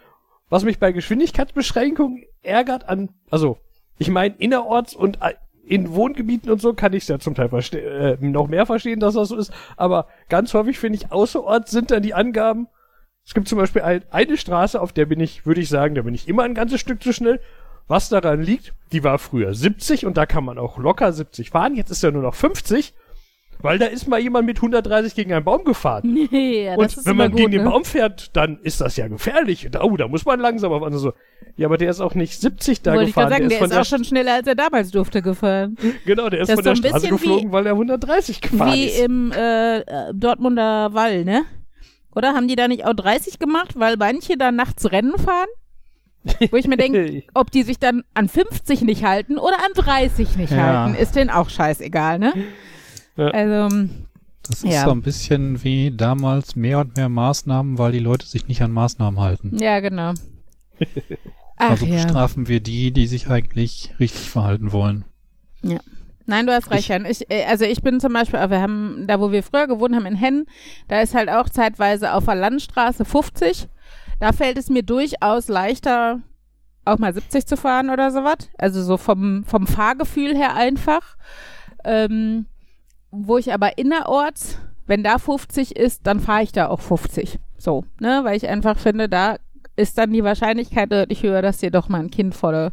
was 0.49 0.65
mich 0.65 0.79
bei 0.79 0.93
Geschwindigkeitsbeschränkungen 0.93 2.25
ärgert 2.43 2.89
an, 2.89 3.11
also 3.31 3.59
ich 3.99 4.09
meine 4.09 4.35
innerorts 4.37 4.95
und 4.95 5.21
äh, 5.23 5.35
in 5.65 5.95
Wohngebieten 5.95 6.51
und 6.51 6.61
so 6.61 6.75
kann 6.75 6.93
ich 6.93 7.05
es 7.05 7.09
ja 7.09 7.19
zum 7.19 7.35
Teil 7.35 7.49
äh, 7.73 8.17
noch 8.21 8.49
mehr 8.49 8.67
verstehen, 8.67 9.01
dass 9.01 9.15
das 9.15 9.29
so 9.29 9.37
ist, 9.37 9.53
aber 9.77 10.07
ganz 10.29 10.53
häufig 10.55 10.79
finde 10.79 10.99
ich 10.99 11.13
außerorts 11.13 11.71
sind 11.71 11.91
dann 11.91 12.03
die 12.03 12.15
Angaben. 12.15 12.69
Es 13.25 13.35
gibt 13.35 13.49
zum 13.49 13.59
Beispiel 13.59 13.83
ein, 13.83 14.03
eine 14.11 14.37
Straße, 14.37 14.81
auf 14.81 14.93
der 14.93 15.07
bin 15.07 15.21
ich, 15.21 15.47
würde 15.47 15.61
ich 15.61 15.69
sagen, 15.69 15.95
da 15.95 16.03
bin 16.03 16.15
ich 16.15 16.29
immer 16.29 16.43
ein 16.43 16.55
ganzes 16.55 16.81
Stück 16.81 17.03
zu 17.03 17.13
schnell. 17.13 17.41
Was 17.87 18.09
daran 18.09 18.43
liegt, 18.43 18.75
die 18.93 19.05
war 19.05 19.19
früher 19.19 19.55
70 19.55 20.07
und 20.07 20.17
da 20.17 20.27
kann 20.27 20.45
man 20.45 20.59
auch 20.59 20.79
locker 20.79 21.13
70 21.13 21.51
fahren. 21.51 21.75
Jetzt 21.75 21.91
ist 21.91 22.03
er 22.03 22.13
nur 22.13 22.23
noch 22.23 22.35
50, 22.35 22.95
weil 23.63 23.79
da 23.79 23.87
ist 23.87 24.07
mal 24.09 24.21
jemand 24.21 24.47
mit 24.47 24.59
130 24.59 25.15
gegen 25.15 25.33
einen 25.33 25.45
Baum 25.45 25.65
gefahren. 25.65 26.17
ja, 26.31 26.75
Und 26.75 26.85
das 26.85 26.97
ist 26.99 27.07
wenn 27.07 27.13
immer 27.15 27.25
man 27.25 27.31
gut, 27.33 27.41
gegen 27.41 27.51
ne? 27.53 27.59
den 27.59 27.65
Baum 27.65 27.85
fährt, 27.85 28.37
dann 28.37 28.59
ist 28.63 28.81
das 28.81 28.97
ja 28.97 29.09
gefährlich. 29.09 29.69
Oh, 29.81 29.97
da 29.97 30.09
muss 30.09 30.25
man 30.25 30.41
langsamer 30.41 30.81
fahren. 30.81 30.93
Also, 30.93 31.13
ja, 31.57 31.67
aber 31.69 31.77
der 31.79 31.91
ist 31.91 32.01
auch 32.01 32.15
nicht 32.15 32.41
70 32.41 32.83
da 32.83 32.95
Wollte 32.95 33.09
ich 33.11 33.15
gerade 33.15 33.27
gefahren. 33.29 33.43
sagen, 33.43 33.49
der 33.51 33.59
von 33.59 33.71
ist 33.71 33.77
auch 33.77 33.85
schon 33.97 34.05
schneller, 34.05 34.35
als 34.35 34.47
er 34.47 34.55
damals 34.55 34.91
durfte, 34.91 35.23
gefahren. 35.23 35.77
genau, 36.07 36.29
der 36.29 36.41
ist 36.41 36.49
das 36.49 36.61
von 36.61 36.73
ist 36.73 36.83
der 36.83 36.91
so 36.91 36.97
ein 36.97 37.01
Straße 37.01 37.09
bisschen 37.09 37.21
wie- 37.21 37.25
geflogen, 37.35 37.53
weil 37.53 37.67
er 37.67 37.73
130 37.73 38.41
gefahren 38.41 38.73
Wie 38.73 38.85
ist. 38.87 39.01
im 39.01 39.33
äh, 39.33 39.79
äh, 39.81 39.83
Dortmunder 40.15 40.93
Wall, 40.95 41.25
ne? 41.25 41.43
Oder 42.15 42.35
haben 42.35 42.49
die 42.49 42.57
da 42.57 42.69
nicht 42.69 42.85
auch 42.85 42.95
30 42.95 43.39
gemacht, 43.39 43.71
weil 43.75 43.97
manche 43.97 44.37
da 44.37 44.53
nachts 44.53 44.91
Rennen 44.93 45.17
fahren? 45.19 45.49
Wo 46.51 46.57
ich 46.57 46.69
mir 46.69 46.77
denke, 46.77 47.25
ob 47.35 47.51
die 47.51 47.63
sich 47.65 47.79
dann 47.79 48.03
an 48.15 48.29
50 48.29 48.83
nicht 48.83 49.05
halten 49.05 49.39
oder 49.39 49.57
an 49.59 49.73
30 49.75 50.37
nicht 50.37 50.53
Ja. 50.53 50.85
halten, 50.85 50.95
ist 50.95 51.17
denen 51.17 51.31
auch 51.31 51.49
scheißegal, 51.51 52.19
ne? 52.19 52.33
Ja. 53.17 53.29
Also, 53.29 53.89
Das 54.45 54.65
ist 54.65 54.73
Ja. 54.73 54.85
so 54.85 54.91
ein 54.91 55.03
bisschen 55.03 55.63
wie 55.63 55.91
damals 55.93 56.57
mehr 56.57 56.81
und 56.81 56.97
mehr 56.97 57.09
Maßnahmen, 57.09 57.79
weil 57.79 57.93
die 57.93 58.01
Leute 58.01 58.27
sich 58.27 58.49
nicht 58.49 58.61
an 58.63 58.73
Maßnahmen 58.73 59.21
halten. 59.21 59.57
ja, 59.59 59.79
genau. 59.81 60.15
Ach 61.59 61.71
also 61.71 61.87
ja. 61.87 62.03
bestrafen 62.03 62.49
wir 62.49 62.59
die, 62.61 62.91
die 62.91 63.07
sich 63.07 63.29
eigentlich 63.29 63.95
richtig 64.01 64.21
verhalten 64.29 64.73
wollen. 64.73 65.05
Nein, 66.27 66.47
du 66.47 66.53
hast 66.53 66.71
recht, 66.71 66.81
Ich- 66.81 66.89
Jan. 66.89 67.05
Ich, 67.05 67.31
äh, 67.31 67.45
also 67.45 67.65
ich 67.65 67.83
bin 67.83 68.01
zum 68.01 68.13
Beispiel, 68.15 68.41
wir 68.51 68.61
haben, 68.61 69.05
da 69.07 69.21
wo 69.21 69.31
wir 69.31 69.43
früher 69.45 69.67
gewohnt 69.69 69.95
haben 69.95 70.07
in 70.07 70.17
Hennen, 70.17 70.47
da 70.89 71.01
ist 71.01 71.15
halt 71.15 71.29
auch 71.29 71.49
zeitweise 71.49 72.13
auf 72.15 72.25
der 72.25 72.35
Landstraße 72.37 73.05
50. 73.05 73.69
Da 74.19 74.33
fällt 74.33 74.57
es 74.57 74.71
mir 74.71 74.83
durchaus 74.83 75.47
leichter, 75.49 76.21
auch 76.85 76.99
mal 76.99 77.13
70 77.15 77.47
zu 77.47 77.57
fahren 77.57 77.91
oder 77.91 78.11
sowas. 78.11 78.49
Also 78.59 78.83
so 78.83 78.97
vom, 78.97 79.45
vom 79.45 79.67
Fahrgefühl 79.69 80.37
her 80.37 80.55
einfach. 80.57 81.17
Ähm, 81.85 82.47
wo 83.13 83.39
ich 83.39 83.53
aber 83.53 83.79
innerorts, 83.79 84.59
wenn 84.87 85.05
da 85.05 85.19
50 85.19 85.77
ist, 85.77 86.07
dann 86.07 86.19
fahre 86.19 86.43
ich 86.43 86.53
da 86.53 86.69
auch 86.69 86.81
50. 86.81 87.39
So, 87.57 87.85
ne, 88.01 88.23
weil 88.25 88.37
ich 88.37 88.49
einfach 88.49 88.79
finde, 88.79 89.09
da 89.09 89.37
ist 89.77 89.97
dann 89.99 90.13
die 90.13 90.25
Wahrscheinlichkeit 90.25 90.91
deutlich 90.91 91.23
höher, 91.23 91.43
dass 91.43 91.59
dir 91.59 91.71
doch 91.71 91.89
mal 91.89 92.01
ein 92.01 92.11
Kind 92.11 92.35
vor 92.35 92.53
der, 92.53 92.73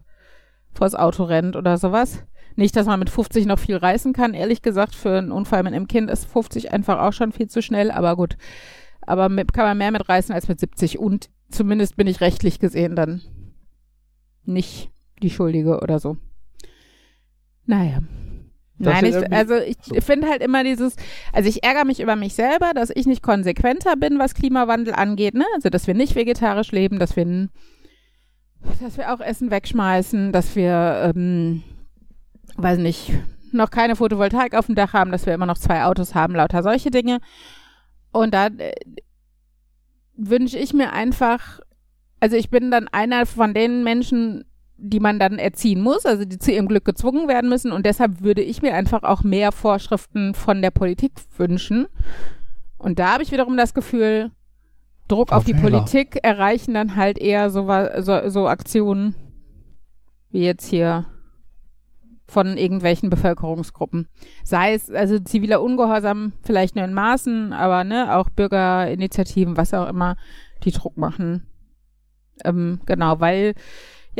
vors 0.71 0.95
Auto 0.95 1.23
rennt 1.23 1.55
oder 1.55 1.77
sowas. 1.77 2.23
Nicht, 2.55 2.75
dass 2.75 2.87
man 2.87 2.99
mit 2.99 3.09
50 3.09 3.45
noch 3.45 3.59
viel 3.59 3.77
reißen 3.77 4.13
kann. 4.13 4.33
Ehrlich 4.33 4.61
gesagt, 4.61 4.95
für 4.95 5.17
einen 5.17 5.31
Unfall 5.31 5.63
mit 5.63 5.73
einem 5.73 5.87
Kind 5.87 6.09
ist 6.09 6.25
50 6.25 6.73
einfach 6.73 6.99
auch 6.99 7.13
schon 7.13 7.31
viel 7.31 7.47
zu 7.47 7.61
schnell. 7.61 7.91
Aber 7.91 8.15
gut. 8.15 8.37
Aber 9.01 9.29
mit, 9.29 9.53
kann 9.53 9.65
man 9.65 9.77
mehr 9.77 9.91
mit 9.91 10.09
reißen 10.09 10.33
als 10.35 10.47
mit 10.47 10.59
70. 10.59 10.99
Und 10.99 11.29
zumindest 11.49 11.95
bin 11.95 12.07
ich 12.07 12.21
rechtlich 12.21 12.59
gesehen 12.59 12.95
dann 12.95 13.21
nicht 14.43 14.91
die 15.21 15.29
Schuldige 15.29 15.79
oder 15.79 15.99
so. 15.99 16.17
Naja. 17.65 18.01
Das 18.79 19.01
Nein, 19.01 19.05
ich, 19.05 19.33
also 19.33 19.55
ich 19.55 19.77
so. 19.83 19.95
finde 19.99 20.29
halt 20.29 20.41
immer 20.41 20.63
dieses, 20.63 20.95
also 21.33 21.49
ich 21.49 21.63
ärgere 21.63 21.83
mich 21.83 21.99
über 21.99 22.15
mich 22.15 22.33
selber, 22.33 22.71
dass 22.73 22.89
ich 22.89 23.05
nicht 23.05 23.21
konsequenter 23.21 23.97
bin, 23.97 24.19
was 24.19 24.33
Klimawandel 24.33 24.93
angeht, 24.93 25.33
ne? 25.33 25.45
Also 25.55 25.69
dass 25.69 25.85
wir 25.85 25.93
nicht 25.93 26.15
vegetarisch 26.15 26.71
leben, 26.71 26.97
dass 26.97 27.17
wir, 27.17 27.49
dass 28.81 28.97
wir 28.97 29.13
auch 29.13 29.19
Essen 29.19 29.51
wegschmeißen, 29.51 30.31
dass 30.31 30.55
wir, 30.55 31.13
ähm, 31.13 31.61
weiß 32.55 32.79
nicht, 32.79 33.11
noch 33.51 33.69
keine 33.69 33.97
Photovoltaik 33.97 34.55
auf 34.55 34.67
dem 34.67 34.75
Dach 34.75 34.93
haben, 34.93 35.11
dass 35.11 35.25
wir 35.25 35.33
immer 35.33 35.45
noch 35.45 35.57
zwei 35.57 35.83
Autos 35.83 36.15
haben, 36.15 36.35
lauter 36.35 36.63
solche 36.63 36.89
Dinge. 36.89 37.19
Und 38.11 38.33
da 38.33 38.47
äh, 38.47 38.73
wünsche 40.15 40.57
ich 40.57 40.73
mir 40.73 40.93
einfach, 40.93 41.59
also 42.21 42.37
ich 42.37 42.49
bin 42.49 42.71
dann 42.71 42.87
einer 42.87 43.25
von 43.25 43.53
den 43.53 43.83
Menschen, 43.83 44.45
die 44.81 44.99
man 44.99 45.19
dann 45.19 45.37
erziehen 45.37 45.81
muss, 45.81 46.05
also 46.05 46.25
die 46.25 46.39
zu 46.39 46.51
ihrem 46.51 46.67
Glück 46.67 46.85
gezwungen 46.85 47.27
werden 47.27 47.49
müssen. 47.49 47.71
Und 47.71 47.85
deshalb 47.85 48.21
würde 48.21 48.41
ich 48.41 48.61
mir 48.61 48.73
einfach 48.73 49.03
auch 49.03 49.23
mehr 49.23 49.51
Vorschriften 49.51 50.33
von 50.33 50.61
der 50.61 50.71
Politik 50.71 51.11
wünschen. 51.37 51.87
Und 52.77 52.99
da 52.99 53.13
habe 53.13 53.23
ich 53.23 53.31
wiederum 53.31 53.57
das 53.57 53.73
Gefühl, 53.73 54.31
Druck 55.07 55.29
Frau 55.29 55.37
auf 55.37 55.43
die 55.43 55.53
Wähler. 55.53 55.81
Politik 55.81 56.19
erreichen 56.23 56.73
dann 56.73 56.95
halt 56.95 57.17
eher 57.17 57.49
so, 57.49 57.67
so, 57.99 58.29
so 58.29 58.47
Aktionen 58.47 59.15
wie 60.31 60.43
jetzt 60.43 60.67
hier 60.67 61.05
von 62.27 62.57
irgendwelchen 62.57 63.09
Bevölkerungsgruppen. 63.09 64.07
Sei 64.43 64.73
es 64.73 64.89
also 64.91 65.19
ziviler 65.19 65.61
Ungehorsam 65.61 66.33
vielleicht 66.43 66.75
nur 66.75 66.85
in 66.85 66.93
Maßen, 66.93 67.53
aber 67.53 67.83
ne, 67.83 68.15
auch 68.15 68.29
Bürgerinitiativen, 68.29 69.57
was 69.57 69.73
auch 69.73 69.89
immer, 69.89 70.15
die 70.63 70.71
Druck 70.71 70.95
machen. 70.95 71.47
Ähm, 72.45 72.81
genau, 72.85 73.19
weil 73.19 73.55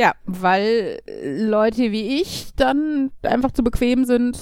ja, 0.00 0.14
weil 0.24 1.02
Leute 1.22 1.92
wie 1.92 2.22
ich 2.22 2.54
dann 2.56 3.10
einfach 3.20 3.50
zu 3.50 3.62
bequem 3.62 4.06
sind, 4.06 4.38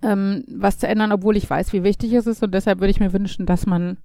ähm, 0.00 0.44
was 0.46 0.78
zu 0.78 0.86
ändern, 0.86 1.10
obwohl 1.10 1.36
ich 1.36 1.50
weiß, 1.50 1.72
wie 1.72 1.82
wichtig 1.82 2.12
es 2.12 2.28
ist. 2.28 2.44
Und 2.44 2.54
deshalb 2.54 2.78
würde 2.78 2.92
ich 2.92 3.00
mir 3.00 3.12
wünschen, 3.12 3.46
dass 3.46 3.66
man 3.66 3.98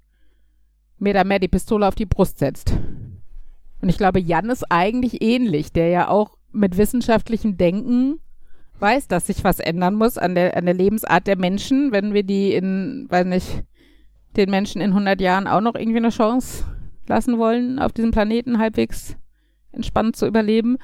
mir 0.98 1.14
da 1.14 1.24
mehr 1.24 1.38
die 1.38 1.48
Pistole 1.48 1.88
auf 1.88 1.94
die 1.94 2.08
Brust 2.08 2.40
setzt. 2.40 2.74
Und 3.80 3.90
ich 3.90 3.98
glaube, 4.00 4.20
Jan 4.20 4.50
ist 4.50 4.72
eigentlich 4.72 5.22
ähnlich, 5.22 5.72
der 5.72 5.90
ja 5.90 6.08
auch 6.08 6.36
mit 6.52 6.78
wissenschaftlichem 6.78 7.58
Denken 7.58 8.20
weiß, 8.80 9.08
dass 9.10 9.28
sich 9.28 9.44
was 9.44 9.60
ändern 9.60 9.94
muss 9.94 10.18
an 10.18 10.34
der, 10.34 10.58
an 10.58 10.66
der 10.66 10.74
Lebensart 10.74 11.28
der 11.28 11.38
Menschen, 11.38 11.92
wenn 11.92 12.16
wir 12.16 12.24
die 12.24 12.56
in, 12.56 13.06
weiß 13.08 13.28
nicht, 13.28 13.66
den 14.36 14.50
Menschen 14.50 14.82
in 14.82 14.94
100 14.94 15.22
Jahren 15.22 15.46
auch 15.46 15.62
noch 15.62 15.76
irgendwie 15.76 15.98
eine 15.98 16.10
Chance 16.10 16.64
lassen 17.06 17.38
wollen, 17.38 17.78
auf 17.78 17.94
diesem 17.94 18.10
Planeten 18.10 18.58
halbwegs 18.58 19.16
entspannt 19.74 20.16
zu 20.16 20.26
überleben. 20.26 20.78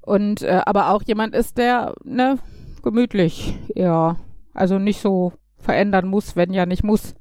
Und 0.00 0.42
äh, 0.42 0.60
aber 0.66 0.90
auch 0.90 1.02
jemand 1.02 1.34
ist, 1.34 1.56
der, 1.56 1.94
ne, 2.04 2.38
gemütlich, 2.82 3.58
ja, 3.74 4.16
also 4.52 4.78
nicht 4.78 5.00
so 5.00 5.32
verändern 5.58 6.06
muss, 6.08 6.36
wenn 6.36 6.52
ja 6.52 6.66
nicht 6.66 6.84
muss. 6.84 7.14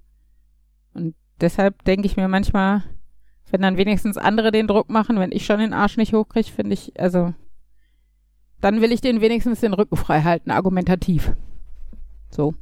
Und 0.93 1.15
deshalb 1.39 1.83
denke 1.85 2.05
ich 2.05 2.17
mir 2.17 2.27
manchmal, 2.27 2.83
wenn 3.49 3.61
dann 3.61 3.77
wenigstens 3.77 4.17
andere 4.17 4.51
den 4.51 4.67
Druck 4.67 4.89
machen, 4.89 5.19
wenn 5.19 5.31
ich 5.31 5.45
schon 5.45 5.59
den 5.59 5.73
Arsch 5.73 5.97
nicht 5.97 6.13
hochkriege, 6.13 6.49
finde 6.49 6.73
ich, 6.73 6.99
also 6.99 7.33
dann 8.59 8.81
will 8.81 8.91
ich 8.91 9.01
denen 9.01 9.21
wenigstens 9.21 9.59
den 9.59 9.73
Rücken 9.73 9.95
frei 9.97 10.21
halten, 10.21 10.51
argumentativ. 10.51 11.33
So. 12.29 12.53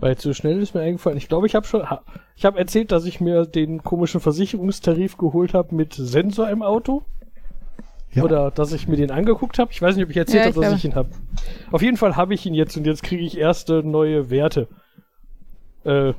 Weil 0.00 0.16
zu 0.16 0.32
schnell 0.32 0.62
ist 0.62 0.74
mir 0.74 0.82
eingefallen. 0.82 1.18
Ich 1.18 1.28
glaube, 1.28 1.46
ich 1.46 1.54
habe 1.54 1.66
schon, 1.66 1.88
ha, 1.90 2.02
ich 2.36 2.44
habe 2.44 2.58
erzählt, 2.58 2.92
dass 2.92 3.04
ich 3.04 3.20
mir 3.20 3.46
den 3.46 3.82
komischen 3.82 4.20
Versicherungstarif 4.20 5.16
geholt 5.16 5.54
habe 5.54 5.74
mit 5.74 5.94
Sensor 5.94 6.48
im 6.50 6.62
Auto. 6.62 7.02
Ja. 8.12 8.22
Oder 8.22 8.50
dass 8.50 8.72
ich 8.72 8.88
mir 8.88 8.96
den 8.96 9.10
angeguckt 9.10 9.58
habe. 9.58 9.70
Ich 9.72 9.82
weiß 9.82 9.96
nicht, 9.96 10.04
ob 10.04 10.10
ich 10.10 10.16
erzählt 10.16 10.44
Ja, 10.44 10.50
habe, 10.50 10.60
dass 10.60 10.74
ich 10.74 10.84
ihn 10.84 10.94
habe. 10.94 11.10
Auf 11.70 11.82
jeden 11.82 11.96
Fall 11.96 12.16
habe 12.16 12.32
ich 12.32 12.46
ihn 12.46 12.54
jetzt 12.54 12.76
und 12.76 12.86
jetzt 12.86 13.02
kriege 13.02 13.22
ich 13.22 13.36
erste 13.36 13.82
neue 13.82 14.30
Werte. 14.30 14.68
Äh, 15.84 16.14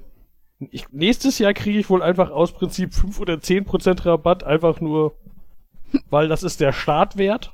ich, 0.72 0.89
nächstes 0.91 1.39
Jahr 1.39 1.53
kriege 1.53 1.80
ich 1.80 1.89
wohl 1.89 2.03
einfach 2.03 2.31
aus 2.31 2.51
Prinzip 2.51 2.93
5 2.93 3.19
oder 3.19 3.35
10% 3.35 4.06
Rabatt, 4.06 4.43
einfach 4.43 4.81
nur, 4.81 5.14
weil 6.10 6.27
das 6.27 6.43
ist 6.43 6.60
der 6.60 6.73
Startwert. 6.73 7.53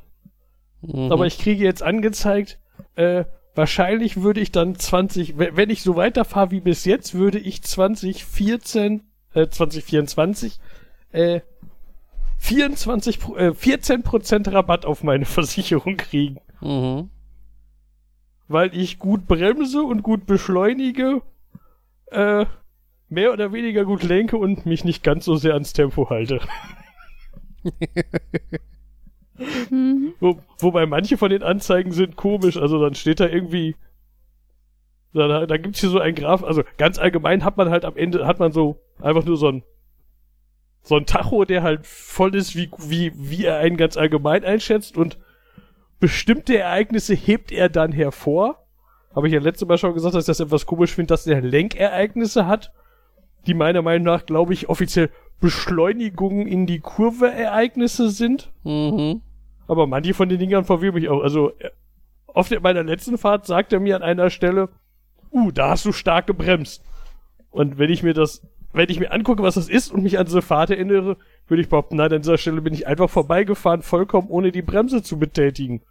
Mhm. 0.82 1.12
Aber 1.12 1.28
ich 1.28 1.38
kriege 1.38 1.64
jetzt 1.64 1.84
angezeigt, 1.84 2.60
äh, 2.96 3.26
wahrscheinlich 3.56 4.22
würde 4.22 4.42
ich 4.42 4.52
dann 4.52 4.76
20, 4.76 5.38
we- 5.40 5.52
wenn 5.56 5.70
ich 5.70 5.82
so 5.82 5.96
weiterfahre 5.96 6.52
wie 6.52 6.60
bis 6.62 6.86
jetzt, 6.86 7.14
würde 7.14 7.40
ich 7.40 7.64
2014, 7.64 9.04
äh, 9.34 9.48
2024, 9.48 10.60
äh, 11.12 11.42
24, 12.38 13.20
Pro- 13.20 13.36
äh, 13.38 13.54
14% 13.54 14.52
Rabatt 14.52 14.86
auf 14.86 15.04
meine 15.04 15.26
Versicherung 15.26 15.98
kriegen. 15.98 16.40
Mhm. 16.62 17.10
Weil 18.48 18.76
ich 18.76 19.00
gut 19.00 19.26
bremse 19.28 19.82
und 19.82 20.04
gut 20.04 20.26
beschleunige, 20.28 21.22
äh, 22.12 22.46
mehr 23.10 23.34
oder 23.34 23.52
weniger 23.54 23.86
gut 23.86 24.04
lenke 24.04 24.38
und 24.38 24.66
mich 24.66 24.84
nicht 24.84 25.04
ganz 25.04 25.26
so 25.26 25.36
sehr 25.36 25.54
ans 25.54 25.74
Tempo 25.74 26.10
halte. 26.10 26.40
Mhm. 29.70 30.14
Wo, 30.20 30.40
wobei 30.60 30.86
manche 30.86 31.18
von 31.18 31.30
den 31.30 31.44
Anzeigen 31.44 31.92
sind 31.92 32.16
komisch. 32.16 32.58
Also 32.58 32.82
dann 32.82 32.96
steht 32.96 33.20
da 33.20 33.28
irgendwie. 33.28 33.76
Da, 35.14 35.46
da 35.46 35.58
gibt's 35.58 35.80
hier 35.80 35.90
so 35.90 36.00
ein 36.00 36.16
Graph. 36.16 36.44
Also 36.44 36.64
ganz 36.78 37.00
allgemein 37.00 37.44
hat 37.46 37.58
man 37.58 37.70
halt 37.70 37.86
am 37.86 37.96
Ende, 37.96 38.28
hat 38.28 38.40
man 38.40 38.52
so 38.52 38.82
einfach 39.02 39.24
nur 39.24 39.38
so 39.38 39.50
ein 39.50 39.64
so 40.86 40.96
ein 40.96 41.06
Tacho, 41.06 41.46
der 41.46 41.64
halt 41.64 41.86
voll 41.86 42.36
ist, 42.36 42.56
wie, 42.56 42.70
wie, 42.78 43.12
wie 43.16 43.46
er 43.46 43.58
einen 43.58 43.76
ganz 43.76 43.98
allgemein 43.98 44.46
einschätzt 44.46 44.98
und 44.98 45.18
bestimmte 46.00 46.58
Ereignisse 46.58 47.16
hebt 47.16 47.52
er 47.52 47.70
dann 47.70 47.92
hervor. 47.92 48.64
Habe 49.16 49.28
ich 49.28 49.34
ja 49.34 49.40
letztes 49.40 49.68
Mal 49.68 49.78
schon 49.78 49.94
gesagt, 49.94 50.14
dass 50.14 50.26
ich 50.26 50.28
das 50.28 50.40
etwas 50.40 50.66
komisch 50.66 50.94
finde, 50.94 51.08
dass 51.08 51.26
er 51.26 51.42
Lenkereignisse 51.42 52.46
hat, 52.46 52.72
die 53.48 53.54
meiner 53.54 53.82
Meinung 53.82 54.06
nach, 54.06 54.26
glaube 54.26 54.54
ich, 54.54 54.70
offiziell 54.70 55.10
Beschleunigungen 55.40 56.48
in 56.48 56.66
die 56.68 56.80
Kurve 56.80 57.32
Ereignisse 57.32 58.10
sind. 58.10 58.52
Mhm. 58.64 59.22
Aber 59.68 59.88
manche 59.88 60.14
von 60.14 60.30
den 60.30 60.40
Dingern 60.40 60.66
verwirren 60.66 60.96
mich 60.96 61.10
auch. 61.10 61.22
Also, 61.22 61.52
äh, 61.60 61.72
auf 62.28 62.50
der, 62.50 62.60
meiner 62.60 62.84
letzten 62.84 63.18
Fahrt 63.18 63.46
sagt 63.46 63.74
er 63.74 63.80
mir 63.80 63.96
an 63.96 64.04
einer 64.04 64.30
Stelle, 64.30 64.70
uh, 65.32 65.52
da 65.52 65.72
hast 65.72 65.86
du 65.86 65.92
stark 65.92 66.28
gebremst. 66.28 66.84
Und 67.50 67.78
wenn 67.78 67.90
ich 67.90 68.04
mir 68.04 68.14
das, 68.14 68.46
wenn 68.74 68.90
ich 68.90 69.00
mir 69.00 69.12
angucke, 69.12 69.42
was 69.42 69.56
das 69.56 69.70
ist 69.70 69.92
und 69.92 70.04
mich 70.04 70.20
an 70.20 70.26
diese 70.26 70.42
Fahrt 70.42 70.70
erinnere, 70.70 71.18
würde 71.48 71.62
ich 71.62 71.70
behaupten, 71.70 71.96
nein, 71.96 72.12
an 72.12 72.22
dieser 72.22 72.38
Stelle 72.38 72.62
bin 72.62 72.74
ich 72.74 72.88
einfach 72.88 73.10
vorbeigefahren, 73.10 73.82
vollkommen 73.82 74.30
ohne 74.30 74.52
die 74.52 74.62
Bremse 74.62 75.02
zu 75.02 75.18
betätigen. 75.18 75.82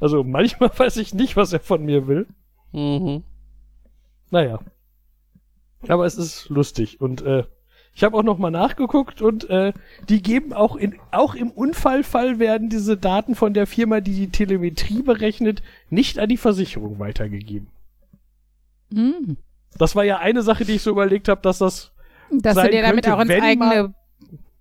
Also, 0.00 0.22
manchmal 0.22 0.70
weiß 0.76 0.98
ich 0.98 1.14
nicht, 1.14 1.36
was 1.36 1.52
er 1.52 1.60
von 1.60 1.84
mir 1.84 2.06
will. 2.06 2.26
Mhm. 2.72 3.24
Naja. 4.30 4.58
Aber 5.86 6.04
es 6.06 6.16
ist 6.16 6.48
lustig 6.48 7.00
und 7.00 7.22
äh, 7.22 7.44
ich 7.98 8.04
habe 8.04 8.16
auch 8.16 8.22
noch 8.22 8.38
mal 8.38 8.52
nachgeguckt 8.52 9.20
und 9.22 9.50
äh, 9.50 9.72
die 10.08 10.22
geben 10.22 10.52
auch 10.52 10.76
in 10.76 10.94
auch 11.10 11.34
im 11.34 11.50
Unfallfall 11.50 12.38
werden 12.38 12.68
diese 12.68 12.96
Daten 12.96 13.34
von 13.34 13.54
der 13.54 13.66
Firma, 13.66 14.00
die 14.00 14.14
die 14.14 14.28
Telemetrie 14.30 15.02
berechnet, 15.02 15.64
nicht 15.90 16.20
an 16.20 16.28
die 16.28 16.36
Versicherung 16.36 17.00
weitergegeben. 17.00 17.66
Mhm. 18.90 19.36
Das 19.76 19.96
war 19.96 20.04
ja 20.04 20.18
eine 20.18 20.42
Sache, 20.42 20.64
die 20.64 20.74
ich 20.76 20.82
so 20.82 20.90
überlegt 20.92 21.26
habe, 21.28 21.40
dass 21.42 21.58
das 21.58 21.92
Dass 22.30 22.54
du 22.54 22.60
sein 22.62 22.70
dir 22.70 22.82
damit 22.82 23.04
könnte, 23.04 23.16
auch 23.16 23.20
ins 23.20 23.30
wenn 23.30 23.42
eigene 23.42 23.66
mal- 23.66 23.94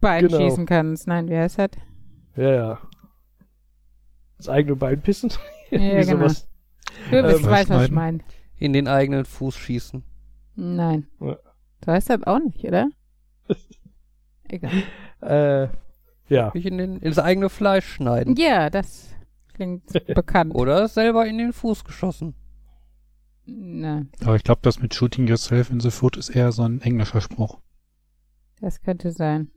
Bein 0.02 0.28
Genau. 0.28 0.38
schießen 0.40 0.66
kannst. 0.66 1.08
Nein, 1.08 1.30
wie 1.30 1.38
heißt 1.38 1.60
das? 1.60 1.70
ja 2.36 2.52
ja 2.54 2.80
das 4.38 4.50
eigene 4.50 4.76
Bein 4.76 5.00
pissen. 5.02 5.32
Ja, 5.70 5.80
genau. 6.02 6.20
sowas. 6.30 6.48
Du 7.12 7.22
bist, 7.22 7.40
Ähm, 7.44 7.46
weißt, 7.46 7.70
was 7.70 7.84
ich 7.86 7.92
meine. 7.92 8.20
In 8.58 8.74
den 8.74 8.88
eigenen 8.88 9.26
Fuß 9.26 9.56
schießen. 9.58 10.02
Nein. 10.56 11.06
Ja. 11.20 11.38
So 11.86 11.92
heißt 11.92 12.10
das 12.10 12.24
auch 12.24 12.40
nicht, 12.40 12.64
oder? 12.64 12.88
Egal. 14.50 14.84
Äh, 15.22 15.68
ja. 16.30 16.52
Nicht 16.54 16.66
in 16.66 16.78
den, 16.78 16.98
ins 16.98 17.20
eigene 17.20 17.50
Fleisch 17.50 17.86
schneiden. 17.88 18.36
Ja, 18.38 18.70
das 18.70 19.16
klingt 19.54 19.84
bekannt. 20.16 20.54
Oder 20.56 20.88
selber 20.88 21.26
in 21.26 21.38
den 21.38 21.54
Fuß 21.54 21.84
geschossen. 21.84 22.36
Nein, 23.46 24.10
Aber 24.26 24.36
ich 24.36 24.44
glaube, 24.44 24.60
das 24.64 24.80
mit 24.82 24.94
Shooting 24.94 25.26
Yourself 25.28 25.70
in 25.70 25.80
the 25.80 25.90
Foot 25.92 26.18
ist 26.18 26.30
eher 26.30 26.52
so 26.52 26.64
ein 26.64 26.82
englischer 26.82 27.22
Spruch. 27.22 27.60
das 28.60 28.82
könnte 28.82 29.12
sein. 29.12 29.50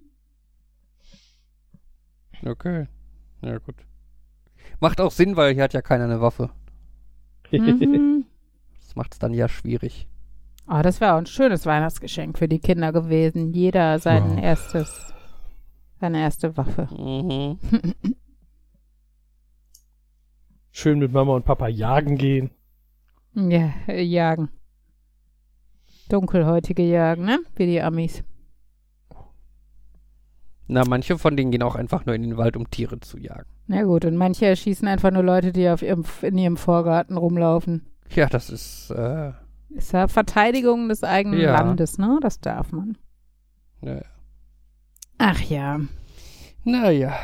Okay. 2.45 2.87
Ja, 3.43 3.59
gut. 3.59 3.75
Macht 4.79 5.01
auch 5.01 5.11
Sinn, 5.11 5.37
weil 5.37 5.55
hier 5.55 5.65
hat 5.65 5.73
ja 5.75 5.83
keiner 5.83 6.05
eine 6.05 6.21
Waffe. 6.21 6.51
Mhm. 7.51 8.27
Das 8.81 8.95
macht 8.95 9.13
es 9.15 9.19
dann 9.19 9.35
ja 9.35 9.49
schwierig. 9.49 10.09
Oh, 10.73 10.83
das 10.83 11.01
wäre 11.01 11.15
auch 11.15 11.19
ein 11.19 11.27
schönes 11.27 11.67
Weihnachtsgeschenk 11.67 12.39
für 12.39 12.47
die 12.47 12.61
Kinder 12.61 12.93
gewesen. 12.93 13.53
Jeder 13.53 13.99
sein 13.99 14.37
Wow. 14.37 14.43
erstes, 14.43 15.13
seine 15.99 16.21
erste 16.21 16.57
Waffe. 16.57 16.89
Mhm. 16.97 17.59
Schön 20.71 21.01
mit 21.01 21.13
Mama 21.13 21.35
und 21.35 21.45
Papa 21.45 21.67
jagen 21.69 22.17
gehen. 22.17 22.51
Ja, 23.35 23.73
äh, 23.89 24.03
jagen. 24.03 24.49
Dunkelhäutige 26.09 26.83
jagen, 26.83 27.25
ne? 27.25 27.41
Wie 27.57 27.67
die 27.67 27.81
Amis. 27.83 28.23
Na, 30.69 30.85
manche 30.89 31.19
von 31.19 31.37
denen 31.37 31.51
gehen 31.51 31.65
auch 31.65 31.75
einfach 31.75 32.07
nur 32.07 32.15
in 32.15 32.23
den 32.23 32.37
Wald, 32.37 32.57
um 32.57 32.71
Tiere 32.71 33.01
zu 33.01 33.19
jagen. 33.19 33.49
Na 33.67 33.83
gut, 33.83 34.05
und 34.05 34.17
manche 34.17 34.47
erschießen 34.47 34.87
einfach 34.87 35.11
nur 35.11 35.25
Leute, 35.25 35.51
die 35.53 35.69
auf 35.69 35.83
ihrem, 35.83 36.05
in 36.23 36.39
ihrem 36.39 36.57
Vorgarten 36.57 37.17
rumlaufen. 37.17 37.87
Ja, 38.15 38.27
das 38.29 38.51
ist, 38.51 38.91
äh, 38.91 39.33
Ist 39.75 39.93
ja 39.93 40.09
Verteidigung 40.09 40.89
des 40.89 41.05
eigenen 41.05 41.41
Ja. 41.41 41.53
Landes, 41.53 41.99
ne? 41.99 42.19
Das 42.23 42.41
darf 42.41 42.73
man. 42.73 42.97
naja. 43.81 44.05
Ach 45.19 45.41
ja. 45.41 45.81
Naja. 46.65 47.15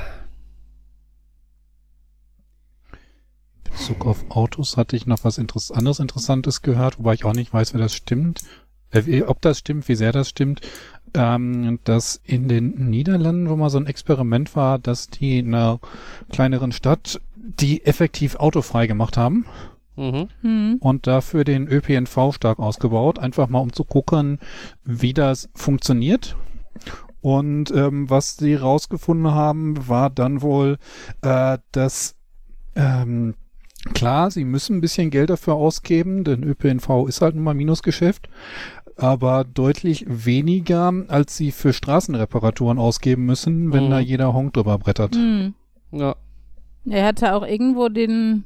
In 3.65 3.71
Bezug 3.73 4.07
auf 4.07 4.25
Autos 4.31 4.77
hatte 4.77 4.97
ich 4.97 5.07
noch 5.07 5.25
was 5.25 5.39
Interess 5.39 5.71
anderes 5.71 5.99
Interessantes 5.99 6.63
gehört, 6.63 6.99
wobei 6.99 7.15
ich 7.15 7.25
auch 7.25 7.33
nicht 7.33 7.53
weiß, 7.53 7.73
wer 7.75 7.81
das 7.81 7.95
stimmt. 7.95 8.43
Äh, 8.91 9.23
ob 9.23 9.41
das 9.43 9.59
stimmt, 9.59 9.89
wie 9.89 9.95
sehr 9.97 10.13
das 10.13 10.29
stimmt. 10.29 10.61
Ähm, 11.15 11.79
dass 11.85 12.21
in 12.25 12.49
den 12.49 12.91
Niederlanden, 12.91 13.49
wo 13.49 13.57
mal 13.57 13.71
so 13.71 13.79
ein 13.79 13.87
Experiment 13.87 14.55
war, 14.57 14.79
dass 14.79 15.09
die 15.09 15.39
in 15.39 15.55
einer 15.55 15.81
kleineren 16.31 16.73
Stadt 16.73 17.21
die 17.35 17.85
effektiv 17.85 18.37
autofrei 18.37 18.87
gemacht 18.87 19.17
haben 19.17 19.47
Mhm. 19.97 20.29
Hm. 20.43 20.77
und 20.81 21.07
dafür 21.07 21.45
den 21.45 21.69
ÖPNV 21.69 22.33
stark 22.35 22.59
ausgebaut, 22.59 23.19
einfach 23.19 23.49
mal 23.49 23.61
um 23.61 23.73
zu 23.73 23.85
gucken, 23.85 24.39
wie 24.85 25.15
das 25.15 25.49
funktioniert. 25.55 26.37
Und 27.23 27.71
ähm, 27.73 28.09
was 28.11 28.37
sie 28.37 28.55
rausgefunden 28.55 29.33
haben, 29.33 29.89
war 29.89 30.11
dann 30.11 30.43
wohl, 30.43 30.77
äh, 31.23 31.59
dass 31.73 32.15
ähm, 32.77 33.35
klar, 33.95 34.31
sie 34.31 34.45
müssen 34.45 34.77
ein 34.77 34.81
bisschen 34.81 35.11
Geld 35.11 35.31
dafür 35.31 35.55
ausgeben, 35.55 36.25
denn 36.25 36.43
ÖPNV 36.45 37.07
ist 37.09 37.23
halt 37.23 37.35
nun 37.35 37.45
mal 37.45 37.55
Minusgeschäft, 37.55 38.29
aber 38.97 39.45
deutlich 39.45 40.05
weniger, 40.09 40.93
als 41.09 41.37
sie 41.37 41.51
für 41.53 41.73
Straßenreparaturen 41.73 42.79
ausgeben 42.79 43.25
müssen, 43.27 43.73
wenn 43.73 43.87
Mhm. 43.87 43.91
da 43.91 43.99
jeder 43.99 44.33
Honk 44.35 44.53
drüber 44.53 44.79
brettert. 44.79 45.17
Hm. 45.17 45.55
Ja. 45.93 46.17
Er 46.89 47.07
hatte 47.07 47.35
auch 47.35 47.45
irgendwo 47.47 47.89
den, 47.89 48.45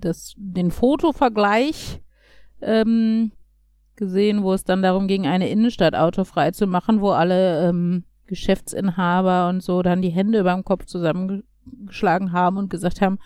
das, 0.00 0.34
den 0.36 0.70
Fotovergleich 0.70 2.00
ähm, 2.60 3.32
gesehen, 3.96 4.42
wo 4.42 4.52
es 4.52 4.64
dann 4.64 4.82
darum 4.82 5.08
ging, 5.08 5.26
eine 5.26 5.48
Innenstadt 5.48 5.94
autofrei 5.94 6.50
zu 6.50 6.66
machen, 6.66 7.00
wo 7.00 7.10
alle 7.10 7.68
ähm, 7.68 8.04
Geschäftsinhaber 8.26 9.48
und 9.48 9.62
so 9.62 9.82
dann 9.82 10.02
die 10.02 10.10
Hände 10.10 10.40
über 10.40 10.52
dem 10.52 10.64
Kopf 10.64 10.86
zusammengeschlagen 10.86 12.32
haben 12.32 12.56
und 12.56 12.70
gesagt 12.70 13.00
haben, 13.00 13.18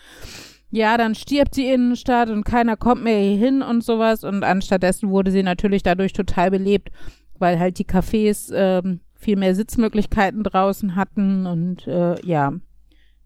ja, 0.71 0.97
dann 0.97 1.17
stirbt 1.17 1.57
die 1.57 1.67
Innenstadt 1.67 2.31
und 2.31 2.45
keiner 2.45 2.77
kommt 2.77 3.03
mehr 3.03 3.21
hier 3.21 3.39
hin 3.39 3.63
und 3.63 3.83
sowas. 3.83 4.23
Und 4.23 4.45
anstattdessen 4.45 5.11
wurde 5.11 5.33
sie 5.33 5.43
natürlich 5.43 5.83
dadurch 5.83 6.13
total 6.13 6.51
belebt, 6.53 6.91
weil 7.39 7.59
halt 7.59 7.79
die 7.79 7.87
Cafés 7.87 8.53
ähm, 8.55 9.01
viel 9.15 9.37
mehr 9.37 9.55
Sitzmöglichkeiten 9.55 10.45
draußen 10.45 10.95
hatten 10.95 11.47
und 11.47 11.87
äh, 11.89 12.25
ja, 12.25 12.53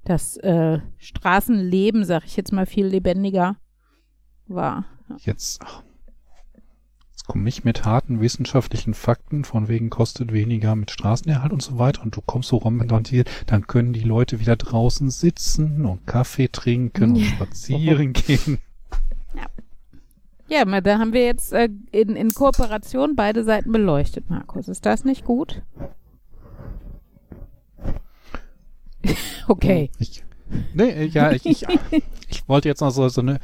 das 0.04 0.36
äh, 0.38 0.80
Straßenleben, 0.98 2.04
sag 2.04 2.24
ich 2.24 2.36
jetzt 2.36 2.52
mal, 2.52 2.66
viel 2.66 2.86
lebendiger 2.86 3.56
war. 4.46 4.84
Jetzt, 5.18 5.60
ach, 5.64 5.82
jetzt 7.10 7.26
komme 7.26 7.48
ich 7.48 7.64
mit 7.64 7.84
harten 7.84 8.20
wissenschaftlichen 8.20 8.94
Fakten, 8.94 9.44
von 9.44 9.68
wegen 9.68 9.90
kostet 9.90 10.32
weniger 10.32 10.76
mit 10.76 10.90
Straßenerhalt 10.90 11.52
und 11.52 11.62
so 11.62 11.78
weiter 11.78 12.02
und 12.02 12.16
du 12.16 12.20
kommst 12.20 12.48
so 12.50 12.56
rum 12.56 12.80
und 12.80 13.08
hier, 13.08 13.24
dann 13.46 13.66
können 13.66 13.92
die 13.92 14.00
Leute 14.00 14.40
wieder 14.40 14.56
draußen 14.56 15.10
sitzen 15.10 15.84
und 15.86 16.06
Kaffee 16.06 16.48
trinken 16.48 17.12
und 17.12 17.16
Ja. 17.16 17.26
spazieren 17.26 18.12
gehen. 18.14 18.58
Ja, 20.46 20.60
aber 20.60 20.82
da 20.82 20.98
haben 20.98 21.14
wir 21.14 21.24
jetzt 21.24 21.54
äh, 21.54 21.70
in, 21.90 22.16
in 22.16 22.30
Kooperation 22.34 23.16
beide 23.16 23.44
Seiten 23.44 23.72
beleuchtet, 23.72 24.28
Markus. 24.28 24.68
Ist 24.68 24.84
das 24.84 25.04
nicht 25.04 25.24
gut? 25.24 25.62
okay. 29.48 29.90
Ich, 29.98 30.24
nee, 30.74 31.04
ja, 31.06 31.32
ich, 31.32 31.46
ich, 31.46 31.66
ich 32.28 32.48
wollte 32.48 32.68
jetzt 32.68 32.80
noch 32.80 32.90
so, 32.90 33.08
so 33.08 33.20
eine 33.20 33.38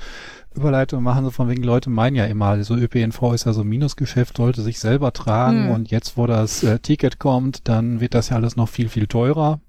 Überleitung 0.55 1.03
machen, 1.03 1.24
so 1.24 1.31
von 1.31 1.49
wegen 1.49 1.62
Leute 1.62 1.91
meinen 1.91 2.16
ja 2.16 2.24
immer, 2.27 2.62
so 2.65 2.74
ÖPNV 2.74 3.32
ist 3.35 3.47
ja 3.47 3.53
so 3.53 3.61
ein 3.61 3.69
Minusgeschäft, 3.69 4.37
sollte 4.37 4.62
sich 4.62 4.81
selber 4.81 5.12
tragen 5.12 5.66
Hm. 5.66 5.70
und 5.70 5.91
jetzt, 5.91 6.16
wo 6.16 6.27
das 6.27 6.62
äh, 6.62 6.78
Ticket 6.81 7.19
kommt, 7.19 7.69
dann 7.69 8.01
wird 8.01 8.15
das 8.15 8.31
ja 8.31 8.37
alles 8.37 8.57
noch 8.57 8.69
viel, 8.69 8.89
viel 8.89 9.07
teurer. 9.07 9.61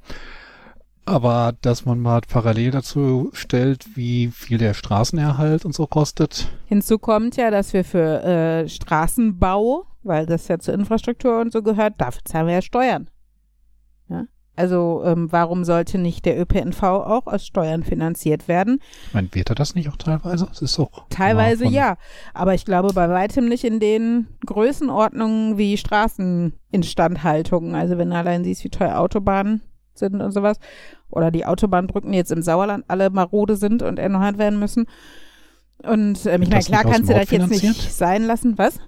Aber 1.05 1.53
dass 1.61 1.85
man 1.85 1.99
mal 1.99 2.22
parallel 2.27 2.72
dazu 2.72 3.31
stellt, 3.34 3.95
wie 3.95 4.27
viel 4.27 4.57
der 4.59 4.73
Straßenerhalt 4.73 5.65
und 5.65 5.73
so 5.73 5.88
kostet. 5.88 6.47
Hinzu 6.68 6.99
kommt 6.99 7.38
ja, 7.38 7.49
dass 7.49 7.73
wir 7.73 7.84
für 7.84 8.23
äh, 8.23 8.69
Straßenbau, 8.69 9.85
weil 10.03 10.26
das 10.26 10.47
ja 10.47 10.59
zur 10.59 10.76
Infrastruktur 10.76 11.41
und 11.41 11.51
so 11.51 11.63
gehört, 11.63 11.95
dafür 11.97 12.22
zahlen 12.26 12.47
wir 12.47 12.53
ja 12.55 12.61
Steuern. 12.61 13.09
Also 14.61 15.01
ähm, 15.03 15.31
warum 15.31 15.63
sollte 15.63 15.97
nicht 15.97 16.23
der 16.23 16.39
ÖPNV 16.39 16.83
auch 16.83 17.25
aus 17.25 17.47
Steuern 17.47 17.81
finanziert 17.81 18.47
werden? 18.47 18.79
Ich 19.07 19.13
meine, 19.15 19.27
wird 19.31 19.49
er 19.49 19.55
das 19.55 19.73
nicht 19.73 19.89
auch 19.89 19.95
teilweise? 19.95 20.47
Es 20.51 20.61
ist 20.61 20.77
auch 20.79 21.07
Teilweise 21.09 21.65
ja, 21.65 21.97
aber 22.35 22.53
ich 22.53 22.63
glaube 22.63 22.93
bei 22.93 23.09
weitem 23.09 23.49
nicht 23.49 23.63
in 23.63 23.79
den 23.79 24.27
Größenordnungen 24.45 25.57
wie 25.57 25.77
Straßeninstandhaltung. 25.77 27.73
Also 27.73 27.97
wenn 27.97 28.11
du 28.11 28.15
allein 28.15 28.43
siehst, 28.43 28.63
wie 28.63 28.69
teuer 28.69 28.99
Autobahnen 28.99 29.61
sind 29.95 30.21
und 30.21 30.31
sowas. 30.31 30.59
Oder 31.09 31.31
die 31.31 31.47
Autobahnbrücken 31.47 32.13
jetzt 32.13 32.31
im 32.31 32.43
Sauerland 32.43 32.85
alle 32.88 33.09
marode 33.09 33.55
sind 33.55 33.81
und 33.81 33.97
erneuert 33.97 34.38
werden 34.38 34.59
müssen. 34.59 34.85
Und 35.81 36.23
ähm, 36.27 36.43
ich 36.43 36.49
meine, 36.49 36.61
das 36.61 36.65
klar 36.67 36.83
kannst 36.83 37.09
du 37.09 37.15
das 37.15 37.31
jetzt 37.31 37.49
nicht 37.49 37.91
sein 37.91 38.25
lassen. 38.25 38.59
Was? 38.59 38.79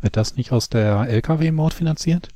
Wird 0.00 0.16
das 0.16 0.36
nicht 0.36 0.50
aus 0.52 0.70
der 0.70 1.10
Lkw-Maut 1.10 1.74
finanziert? 1.74 2.30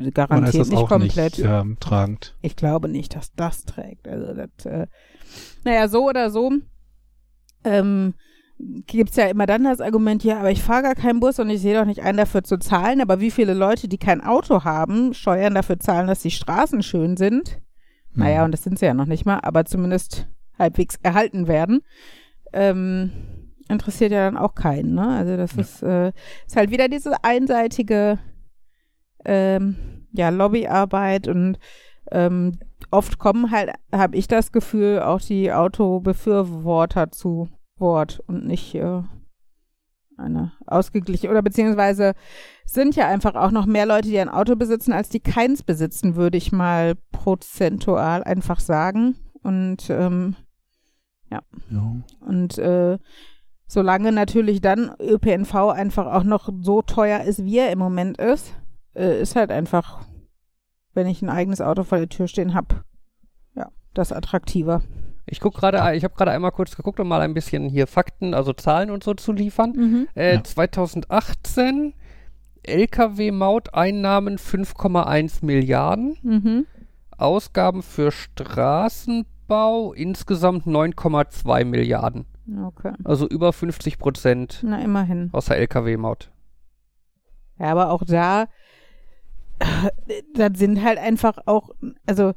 Oder 0.00 0.06
ist 0.08 0.14
Garantiert 0.14 0.54
das 0.60 0.68
nicht 0.68 0.86
komplett. 0.86 1.38
nicht 1.38 1.46
ähm, 1.48 1.76
tragend? 1.80 2.36
Ich 2.40 2.56
glaube 2.56 2.88
nicht, 2.88 3.14
dass 3.16 3.32
das 3.34 3.64
trägt. 3.64 4.08
Also 4.08 4.32
das, 4.34 4.66
äh, 4.66 4.86
naja, 5.64 5.88
so 5.88 6.08
oder 6.08 6.30
so 6.30 6.52
ähm, 7.64 8.14
gibt's 8.86 9.16
ja 9.16 9.26
immer 9.26 9.46
dann 9.46 9.64
das 9.64 9.80
Argument, 9.80 10.22
ja, 10.24 10.38
aber 10.38 10.50
ich 10.50 10.62
fahre 10.62 10.82
gar 10.82 10.94
keinen 10.94 11.20
Bus 11.20 11.38
und 11.38 11.50
ich 11.50 11.60
sehe 11.60 11.78
doch 11.78 11.84
nicht 11.86 12.00
ein, 12.02 12.16
dafür 12.16 12.44
zu 12.44 12.58
zahlen. 12.58 13.00
Aber 13.00 13.20
wie 13.20 13.30
viele 13.30 13.54
Leute, 13.54 13.88
die 13.88 13.98
kein 13.98 14.20
Auto 14.20 14.64
haben, 14.64 15.14
Steuern 15.14 15.54
dafür 15.54 15.78
zahlen, 15.78 16.06
dass 16.06 16.20
die 16.22 16.30
Straßen 16.30 16.82
schön 16.82 17.16
sind? 17.16 17.60
Naja, 18.14 18.38
Hm. 18.40 18.44
und 18.46 18.50
das 18.52 18.62
sind 18.62 18.78
sie 18.78 18.86
ja 18.86 18.94
noch 18.94 19.06
nicht 19.06 19.24
mal, 19.24 19.40
aber 19.42 19.64
zumindest 19.64 20.28
halbwegs 20.58 20.96
erhalten 21.02 21.48
werden. 21.48 21.80
Ähm, 22.52 23.10
interessiert 23.68 24.12
ja 24.12 24.26
dann 24.26 24.36
auch 24.36 24.54
keinen, 24.54 24.94
ne? 24.94 25.08
Also 25.08 25.36
das 25.38 25.54
Ja. 25.54 25.60
ist, 25.62 25.82
äh, 25.82 26.12
ist 26.46 26.56
halt 26.56 26.70
wieder 26.70 26.88
diese 26.88 27.24
einseitige 27.24 28.18
ähm, 29.24 29.76
ja, 30.12 30.28
Lobbyarbeit 30.28 31.28
und 31.28 31.58
ähm, 32.10 32.58
oft 32.90 33.18
kommen 33.18 33.50
halt, 33.50 33.70
habe 33.92 34.16
ich 34.16 34.28
das 34.28 34.52
Gefühl, 34.52 35.00
auch 35.00 35.20
die 35.20 35.52
Autobefürworter 35.52 37.10
zu 37.10 37.48
Wort 37.78 38.20
und 38.26 38.46
nicht 38.46 38.74
äh, 38.74 39.02
eine 40.18 40.52
ausgeglichen 40.66 41.30
oder 41.30 41.42
beziehungsweise 41.42 42.14
sind 42.64 42.96
ja 42.96 43.08
einfach 43.08 43.34
auch 43.34 43.50
noch 43.50 43.66
mehr 43.66 43.86
Leute, 43.86 44.08
die 44.08 44.18
ein 44.18 44.28
Auto 44.28 44.56
besitzen, 44.56 44.92
als 44.92 45.08
die 45.08 45.20
keins 45.20 45.62
besitzen, 45.62 46.16
würde 46.16 46.36
ich 46.38 46.52
mal 46.52 46.94
prozentual 47.12 48.22
einfach 48.24 48.60
sagen. 48.60 49.16
Und 49.42 49.90
ähm, 49.90 50.36
Ja. 51.30 51.40
und 52.20 52.58
äh, 52.58 52.98
solange 53.66 54.12
natürlich 54.12 54.60
dann 54.60 54.94
ÖPNV 55.00 55.54
einfach 55.54 56.06
auch 56.06 56.24
noch 56.24 56.50
so 56.60 56.82
teuer 56.82 57.22
ist, 57.22 57.44
wie 57.44 57.58
er 57.58 57.72
im 57.72 57.78
Moment 57.78 58.18
ist, 58.18 58.54
äh, 58.94 59.20
ist 59.20 59.36
halt 59.36 59.50
einfach, 59.50 60.00
wenn 60.94 61.06
ich 61.06 61.22
ein 61.22 61.28
eigenes 61.30 61.60
Auto 61.60 61.84
vor 61.84 61.98
der 61.98 62.08
Tür 62.08 62.28
stehen 62.28 62.54
habe, 62.54 62.84
ja, 63.54 63.68
das 63.94 64.12
attraktiver. 64.12 64.82
Ich 65.26 65.40
guck 65.40 65.54
gerade, 65.54 65.96
ich 65.96 66.04
habe 66.04 66.14
gerade 66.14 66.32
einmal 66.32 66.50
kurz 66.52 66.76
geguckt, 66.76 66.98
um 67.00 67.08
mal 67.08 67.20
ein 67.20 67.32
bisschen 67.34 67.68
hier 67.68 67.86
Fakten, 67.86 68.34
also 68.34 68.52
Zahlen 68.52 68.90
und 68.90 69.04
so 69.04 69.14
zu 69.14 69.32
liefern. 69.32 70.08
Äh, 70.16 70.34
Ja. 70.34 70.44
2018 70.44 71.94
Lkw-Mauteinnahmen 72.64 74.38
5,1 74.38 75.44
Milliarden, 75.44 76.16
Mhm. 76.22 76.66
Ausgaben 77.16 77.82
für 77.82 78.10
Straßenbau 78.10 79.92
insgesamt 79.92 80.66
9,2 80.66 81.64
Milliarden. 81.64 82.26
Okay. 82.66 82.92
Also 83.04 83.28
über 83.28 83.52
50 83.52 83.98
Prozent 83.98 84.60
Na, 84.64 84.80
immerhin. 84.82 85.30
aus 85.32 85.46
der 85.46 85.58
Lkw-Maut. 85.58 86.30
Ja, 87.58 87.66
aber 87.66 87.90
auch 87.90 88.02
da, 88.04 88.46
das 90.34 90.58
sind 90.58 90.82
halt 90.82 90.98
einfach 90.98 91.38
auch, 91.46 91.70
also 92.06 92.32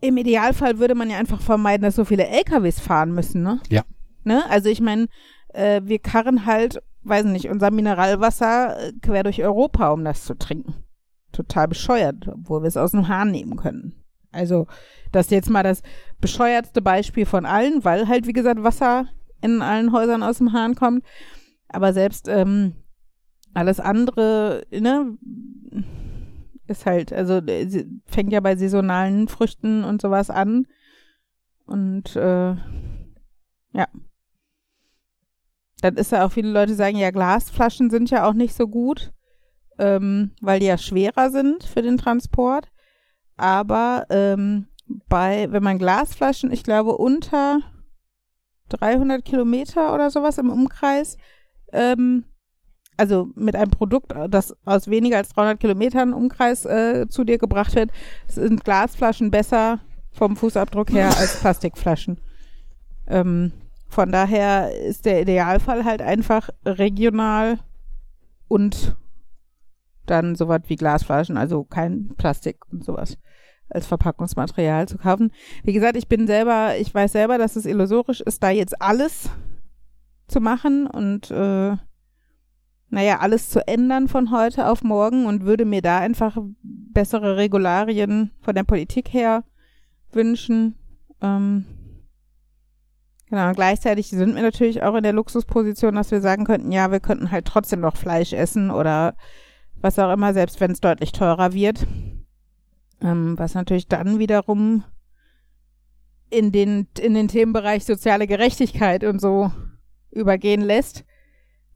im 0.00 0.16
Idealfall 0.16 0.78
würde 0.78 0.94
man 0.94 1.10
ja 1.10 1.18
einfach 1.18 1.40
vermeiden, 1.40 1.82
dass 1.82 1.96
so 1.96 2.04
viele 2.04 2.26
LKWs 2.26 2.80
fahren 2.80 3.12
müssen, 3.12 3.42
ne? 3.42 3.60
Ja. 3.68 3.84
Ne? 4.24 4.48
Also 4.48 4.68
ich 4.68 4.80
meine, 4.80 5.08
äh, 5.48 5.80
wir 5.84 5.98
karren 5.98 6.46
halt, 6.46 6.82
weiß 7.02 7.24
nicht, 7.26 7.48
unser 7.48 7.70
Mineralwasser 7.70 8.88
äh, 8.88 8.92
quer 9.02 9.24
durch 9.24 9.42
Europa, 9.42 9.90
um 9.90 10.04
das 10.04 10.24
zu 10.24 10.34
trinken. 10.34 10.84
Total 11.32 11.68
bescheuert, 11.68 12.28
obwohl 12.28 12.62
wir 12.62 12.68
es 12.68 12.76
aus 12.76 12.92
dem 12.92 13.08
Hahn 13.08 13.30
nehmen 13.30 13.56
können. 13.56 14.04
Also, 14.30 14.66
das 15.10 15.26
ist 15.26 15.32
jetzt 15.32 15.50
mal 15.50 15.62
das 15.62 15.82
bescheuertste 16.20 16.82
Beispiel 16.82 17.26
von 17.26 17.46
allen, 17.46 17.84
weil 17.84 18.08
halt, 18.08 18.26
wie 18.26 18.32
gesagt, 18.32 18.62
Wasser 18.62 19.06
in 19.40 19.62
allen 19.62 19.92
Häusern 19.92 20.22
aus 20.22 20.38
dem 20.38 20.52
Hahn 20.52 20.74
kommt. 20.74 21.04
Aber 21.68 21.92
selbst 21.92 22.28
ähm, 22.28 22.74
alles 23.58 23.80
andere, 23.80 24.62
ne, 24.70 25.18
ist 26.68 26.86
halt, 26.86 27.12
also 27.12 27.38
äh, 27.38 27.86
fängt 28.06 28.32
ja 28.32 28.38
bei 28.38 28.54
saisonalen 28.54 29.26
Früchten 29.26 29.82
und 29.82 30.00
sowas 30.00 30.30
an. 30.30 30.68
Und 31.66 32.14
äh, 32.14 32.54
ja. 33.72 33.88
Dann 35.80 35.96
ist 35.96 36.12
ja 36.12 36.24
auch 36.24 36.32
viele 36.32 36.50
Leute 36.52 36.74
sagen, 36.74 36.96
ja, 36.98 37.10
Glasflaschen 37.10 37.90
sind 37.90 38.10
ja 38.10 38.28
auch 38.28 38.32
nicht 38.32 38.54
so 38.54 38.68
gut, 38.68 39.12
ähm, 39.78 40.30
weil 40.40 40.60
die 40.60 40.66
ja 40.66 40.78
schwerer 40.78 41.30
sind 41.30 41.64
für 41.64 41.82
den 41.82 41.98
Transport. 41.98 42.68
Aber 43.36 44.06
ähm, 44.10 44.68
bei, 45.08 45.50
wenn 45.50 45.64
man 45.64 45.78
Glasflaschen, 45.78 46.52
ich 46.52 46.62
glaube, 46.62 46.96
unter 46.96 47.60
300 48.68 49.24
Kilometer 49.24 49.94
oder 49.94 50.10
sowas 50.10 50.38
im 50.38 50.50
Umkreis, 50.50 51.16
ähm, 51.72 52.24
also 52.98 53.28
mit 53.36 53.54
einem 53.56 53.70
Produkt, 53.70 54.12
das 54.28 54.54
aus 54.64 54.88
weniger 54.88 55.16
als 55.18 55.30
300 55.30 55.60
Kilometern 55.60 56.12
Umkreis 56.12 56.64
äh, 56.64 57.06
zu 57.08 57.24
dir 57.24 57.38
gebracht 57.38 57.74
wird, 57.74 57.90
sind 58.26 58.64
Glasflaschen 58.64 59.30
besser 59.30 59.78
vom 60.10 60.36
Fußabdruck 60.36 60.90
her 60.90 61.16
als 61.16 61.40
Plastikflaschen. 61.40 62.18
Ähm, 63.06 63.52
von 63.88 64.10
daher 64.10 64.76
ist 64.76 65.06
der 65.06 65.22
Idealfall 65.22 65.84
halt 65.84 66.02
einfach 66.02 66.50
regional 66.66 67.58
und 68.48 68.96
dann 70.06 70.34
sowas 70.34 70.62
wie 70.66 70.76
Glasflaschen, 70.76 71.36
also 71.36 71.64
kein 71.64 72.14
Plastik 72.16 72.58
und 72.72 72.84
sowas 72.84 73.16
als 73.70 73.86
Verpackungsmaterial 73.86 74.88
zu 74.88 74.98
kaufen. 74.98 75.30
Wie 75.62 75.72
gesagt, 75.72 75.96
ich 75.96 76.08
bin 76.08 76.26
selber, 76.26 76.76
ich 76.78 76.92
weiß 76.92 77.12
selber, 77.12 77.38
dass 77.38 77.54
es 77.54 77.66
illusorisch 77.66 78.20
ist, 78.22 78.42
da 78.42 78.50
jetzt 78.50 78.80
alles 78.80 79.30
zu 80.26 80.40
machen 80.40 80.86
und 80.86 81.30
äh, 81.30 81.76
naja, 82.90 83.18
alles 83.20 83.50
zu 83.50 83.66
ändern 83.66 84.08
von 84.08 84.30
heute 84.30 84.68
auf 84.68 84.82
morgen 84.82 85.26
und 85.26 85.44
würde 85.44 85.64
mir 85.64 85.82
da 85.82 85.98
einfach 85.98 86.38
bessere 86.62 87.36
Regularien 87.36 88.30
von 88.40 88.54
der 88.54 88.64
Politik 88.64 89.12
her 89.12 89.44
wünschen. 90.10 90.74
Ähm, 91.20 91.66
genau, 93.28 93.52
gleichzeitig 93.52 94.08
sind 94.08 94.34
wir 94.34 94.42
natürlich 94.42 94.82
auch 94.82 94.94
in 94.94 95.02
der 95.02 95.12
Luxusposition, 95.12 95.96
dass 95.96 96.10
wir 96.10 96.22
sagen 96.22 96.44
könnten, 96.44 96.72
ja, 96.72 96.90
wir 96.90 97.00
könnten 97.00 97.30
halt 97.30 97.44
trotzdem 97.44 97.80
noch 97.80 97.96
Fleisch 97.96 98.32
essen 98.32 98.70
oder 98.70 99.14
was 99.80 99.98
auch 99.98 100.12
immer, 100.12 100.32
selbst 100.32 100.60
wenn 100.60 100.70
es 100.70 100.80
deutlich 100.80 101.12
teurer 101.12 101.52
wird. 101.52 101.86
Ähm, 103.00 103.38
was 103.38 103.54
natürlich 103.54 103.86
dann 103.86 104.18
wiederum 104.18 104.82
in 106.30 106.52
den, 106.52 106.88
in 106.98 107.14
den 107.14 107.28
Themenbereich 107.28 107.84
soziale 107.84 108.26
Gerechtigkeit 108.26 109.04
und 109.04 109.20
so 109.20 109.52
übergehen 110.10 110.62
lässt, 110.62 111.04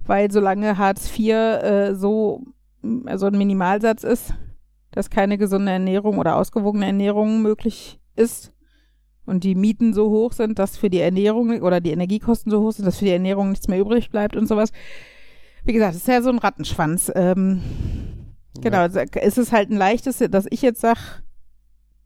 weil 0.07 0.31
solange 0.31 0.79
Hartz 0.79 1.11
IV 1.19 1.29
äh, 1.31 1.95
so 1.95 2.45
also 3.07 3.27
ein 3.27 3.39
Minimalsatz 3.39 4.03
ist, 4.03 4.35
dass 4.91 5.09
keine 5.09 5.39
gesunde 5.39 5.73
Ernährung 5.73 6.19
oder 6.19 6.37
ausgewogene 6.37 6.87
Ernährung 6.87 7.43
möglich 7.43 8.01
ist 8.17 8.53
und 9.25 9.45
die 9.45 9.55
Mieten 9.55 9.95
so 9.95 10.11
hoch 10.11 10.33
sind, 10.33 10.59
dass 10.59 10.77
für 10.77 10.91
die 10.91 11.01
Ernährung 11.01 11.63
oder 11.63 11.81
die 11.81 11.93
Energiekosten 11.93 12.51
so 12.51 12.61
hoch 12.61 12.73
sind, 12.73 12.87
dass 12.87 12.99
für 12.99 13.05
die 13.05 13.13
Ernährung 13.13 13.51
nichts 13.51 13.69
mehr 13.69 13.79
übrig 13.79 14.11
bleibt 14.11 14.37
und 14.37 14.49
sowas. 14.49 14.73
Wie 15.65 15.73
gesagt, 15.73 15.95
es 15.95 16.01
ist 16.01 16.09
ja 16.09 16.21
so 16.23 16.31
ein 16.31 16.39
Rattenschwanz. 16.39 17.13
Ähm, 17.15 17.63
Genau, 18.61 18.79
also 18.79 19.01
es 19.01 19.39
ist 19.39 19.53
halt 19.53 19.71
ein 19.71 19.77
leichtes, 19.77 20.19
dass 20.19 20.47
ich 20.51 20.63
jetzt 20.63 20.81
sag, 20.81 21.23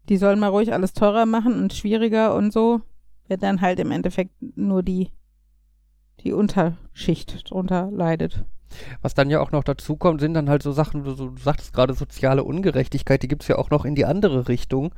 die 0.09 0.17
sollen 0.17 0.39
mal 0.39 0.49
ruhig 0.49 0.73
alles 0.73 0.93
teurer 0.93 1.27
machen 1.27 1.55
und 1.55 1.73
schwieriger 1.73 2.35
und 2.35 2.53
so, 2.53 2.83
wird 3.29 3.43
dann 3.43 3.61
halt 3.61 3.81
im 3.81 3.91
Endeffekt 3.91 4.31
nur 4.57 4.83
die, 4.83 5.11
die 6.25 6.33
Unterschicht 6.33 7.51
drunter 7.51 7.91
leidet. 7.91 8.45
Was 9.01 9.15
dann 9.15 9.31
ja 9.31 9.41
auch 9.41 9.53
noch 9.53 9.65
dazu 9.65 9.97
kommt, 9.97 10.21
sind 10.21 10.35
dann 10.35 10.51
halt 10.51 10.63
so 10.63 10.73
Sachen, 10.73 11.05
du, 11.05 11.15
du 11.15 11.37
sagtest 11.37 11.73
gerade 11.73 11.95
soziale 11.95 12.45
Ungerechtigkeit, 12.45 13.23
die 13.23 13.29
gibt 13.29 13.43
es 13.43 13.49
ja 13.49 13.57
auch 13.57 13.71
noch 13.71 13.85
in 13.85 13.95
die 13.95 14.05
andere 14.05 14.49
Richtung. 14.49 14.95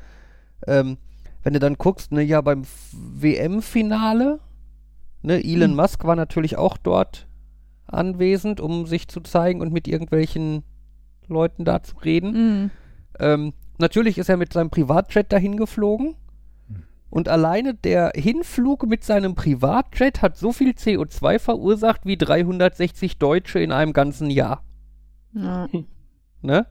Ähm, 0.66 0.96
wenn 1.42 1.52
du 1.52 1.60
dann 1.60 1.74
guckst, 1.74 2.12
ne, 2.12 2.22
ja, 2.22 2.40
beim 2.40 2.64
WM-Finale, 2.92 4.40
ne, 5.22 5.44
Elon 5.44 5.70
Mhm. 5.70 5.76
Musk 5.76 6.04
war 6.04 6.16
natürlich 6.16 6.56
auch 6.56 6.76
dort 6.76 7.26
anwesend, 7.86 8.60
um 8.60 8.86
sich 8.86 9.08
zu 9.08 9.20
zeigen 9.20 9.60
und 9.60 9.72
mit 9.72 9.88
irgendwelchen 9.88 10.62
Leuten 11.26 11.64
da 11.64 11.82
zu 11.82 11.96
reden. 11.98 12.32
Mhm. 12.32 12.70
Ähm, 13.18 13.52
natürlich 13.78 14.18
ist 14.18 14.28
er 14.28 14.36
mit 14.36 14.52
seinem 14.52 14.70
Privatjet 14.70 15.32
dahin 15.32 15.56
geflogen. 15.56 16.16
Und 17.10 17.28
alleine 17.28 17.74
der 17.74 18.12
Hinflug 18.14 18.86
mit 18.86 19.02
seinem 19.02 19.34
Privatjet 19.34 20.20
hat 20.20 20.36
so 20.36 20.52
viel 20.52 20.72
CO2 20.72 21.38
verursacht 21.38 22.04
wie 22.04 22.18
360 22.18 23.18
Deutsche 23.18 23.60
in 23.60 23.72
einem 23.72 23.92
ganzen 23.92 24.30
Jahr. 24.30 24.62
Ja. 25.32 25.68
Ne? 26.42 26.66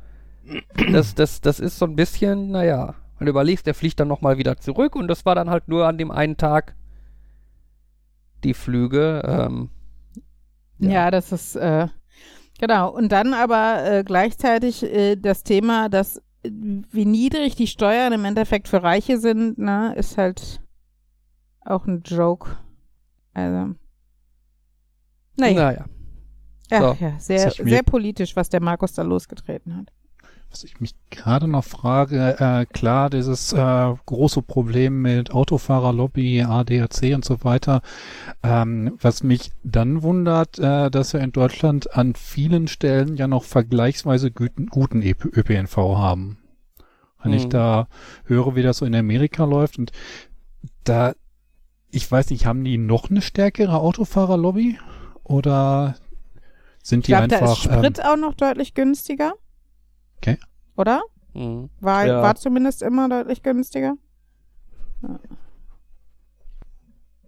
Das, 0.91 1.15
das, 1.15 1.41
das 1.41 1.59
ist 1.59 1.77
so 1.77 1.85
ein 1.85 1.95
bisschen, 1.95 2.51
naja, 2.51 2.95
wenn 3.17 3.25
du 3.25 3.31
überlegst, 3.31 3.65
der 3.65 3.73
fliegt 3.73 3.99
dann 3.99 4.07
nochmal 4.07 4.37
wieder 4.37 4.57
zurück 4.57 4.95
und 4.95 5.07
das 5.07 5.25
war 5.25 5.35
dann 5.35 5.49
halt 5.49 5.67
nur 5.67 5.87
an 5.87 5.97
dem 5.97 6.11
einen 6.11 6.37
Tag 6.37 6.75
die 8.43 8.53
Flüge. 8.53 9.23
Ähm, 9.25 9.69
Ja, 10.79 11.09
das 11.11 11.31
ist 11.31 11.55
äh, 11.55 11.87
genau. 12.59 12.91
Und 12.91 13.11
dann 13.11 13.33
aber 13.33 13.83
äh, 13.83 14.03
gleichzeitig 14.03 14.83
äh, 14.83 15.15
das 15.15 15.43
Thema, 15.43 15.89
dass 15.89 16.21
wie 16.51 17.05
niedrig 17.05 17.55
die 17.55 17.67
Steuern 17.67 18.13
im 18.13 18.25
Endeffekt 18.25 18.67
für 18.67 18.83
Reiche 18.83 19.17
sind, 19.17 19.57
ne, 19.57 19.93
ist 19.95 20.17
halt 20.17 20.61
auch 21.61 21.85
ein 21.85 22.01
Joke. 22.03 22.57
Also. 23.33 23.75
Naja, 25.39 25.53
naja. 25.53 25.85
ja, 26.71 26.79
so. 26.79 26.97
ja, 26.99 27.19
sehr, 27.19 27.51
sehr 27.51 27.83
politisch, 27.83 28.35
was 28.35 28.49
der 28.49 28.61
Markus 28.61 28.93
da 28.93 29.03
losgetreten 29.03 29.75
hat. 29.75 29.91
Was 30.49 30.63
ich 30.63 30.79
mich 30.79 30.95
gerade 31.09 31.47
noch 31.47 31.63
frage, 31.65 32.37
äh, 32.39 32.65
klar, 32.65 33.09
dieses 33.09 33.51
äh, 33.53 33.93
große 34.05 34.41
Problem 34.41 35.01
mit 35.01 35.31
Autofahrerlobby, 35.31 36.43
ADAC 36.43 37.13
und 37.15 37.25
so 37.25 37.43
weiter. 37.43 37.81
Ähm, 38.43 38.97
was 39.01 39.23
mich 39.23 39.51
dann 39.63 40.01
wundert, 40.03 40.57
äh, 40.57 40.89
dass 40.89 41.13
wir 41.13 41.19
in 41.19 41.33
Deutschland 41.33 41.93
an 41.93 42.15
vielen 42.15 42.67
Stellen 42.67 43.17
ja 43.17 43.27
noch 43.27 43.43
vergleichsweise 43.43 44.31
guten, 44.31 44.67
guten 44.67 45.01
EP 45.01 45.25
ÖPNV 45.25 45.75
haben. 45.75 46.37
Wenn 47.21 47.33
ich 47.33 47.43
Hm. 47.43 47.49
da 47.49 47.87
höre, 48.23 48.55
wie 48.55 48.63
das 48.63 48.77
so 48.77 48.85
in 48.85 48.95
Amerika 48.95 49.43
läuft 49.43 49.77
und 49.77 49.91
da, 50.85 51.13
ich 51.91 52.09
weiß 52.09 52.29
nicht, 52.29 52.45
haben 52.45 52.63
die 52.63 52.77
noch 52.77 53.09
eine 53.09 53.21
stärkere 53.21 53.79
Autofahrerlobby? 53.79 54.79
Oder 55.23 55.95
sind 56.81 56.99
Ich 56.99 57.05
die 57.07 57.11
glaube, 57.11 57.27
da 57.27 57.39
einfach... 57.39 57.51
ist 57.51 57.63
Sprit 57.63 58.05
auch 58.05 58.15
noch 58.15 58.33
deutlich 58.33 58.73
günstiger. 58.75 59.33
Okay. 60.17 60.37
Oder? 60.75 61.03
Mhm. 61.33 61.69
War, 61.79 62.05
Ja. 62.05 62.21
war 62.21 62.35
zumindest 62.35 62.81
immer 62.81 63.07
deutlich 63.09 63.43
günstiger. 63.43 63.95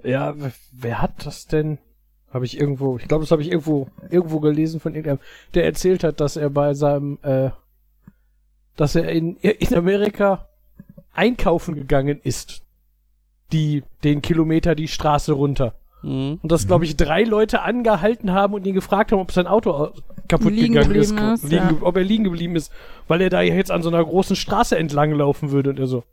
Ja, 0.03 0.39
w- 0.39 0.51
wer 0.71 1.01
hat 1.01 1.25
das 1.25 1.47
denn? 1.47 1.77
Habe 2.31 2.45
ich 2.45 2.59
irgendwo, 2.59 2.97
ich 2.97 3.07
glaube, 3.07 3.23
das 3.23 3.31
habe 3.31 3.41
ich 3.41 3.49
irgendwo, 3.49 3.87
irgendwo 4.09 4.39
gelesen 4.39 4.79
von 4.79 4.93
irgendeinem, 4.93 5.19
der 5.55 5.65
erzählt 5.65 6.03
hat, 6.03 6.19
dass 6.19 6.35
er 6.35 6.49
bei 6.51 6.75
seinem, 6.75 7.17
äh, 7.23 7.49
dass 8.75 8.95
er 8.95 9.09
in, 9.09 9.35
in 9.37 9.75
Amerika 9.75 10.47
einkaufen 11.11 11.73
gegangen 11.75 12.19
ist. 12.23 12.61
Die, 13.51 13.83
den 14.03 14.21
Kilometer 14.21 14.75
die 14.75 14.87
Straße 14.87 15.33
runter. 15.33 15.73
Mhm. 16.01 16.39
Und 16.41 16.51
dass, 16.51 16.67
glaube 16.67 16.85
ich, 16.85 16.95
drei 16.97 17.23
Leute 17.23 17.61
angehalten 17.61 18.31
haben 18.31 18.53
und 18.53 18.65
ihn 18.65 18.73
gefragt 18.75 19.11
haben, 19.11 19.19
ob 19.19 19.31
sein 19.31 19.47
Auto 19.47 19.71
au- 19.71 19.91
kaputt 20.27 20.53
Liegen 20.53 20.73
gegangen 20.75 20.95
ist, 20.95 21.11
ist, 21.11 21.43
liegen, 21.43 21.55
ja. 21.55 21.75
ob 21.81 21.97
er 21.97 22.03
liegen 22.03 22.23
geblieben 22.23 22.55
ist, 22.55 22.71
weil 23.07 23.21
er 23.21 23.29
da 23.29 23.41
jetzt 23.41 23.71
an 23.71 23.81
so 23.81 23.89
einer 23.89 24.03
großen 24.03 24.35
Straße 24.35 24.77
entlang 24.77 25.11
laufen 25.11 25.51
würde. 25.51 25.71
Und 25.71 25.79
er 25.79 25.87
so, 25.87 26.03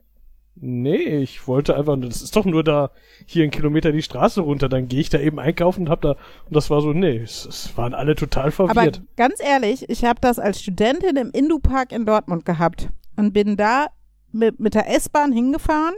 nee, 0.55 1.19
ich 1.19 1.47
wollte 1.47 1.77
einfach, 1.77 1.97
das 2.01 2.23
ist 2.23 2.35
doch 2.35 2.47
nur 2.47 2.65
da 2.65 2.91
hier 3.27 3.45
ein 3.45 3.51
Kilometer 3.51 3.93
die 3.93 4.03
Straße 4.03 4.41
runter, 4.41 4.69
dann 4.69 4.89
gehe 4.89 5.01
ich 5.01 5.11
da 5.11 5.19
eben 5.19 5.39
einkaufen 5.39 5.83
und 5.83 5.91
hab 5.91 6.01
da, 6.01 6.13
und 6.13 6.57
das 6.57 6.71
war 6.71 6.81
so, 6.81 6.93
nee, 6.93 7.19
es, 7.19 7.45
es 7.45 7.77
waren 7.77 7.93
alle 7.95 8.15
total 8.15 8.47
Aber 8.57 8.73
verwirrt. 8.75 9.03
ganz 9.17 9.35
ehrlich, 9.41 9.89
ich 9.91 10.05
habe 10.05 10.19
das 10.21 10.39
als 10.39 10.63
Studentin 10.63 11.17
im 11.17 11.31
Indu-Park 11.31 11.93
in 11.93 12.07
Dortmund 12.07 12.45
gehabt 12.47 12.89
und 13.17 13.33
bin 13.35 13.57
da 13.57 13.87
mit, 14.33 14.59
mit 14.59 14.75
der 14.75 14.91
S-Bahn 14.95 15.33
hingefahren 15.33 15.95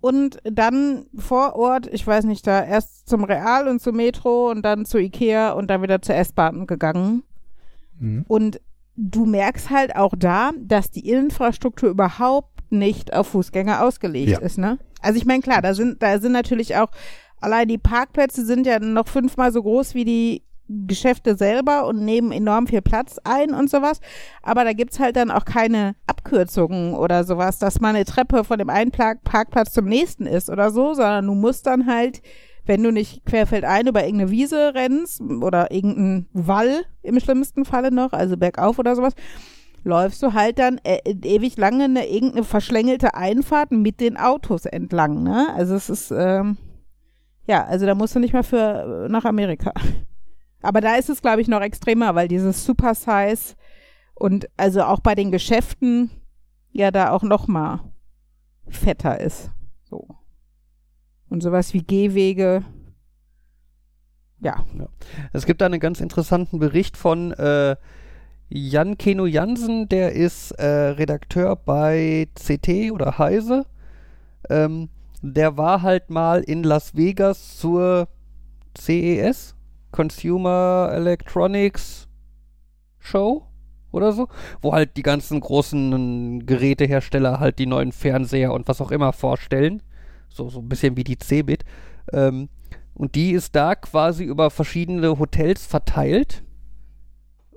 und 0.00 0.38
dann 0.44 1.06
vor 1.16 1.56
Ort, 1.56 1.86
ich 1.86 2.06
weiß 2.06 2.24
nicht, 2.24 2.46
da 2.46 2.64
erst 2.64 3.08
zum 3.08 3.24
Real 3.24 3.68
und 3.68 3.80
zum 3.80 3.96
Metro 3.96 4.50
und 4.50 4.62
dann 4.62 4.84
zu 4.84 4.98
Ikea 4.98 5.52
und 5.52 5.68
dann 5.68 5.82
wieder 5.82 6.02
zur 6.02 6.14
S-Bahn 6.14 6.66
gegangen. 6.66 7.22
Mhm. 7.98 8.24
Und 8.28 8.60
du 8.96 9.26
merkst 9.26 9.70
halt 9.70 9.96
auch 9.96 10.14
da, 10.16 10.52
dass 10.58 10.90
die 10.90 11.08
Infrastruktur 11.08 11.90
überhaupt 11.90 12.70
nicht 12.70 13.12
auf 13.12 13.28
Fußgänger 13.28 13.84
ausgelegt 13.84 14.30
Ja. 14.30 14.38
ist, 14.40 14.58
ne? 14.58 14.78
Also 15.00 15.18
ich 15.18 15.26
meine, 15.26 15.40
klar, 15.42 15.62
da 15.62 15.74
sind, 15.74 16.02
da 16.02 16.18
sind 16.18 16.32
natürlich 16.32 16.76
auch, 16.76 16.88
allein 17.40 17.68
die 17.68 17.78
Parkplätze 17.78 18.44
sind 18.44 18.66
ja 18.66 18.78
noch 18.80 19.08
fünfmal 19.08 19.52
so 19.52 19.62
groß 19.62 19.94
wie 19.94 20.04
die 20.04 20.42
Geschäfte 20.68 21.36
selber 21.36 21.86
und 21.86 22.04
nehmen 22.04 22.32
enorm 22.32 22.66
viel 22.66 22.82
Platz 22.82 23.18
ein 23.24 23.54
und 23.54 23.70
sowas. 23.70 24.00
Aber 24.42 24.64
da 24.64 24.72
gibt's 24.72 24.98
halt 24.98 25.16
dann 25.16 25.30
auch 25.30 25.44
keine 25.44 25.94
Abkürzungen 26.06 26.94
oder 26.94 27.24
sowas, 27.24 27.58
dass 27.58 27.80
mal 27.80 27.94
eine 27.94 28.04
Treppe 28.04 28.44
von 28.44 28.58
dem 28.58 28.70
einen 28.70 28.90
Pla- 28.90 29.16
Parkplatz 29.22 29.72
zum 29.72 29.86
nächsten 29.86 30.26
ist 30.26 30.50
oder 30.50 30.70
so, 30.70 30.94
sondern 30.94 31.26
du 31.26 31.34
musst 31.34 31.66
dann 31.66 31.86
halt, 31.86 32.20
wenn 32.64 32.82
du 32.82 32.90
nicht 32.90 33.24
querfeldein 33.24 33.86
über 33.86 34.04
irgendeine 34.04 34.30
Wiese 34.30 34.74
rennst 34.74 35.20
oder 35.20 35.70
irgendeinen 35.70 36.26
Wall 36.32 36.82
im 37.02 37.20
schlimmsten 37.20 37.64
Falle 37.64 37.92
noch, 37.92 38.12
also 38.12 38.36
bergauf 38.36 38.78
oder 38.78 38.96
sowas, 38.96 39.14
läufst 39.84 40.20
du 40.20 40.32
halt 40.32 40.58
dann 40.58 40.80
äh, 40.82 40.98
ewig 41.04 41.56
lange 41.56 41.84
eine 41.84 42.08
irgendeine 42.08 42.42
verschlängelte 42.42 43.14
Einfahrt 43.14 43.70
mit 43.70 44.00
den 44.00 44.16
Autos 44.16 44.66
entlang, 44.66 45.22
ne? 45.22 45.46
Also 45.54 45.76
es 45.76 45.88
ist, 45.88 46.10
ähm, 46.10 46.56
ja, 47.46 47.64
also 47.64 47.86
da 47.86 47.94
musst 47.94 48.16
du 48.16 48.18
nicht 48.18 48.34
mal 48.34 48.42
für 48.42 49.04
äh, 49.06 49.08
nach 49.08 49.24
Amerika. 49.24 49.72
Aber 50.62 50.80
da 50.80 50.96
ist 50.96 51.10
es, 51.10 51.22
glaube 51.22 51.40
ich, 51.40 51.48
noch 51.48 51.60
extremer, 51.60 52.14
weil 52.14 52.28
dieses 52.28 52.64
Super 52.64 52.94
Size 52.94 53.54
und 54.14 54.48
also 54.56 54.82
auch 54.82 55.00
bei 55.00 55.14
den 55.14 55.30
Geschäften 55.30 56.10
ja 56.72 56.90
da 56.90 57.10
auch 57.10 57.22
noch 57.22 57.46
mal 57.46 57.80
fetter 58.68 59.20
ist. 59.20 59.50
So. 59.84 60.08
Und 61.28 61.42
sowas 61.42 61.74
wie 61.74 61.82
Gehwege. 61.82 62.64
Ja. 64.40 64.64
Es 65.32 65.46
gibt 65.46 65.60
da 65.60 65.66
einen 65.66 65.80
ganz 65.80 66.00
interessanten 66.00 66.58
Bericht 66.58 66.96
von 66.96 67.32
äh, 67.32 67.76
Jan 68.48 68.96
Keno 68.96 69.26
Jansen, 69.26 69.88
der 69.88 70.12
ist 70.12 70.52
äh, 70.52 70.66
Redakteur 70.66 71.56
bei 71.56 72.28
CT 72.34 72.92
oder 72.92 73.18
Heise. 73.18 73.66
Ähm, 74.48 74.88
der 75.20 75.56
war 75.56 75.82
halt 75.82 76.10
mal 76.10 76.42
in 76.42 76.62
Las 76.62 76.94
Vegas 76.94 77.56
zur 77.58 78.08
CES, 78.78 79.55
Consumer 79.96 80.90
Electronics 80.92 82.06
Show 82.98 83.46
oder 83.92 84.12
so, 84.12 84.28
wo 84.60 84.74
halt 84.74 84.98
die 84.98 85.02
ganzen 85.02 85.40
großen 85.40 86.44
Gerätehersteller 86.44 87.40
halt 87.40 87.58
die 87.58 87.66
neuen 87.66 87.92
Fernseher 87.92 88.52
und 88.52 88.68
was 88.68 88.82
auch 88.82 88.90
immer 88.90 89.14
vorstellen. 89.14 89.82
So, 90.28 90.50
so 90.50 90.60
ein 90.60 90.68
bisschen 90.68 90.98
wie 90.98 91.04
die 91.04 91.18
Cebit. 91.18 91.64
Ähm, 92.12 92.50
und 92.92 93.14
die 93.14 93.30
ist 93.30 93.56
da 93.56 93.74
quasi 93.74 94.24
über 94.24 94.50
verschiedene 94.50 95.18
Hotels 95.18 95.64
verteilt. 95.64 96.44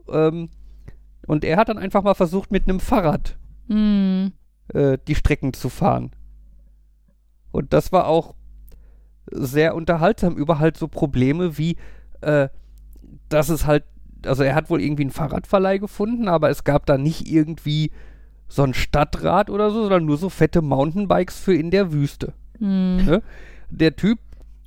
Ähm, 0.10 0.50
und 1.28 1.44
er 1.44 1.58
hat 1.58 1.68
dann 1.68 1.78
einfach 1.78 2.04
mal 2.04 2.16
versucht, 2.16 2.52
mit 2.52 2.68
einem 2.68 2.80
Fahrrad 2.80 3.38
Mm. 3.68 4.30
äh, 4.74 4.98
die 5.08 5.14
Strecken 5.14 5.54
zu 5.54 5.70
fahren. 5.70 6.12
Und 7.52 7.72
das 7.74 7.92
war 7.92 8.08
auch 8.08 8.34
sehr 9.32 9.76
unterhaltsam 9.76 10.36
über 10.36 10.58
halt 10.58 10.76
so 10.78 10.88
Probleme 10.88 11.58
wie, 11.58 11.76
äh, 12.22 12.50
dass 13.30 13.50
es 13.50 13.66
halt, 13.66 13.84
also 14.26 14.44
er 14.44 14.56
hat 14.56 14.70
wohl 14.70 14.82
irgendwie 14.82 15.04
einen 15.04 15.12
Fahrradverleih 15.12 15.78
gefunden, 15.78 16.28
aber 16.28 16.50
es 16.50 16.64
gab 16.64 16.86
da 16.86 16.98
nicht 16.98 17.30
irgendwie 17.30 17.92
so 18.48 18.64
ein 18.64 18.74
Stadtrad 18.74 19.50
oder 19.50 19.70
so, 19.70 19.82
sondern 19.82 20.06
nur 20.06 20.18
so 20.18 20.30
fette 20.30 20.62
Mountainbikes 20.62 21.40
für 21.40 21.54
in 21.54 21.72
der 21.72 21.94
Wüste. 21.94 22.34
Mm. 22.60 22.98
Ne? 23.06 23.22
Der 23.70 23.96
Typ 23.96 24.20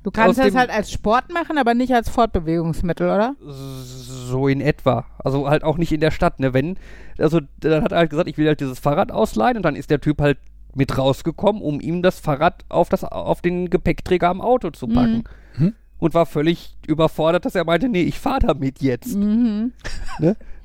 Du 0.03 0.11
kannst 0.11 0.37
das 0.37 0.53
halt 0.53 0.69
als 0.69 0.91
Sport 0.91 1.31
machen, 1.33 1.57
aber 1.57 1.73
nicht 1.73 1.93
als 1.93 2.09
Fortbewegungsmittel, 2.09 3.07
oder? 3.07 3.35
So 3.39 4.49
in 4.49 4.59
etwa. 4.59 5.05
Also 5.17 5.49
halt 5.49 5.63
auch 5.63 5.77
nicht 5.77 5.93
in 5.93 6.01
der 6.01 6.11
Stadt, 6.11 6.41
ne? 6.41 6.53
Wenn, 6.53 6.77
also 7.17 7.39
dann 7.61 7.83
hat 7.83 7.93
er 7.93 7.99
halt 7.99 8.09
gesagt, 8.09 8.27
ich 8.27 8.37
will 8.37 8.47
halt 8.47 8.59
dieses 8.59 8.79
Fahrrad 8.79 9.13
ausleihen 9.13 9.55
und 9.55 9.63
dann 9.63 9.77
ist 9.77 9.89
der 9.89 10.01
Typ 10.01 10.19
halt 10.19 10.39
mit 10.75 10.97
rausgekommen, 10.97 11.61
um 11.61 11.79
ihm 11.79 12.01
das 12.01 12.19
Fahrrad 12.19 12.65
auf, 12.67 12.89
das, 12.89 13.05
auf 13.05 13.41
den 13.41 13.69
Gepäckträger 13.69 14.27
am 14.27 14.41
Auto 14.41 14.71
zu 14.71 14.87
packen. 14.87 15.23
Mhm. 15.57 15.73
Und 16.03 16.13
war 16.13 16.25
völlig 16.25 16.75
überfordert, 16.85 17.45
dass 17.45 17.55
er 17.55 17.63
meinte, 17.63 17.87
nee, 17.87 18.01
ich 18.01 18.19
fahre 18.19 18.39
damit 18.41 18.81
jetzt. 18.81 19.15
Mhm. 19.15 19.71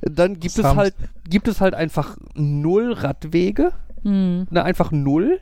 Dann 0.00 0.40
gibt 0.40 0.58
es 0.58 0.64
halt, 0.64 0.94
gibt 1.30 1.46
es 1.46 1.60
halt 1.60 1.74
einfach 1.74 2.16
null 2.34 2.92
Radwege, 2.92 3.70
Mhm. 4.02 4.48
ne, 4.50 4.64
einfach 4.64 4.90
null. 4.90 5.38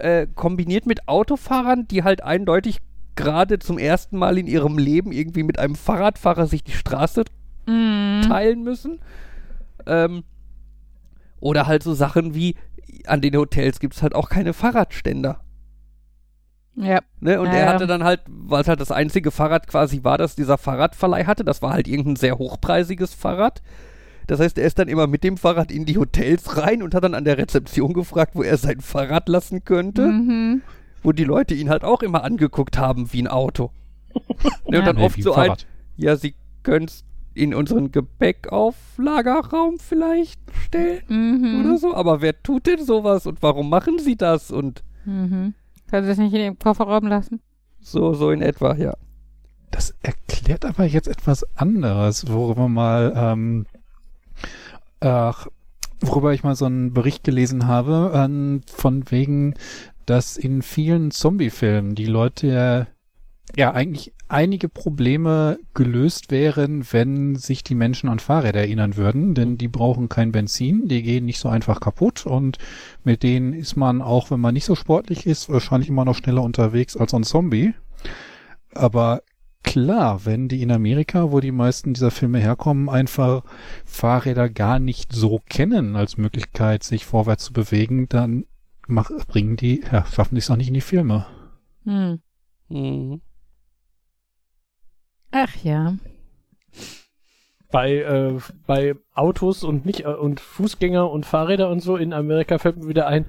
Äh, 0.00 0.26
kombiniert 0.34 0.86
mit 0.86 1.06
Autofahrern, 1.06 1.86
die 1.86 2.02
halt 2.02 2.24
eindeutig 2.24 2.78
gerade 3.14 3.60
zum 3.60 3.78
ersten 3.78 4.18
Mal 4.18 4.36
in 4.36 4.48
ihrem 4.48 4.78
Leben 4.78 5.12
irgendwie 5.12 5.44
mit 5.44 5.60
einem 5.60 5.76
Fahrradfahrer 5.76 6.48
sich 6.48 6.64
die 6.64 6.72
Straße 6.72 7.22
Mhm. 7.68 8.22
teilen 8.26 8.64
müssen. 8.64 8.98
Ähm, 9.86 10.24
oder 11.38 11.68
halt 11.68 11.84
so 11.84 11.94
Sachen 11.94 12.34
wie, 12.34 12.56
an 13.06 13.20
den 13.20 13.36
Hotels 13.36 13.78
gibt 13.78 13.94
es 13.94 14.02
halt 14.02 14.16
auch 14.16 14.28
keine 14.28 14.52
Fahrradständer. 14.54 15.38
Ja. 16.76 17.00
Ne? 17.20 17.40
Und 17.40 17.46
Ja, 17.46 17.52
er 17.52 17.66
ja. 17.66 17.72
hatte 17.72 17.86
dann 17.86 18.02
halt, 18.04 18.20
weil 18.26 18.62
es 18.62 18.68
halt 18.68 18.80
das 18.80 18.90
einzige 18.90 19.30
Fahrrad 19.30 19.66
quasi 19.68 20.02
war, 20.02 20.18
das 20.18 20.34
dieser 20.34 20.58
Fahrradverleih 20.58 21.24
hatte, 21.26 21.44
das 21.44 21.62
war 21.62 21.72
halt 21.72 21.86
irgendein 21.88 22.16
sehr 22.16 22.36
hochpreisiges 22.38 23.14
Fahrrad, 23.14 23.62
Das 24.26 24.40
heißt, 24.40 24.56
er 24.58 24.66
ist 24.66 24.78
dann 24.78 24.88
immer 24.88 25.06
mit 25.06 25.22
dem 25.22 25.36
Fahrrad 25.36 25.70
in 25.70 25.84
die 25.84 25.98
Hotels 25.98 26.56
rein 26.56 26.82
und 26.82 26.94
hat 26.94 27.04
dann 27.04 27.14
an 27.14 27.24
der 27.24 27.36
Rezeption 27.38 27.92
gefragt, 27.92 28.32
wo 28.34 28.42
er 28.42 28.56
sein 28.56 28.80
Fahrrad 28.80 29.28
lassen 29.28 29.64
könnte. 29.64 30.06
Mhm. 30.06 30.62
Wo 31.02 31.12
die 31.12 31.24
Leute 31.24 31.54
ihn 31.54 31.68
halt 31.68 31.84
auch 31.84 32.00
immer 32.02 32.24
angeguckt 32.24 32.78
haben 32.78 33.12
wie 33.12 33.20
ein 33.22 33.28
Auto. 33.28 33.70
Ne, 34.68 34.78
und 34.78 34.86
dann 34.86 34.96
Nee, 34.96 35.04
oft 35.04 35.22
so 35.22 35.34
ein 35.34 35.40
ein, 35.40 35.46
Fahrrad. 35.48 35.66
ja, 35.96 36.16
sie 36.16 36.34
können 36.62 36.86
es 36.86 37.04
in 37.34 37.52
unseren 37.54 37.92
Gepäckauflagerraum 37.92 39.78
vielleicht 39.78 40.40
stellen 40.66 41.02
Mhm. 41.08 41.60
oder 41.66 41.76
so. 41.78 41.94
Aber 41.94 42.20
wer 42.22 42.42
tut 42.42 42.66
denn 42.66 42.84
sowas 42.84 43.26
und 43.26 43.42
warum 43.42 43.68
machen 43.68 43.98
sie 43.98 44.16
das? 44.16 44.50
Und 44.50 44.82
Mhm. 45.04 45.54
Können 45.94 46.06
Sie 46.06 46.10
das 46.10 46.18
nicht 46.18 46.34
in 46.34 46.40
den 46.40 46.58
Kofferraum 46.58 47.06
lassen? 47.06 47.40
so, 47.80 48.14
so 48.14 48.32
in 48.32 48.42
etwa, 48.42 48.74
ja. 48.74 48.94
Das 49.70 49.94
erklärt 50.02 50.64
aber 50.64 50.86
jetzt 50.86 51.06
etwas 51.06 51.46
anderes, 51.56 52.28
worüber 52.28 52.66
mal, 52.66 53.12
ähm, 53.14 53.66
ach, 54.98 55.46
worüber 56.00 56.34
ich 56.34 56.42
mal 56.42 56.56
so 56.56 56.64
einen 56.64 56.92
Bericht 56.94 57.22
gelesen 57.22 57.68
habe, 57.68 58.10
ähm, 58.12 58.62
von 58.66 59.08
wegen, 59.12 59.54
dass 60.04 60.36
in 60.36 60.62
vielen 60.62 61.12
Zombie-Filmen 61.12 61.94
die 61.94 62.06
Leute 62.06 62.88
ja, 63.56 63.72
eigentlich 63.72 64.12
einige 64.28 64.68
Probleme 64.68 65.58
gelöst 65.74 66.30
wären, 66.30 66.84
wenn 66.92 67.36
sich 67.36 67.62
die 67.62 67.74
Menschen 67.74 68.08
an 68.08 68.18
Fahrräder 68.18 68.60
erinnern 68.60 68.96
würden, 68.96 69.34
denn 69.34 69.58
die 69.58 69.68
brauchen 69.68 70.08
kein 70.08 70.32
Benzin, 70.32 70.88
die 70.88 71.02
gehen 71.02 71.24
nicht 71.24 71.38
so 71.38 71.48
einfach 71.48 71.78
kaputt 71.80 72.26
und 72.26 72.58
mit 73.04 73.22
denen 73.22 73.52
ist 73.52 73.76
man 73.76 74.02
auch, 74.02 74.30
wenn 74.30 74.40
man 74.40 74.54
nicht 74.54 74.64
so 74.64 74.74
sportlich 74.74 75.26
ist, 75.26 75.48
wahrscheinlich 75.48 75.88
immer 75.88 76.04
noch 76.04 76.16
schneller 76.16 76.42
unterwegs 76.42 76.96
als 76.96 77.14
ein 77.14 77.22
Zombie. 77.22 77.74
Aber 78.74 79.22
klar, 79.62 80.24
wenn 80.24 80.48
die 80.48 80.62
in 80.62 80.72
Amerika, 80.72 81.30
wo 81.30 81.38
die 81.38 81.52
meisten 81.52 81.94
dieser 81.94 82.10
Filme 82.10 82.38
herkommen, 82.38 82.88
einfach 82.88 83.44
Fahrräder 83.84 84.48
gar 84.48 84.80
nicht 84.80 85.12
so 85.12 85.40
kennen 85.48 85.94
als 85.94 86.16
Möglichkeit, 86.16 86.82
sich 86.82 87.04
vorwärts 87.04 87.44
zu 87.44 87.52
bewegen, 87.52 88.08
dann 88.08 88.46
mach, 88.88 89.10
bringen 89.26 89.56
die, 89.56 89.84
ja, 89.92 90.04
schaffen 90.06 90.34
die 90.34 90.40
es 90.40 90.50
auch 90.50 90.56
nicht 90.56 90.68
in 90.68 90.74
die 90.74 90.80
Filme. 90.80 91.26
Hm. 91.84 92.20
Mhm. 92.68 93.20
Ach 95.36 95.50
ja. 95.64 95.94
Bei, 97.72 97.92
äh, 97.96 98.38
bei 98.68 98.94
Autos 99.14 99.64
und 99.64 99.84
nicht 99.84 100.00
äh, 100.04 100.08
und 100.08 100.38
Fußgänger 100.38 101.10
und 101.10 101.26
Fahrräder 101.26 101.68
und 101.70 101.80
so 101.80 101.96
in 101.96 102.12
Amerika 102.12 102.58
fällt 102.58 102.76
mir 102.76 102.88
wieder 102.88 103.08
ein, 103.08 103.26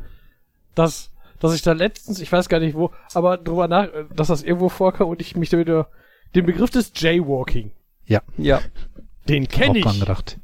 dass, 0.76 1.12
dass 1.40 1.56
ich 1.56 1.64
da 1.64 1.72
letztens, 1.74 2.22
ich 2.22 2.32
weiß 2.32 2.48
gar 2.48 2.60
nicht 2.60 2.76
wo, 2.76 2.92
aber 3.16 3.38
drüber 3.38 3.68
nach, 3.68 3.86
äh, 3.86 4.06
dass 4.16 4.28
das 4.28 4.44
irgendwo 4.44 4.70
vorkam 4.70 5.08
und 5.10 5.20
ich 5.20 5.36
mich 5.36 5.50
da 5.50 5.58
wieder 5.58 5.88
den 6.36 6.46
Begriff 6.46 6.70
des 6.70 6.92
Jaywalking, 6.96 7.72
Ja. 8.06 8.22
den 9.28 9.46
Auch 9.48 9.50
kenne 9.50 9.80
dran 9.82 9.94
ich 9.96 10.00
gedacht. 10.02 10.38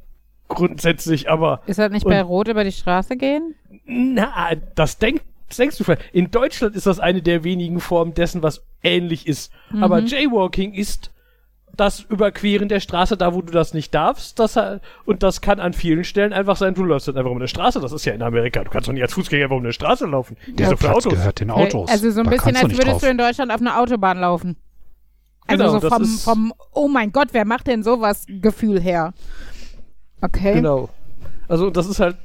grundsätzlich, 0.47 1.29
aber 1.29 1.61
Ist 1.67 1.77
das 1.77 1.91
nicht 1.91 2.05
Und- 2.05 2.11
bei 2.11 2.23
Rot 2.23 2.47
über 2.47 2.63
die 2.63 2.71
Straße 2.71 3.17
gehen? 3.17 3.53
na, 3.85 4.55
das 4.73 4.97
denk, 4.97 5.21
das 5.47 5.57
denkst 5.57 5.77
du 5.77 5.83
vielleicht. 5.83 6.11
In 6.11 6.31
Deutschland 6.31 6.75
ist 6.75 6.87
das 6.87 6.99
eine 6.99 7.21
der 7.21 7.43
wenigen 7.43 7.79
Formen 7.81 8.15
dessen, 8.15 8.41
was 8.41 8.63
ähnlich 8.81 9.27
ist. 9.27 9.51
Aber 9.79 9.99
Jaywalking 9.99 10.73
ist 10.73 11.11
das 11.77 12.01
Überqueren 12.01 12.67
der 12.69 12.79
Straße, 12.79 13.17
da 13.17 13.33
wo 13.33 13.41
du 13.41 13.51
das 13.51 13.73
nicht 13.73 13.93
darfst, 13.93 14.39
das, 14.39 14.57
und 15.05 15.23
das 15.23 15.41
kann 15.41 15.59
an 15.59 15.73
vielen 15.73 16.03
Stellen 16.03 16.33
einfach 16.33 16.55
sein, 16.57 16.73
du 16.73 16.83
läufst 16.83 17.07
dann 17.07 17.17
einfach 17.17 17.31
um 17.31 17.37
eine 17.37 17.47
Straße, 17.47 17.79
das 17.79 17.91
ist 17.91 18.05
ja 18.05 18.13
in 18.13 18.21
Amerika, 18.21 18.63
du 18.63 18.69
kannst 18.69 18.87
doch 18.87 18.93
nicht 18.93 19.03
als 19.03 19.13
Fußgänger 19.13 19.45
einfach 19.45 19.55
um 19.57 19.63
eine 19.63 19.73
Straße 19.73 20.05
laufen. 20.05 20.37
Die 20.47 20.53
Der 20.53 20.67
ist 20.67 20.71
doch 20.73 20.77
für 20.79 20.85
Platz 20.87 21.05
Autos. 21.05 21.13
gehört 21.13 21.39
den 21.39 21.49
Autos. 21.51 21.89
Also 21.89 22.11
so 22.11 22.19
ein 22.19 22.25
Da 22.25 22.31
bisschen, 22.31 22.55
als 22.55 22.71
würdest 22.71 22.87
drauf. 22.87 23.01
du 23.01 23.07
in 23.09 23.17
Deutschland 23.17 23.51
auf 23.51 23.61
einer 23.61 23.79
Autobahn 23.79 24.19
laufen. 24.19 24.57
Also 25.47 25.63
Genau, 25.65 25.79
so 25.79 25.89
vom, 25.89 26.05
vom, 26.05 26.53
oh 26.73 26.87
mein 26.87 27.11
Gott, 27.11 27.29
wer 27.31 27.45
macht 27.45 27.67
denn 27.67 27.83
sowas 27.83 28.25
Gefühl 28.27 28.79
her? 28.79 29.13
Okay. 30.21 30.53
Genau. 30.55 30.89
Also 31.47 31.69
das 31.69 31.87
ist 31.87 31.99
halt, 31.99 32.15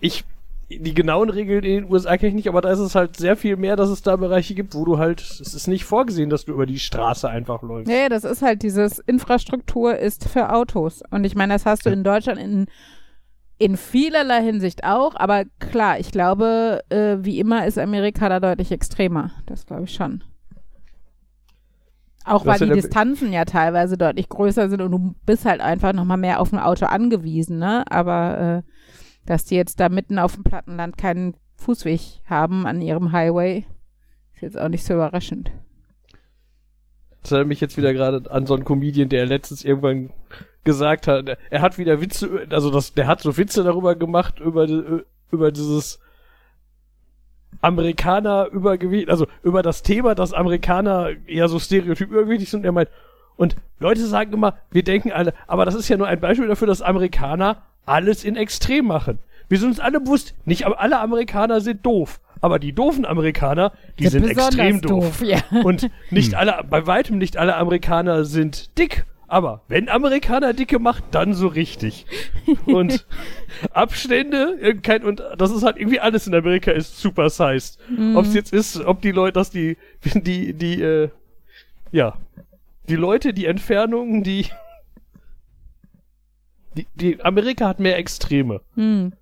ich, 0.00 0.24
die 0.68 0.94
genauen 0.94 1.30
Regeln 1.30 1.64
in 1.64 1.82
den 1.82 1.92
USA 1.92 2.16
kenne 2.16 2.30
ich 2.30 2.34
nicht, 2.34 2.48
aber 2.48 2.60
da 2.60 2.70
ist 2.70 2.78
es 2.78 2.94
halt 2.94 3.16
sehr 3.16 3.36
viel 3.36 3.56
mehr, 3.56 3.76
dass 3.76 3.90
es 3.90 4.02
da 4.02 4.16
Bereiche 4.16 4.54
gibt, 4.54 4.74
wo 4.74 4.84
du 4.84 4.98
halt, 4.98 5.20
es 5.20 5.54
ist 5.54 5.66
nicht 5.66 5.84
vorgesehen, 5.84 6.30
dass 6.30 6.44
du 6.44 6.52
über 6.52 6.66
die 6.66 6.78
Straße 6.78 7.28
einfach 7.28 7.62
läufst. 7.62 7.90
Ja, 7.90 8.08
das 8.08 8.24
ist 8.24 8.42
halt 8.42 8.62
dieses 8.62 8.98
Infrastruktur 8.98 9.96
ist 9.96 10.28
für 10.28 10.52
Autos. 10.52 11.02
Und 11.10 11.24
ich 11.24 11.34
meine, 11.34 11.52
das 11.54 11.66
hast 11.66 11.86
du 11.86 11.90
in 11.90 12.04
Deutschland 12.04 12.40
in, 12.40 12.66
in 13.58 13.76
vielerlei 13.76 14.42
Hinsicht 14.42 14.84
auch. 14.84 15.14
Aber 15.16 15.44
klar, 15.58 15.98
ich 15.98 16.10
glaube, 16.10 16.82
äh, 16.88 17.18
wie 17.20 17.38
immer 17.38 17.66
ist 17.66 17.78
Amerika 17.78 18.28
da 18.28 18.40
deutlich 18.40 18.72
extremer. 18.72 19.30
Das 19.46 19.66
glaube 19.66 19.84
ich 19.84 19.94
schon. 19.94 20.24
Auch 22.24 22.46
weil 22.46 22.58
die 22.58 22.70
Distanzen 22.70 23.34
ja 23.34 23.44
teilweise 23.44 23.98
deutlich 23.98 24.30
größer 24.30 24.70
sind 24.70 24.80
und 24.80 24.90
du 24.90 25.14
bist 25.26 25.44
halt 25.44 25.60
einfach 25.60 25.92
nochmal 25.92 26.16
mehr 26.16 26.40
auf 26.40 26.54
ein 26.54 26.58
Auto 26.58 26.86
angewiesen, 26.86 27.58
ne? 27.58 27.84
Aber 27.90 28.62
äh, 28.64 28.70
dass 29.26 29.44
die 29.44 29.56
jetzt 29.56 29.80
da 29.80 29.88
mitten 29.88 30.18
auf 30.18 30.34
dem 30.34 30.44
Plattenland 30.44 30.96
keinen 30.96 31.34
Fußweg 31.56 32.00
haben 32.26 32.66
an 32.66 32.80
ihrem 32.82 33.12
Highway, 33.12 33.64
ist 34.34 34.42
jetzt 34.42 34.58
auch 34.58 34.68
nicht 34.68 34.84
so 34.84 34.94
überraschend. 34.94 35.50
Das 37.22 37.32
erinnert 37.32 37.48
mich 37.48 37.60
jetzt 37.60 37.76
wieder 37.76 37.94
gerade 37.94 38.30
an 38.30 38.46
so 38.46 38.54
einen 38.54 38.64
Comedian, 38.64 39.08
der 39.08 39.24
letztens 39.24 39.64
irgendwann 39.64 40.10
gesagt 40.62 41.06
hat, 41.06 41.38
er 41.50 41.62
hat 41.62 41.78
wieder 41.78 42.00
Witze, 42.00 42.46
also 42.50 42.70
das, 42.70 42.94
der 42.94 43.06
hat 43.06 43.20
so 43.20 43.36
Witze 43.36 43.62
darüber 43.64 43.94
gemacht, 43.94 44.40
über, 44.40 44.66
über 45.30 45.52
dieses 45.52 46.00
Amerikaner 47.60 48.48
Übergewicht, 48.48 49.08
also 49.08 49.26
über 49.42 49.62
das 49.62 49.82
Thema, 49.82 50.14
dass 50.14 50.34
Amerikaner 50.34 51.10
eher 51.26 51.48
so 51.48 51.58
stereotyp 51.58 52.10
übergewichtig 52.10 52.50
sind. 52.50 52.64
Er 52.64 52.72
meint, 52.72 52.90
und 53.36 53.56
Leute 53.78 54.04
sagen 54.06 54.32
immer, 54.32 54.58
wir 54.70 54.82
denken 54.82 55.12
alle, 55.12 55.32
aber 55.46 55.64
das 55.64 55.74
ist 55.74 55.88
ja 55.88 55.96
nur 55.96 56.06
ein 56.06 56.20
Beispiel 56.20 56.48
dafür, 56.48 56.66
dass 56.66 56.82
Amerikaner 56.82 57.62
alles 57.86 58.24
in 58.24 58.36
Extrem 58.36 58.86
machen. 58.86 59.18
Wir 59.48 59.58
sind 59.58 59.68
uns 59.68 59.80
alle 59.80 60.00
bewusst, 60.00 60.34
nicht 60.44 60.66
alle 60.66 60.98
Amerikaner 60.98 61.60
sind 61.60 61.84
doof, 61.84 62.20
aber 62.40 62.58
die 62.58 62.72
doofen 62.72 63.04
Amerikaner, 63.04 63.72
die 63.98 64.08
sind 64.08 64.22
Besonders 64.22 64.48
extrem 64.48 64.80
doof. 64.80 65.22
ja. 65.22 65.38
Und 65.62 65.90
nicht 66.10 66.34
alle, 66.34 66.64
bei 66.68 66.86
weitem 66.86 67.18
nicht 67.18 67.36
alle 67.36 67.56
Amerikaner 67.56 68.24
sind 68.24 68.76
dick. 68.78 69.04
Aber 69.26 69.62
wenn 69.68 69.88
Amerikaner 69.88 70.52
dicke 70.52 70.78
macht, 70.78 71.02
dann 71.10 71.32
so 71.34 71.46
richtig. 71.48 72.06
Und 72.66 73.06
Abstände, 73.72 74.58
äh, 74.60 74.74
kein, 74.74 75.02
und 75.02 75.22
das 75.38 75.50
ist 75.50 75.62
halt 75.62 75.78
irgendwie 75.78 75.98
alles 75.98 76.26
in 76.26 76.34
Amerika 76.34 76.70
ist 76.70 77.00
super 77.00 77.30
sized. 77.30 77.78
Ob 78.14 78.26
es 78.26 78.34
jetzt 78.34 78.52
ist, 78.52 78.78
ob 78.80 79.00
die 79.00 79.12
Leute, 79.12 79.32
dass 79.32 79.50
die, 79.50 79.76
die, 80.14 80.52
die, 80.52 80.82
äh, 80.82 81.08
ja, 81.90 82.16
die 82.88 82.96
Leute, 82.96 83.32
die 83.32 83.46
Entfernungen, 83.46 84.22
die, 84.22 84.46
die, 86.76 86.86
die 86.94 87.22
Amerika 87.24 87.68
hat 87.68 87.80
mehr 87.80 87.98
Extreme. 87.98 88.60
Hm. 88.74 89.12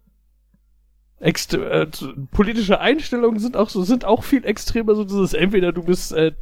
Ext 1.21 1.55
äh, 1.55 1.87
politische 2.33 2.81
Einstellungen 2.81 3.39
sind 3.39 3.57
auch 3.57 3.69
so, 3.69 3.83
sind 3.83 4.05
auch 4.05 4.25
viel 4.25 4.45
extremer, 4.45 4.95
so 4.97 5.05
dieses 5.05 5.35
entweder 5.35 5.73
du 5.73 5.85
bist 5.85 6.13
äh, 6.13 6.33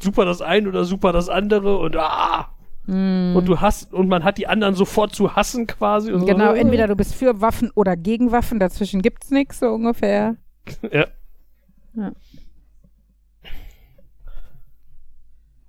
super 0.00 0.24
das 0.24 0.42
eine 0.42 0.68
oder 0.68 0.84
super 0.84 1.12
das 1.12 1.28
andere 1.28 1.78
und 1.78 1.96
ah 1.96 2.48
Hm. 2.86 3.36
und 3.36 3.46
du 3.46 3.60
hast 3.60 3.94
und 3.94 4.08
man 4.08 4.24
hat 4.24 4.38
die 4.38 4.48
anderen 4.48 4.74
sofort 4.74 5.14
zu 5.14 5.36
hassen 5.36 5.68
quasi 5.68 6.10
Genau, 6.10 6.48
so. 6.50 6.54
entweder 6.54 6.88
du 6.88 6.96
bist 6.96 7.14
für 7.14 7.40
Waffen 7.40 7.70
oder 7.76 7.96
gegen 7.96 8.32
Waffen, 8.32 8.58
dazwischen 8.58 9.02
gibt's 9.02 9.30
nichts, 9.30 9.60
so 9.60 9.66
ungefähr. 9.68 10.34
ja. 10.90 11.06
Ja. 11.94 12.12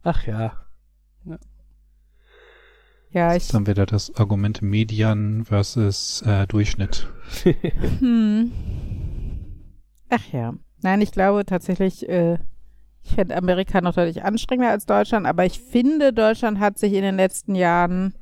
Ach 0.03 0.25
ja. 0.25 0.53
Ja, 3.13 3.35
ich. 3.35 3.47
Dann 3.49 3.67
wieder 3.67 3.85
das 3.85 4.15
Argument 4.15 4.61
Median 4.61 5.45
versus 5.45 6.23
äh, 6.25 6.47
Durchschnitt. 6.47 7.07
Hm. 7.99 8.51
Ach 10.09 10.31
ja. 10.31 10.53
Nein, 10.81 11.01
ich 11.01 11.11
glaube 11.11 11.45
tatsächlich, 11.45 12.07
äh, 12.09 12.37
ich 13.03 13.15
fände 13.15 13.35
Amerika 13.35 13.81
noch 13.81 13.95
deutlich 13.95 14.23
anstrengender 14.23 14.71
als 14.71 14.85
Deutschland, 14.85 15.25
aber 15.25 15.45
ich 15.45 15.59
finde, 15.59 16.13
Deutschland 16.13 16.59
hat 16.59 16.77
sich 16.77 16.93
in 16.93 17.01
den 17.01 17.15
letzten 17.15 17.55
Jahren 17.55 18.13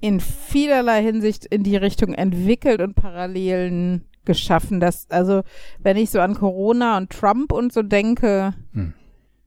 in 0.00 0.20
vielerlei 0.20 1.02
Hinsicht 1.02 1.44
in 1.46 1.62
die 1.62 1.76
Richtung 1.76 2.14
entwickelt 2.14 2.80
und 2.80 2.94
Parallelen 2.94 4.06
geschaffen. 4.24 4.80
Dass, 4.80 5.10
also, 5.10 5.42
wenn 5.78 5.96
ich 5.96 6.10
so 6.10 6.20
an 6.20 6.34
Corona 6.34 6.96
und 6.96 7.10
Trump 7.10 7.52
und 7.52 7.72
so 7.72 7.82
denke, 7.82 8.54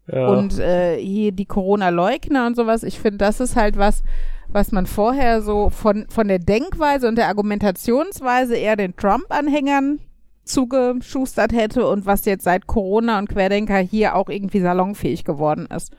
und 0.08 0.60
äh, 0.60 0.98
hier 0.98 1.32
die 1.32 1.46
Corona-Leugner 1.46 2.46
und 2.46 2.56
sowas, 2.56 2.84
ich 2.84 3.00
finde, 3.00 3.20
das 3.20 3.40
ist 3.40 3.56
halt 3.56 3.78
was, 3.78 4.04
was 4.50 4.72
man 4.72 4.86
vorher 4.86 5.42
so 5.42 5.70
von, 5.70 6.08
von 6.10 6.28
der 6.28 6.40
Denkweise 6.40 7.08
und 7.08 7.16
der 7.16 7.28
Argumentationsweise 7.28 8.56
eher 8.56 8.76
den 8.76 8.96
Trump-Anhängern 8.96 10.00
zugeschustert 10.44 11.54
hätte 11.54 11.88
und 11.88 12.06
was 12.06 12.26
jetzt 12.26 12.44
seit 12.44 12.68
Corona 12.68 13.18
und 13.18 13.30
Querdenker 13.30 13.78
hier 13.78 14.16
auch 14.16 14.28
irgendwie 14.28 14.60
salonfähig 14.60 15.24
geworden 15.24 15.68
ist. 15.68 15.96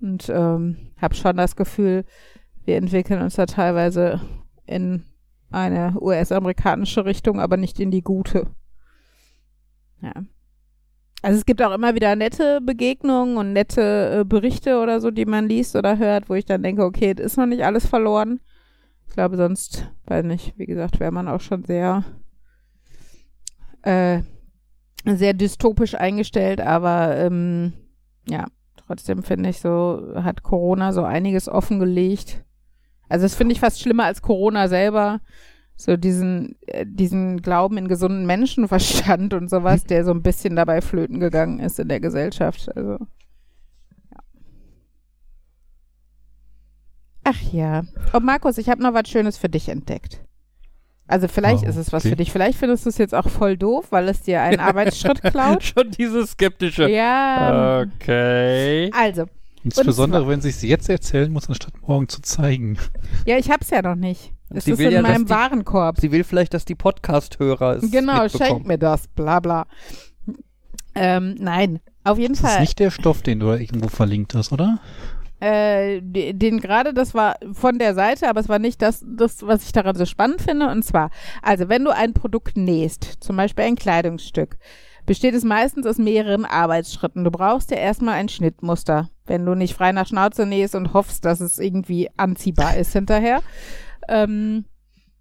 Und 0.00 0.28
ähm, 0.30 0.92
habe 1.00 1.14
schon 1.14 1.36
das 1.36 1.54
Gefühl, 1.54 2.04
wir 2.64 2.76
entwickeln 2.76 3.20
uns 3.20 3.34
da 3.34 3.46
teilweise 3.46 4.20
in 4.64 5.04
eine 5.50 5.94
US-amerikanische 6.00 7.04
Richtung, 7.04 7.40
aber 7.40 7.56
nicht 7.56 7.80
in 7.80 7.90
die 7.90 8.02
gute. 8.02 8.46
Ja. 10.00 10.12
Also 11.22 11.38
es 11.38 11.46
gibt 11.46 11.60
auch 11.62 11.74
immer 11.74 11.94
wieder 11.94 12.14
nette 12.14 12.60
Begegnungen 12.60 13.36
und 13.36 13.52
nette 13.52 14.20
äh, 14.20 14.24
Berichte 14.24 14.80
oder 14.80 15.00
so, 15.00 15.10
die 15.10 15.26
man 15.26 15.48
liest 15.48 15.74
oder 15.74 15.98
hört, 15.98 16.28
wo 16.28 16.34
ich 16.34 16.44
dann 16.44 16.62
denke, 16.62 16.84
okay, 16.84 17.12
ist 17.16 17.36
noch 17.36 17.46
nicht 17.46 17.64
alles 17.64 17.86
verloren. 17.86 18.40
Ich 19.08 19.14
glaube, 19.14 19.36
sonst, 19.36 19.90
weiß 20.06 20.24
nicht, 20.24 20.56
wie 20.58 20.66
gesagt, 20.66 21.00
wäre 21.00 21.10
man 21.10 21.28
auch 21.28 21.40
schon 21.40 21.64
sehr, 21.64 22.04
äh, 23.82 24.20
sehr 25.04 25.32
dystopisch 25.32 25.96
eingestellt, 25.96 26.60
aber 26.60 27.16
ähm, 27.16 27.72
ja, 28.28 28.46
trotzdem 28.76 29.22
finde 29.24 29.48
ich 29.48 29.60
so, 29.60 30.12
hat 30.14 30.42
Corona 30.44 30.92
so 30.92 31.02
einiges 31.02 31.48
offengelegt. 31.48 32.44
Also 33.08 33.24
das 33.24 33.34
finde 33.34 33.54
ich 33.54 33.60
fast 33.60 33.80
schlimmer 33.80 34.04
als 34.04 34.22
Corona 34.22 34.68
selber. 34.68 35.20
So 35.80 35.96
diesen, 35.96 36.56
äh, 36.66 36.84
diesen 36.84 37.40
Glauben 37.40 37.78
in 37.78 37.86
gesunden 37.86 38.26
Menschenverstand 38.26 39.32
und 39.32 39.48
sowas, 39.48 39.84
der 39.84 40.04
so 40.04 40.10
ein 40.10 40.22
bisschen 40.24 40.56
dabei 40.56 40.80
flöten 40.80 41.20
gegangen 41.20 41.60
ist 41.60 41.78
in 41.78 41.86
der 41.88 42.00
Gesellschaft. 42.00 42.68
Also. 42.76 42.98
Ja. 44.10 44.18
Ach 47.24 47.40
ja. 47.52 47.82
Oh, 48.12 48.20
Markus, 48.20 48.58
ich 48.58 48.68
habe 48.68 48.82
noch 48.82 48.92
was 48.92 49.08
Schönes 49.08 49.38
für 49.38 49.48
dich 49.48 49.68
entdeckt. 49.68 50.20
Also 51.06 51.28
vielleicht 51.28 51.64
Oh, 51.64 51.68
ist 51.68 51.76
es 51.76 51.92
was 51.92 52.02
okay. 52.04 52.10
für 52.10 52.16
dich. 52.16 52.32
Vielleicht 52.32 52.58
findest 52.58 52.84
du 52.84 52.90
es 52.90 52.98
jetzt 52.98 53.14
auch 53.14 53.28
voll 53.28 53.56
doof, 53.56 53.86
weil 53.90 54.08
es 54.08 54.22
dir 54.22 54.42
einen 54.42 54.58
Arbeitsschritt 54.60 55.22
klaut. 55.22 55.62
Schon 55.62 55.90
dieses 55.92 56.32
skeptische. 56.32 56.88
Ja. 56.90 57.82
Okay. 57.82 58.90
Also, 58.92 59.26
Insbesondere, 59.64 60.26
wenn 60.28 60.40
sie 60.40 60.48
es 60.50 60.62
jetzt 60.62 60.88
erzählen 60.88 61.32
muss, 61.32 61.48
anstatt 61.48 61.72
morgen 61.86 62.08
zu 62.08 62.20
zeigen. 62.20 62.78
ja, 63.26 63.38
ich 63.38 63.50
hab's 63.50 63.70
ja 63.70 63.80
noch 63.80 63.94
nicht. 63.96 64.32
Es 64.50 64.64
Sie 64.64 64.72
ist 64.72 64.78
will 64.78 64.86
in 64.86 64.92
ja, 64.92 65.02
meinem 65.02 65.26
die- 65.26 65.30
Warenkorb. 65.30 66.00
Sie 66.00 66.10
will 66.12 66.24
vielleicht, 66.24 66.54
dass 66.54 66.64
die 66.64 66.74
Podcast-Hörer 66.74 67.76
es 67.76 67.90
Genau, 67.90 68.22
mitbekommen. 68.22 68.48
schenk 68.50 68.66
mir 68.66 68.78
das, 68.78 69.06
bla 69.08 69.40
bla. 69.40 69.66
Ähm, 70.94 71.36
nein, 71.38 71.80
auf 72.04 72.18
jeden 72.18 72.34
Das 72.34 72.42
ist 72.44 72.50
Fall. 72.50 72.60
nicht 72.60 72.78
der 72.78 72.90
Stoff, 72.90 73.22
den 73.22 73.40
du 73.40 73.46
da 73.46 73.56
irgendwo 73.56 73.88
verlinkt 73.88 74.34
hast, 74.34 74.52
oder? 74.52 74.78
Äh, 75.40 76.00
de- 76.02 76.32
den 76.32 76.58
gerade, 76.60 76.92
das 76.92 77.14
war 77.14 77.36
von 77.52 77.78
der 77.78 77.94
Seite, 77.94 78.28
aber 78.28 78.40
es 78.40 78.48
war 78.48 78.58
nicht 78.58 78.82
das, 78.82 79.04
das, 79.06 79.46
was 79.46 79.64
ich 79.64 79.72
daran 79.72 79.94
so 79.94 80.04
spannend 80.06 80.42
finde. 80.42 80.68
Und 80.68 80.82
zwar, 80.84 81.10
also 81.42 81.68
wenn 81.68 81.84
du 81.84 81.94
ein 81.94 82.12
Produkt 82.14 82.56
nähst, 82.56 83.18
zum 83.20 83.36
Beispiel 83.36 83.64
ein 83.66 83.76
Kleidungsstück, 83.76 84.56
besteht 85.06 85.34
es 85.34 85.44
meistens 85.44 85.86
aus 85.86 85.98
mehreren 85.98 86.44
Arbeitsschritten. 86.44 87.22
Du 87.22 87.30
brauchst 87.30 87.70
ja 87.70 87.76
erstmal 87.76 88.14
ein 88.14 88.28
Schnittmuster, 88.28 89.08
wenn 89.26 89.46
du 89.46 89.54
nicht 89.54 89.74
frei 89.74 89.92
nach 89.92 90.08
Schnauze 90.08 90.44
nähst 90.44 90.74
und 90.74 90.92
hoffst, 90.92 91.24
dass 91.24 91.40
es 91.40 91.58
irgendwie 91.60 92.08
anziehbar 92.16 92.76
ist 92.76 92.92
hinterher. 92.92 93.40
Ähm, 94.08 94.64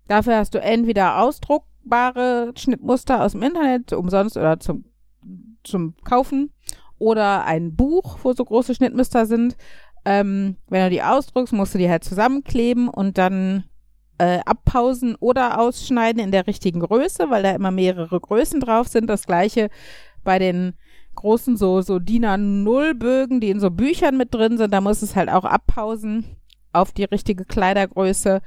dafür 0.07 0.37
hast 0.37 0.53
du 0.53 0.61
entweder 0.61 1.21
ausdruckbare 1.21 2.53
Schnittmuster 2.55 3.23
aus 3.23 3.33
dem 3.33 3.43
Internet, 3.43 3.93
umsonst 3.93 4.37
oder 4.37 4.59
zum, 4.59 4.85
zum 5.63 5.95
Kaufen, 6.03 6.51
oder 6.99 7.45
ein 7.45 7.75
Buch, 7.75 8.19
wo 8.23 8.33
so 8.33 8.43
große 8.43 8.75
Schnittmuster 8.75 9.25
sind. 9.25 9.55
Ähm, 10.05 10.57
wenn 10.67 10.83
du 10.83 10.89
die 10.89 11.03
ausdruckst, 11.03 11.53
musst 11.53 11.73
du 11.73 11.77
die 11.77 11.89
halt 11.89 12.03
zusammenkleben 12.03 12.87
und 12.89 13.17
dann 13.17 13.65
äh, 14.17 14.39
abpausen 14.45 15.15
oder 15.15 15.59
ausschneiden 15.59 16.21
in 16.21 16.31
der 16.31 16.47
richtigen 16.47 16.79
Größe, 16.79 17.29
weil 17.29 17.43
da 17.43 17.51
immer 17.51 17.71
mehrere 17.71 18.19
Größen 18.19 18.59
drauf 18.59 18.87
sind. 18.87 19.07
Das 19.07 19.25
gleiche 19.25 19.69
bei 20.23 20.39
den 20.39 20.73
großen 21.15 21.57
so, 21.57 21.81
so 21.81 21.99
DIN 21.99 22.25
A0-Bögen, 22.25 23.41
die 23.41 23.49
in 23.49 23.59
so 23.59 23.69
Büchern 23.69 24.17
mit 24.17 24.33
drin 24.33 24.57
sind. 24.57 24.73
Da 24.73 24.81
musst 24.81 25.01
du 25.01 25.05
es 25.05 25.15
halt 25.15 25.29
auch 25.29 25.45
abpausen 25.45 26.37
auf 26.73 26.91
die 26.91 27.05
richtige 27.05 27.45
Kleidergröße, 27.45 28.41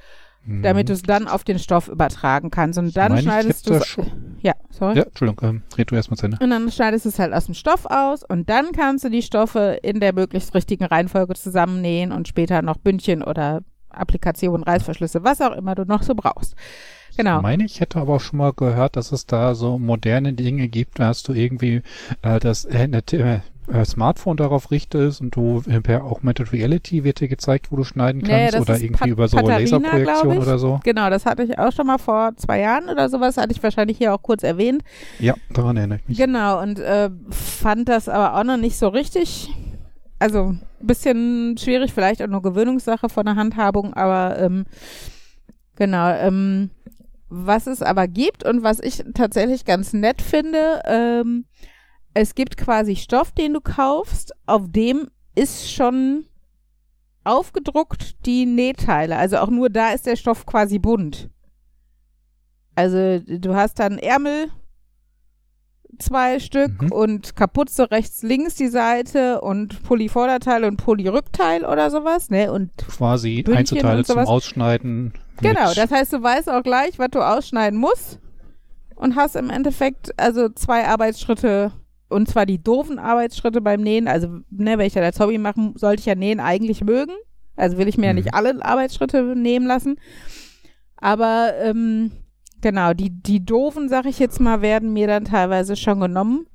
damit 0.46 0.88
du 0.88 0.92
es 0.94 1.02
dann 1.02 1.28
auf 1.28 1.44
den 1.44 1.58
Stoff 1.58 1.88
übertragen 1.88 2.50
kannst. 2.50 2.78
Und 2.78 2.96
dann 2.96 3.12
Mhm. 3.12 3.16
meine, 3.16 3.22
schneidest 3.22 3.68
du 3.68 3.74
es. 3.74 3.96
Ja, 4.42 4.54
sorry. 4.70 4.96
Ja, 4.98 5.02
Entschuldigung, 5.04 5.48
ähm, 5.48 5.62
red 5.76 5.90
du 5.90 5.94
erstmal 5.96 6.16
zu 6.16 6.26
Ende. 6.26 6.38
Und 6.40 6.50
dann 6.50 6.70
schneidest 6.70 7.04
du 7.04 7.10
es 7.10 7.18
halt 7.18 7.32
aus 7.34 7.44
dem 7.46 7.54
Stoff 7.54 7.84
aus 7.86 8.24
und 8.24 8.48
dann 8.48 8.72
kannst 8.72 9.04
du 9.04 9.10
die 9.10 9.22
Stoffe 9.22 9.78
in 9.82 10.00
der 10.00 10.14
möglichst 10.14 10.54
richtigen 10.54 10.84
Reihenfolge 10.84 11.34
zusammennähen 11.34 12.10
und 12.12 12.26
später 12.26 12.62
noch 12.62 12.78
Bündchen 12.78 13.22
oder 13.22 13.60
Applikationen, 13.90 14.62
Reißverschlüsse, 14.62 15.24
was 15.24 15.40
auch 15.40 15.52
immer 15.52 15.74
du 15.74 15.84
noch 15.84 16.02
so 16.02 16.14
brauchst. 16.14 16.54
Genau. 17.16 17.36
Ich 17.38 17.42
meine, 17.42 17.64
ich 17.64 17.80
hätte 17.80 17.98
aber 17.98 18.14
auch 18.14 18.20
schon 18.20 18.38
mal 18.38 18.52
gehört, 18.52 18.96
dass 18.96 19.12
es 19.12 19.26
da 19.26 19.54
so 19.54 19.78
moderne 19.78 20.32
Dinge 20.32 20.68
gibt, 20.68 21.00
da 21.00 21.06
hast 21.08 21.28
du 21.28 21.32
irgendwie 21.32 21.82
äh, 22.22 22.38
das 22.38 22.64
äh, 22.64 23.40
äh, 23.72 23.84
Smartphone 23.84 24.36
darauf 24.36 24.70
richtest 24.70 25.20
und 25.20 25.34
du 25.36 25.62
per 25.82 26.04
Augmented 26.04 26.52
Reality 26.52 27.04
wird 27.04 27.20
dir 27.20 27.28
gezeigt, 27.28 27.70
wo 27.70 27.76
du 27.76 27.84
schneiden 27.84 28.22
kannst 28.22 28.54
das 28.54 28.60
oder 28.62 28.76
irgendwie 28.76 28.92
Pat- 28.94 29.08
über 29.08 29.28
so 29.28 29.36
Katharina, 29.36 29.78
Laserprojektion 29.78 30.38
oder 30.38 30.58
so. 30.58 30.80
Genau, 30.84 31.10
das 31.10 31.26
hatte 31.26 31.42
ich 31.42 31.58
auch 31.58 31.72
schon 31.72 31.86
mal 31.86 31.98
vor 31.98 32.32
zwei 32.36 32.60
Jahren 32.60 32.88
oder 32.88 33.08
sowas, 33.08 33.36
hatte 33.36 33.52
ich 33.52 33.62
wahrscheinlich 33.62 33.98
hier 33.98 34.14
auch 34.14 34.22
kurz 34.22 34.42
erwähnt. 34.42 34.82
Ja, 35.18 35.34
daran 35.52 35.76
erinnere 35.76 35.98
ich 36.02 36.08
mich. 36.08 36.18
Genau, 36.18 36.60
und 36.60 36.78
äh, 36.78 37.10
fand 37.30 37.88
das 37.88 38.08
aber 38.08 38.38
auch 38.38 38.44
noch 38.44 38.56
nicht 38.56 38.76
so 38.76 38.88
richtig. 38.88 39.50
Also 40.18 40.48
ein 40.50 40.86
bisschen 40.86 41.56
schwierig, 41.58 41.94
vielleicht 41.94 42.22
auch 42.22 42.26
nur 42.26 42.42
Gewöhnungssache 42.42 43.08
von 43.08 43.24
der 43.24 43.36
Handhabung, 43.36 43.94
aber 43.94 44.38
ähm, 44.38 44.66
genau. 45.76 46.10
Ähm, 46.10 46.70
was 47.32 47.68
es 47.68 47.80
aber 47.80 48.08
gibt 48.08 48.44
und 48.44 48.64
was 48.64 48.80
ich 48.80 49.04
tatsächlich 49.14 49.64
ganz 49.64 49.92
nett 49.92 50.20
finde, 50.20 50.82
ähm, 50.84 51.44
es 52.14 52.34
gibt 52.34 52.56
quasi 52.56 52.96
Stoff, 52.96 53.32
den 53.32 53.54
du 53.54 53.60
kaufst, 53.60 54.32
auf 54.46 54.62
dem 54.68 55.08
ist 55.34 55.70
schon 55.72 56.24
aufgedruckt 57.24 58.24
die 58.26 58.46
Nähteile. 58.46 59.16
Also 59.16 59.38
auch 59.38 59.50
nur 59.50 59.70
da 59.70 59.90
ist 59.92 60.06
der 60.06 60.16
Stoff 60.16 60.46
quasi 60.46 60.78
bunt. 60.78 61.28
Also 62.74 63.18
du 63.20 63.54
hast 63.54 63.78
dann 63.78 63.98
Ärmel, 63.98 64.48
zwei 65.98 66.40
Stück 66.40 66.80
Mhm. 66.82 66.92
und 66.92 67.36
Kapuze 67.36 67.90
rechts, 67.90 68.22
links 68.22 68.54
die 68.54 68.68
Seite 68.68 69.40
und 69.42 69.82
Pulli-Vorderteil 69.82 70.64
und 70.64 70.78
Pulli-Rückteil 70.78 71.64
oder 71.64 71.90
sowas, 71.90 72.30
ne? 72.30 72.50
Und 72.52 72.70
Quasi 72.78 73.42
Bündchen 73.42 73.56
Einzelteile 73.58 73.98
und 73.98 74.06
zum. 74.06 74.18
Ausschneiden. 74.20 75.12
genau, 75.42 75.74
das 75.74 75.90
heißt, 75.90 76.12
du 76.14 76.22
weißt 76.22 76.48
auch 76.48 76.62
gleich, 76.62 76.98
was 76.98 77.10
du 77.10 77.20
ausschneiden 77.20 77.78
musst 77.78 78.18
und 78.94 79.14
hast 79.16 79.36
im 79.36 79.50
Endeffekt 79.50 80.18
also 80.18 80.48
zwei 80.48 80.86
Arbeitsschritte 80.88 81.72
und 82.10 82.28
zwar 82.28 82.46
die 82.46 82.62
doofen 82.62 82.98
Arbeitsschritte 82.98 83.60
beim 83.60 83.80
Nähen. 83.80 84.08
Also, 84.08 84.40
ne, 84.50 84.78
wenn 84.78 84.86
ich 84.86 84.94
ja 84.94 85.02
das 85.02 85.20
Hobby 85.20 85.38
machen, 85.38 85.74
sollte 85.76 86.00
ich 86.00 86.06
ja 86.06 86.14
Nähen 86.14 86.40
eigentlich 86.40 86.82
mögen. 86.84 87.12
Also 87.56 87.78
will 87.78 87.88
ich 87.88 87.98
mir 87.98 88.06
ja 88.06 88.12
Mhm. 88.12 88.18
nicht 88.18 88.34
alle 88.34 88.64
Arbeitsschritte 88.64 89.36
nehmen 89.36 89.66
lassen. 89.66 89.98
Aber 90.96 91.52
ähm, 91.60 92.12
genau, 92.60 92.94
die, 92.94 93.10
die 93.10 93.44
doofen, 93.44 93.88
sag 93.88 94.06
ich 94.06 94.18
jetzt 94.18 94.40
mal, 94.40 94.62
werden 94.62 94.92
mir 94.92 95.06
dann 95.06 95.24
teilweise 95.24 95.76
schon 95.76 96.00
genommen. 96.00 96.46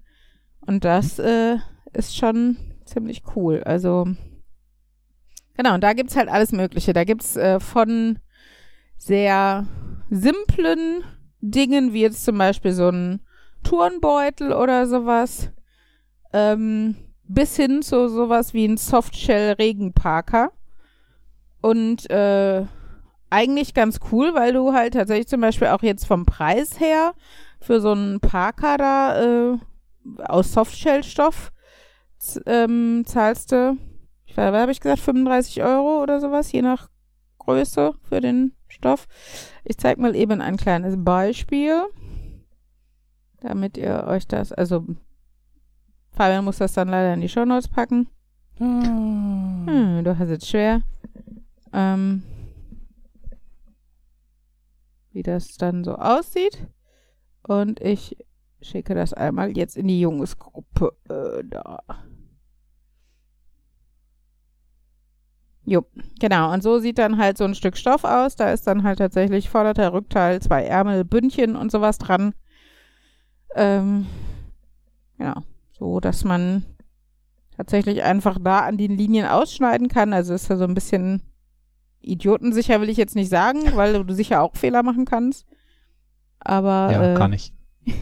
Und 0.62 0.84
das 0.84 1.20
äh, 1.20 1.58
ist 1.94 2.18
schon 2.18 2.58
ziemlich 2.86 3.24
cool. 3.36 3.64
Also, 3.64 4.08
genau, 5.56 5.76
und 5.76 5.84
da 5.84 5.94
gibt's 5.94 6.16
halt 6.16 6.30
alles 6.30 6.52
Mögliche. 6.52 6.94
Da 6.94 7.04
gibt's 7.04 7.36
äh, 7.36 7.60
von 7.60 8.20
sehr 8.98 9.68
simplen 10.10 11.04
Dingen, 11.42 11.94
wie 11.94 12.02
jetzt 12.02 12.26
zum 12.26 12.38
Beispiel 12.38 12.72
so 12.72 12.90
ein 12.90 13.22
Turnbeutel 13.66 14.54
oder 14.54 14.88
sowas, 14.88 15.52
ähm, 16.32 16.96
bis 17.24 17.56
hin 17.58 17.82
zu 17.82 18.08
sowas 18.08 18.54
wie 18.54 18.66
ein 18.66 18.78
Softshell-Regenparker. 18.78 20.52
Und 21.62 22.10
äh, 22.10 22.66
eigentlich 23.30 23.74
ganz 23.74 24.00
cool, 24.12 24.34
weil 24.36 24.54
du 24.54 24.74
halt 24.74 24.94
tatsächlich 24.94 25.28
zum 25.28 25.42
Beispiel 25.42 25.68
auch 25.70 25.82
jetzt 25.82 26.06
vom 26.06 26.26
Preis 26.26 26.80
her 26.80 27.16
für 27.60 27.82
so 27.82 27.92
einen 27.92 28.20
Parker 28.20 28.78
da 28.78 29.54
äh, 29.54 29.58
aus 30.28 30.54
Softshell-Stoff 30.54 31.52
ähm, 32.46 33.04
zahlst 33.06 33.52
du, 33.52 33.78
ich 34.26 34.38
weiß, 34.38 34.54
habe 34.54 34.72
ich 34.72 34.80
gesagt, 34.80 35.02
35 35.02 35.64
Euro 35.64 36.02
oder 36.02 36.20
sowas, 36.20 36.52
je 36.52 36.62
nach 36.62 36.90
Größe 37.40 37.94
für 38.08 38.22
den 38.22 38.54
Stoff. 38.68 39.08
Ich 39.64 39.78
zeige 39.78 40.02
mal 40.02 40.16
eben 40.16 40.42
ein 40.42 40.58
kleines 40.58 40.96
Beispiel, 40.98 41.84
damit 43.46 43.78
ihr 43.78 44.06
euch 44.08 44.28
das, 44.28 44.52
also 44.52 44.86
Fabian 46.12 46.46
muss 46.46 46.58
das 46.58 46.74
dann 46.74 46.90
leider 46.90 47.14
in 47.14 47.22
die 47.22 47.30
Shownotes 47.30 47.68
packen. 47.68 48.08
Ah. 48.60 48.64
Hm, 49.66 50.04
du 50.04 50.18
hast 50.18 50.30
es 50.30 50.48
schwer. 50.48 50.82
Ähm, 51.74 52.24
wie 55.12 55.24
das 55.24 55.58
dann 55.58 55.84
so 55.84 55.96
aussieht. 55.96 56.68
Und 57.44 57.80
ich 57.82 58.18
schicke 58.62 58.96
das 58.96 59.14
einmal 59.14 59.56
jetzt 59.56 59.78
in 59.78 59.88
die 59.88 60.00
Jungsgruppe. 60.00 60.96
Äh, 61.10 61.44
da. 61.48 61.80
Jo, 65.66 65.86
genau. 66.20 66.54
Und 66.54 66.64
so 66.64 66.80
sieht 66.80 66.98
dann 66.98 67.18
halt 67.18 67.38
so 67.38 67.44
ein 67.44 67.56
Stück 67.56 67.78
Stoff 67.78 68.04
aus. 68.04 68.36
Da 68.36 68.52
ist 68.52 68.68
dann 68.68 68.84
halt 68.84 69.00
tatsächlich 69.00 69.50
Vorderteil, 69.50 69.90
Rückteil, 69.90 70.42
zwei 70.42 70.64
Ärmel, 70.64 71.04
Bündchen 71.04 71.56
und 71.56 71.72
sowas 71.72 71.98
dran. 71.98 72.34
Ähm, 73.56 74.06
genau. 75.18 75.42
So, 75.72 76.00
dass 76.00 76.24
man 76.24 76.66
tatsächlich 77.56 78.04
einfach 78.04 78.38
da 78.42 78.60
an 78.60 78.78
den 78.78 78.98
Linien 78.98 79.26
ausschneiden 79.28 79.88
kann. 79.88 80.14
Also 80.14 80.34
ist 80.34 80.50
ja 80.50 80.58
so 80.58 80.66
ein 80.66 80.74
bisschen 80.74 81.22
idiotensicher, 82.02 82.82
will 82.82 82.90
ich 82.90 82.98
jetzt 82.98 83.16
nicht 83.16 83.30
sagen, 83.30 83.62
weil 83.76 84.04
du 84.04 84.14
sicher 84.14 84.42
auch 84.42 84.56
Fehler 84.56 84.84
machen 84.84 85.06
kannst. 85.06 85.46
Aber 86.40 86.90
Ja, 86.92 87.14
äh, 87.14 87.18
kann 87.18 87.34
ich. 87.34 87.54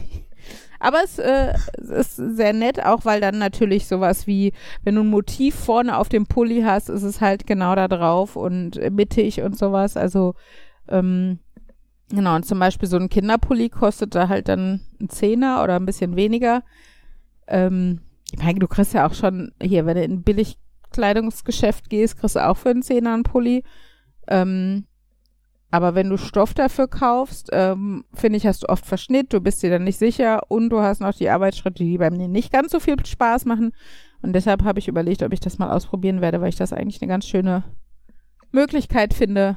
aber 0.80 1.02
es, 1.04 1.18
äh, 1.18 1.54
es 1.78 1.90
ist 1.90 2.16
sehr 2.16 2.52
nett, 2.52 2.84
auch 2.84 3.04
weil 3.04 3.20
dann 3.20 3.38
natürlich 3.38 3.86
sowas 3.86 4.26
wie, 4.26 4.52
wenn 4.82 4.96
du 4.96 5.02
ein 5.02 5.08
Motiv 5.08 5.54
vorne 5.54 5.96
auf 5.96 6.08
dem 6.08 6.26
Pulli 6.26 6.62
hast, 6.62 6.88
ist 6.88 7.02
es 7.02 7.20
halt 7.20 7.46
genau 7.46 7.74
da 7.74 7.88
drauf 7.88 8.36
und 8.36 8.78
mittig 8.90 9.40
und 9.40 9.56
sowas. 9.56 9.96
Also 9.96 10.34
Ähm, 10.88 11.38
genau, 12.10 12.36
und 12.36 12.46
zum 12.46 12.58
Beispiel 12.58 12.88
so 12.88 12.96
ein 12.96 13.08
Kinderpulli 13.08 13.68
kostet 13.68 14.14
da 14.14 14.28
halt 14.28 14.48
dann 14.48 14.80
ein 15.00 15.08
Zehner 15.08 15.62
oder 15.62 15.76
ein 15.76 15.86
bisschen 15.86 16.16
weniger. 16.16 16.62
Ähm, 17.46 18.00
ich 18.32 18.42
meine, 18.42 18.58
du 18.58 18.68
kriegst 18.68 18.94
ja 18.94 19.06
auch 19.06 19.14
schon 19.14 19.52
hier, 19.60 19.86
wenn 19.86 19.96
du 19.96 20.02
in 20.02 20.12
ein 20.12 20.22
Billigkleidungsgeschäft 20.22 21.90
gehst, 21.90 22.18
kriegst 22.18 22.36
du 22.36 22.46
auch 22.46 22.56
für 22.56 22.70
einen 22.70 22.82
Zehner 22.82 23.14
einen 23.14 23.22
Pulli. 23.22 23.62
Ähm, 24.28 24.86
aber 25.70 25.96
wenn 25.96 26.08
du 26.08 26.16
Stoff 26.16 26.54
dafür 26.54 26.86
kaufst, 26.86 27.50
ähm, 27.52 28.04
finde 28.14 28.36
ich, 28.36 28.46
hast 28.46 28.62
du 28.62 28.68
oft 28.68 28.86
Verschnitt, 28.86 29.32
du 29.32 29.40
bist 29.40 29.60
dir 29.60 29.70
dann 29.70 29.82
nicht 29.82 29.98
sicher 29.98 30.42
und 30.48 30.70
du 30.70 30.80
hast 30.80 31.00
noch 31.00 31.14
die 31.14 31.28
Arbeitsschritte, 31.28 31.82
die 31.82 31.98
beim 31.98 32.12
Nähen 32.12 32.30
nicht 32.30 32.52
ganz 32.52 32.70
so 32.70 32.78
viel 32.78 32.94
Spaß 33.04 33.44
machen. 33.44 33.72
Und 34.22 34.34
deshalb 34.34 34.62
habe 34.62 34.78
ich 34.78 34.86
überlegt, 34.86 35.24
ob 35.24 35.32
ich 35.32 35.40
das 35.40 35.58
mal 35.58 35.72
ausprobieren 35.72 36.20
werde, 36.20 36.40
weil 36.40 36.50
ich 36.50 36.56
das 36.56 36.72
eigentlich 36.72 37.02
eine 37.02 37.08
ganz 37.08 37.26
schöne 37.26 37.64
Möglichkeit 38.52 39.14
finde, 39.14 39.56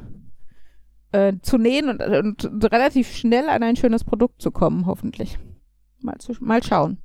äh, 1.12 1.34
zu 1.42 1.58
nähen 1.58 1.90
und, 1.90 2.02
und 2.46 2.64
relativ 2.72 3.16
schnell 3.16 3.50
an 3.50 3.64
ein 3.64 3.76
schönes 3.76 4.04
Produkt 4.04 4.42
zu 4.42 4.52
kommen, 4.52 4.86
hoffentlich. 4.86 5.38
Mal, 6.02 6.18
zu, 6.20 6.34
mal 6.40 6.64
schauen. 6.64 6.98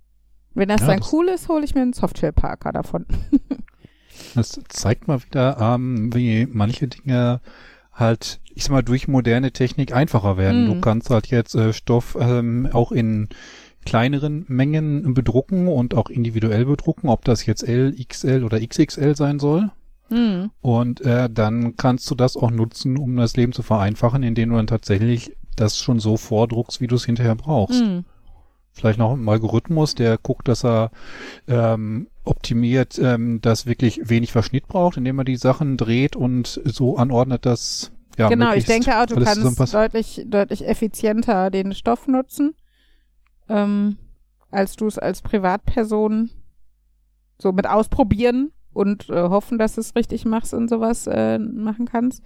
Wenn 0.54 0.68
das 0.68 0.82
Ja, 0.82 0.88
dann 0.88 1.00
das- 1.00 1.12
cool 1.12 1.28
ist, 1.28 1.48
hole 1.48 1.64
ich 1.64 1.74
mir 1.74 1.82
einen 1.82 1.92
Softshell-Parker 1.94 2.72
davon. 2.72 3.06
Das 4.34 4.58
zeigt 4.68 5.08
mal 5.08 5.22
wieder, 5.22 5.58
ähm, 5.58 6.14
wie 6.14 6.46
manche 6.50 6.86
Dinge 6.88 7.40
halt, 7.92 8.40
ich 8.54 8.64
sag 8.64 8.72
mal, 8.72 8.82
durch 8.82 9.08
moderne 9.08 9.52
Technik 9.52 9.94
einfacher 9.94 10.36
werden. 10.36 10.64
Mhm. 10.64 10.74
Du 10.74 10.80
kannst 10.80 11.10
halt 11.10 11.26
jetzt 11.28 11.54
äh, 11.54 11.72
Stoff 11.72 12.16
ähm, 12.20 12.68
auch 12.72 12.92
in 12.92 13.28
kleineren 13.84 14.44
Mengen 14.48 15.14
bedrucken 15.14 15.66
und 15.68 15.94
auch 15.94 16.08
individuell 16.08 16.66
bedrucken, 16.66 17.08
ob 17.08 17.24
das 17.24 17.46
jetzt 17.46 17.62
L, 17.66 17.94
XL 18.06 18.44
oder 18.44 18.60
XXL 18.60 19.16
sein 19.16 19.38
soll. 19.38 19.70
Hm. 20.12 20.50
Und 20.60 21.00
äh, 21.00 21.30
dann 21.30 21.76
kannst 21.76 22.10
du 22.10 22.14
das 22.14 22.36
auch 22.36 22.50
nutzen, 22.50 22.98
um 22.98 23.16
das 23.16 23.34
Leben 23.36 23.52
zu 23.52 23.62
vereinfachen, 23.62 24.22
indem 24.22 24.50
du 24.50 24.56
dann 24.56 24.66
tatsächlich 24.66 25.34
das 25.56 25.78
schon 25.78 26.00
so 26.00 26.18
vordruckst, 26.18 26.80
wie 26.82 26.86
du 26.86 26.96
es 26.96 27.06
hinterher 27.06 27.34
brauchst. 27.34 27.80
Hm. 27.80 28.04
Vielleicht 28.72 28.98
noch 28.98 29.12
ein 29.14 29.28
Algorithmus, 29.28 29.94
der 29.94 30.18
guckt, 30.18 30.48
dass 30.48 30.64
er 30.64 30.90
ähm, 31.48 32.08
optimiert, 32.24 32.98
ähm, 32.98 33.40
dass 33.40 33.66
wirklich 33.66 34.08
wenig 34.08 34.32
Verschnitt 34.32 34.68
braucht, 34.68 34.98
indem 34.98 35.18
er 35.18 35.24
die 35.24 35.36
Sachen 35.36 35.76
dreht 35.76 36.14
und 36.14 36.60
so 36.64 36.96
anordnet, 36.96 37.46
dass 37.46 37.90
ja 38.18 38.28
genau, 38.28 38.52
ich 38.52 38.66
denke 38.66 38.98
auch, 38.98 39.06
du 39.06 39.16
kannst 39.16 39.74
deutlich, 39.74 40.24
deutlich 40.26 40.66
effizienter 40.66 41.50
den 41.50 41.74
Stoff 41.74 42.06
nutzen, 42.06 42.54
ähm, 43.48 43.96
als 44.50 44.76
du 44.76 44.86
es 44.86 44.98
als 44.98 45.22
Privatperson 45.22 46.30
so 47.38 47.52
mit 47.52 47.66
ausprobieren 47.66 48.52
und 48.72 49.08
äh, 49.10 49.14
hoffen, 49.22 49.58
dass 49.58 49.74
du 49.74 49.80
es 49.80 49.94
richtig 49.94 50.24
machst 50.24 50.54
und 50.54 50.68
sowas 50.68 51.06
äh, 51.06 51.38
machen 51.38 51.86
kannst. 51.86 52.22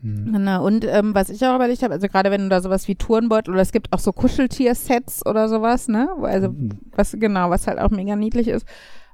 Hm. 0.00 0.32
Genau, 0.32 0.64
und 0.66 0.84
ähm, 0.84 1.14
was 1.14 1.30
ich 1.30 1.44
auch 1.44 1.56
überlegt 1.56 1.82
habe, 1.82 1.94
also 1.94 2.08
gerade 2.08 2.30
wenn 2.30 2.42
du 2.42 2.48
da 2.48 2.60
sowas 2.60 2.86
wie 2.88 2.94
Turnbeutel 2.94 3.52
oder 3.52 3.62
es 3.62 3.72
gibt 3.72 3.92
auch 3.92 3.98
so 3.98 4.12
Kuscheltier-Sets 4.12 5.24
oder 5.26 5.48
sowas, 5.48 5.88
ne? 5.88 6.10
Also 6.22 6.48
Hm. 6.48 6.70
was 6.92 7.16
genau, 7.18 7.50
was 7.50 7.66
halt 7.66 7.78
auch 7.78 7.90
mega 7.90 8.14
niedlich 8.16 8.48
ist, 8.48 8.66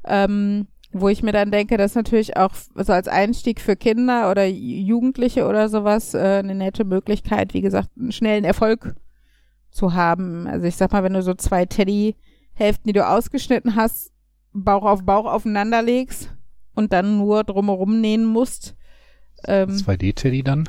ähm, 0.05 0.67
wo 0.93 1.09
ich 1.09 1.23
mir 1.23 1.33
dann 1.33 1.53
denke, 1.53 1.77
das 1.77 1.93
ist 1.93 1.97
natürlich 1.97 2.37
auch 2.37 2.53
so 2.75 2.93
als 2.93 3.07
Einstieg 3.07 3.61
für 3.61 3.77
Kinder 3.77 4.31
oder 4.31 4.47
Jugendliche 4.47 5.47
oder 5.47 5.69
sowas 5.69 6.15
äh, 6.15 6.41
eine 6.43 6.57
nette 6.57 6.85
Möglichkeit, 6.85 7.55
wie 7.55 7.61
gesagt, 7.61 7.91
einen 7.97 8.11
schnellen 8.11 8.45
Erfolg 8.45 8.97
zu 9.71 9.95
haben. 9.95 10.49
Also 10.49 10.67
ich 10.67 10.75
sag 10.75 10.91
mal, 10.93 11.05
wenn 11.05 11.15
du 11.15 11.23
so 11.23 11.35
zwei 11.35 11.65
Teddy-Hälften, 11.65 12.89
die 12.89 12.93
du 12.93 13.07
ausgeschnitten 13.07 13.77
hast, 13.77 14.11
Bauch 14.53 14.85
auf 14.85 15.05
Bauch 15.05 15.27
aufeinander 15.27 15.83
legst 15.83 16.35
und 16.75 16.93
dann 16.93 17.19
nur 17.19 17.45
drumherum 17.45 18.01
nähen 18.01 18.25
musst, 18.25 18.77
ähm, 19.47 19.71
2D-Teddy 19.71 20.43
dann. 20.43 20.69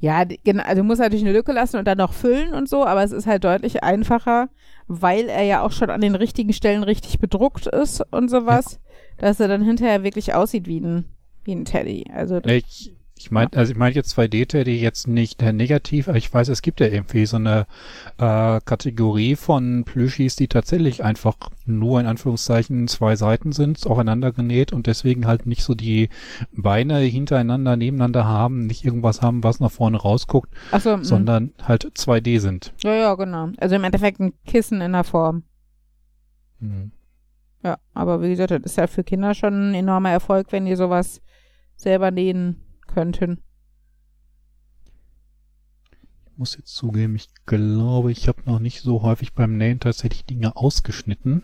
ja, 0.00 0.24
genau, 0.24 0.62
also 0.62 0.82
du 0.82 0.84
musst 0.84 1.00
natürlich 1.00 1.24
eine 1.24 1.32
Lücke 1.32 1.52
lassen 1.52 1.76
und 1.76 1.86
dann 1.86 1.98
noch 1.98 2.12
füllen 2.12 2.52
und 2.52 2.68
so, 2.68 2.84
aber 2.84 3.02
es 3.02 3.12
ist 3.12 3.26
halt 3.26 3.44
deutlich 3.44 3.82
einfacher, 3.82 4.48
weil 4.86 5.28
er 5.28 5.42
ja 5.42 5.62
auch 5.62 5.72
schon 5.72 5.90
an 5.90 6.00
den 6.00 6.14
richtigen 6.14 6.52
Stellen 6.52 6.82
richtig 6.82 7.18
bedruckt 7.18 7.66
ist 7.66 8.02
und 8.12 8.28
sowas, 8.30 8.80
dass 9.18 9.40
er 9.40 9.48
dann 9.48 9.62
hinterher 9.62 10.02
wirklich 10.04 10.34
aussieht 10.34 10.66
wie 10.66 10.80
ein, 10.80 11.04
wie 11.44 11.54
ein 11.54 11.64
Teddy. 11.64 12.06
Also 12.12 12.40
Ich, 12.44 12.95
ich 13.18 13.30
meine, 13.30 13.50
also 13.54 13.72
ich 13.72 13.78
meine 13.78 13.94
jetzt 13.94 14.16
2D-Teddy 14.16 14.78
jetzt 14.78 15.08
nicht 15.08 15.42
äh, 15.42 15.52
negativ, 15.52 16.08
aber 16.08 16.18
ich 16.18 16.32
weiß, 16.32 16.48
es 16.48 16.60
gibt 16.60 16.80
ja 16.80 16.86
irgendwie 16.86 17.24
so 17.24 17.36
eine 17.36 17.66
äh, 18.18 18.60
Kategorie 18.64 19.36
von 19.36 19.84
Plüschis, 19.84 20.36
die 20.36 20.48
tatsächlich 20.48 21.02
einfach 21.02 21.36
nur 21.64 21.98
in 21.98 22.06
Anführungszeichen 22.06 22.88
zwei 22.88 23.16
Seiten 23.16 23.52
sind, 23.52 23.86
aufeinander 23.86 24.32
genäht 24.32 24.72
und 24.72 24.86
deswegen 24.86 25.26
halt 25.26 25.46
nicht 25.46 25.62
so 25.62 25.74
die 25.74 26.10
Beine 26.52 26.98
hintereinander 26.98 27.76
nebeneinander 27.76 28.26
haben, 28.26 28.66
nicht 28.66 28.84
irgendwas 28.84 29.22
haben, 29.22 29.42
was 29.42 29.60
nach 29.60 29.70
vorne 29.70 29.96
rausguckt, 29.96 30.52
achso, 30.70 30.98
mm. 30.98 31.04
sondern 31.04 31.52
halt 31.62 31.86
2D 31.86 32.38
sind. 32.38 32.74
ja, 32.82 32.94
ja, 32.94 33.14
genau. 33.14 33.48
Also 33.56 33.76
im 33.76 33.84
Endeffekt 33.84 34.20
ein 34.20 34.34
Kissen 34.44 34.82
in 34.82 34.92
der 34.92 35.04
Form. 35.04 35.44
Hm. 36.60 36.92
Ja, 37.62 37.78
aber 37.94 38.20
wie 38.20 38.28
gesagt, 38.28 38.50
das 38.50 38.60
ist 38.62 38.76
ja 38.76 38.86
für 38.86 39.04
Kinder 39.04 39.34
schon 39.34 39.70
ein 39.70 39.74
enormer 39.74 40.10
Erfolg, 40.10 40.48
wenn 40.52 40.66
die 40.66 40.76
sowas 40.76 41.22
selber 41.76 42.10
nähen 42.10 42.65
könnten. 42.96 43.42
Ich 46.24 46.38
muss 46.38 46.56
jetzt 46.56 46.74
zugeben, 46.74 47.14
ich 47.14 47.28
glaube, 47.44 48.10
ich 48.10 48.26
habe 48.26 48.40
noch 48.46 48.58
nicht 48.58 48.80
so 48.80 49.02
häufig 49.02 49.34
beim 49.34 49.58
Nähen 49.58 49.80
tatsächlich 49.80 50.24
Dinge 50.24 50.56
ausgeschnitten. 50.56 51.42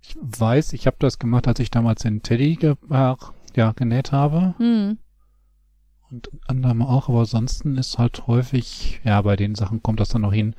Ich 0.00 0.16
weiß, 0.18 0.72
ich 0.72 0.86
habe 0.86 0.96
das 1.00 1.18
gemacht, 1.18 1.46
als 1.48 1.60
ich 1.60 1.70
damals 1.70 2.00
den 2.00 2.22
Teddy 2.22 2.56
ge 2.56 2.76
äh, 2.88 3.14
ja, 3.56 3.72
genäht 3.72 4.12
habe. 4.12 4.54
Hm. 4.56 4.96
Und 6.10 6.30
anderem 6.46 6.80
auch, 6.80 7.10
aber 7.10 7.20
ansonsten 7.20 7.76
ist 7.76 7.98
halt 7.98 8.26
häufig, 8.26 9.02
ja, 9.04 9.20
bei 9.20 9.36
den 9.36 9.54
Sachen 9.54 9.82
kommt 9.82 10.00
das 10.00 10.08
dann 10.08 10.22
noch 10.22 10.32
hin, 10.32 10.54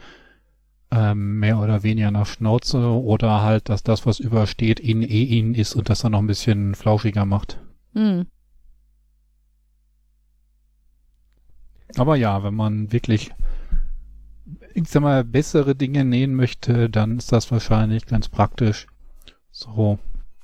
ähm, 0.92 1.40
mehr 1.40 1.60
oder 1.60 1.82
weniger 1.82 2.12
nach 2.12 2.28
Schnauze 2.28 2.78
oder 2.92 3.42
halt, 3.42 3.70
dass 3.70 3.82
das, 3.82 4.06
was 4.06 4.20
übersteht, 4.20 4.80
in 4.80 5.02
eh 5.02 5.24
in 5.40 5.56
ist 5.56 5.74
und 5.74 5.90
das 5.90 6.02
dann 6.02 6.12
noch 6.12 6.20
ein 6.20 6.28
bisschen 6.28 6.76
flauschiger 6.76 7.26
macht. 7.26 7.60
Hm. 7.94 8.28
Aber 11.96 12.16
ja, 12.16 12.44
wenn 12.44 12.54
man 12.54 12.92
wirklich, 12.92 13.32
ich 14.74 14.88
sag 14.88 15.02
mal, 15.02 15.24
bessere 15.24 15.76
Dinge 15.76 16.06
nähen 16.06 16.36
möchte, 16.36 16.90
dann 16.90 17.18
ist 17.18 17.32
das 17.32 17.52
wahrscheinlich 17.52 18.06
ganz 18.06 18.30
praktisch. 18.30 18.88
So, 19.52 20.00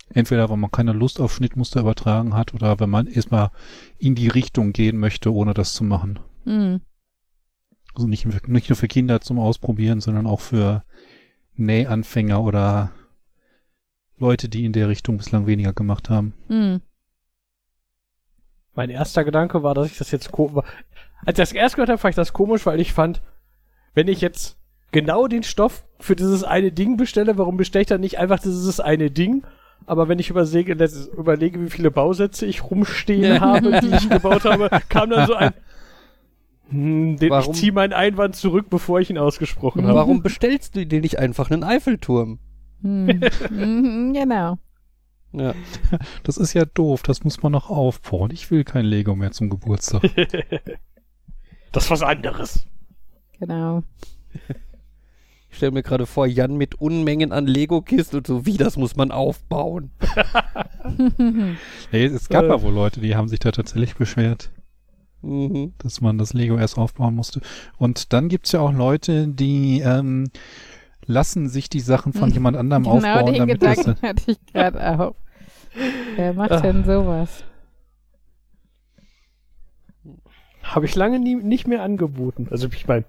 entweder 0.09 0.49
wenn 0.49 0.59
man 0.59 0.71
keine 0.71 0.93
Lust 0.93 1.19
auf 1.19 1.33
Schnittmuster 1.35 1.81
übertragen 1.81 2.33
hat 2.33 2.53
oder 2.53 2.79
wenn 2.79 2.89
man 2.89 3.07
erstmal 3.07 3.51
in 3.97 4.15
die 4.15 4.27
Richtung 4.27 4.73
gehen 4.73 4.97
möchte, 4.97 5.33
ohne 5.33 5.53
das 5.53 5.73
zu 5.73 5.83
machen. 5.83 6.19
Hm. 6.45 6.81
Also 7.93 8.07
nicht, 8.07 8.25
nicht 8.47 8.69
nur 8.69 8.75
für 8.75 8.87
Kinder 8.87 9.21
zum 9.21 9.39
Ausprobieren, 9.39 10.01
sondern 10.01 10.27
auch 10.27 10.41
für 10.41 10.83
Nähanfänger 11.55 12.41
oder 12.41 12.91
Leute, 14.17 14.49
die 14.49 14.65
in 14.65 14.73
der 14.73 14.89
Richtung 14.89 15.17
bislang 15.17 15.47
weniger 15.47 15.73
gemacht 15.73 16.09
haben. 16.09 16.33
Hm. 16.47 16.81
Mein 18.73 18.89
erster 18.89 19.23
Gedanke 19.23 19.63
war, 19.63 19.73
dass 19.73 19.87
ich 19.87 19.97
das 19.97 20.11
jetzt. 20.11 20.31
Als 21.25 21.37
ich 21.39 21.43
das 21.43 21.51
erst 21.51 21.75
gehört 21.75 21.89
habe, 21.89 21.97
fand 21.97 22.11
ich 22.11 22.15
das 22.17 22.33
komisch, 22.33 22.65
weil 22.65 22.79
ich 22.79 22.93
fand, 22.93 23.21
wenn 23.93 24.07
ich 24.07 24.21
jetzt 24.21 24.57
genau 24.91 25.27
den 25.27 25.43
Stoff 25.43 25.85
für 25.99 26.15
dieses 26.15 26.43
eine 26.43 26.71
Ding 26.71 26.97
bestelle, 26.97 27.37
warum 27.37 27.57
bestelle 27.57 27.81
ich 27.81 27.87
dann 27.87 28.01
nicht 28.01 28.17
einfach 28.19 28.39
dieses 28.39 28.79
eine 28.79 29.11
Ding? 29.11 29.43
Aber 29.87 30.07
wenn 30.07 30.19
ich 30.19 30.29
überlege, 30.29 30.73
überlege 31.17 31.61
wie 31.61 31.69
viele 31.69 31.91
Bausätze 31.91 32.45
ich 32.45 32.63
rumstehen 32.63 33.41
habe, 33.41 33.81
die 33.81 33.89
ich 33.95 34.09
gebaut 34.09 34.45
habe, 34.45 34.69
kam 34.89 35.09
dann 35.09 35.27
so 35.27 35.33
ein. 35.33 35.53
Hm, 36.69 37.17
den, 37.17 37.29
Warum- 37.29 37.51
ich 37.51 37.59
ziehe 37.59 37.71
meinen 37.71 37.93
Einwand 37.93 38.35
zurück, 38.35 38.67
bevor 38.69 38.99
ich 38.99 39.09
ihn 39.09 39.17
ausgesprochen 39.17 39.83
habe. 39.85 39.95
Warum 39.95 40.23
bestellst 40.23 40.75
du 40.75 40.85
dir 40.85 41.01
nicht 41.01 41.19
einfach 41.19 41.51
einen 41.51 41.63
Eiffelturm? 41.63 42.39
Hm. 42.81 43.21
mhm, 43.51 44.13
genau. 44.13 44.57
Ja. 45.33 45.53
Das 46.23 46.37
ist 46.37 46.53
ja 46.53 46.65
doof, 46.65 47.03
das 47.03 47.23
muss 47.23 47.43
man 47.43 47.51
noch 47.51 47.69
aufbauen. 47.69 48.31
Ich 48.31 48.49
will 48.51 48.63
kein 48.63 48.85
Lego 48.85 49.15
mehr 49.15 49.31
zum 49.31 49.49
Geburtstag. 49.49 50.01
Das 51.75 51.83
ist 51.85 51.91
was 51.91 52.01
anderes. 52.03 52.65
Genau. 53.39 53.83
Ich 55.49 55.57
stelle 55.57 55.71
mir 55.73 55.83
gerade 55.83 56.05
vor, 56.05 56.25
Jan 56.25 56.55
mit 56.57 56.75
Unmengen 56.81 57.31
an 57.31 57.47
Lego-Kisten 57.47 58.17
und 58.17 58.27
so, 58.27 58.45
wie 58.45 58.57
das 58.57 58.77
muss 58.77 58.95
man 58.95 59.11
aufbauen. 59.11 59.91
Nee, 61.91 62.05
es 62.05 62.29
gab 62.29 62.43
Äh. 62.43 62.49
ja 62.49 62.61
wohl 62.61 62.73
Leute, 62.73 62.99
die 63.01 63.15
haben 63.15 63.27
sich 63.27 63.39
da 63.39 63.51
tatsächlich 63.51 63.95
beschwert, 63.95 64.51
Mhm. 65.21 65.73
dass 65.79 65.99
man 66.01 66.17
das 66.19 66.33
Lego 66.33 66.57
erst 66.57 66.77
aufbauen 66.77 67.15
musste. 67.15 67.41
Und 67.77 68.13
dann 68.13 68.29
gibt's 68.29 68.51
ja 68.51 68.59
auch 68.59 68.71
Leute, 68.71 69.27
die 69.27 69.79
ähm, 69.81 70.29
lassen 71.07 71.49
sich 71.49 71.69
die 71.69 71.79
Sachen 71.79 72.13
von 72.13 72.29
jemand 72.31 72.55
anderem 72.57 72.83
genau 72.83 72.95
aufbauen, 72.97 73.25
den 73.25 73.35
damit 73.39 73.61
das, 73.63 73.77
Gedanken 73.79 74.07
hatte 74.07 74.31
ich 74.31 74.45
gerade 74.45 74.99
auch. 74.99 75.15
Wer 76.15 76.33
macht 76.33 76.63
denn 76.63 76.83
sowas? 76.85 77.43
Habe 80.73 80.85
ich 80.85 80.95
lange 80.95 81.19
nie, 81.19 81.35
nicht 81.35 81.67
mehr 81.67 81.83
angeboten. 81.83 82.47
Also 82.51 82.67
ich 82.67 82.87
meine, 82.87 83.05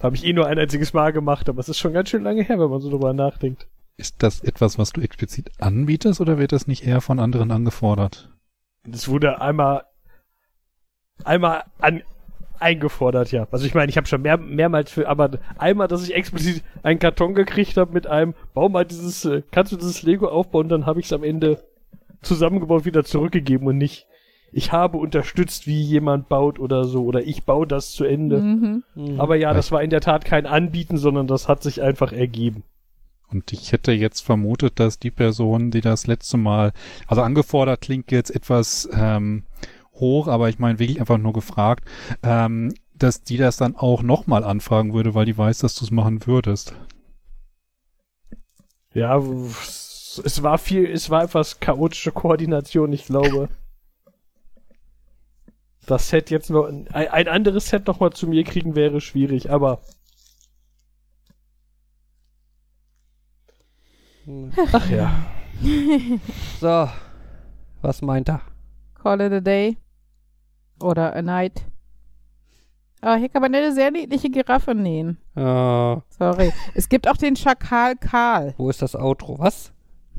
habe 0.00 0.16
ich 0.16 0.24
eh 0.24 0.32
nur 0.32 0.46
ein 0.46 0.58
einziges 0.58 0.92
Mal 0.92 1.12
gemacht, 1.12 1.48
aber 1.48 1.60
es 1.60 1.68
ist 1.68 1.78
schon 1.78 1.92
ganz 1.92 2.08
schön 2.08 2.22
lange 2.22 2.42
her, 2.42 2.58
wenn 2.58 2.70
man 2.70 2.80
so 2.80 2.90
drüber 2.90 3.12
nachdenkt. 3.12 3.68
ist 3.96 4.22
das 4.22 4.40
etwas, 4.40 4.78
was 4.78 4.92
du 4.92 5.00
explizit 5.00 5.50
anbietest 5.58 6.20
oder 6.20 6.38
wird 6.38 6.52
das 6.52 6.66
nicht 6.66 6.86
eher 6.86 7.00
von 7.00 7.18
anderen 7.18 7.50
angefordert? 7.50 8.30
Das 8.84 9.08
wurde 9.08 9.40
einmal 9.40 9.84
einmal 11.24 11.64
an 11.78 12.02
eingefordert, 12.58 13.32
ja. 13.32 13.46
Also 13.50 13.66
ich 13.66 13.74
meine, 13.74 13.90
ich 13.90 13.96
habe 13.96 14.06
schon 14.06 14.22
mehr, 14.22 14.36
mehrmals 14.36 14.90
für, 14.90 15.08
aber 15.08 15.30
einmal, 15.58 15.88
dass 15.88 16.04
ich 16.04 16.14
explizit 16.14 16.62
einen 16.82 16.98
Karton 16.98 17.34
gekriegt 17.34 17.76
habe 17.76 17.92
mit 17.92 18.06
einem, 18.06 18.34
bau 18.54 18.68
mal 18.68 18.84
dieses, 18.84 19.24
äh, 19.24 19.42
kannst 19.50 19.72
du 19.72 19.76
dieses 19.76 20.02
Lego 20.02 20.28
aufbauen, 20.28 20.68
dann 20.68 20.86
habe 20.86 21.00
ich 21.00 21.06
es 21.06 21.12
am 21.12 21.24
Ende 21.24 21.62
zusammengebaut 22.22 22.84
wieder 22.84 23.02
zurückgegeben 23.04 23.66
und 23.66 23.78
nicht, 23.78 24.06
ich 24.52 24.72
habe 24.72 24.98
unterstützt, 24.98 25.66
wie 25.66 25.80
jemand 25.80 26.28
baut 26.28 26.58
oder 26.58 26.84
so, 26.84 27.04
oder 27.04 27.22
ich 27.22 27.44
baue 27.44 27.66
das 27.66 27.92
zu 27.92 28.04
Ende. 28.04 28.40
Mhm. 28.40 28.84
Aber 29.18 29.36
ja, 29.36 29.54
das 29.54 29.70
war 29.70 29.82
in 29.82 29.90
der 29.90 30.00
Tat 30.00 30.24
kein 30.24 30.46
Anbieten, 30.46 30.96
sondern 30.96 31.26
das 31.26 31.48
hat 31.48 31.62
sich 31.62 31.82
einfach 31.82 32.12
ergeben. 32.12 32.64
Und 33.28 33.52
ich 33.52 33.70
hätte 33.70 33.92
jetzt 33.92 34.20
vermutet, 34.20 34.80
dass 34.80 34.98
die 34.98 35.12
Person, 35.12 35.70
die 35.70 35.80
das 35.80 36.08
letzte 36.08 36.36
Mal, 36.36 36.72
also 37.06 37.22
angefordert 37.22 37.80
klingt 37.80 38.10
jetzt 38.10 38.34
etwas 38.34 38.88
ähm, 38.92 39.44
hoch, 39.94 40.26
aber 40.26 40.48
ich 40.48 40.58
meine 40.58 40.80
wirklich 40.80 40.98
einfach 40.98 41.18
nur 41.18 41.32
gefragt, 41.32 41.84
ähm, 42.24 42.74
dass 42.92 43.22
die 43.22 43.36
das 43.36 43.56
dann 43.56 43.76
auch 43.76 44.02
nochmal 44.02 44.42
anfragen 44.42 44.92
würde, 44.94 45.14
weil 45.14 45.26
die 45.26 45.38
weiß, 45.38 45.58
dass 45.58 45.76
du 45.76 45.84
es 45.84 45.92
machen 45.92 46.26
würdest. 46.26 46.74
Ja, 48.92 49.18
es 49.18 50.42
war 50.42 50.58
viel, 50.58 50.86
es 50.86 51.08
war 51.08 51.22
etwas 51.22 51.60
chaotische 51.60 52.10
Koordination, 52.10 52.92
ich 52.92 53.06
glaube. 53.06 53.48
Das 55.90 56.08
Set 56.08 56.30
jetzt 56.30 56.50
noch, 56.50 56.66
ein, 56.66 56.86
ein 56.88 57.26
anderes 57.26 57.66
Set 57.66 57.88
noch 57.88 57.98
mal 57.98 58.12
zu 58.12 58.28
mir 58.28 58.44
kriegen 58.44 58.76
wäre 58.76 59.00
schwierig, 59.00 59.50
aber 59.50 59.80
ach 64.72 64.88
ja. 64.88 65.26
So, 66.60 66.88
was 67.82 68.02
meint 68.02 68.28
er? 68.28 68.40
Call 69.02 69.20
it 69.20 69.32
a 69.32 69.40
day. 69.40 69.78
Oder 70.80 71.16
a 71.16 71.22
night. 71.22 71.60
Ah, 73.00 73.16
hier 73.16 73.28
kann 73.28 73.42
man 73.42 73.52
eine 73.52 73.72
sehr 73.72 73.90
niedliche 73.90 74.30
Giraffe 74.30 74.76
nähen. 74.76 75.18
Äh, 75.34 75.40
Sorry. 75.42 76.52
Es 76.74 76.88
gibt 76.88 77.08
auch 77.08 77.16
den 77.16 77.34
Schakal 77.34 77.96
Karl. 77.96 78.54
wo 78.58 78.70
ist 78.70 78.80
das 78.80 78.94
Outro? 78.94 79.40
Was? 79.40 79.72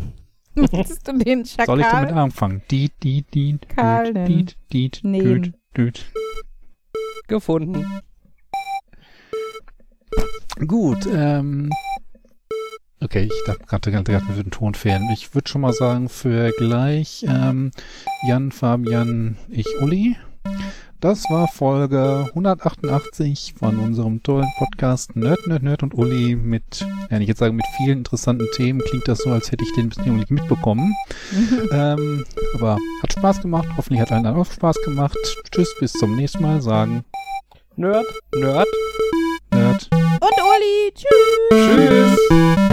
Möchtest 0.53 1.07
du 1.07 1.18
den 1.18 1.45
Schakal? 1.45 1.65
Soll 1.65 1.80
ich 1.80 1.88
damit 1.88 2.11
anfangen? 2.11 2.61
Diet, 2.69 2.91
diet, 3.03 3.34
diet, 3.34 3.69
Karl 3.69 4.14
diet, 4.26 4.57
diet, 4.73 4.99
nehmen. 5.03 5.56
Düt. 5.77 6.06
Gefunden. 7.27 8.02
Gut, 10.68 11.07
ähm. 11.07 11.69
Okay, 13.03 13.23
ich 13.31 13.43
dachte 13.45 13.65
gerade, 13.65 13.91
gerade 13.91 14.27
wir 14.27 14.35
würden 14.35 14.52
Ton 14.52 14.76
fehlen. 14.76 15.10
Ich 15.11 15.34
würde 15.34 15.49
schon 15.49 15.61
mal 15.61 15.73
sagen, 15.73 16.07
für 16.07 16.52
gleich 16.52 17.26
ähm, 17.27 17.72
Jan, 18.27 18.52
Fabian, 18.52 19.38
ich, 19.49 19.65
Uli. 19.81 20.18
Das 21.02 21.23
war 21.32 21.48
Folge 21.48 22.28
188 22.30 23.56
von 23.57 23.80
unserem 23.80 24.22
tollen 24.22 24.48
Podcast 24.60 25.15
Nerd, 25.15 25.48
Nerd, 25.48 25.64
Nerd 25.64 25.82
und 25.82 25.95
Uli 25.95 26.36
mit, 26.36 26.86
ja, 27.10 27.18
ich 27.18 27.28
jetzt 27.28 27.40
sagen, 27.40 27.56
mit 27.56 27.65
vielen 27.76 27.98
interessanten 27.98 28.45
Themen. 28.53 28.82
Klingt 28.82 29.07
das 29.07 29.18
so, 29.18 29.32
als 29.32 29.52
hätte 29.52 29.64
ich 29.64 29.73
den 29.73 29.90
bisschen 29.90 30.06
irgendwie 30.06 30.36
mitbekommen. 30.36 30.95
ähm, 31.72 32.23
aber 32.53 32.78
hat 33.02 33.14
Spaß 33.14 33.41
gemacht. 33.41 33.68
Hoffentlich 33.76 33.99
hat 33.99 34.11
allen 34.11 34.28
auch 34.28 34.45
Spaß 34.45 34.76
gemacht. 34.86 35.18
Tschüss, 35.49 35.76
bis 35.80 35.91
zum 35.94 36.15
nächsten 36.15 36.44
Mal. 36.44 36.61
Sagen 36.61 37.03
Nerd. 37.78 38.06
Nerd. 38.36 38.68
Nerd. 39.49 39.90
Und 39.91 40.22
Uli. 40.22 40.94
Tschüss. 40.94 42.19
Tschüss. 42.30 42.70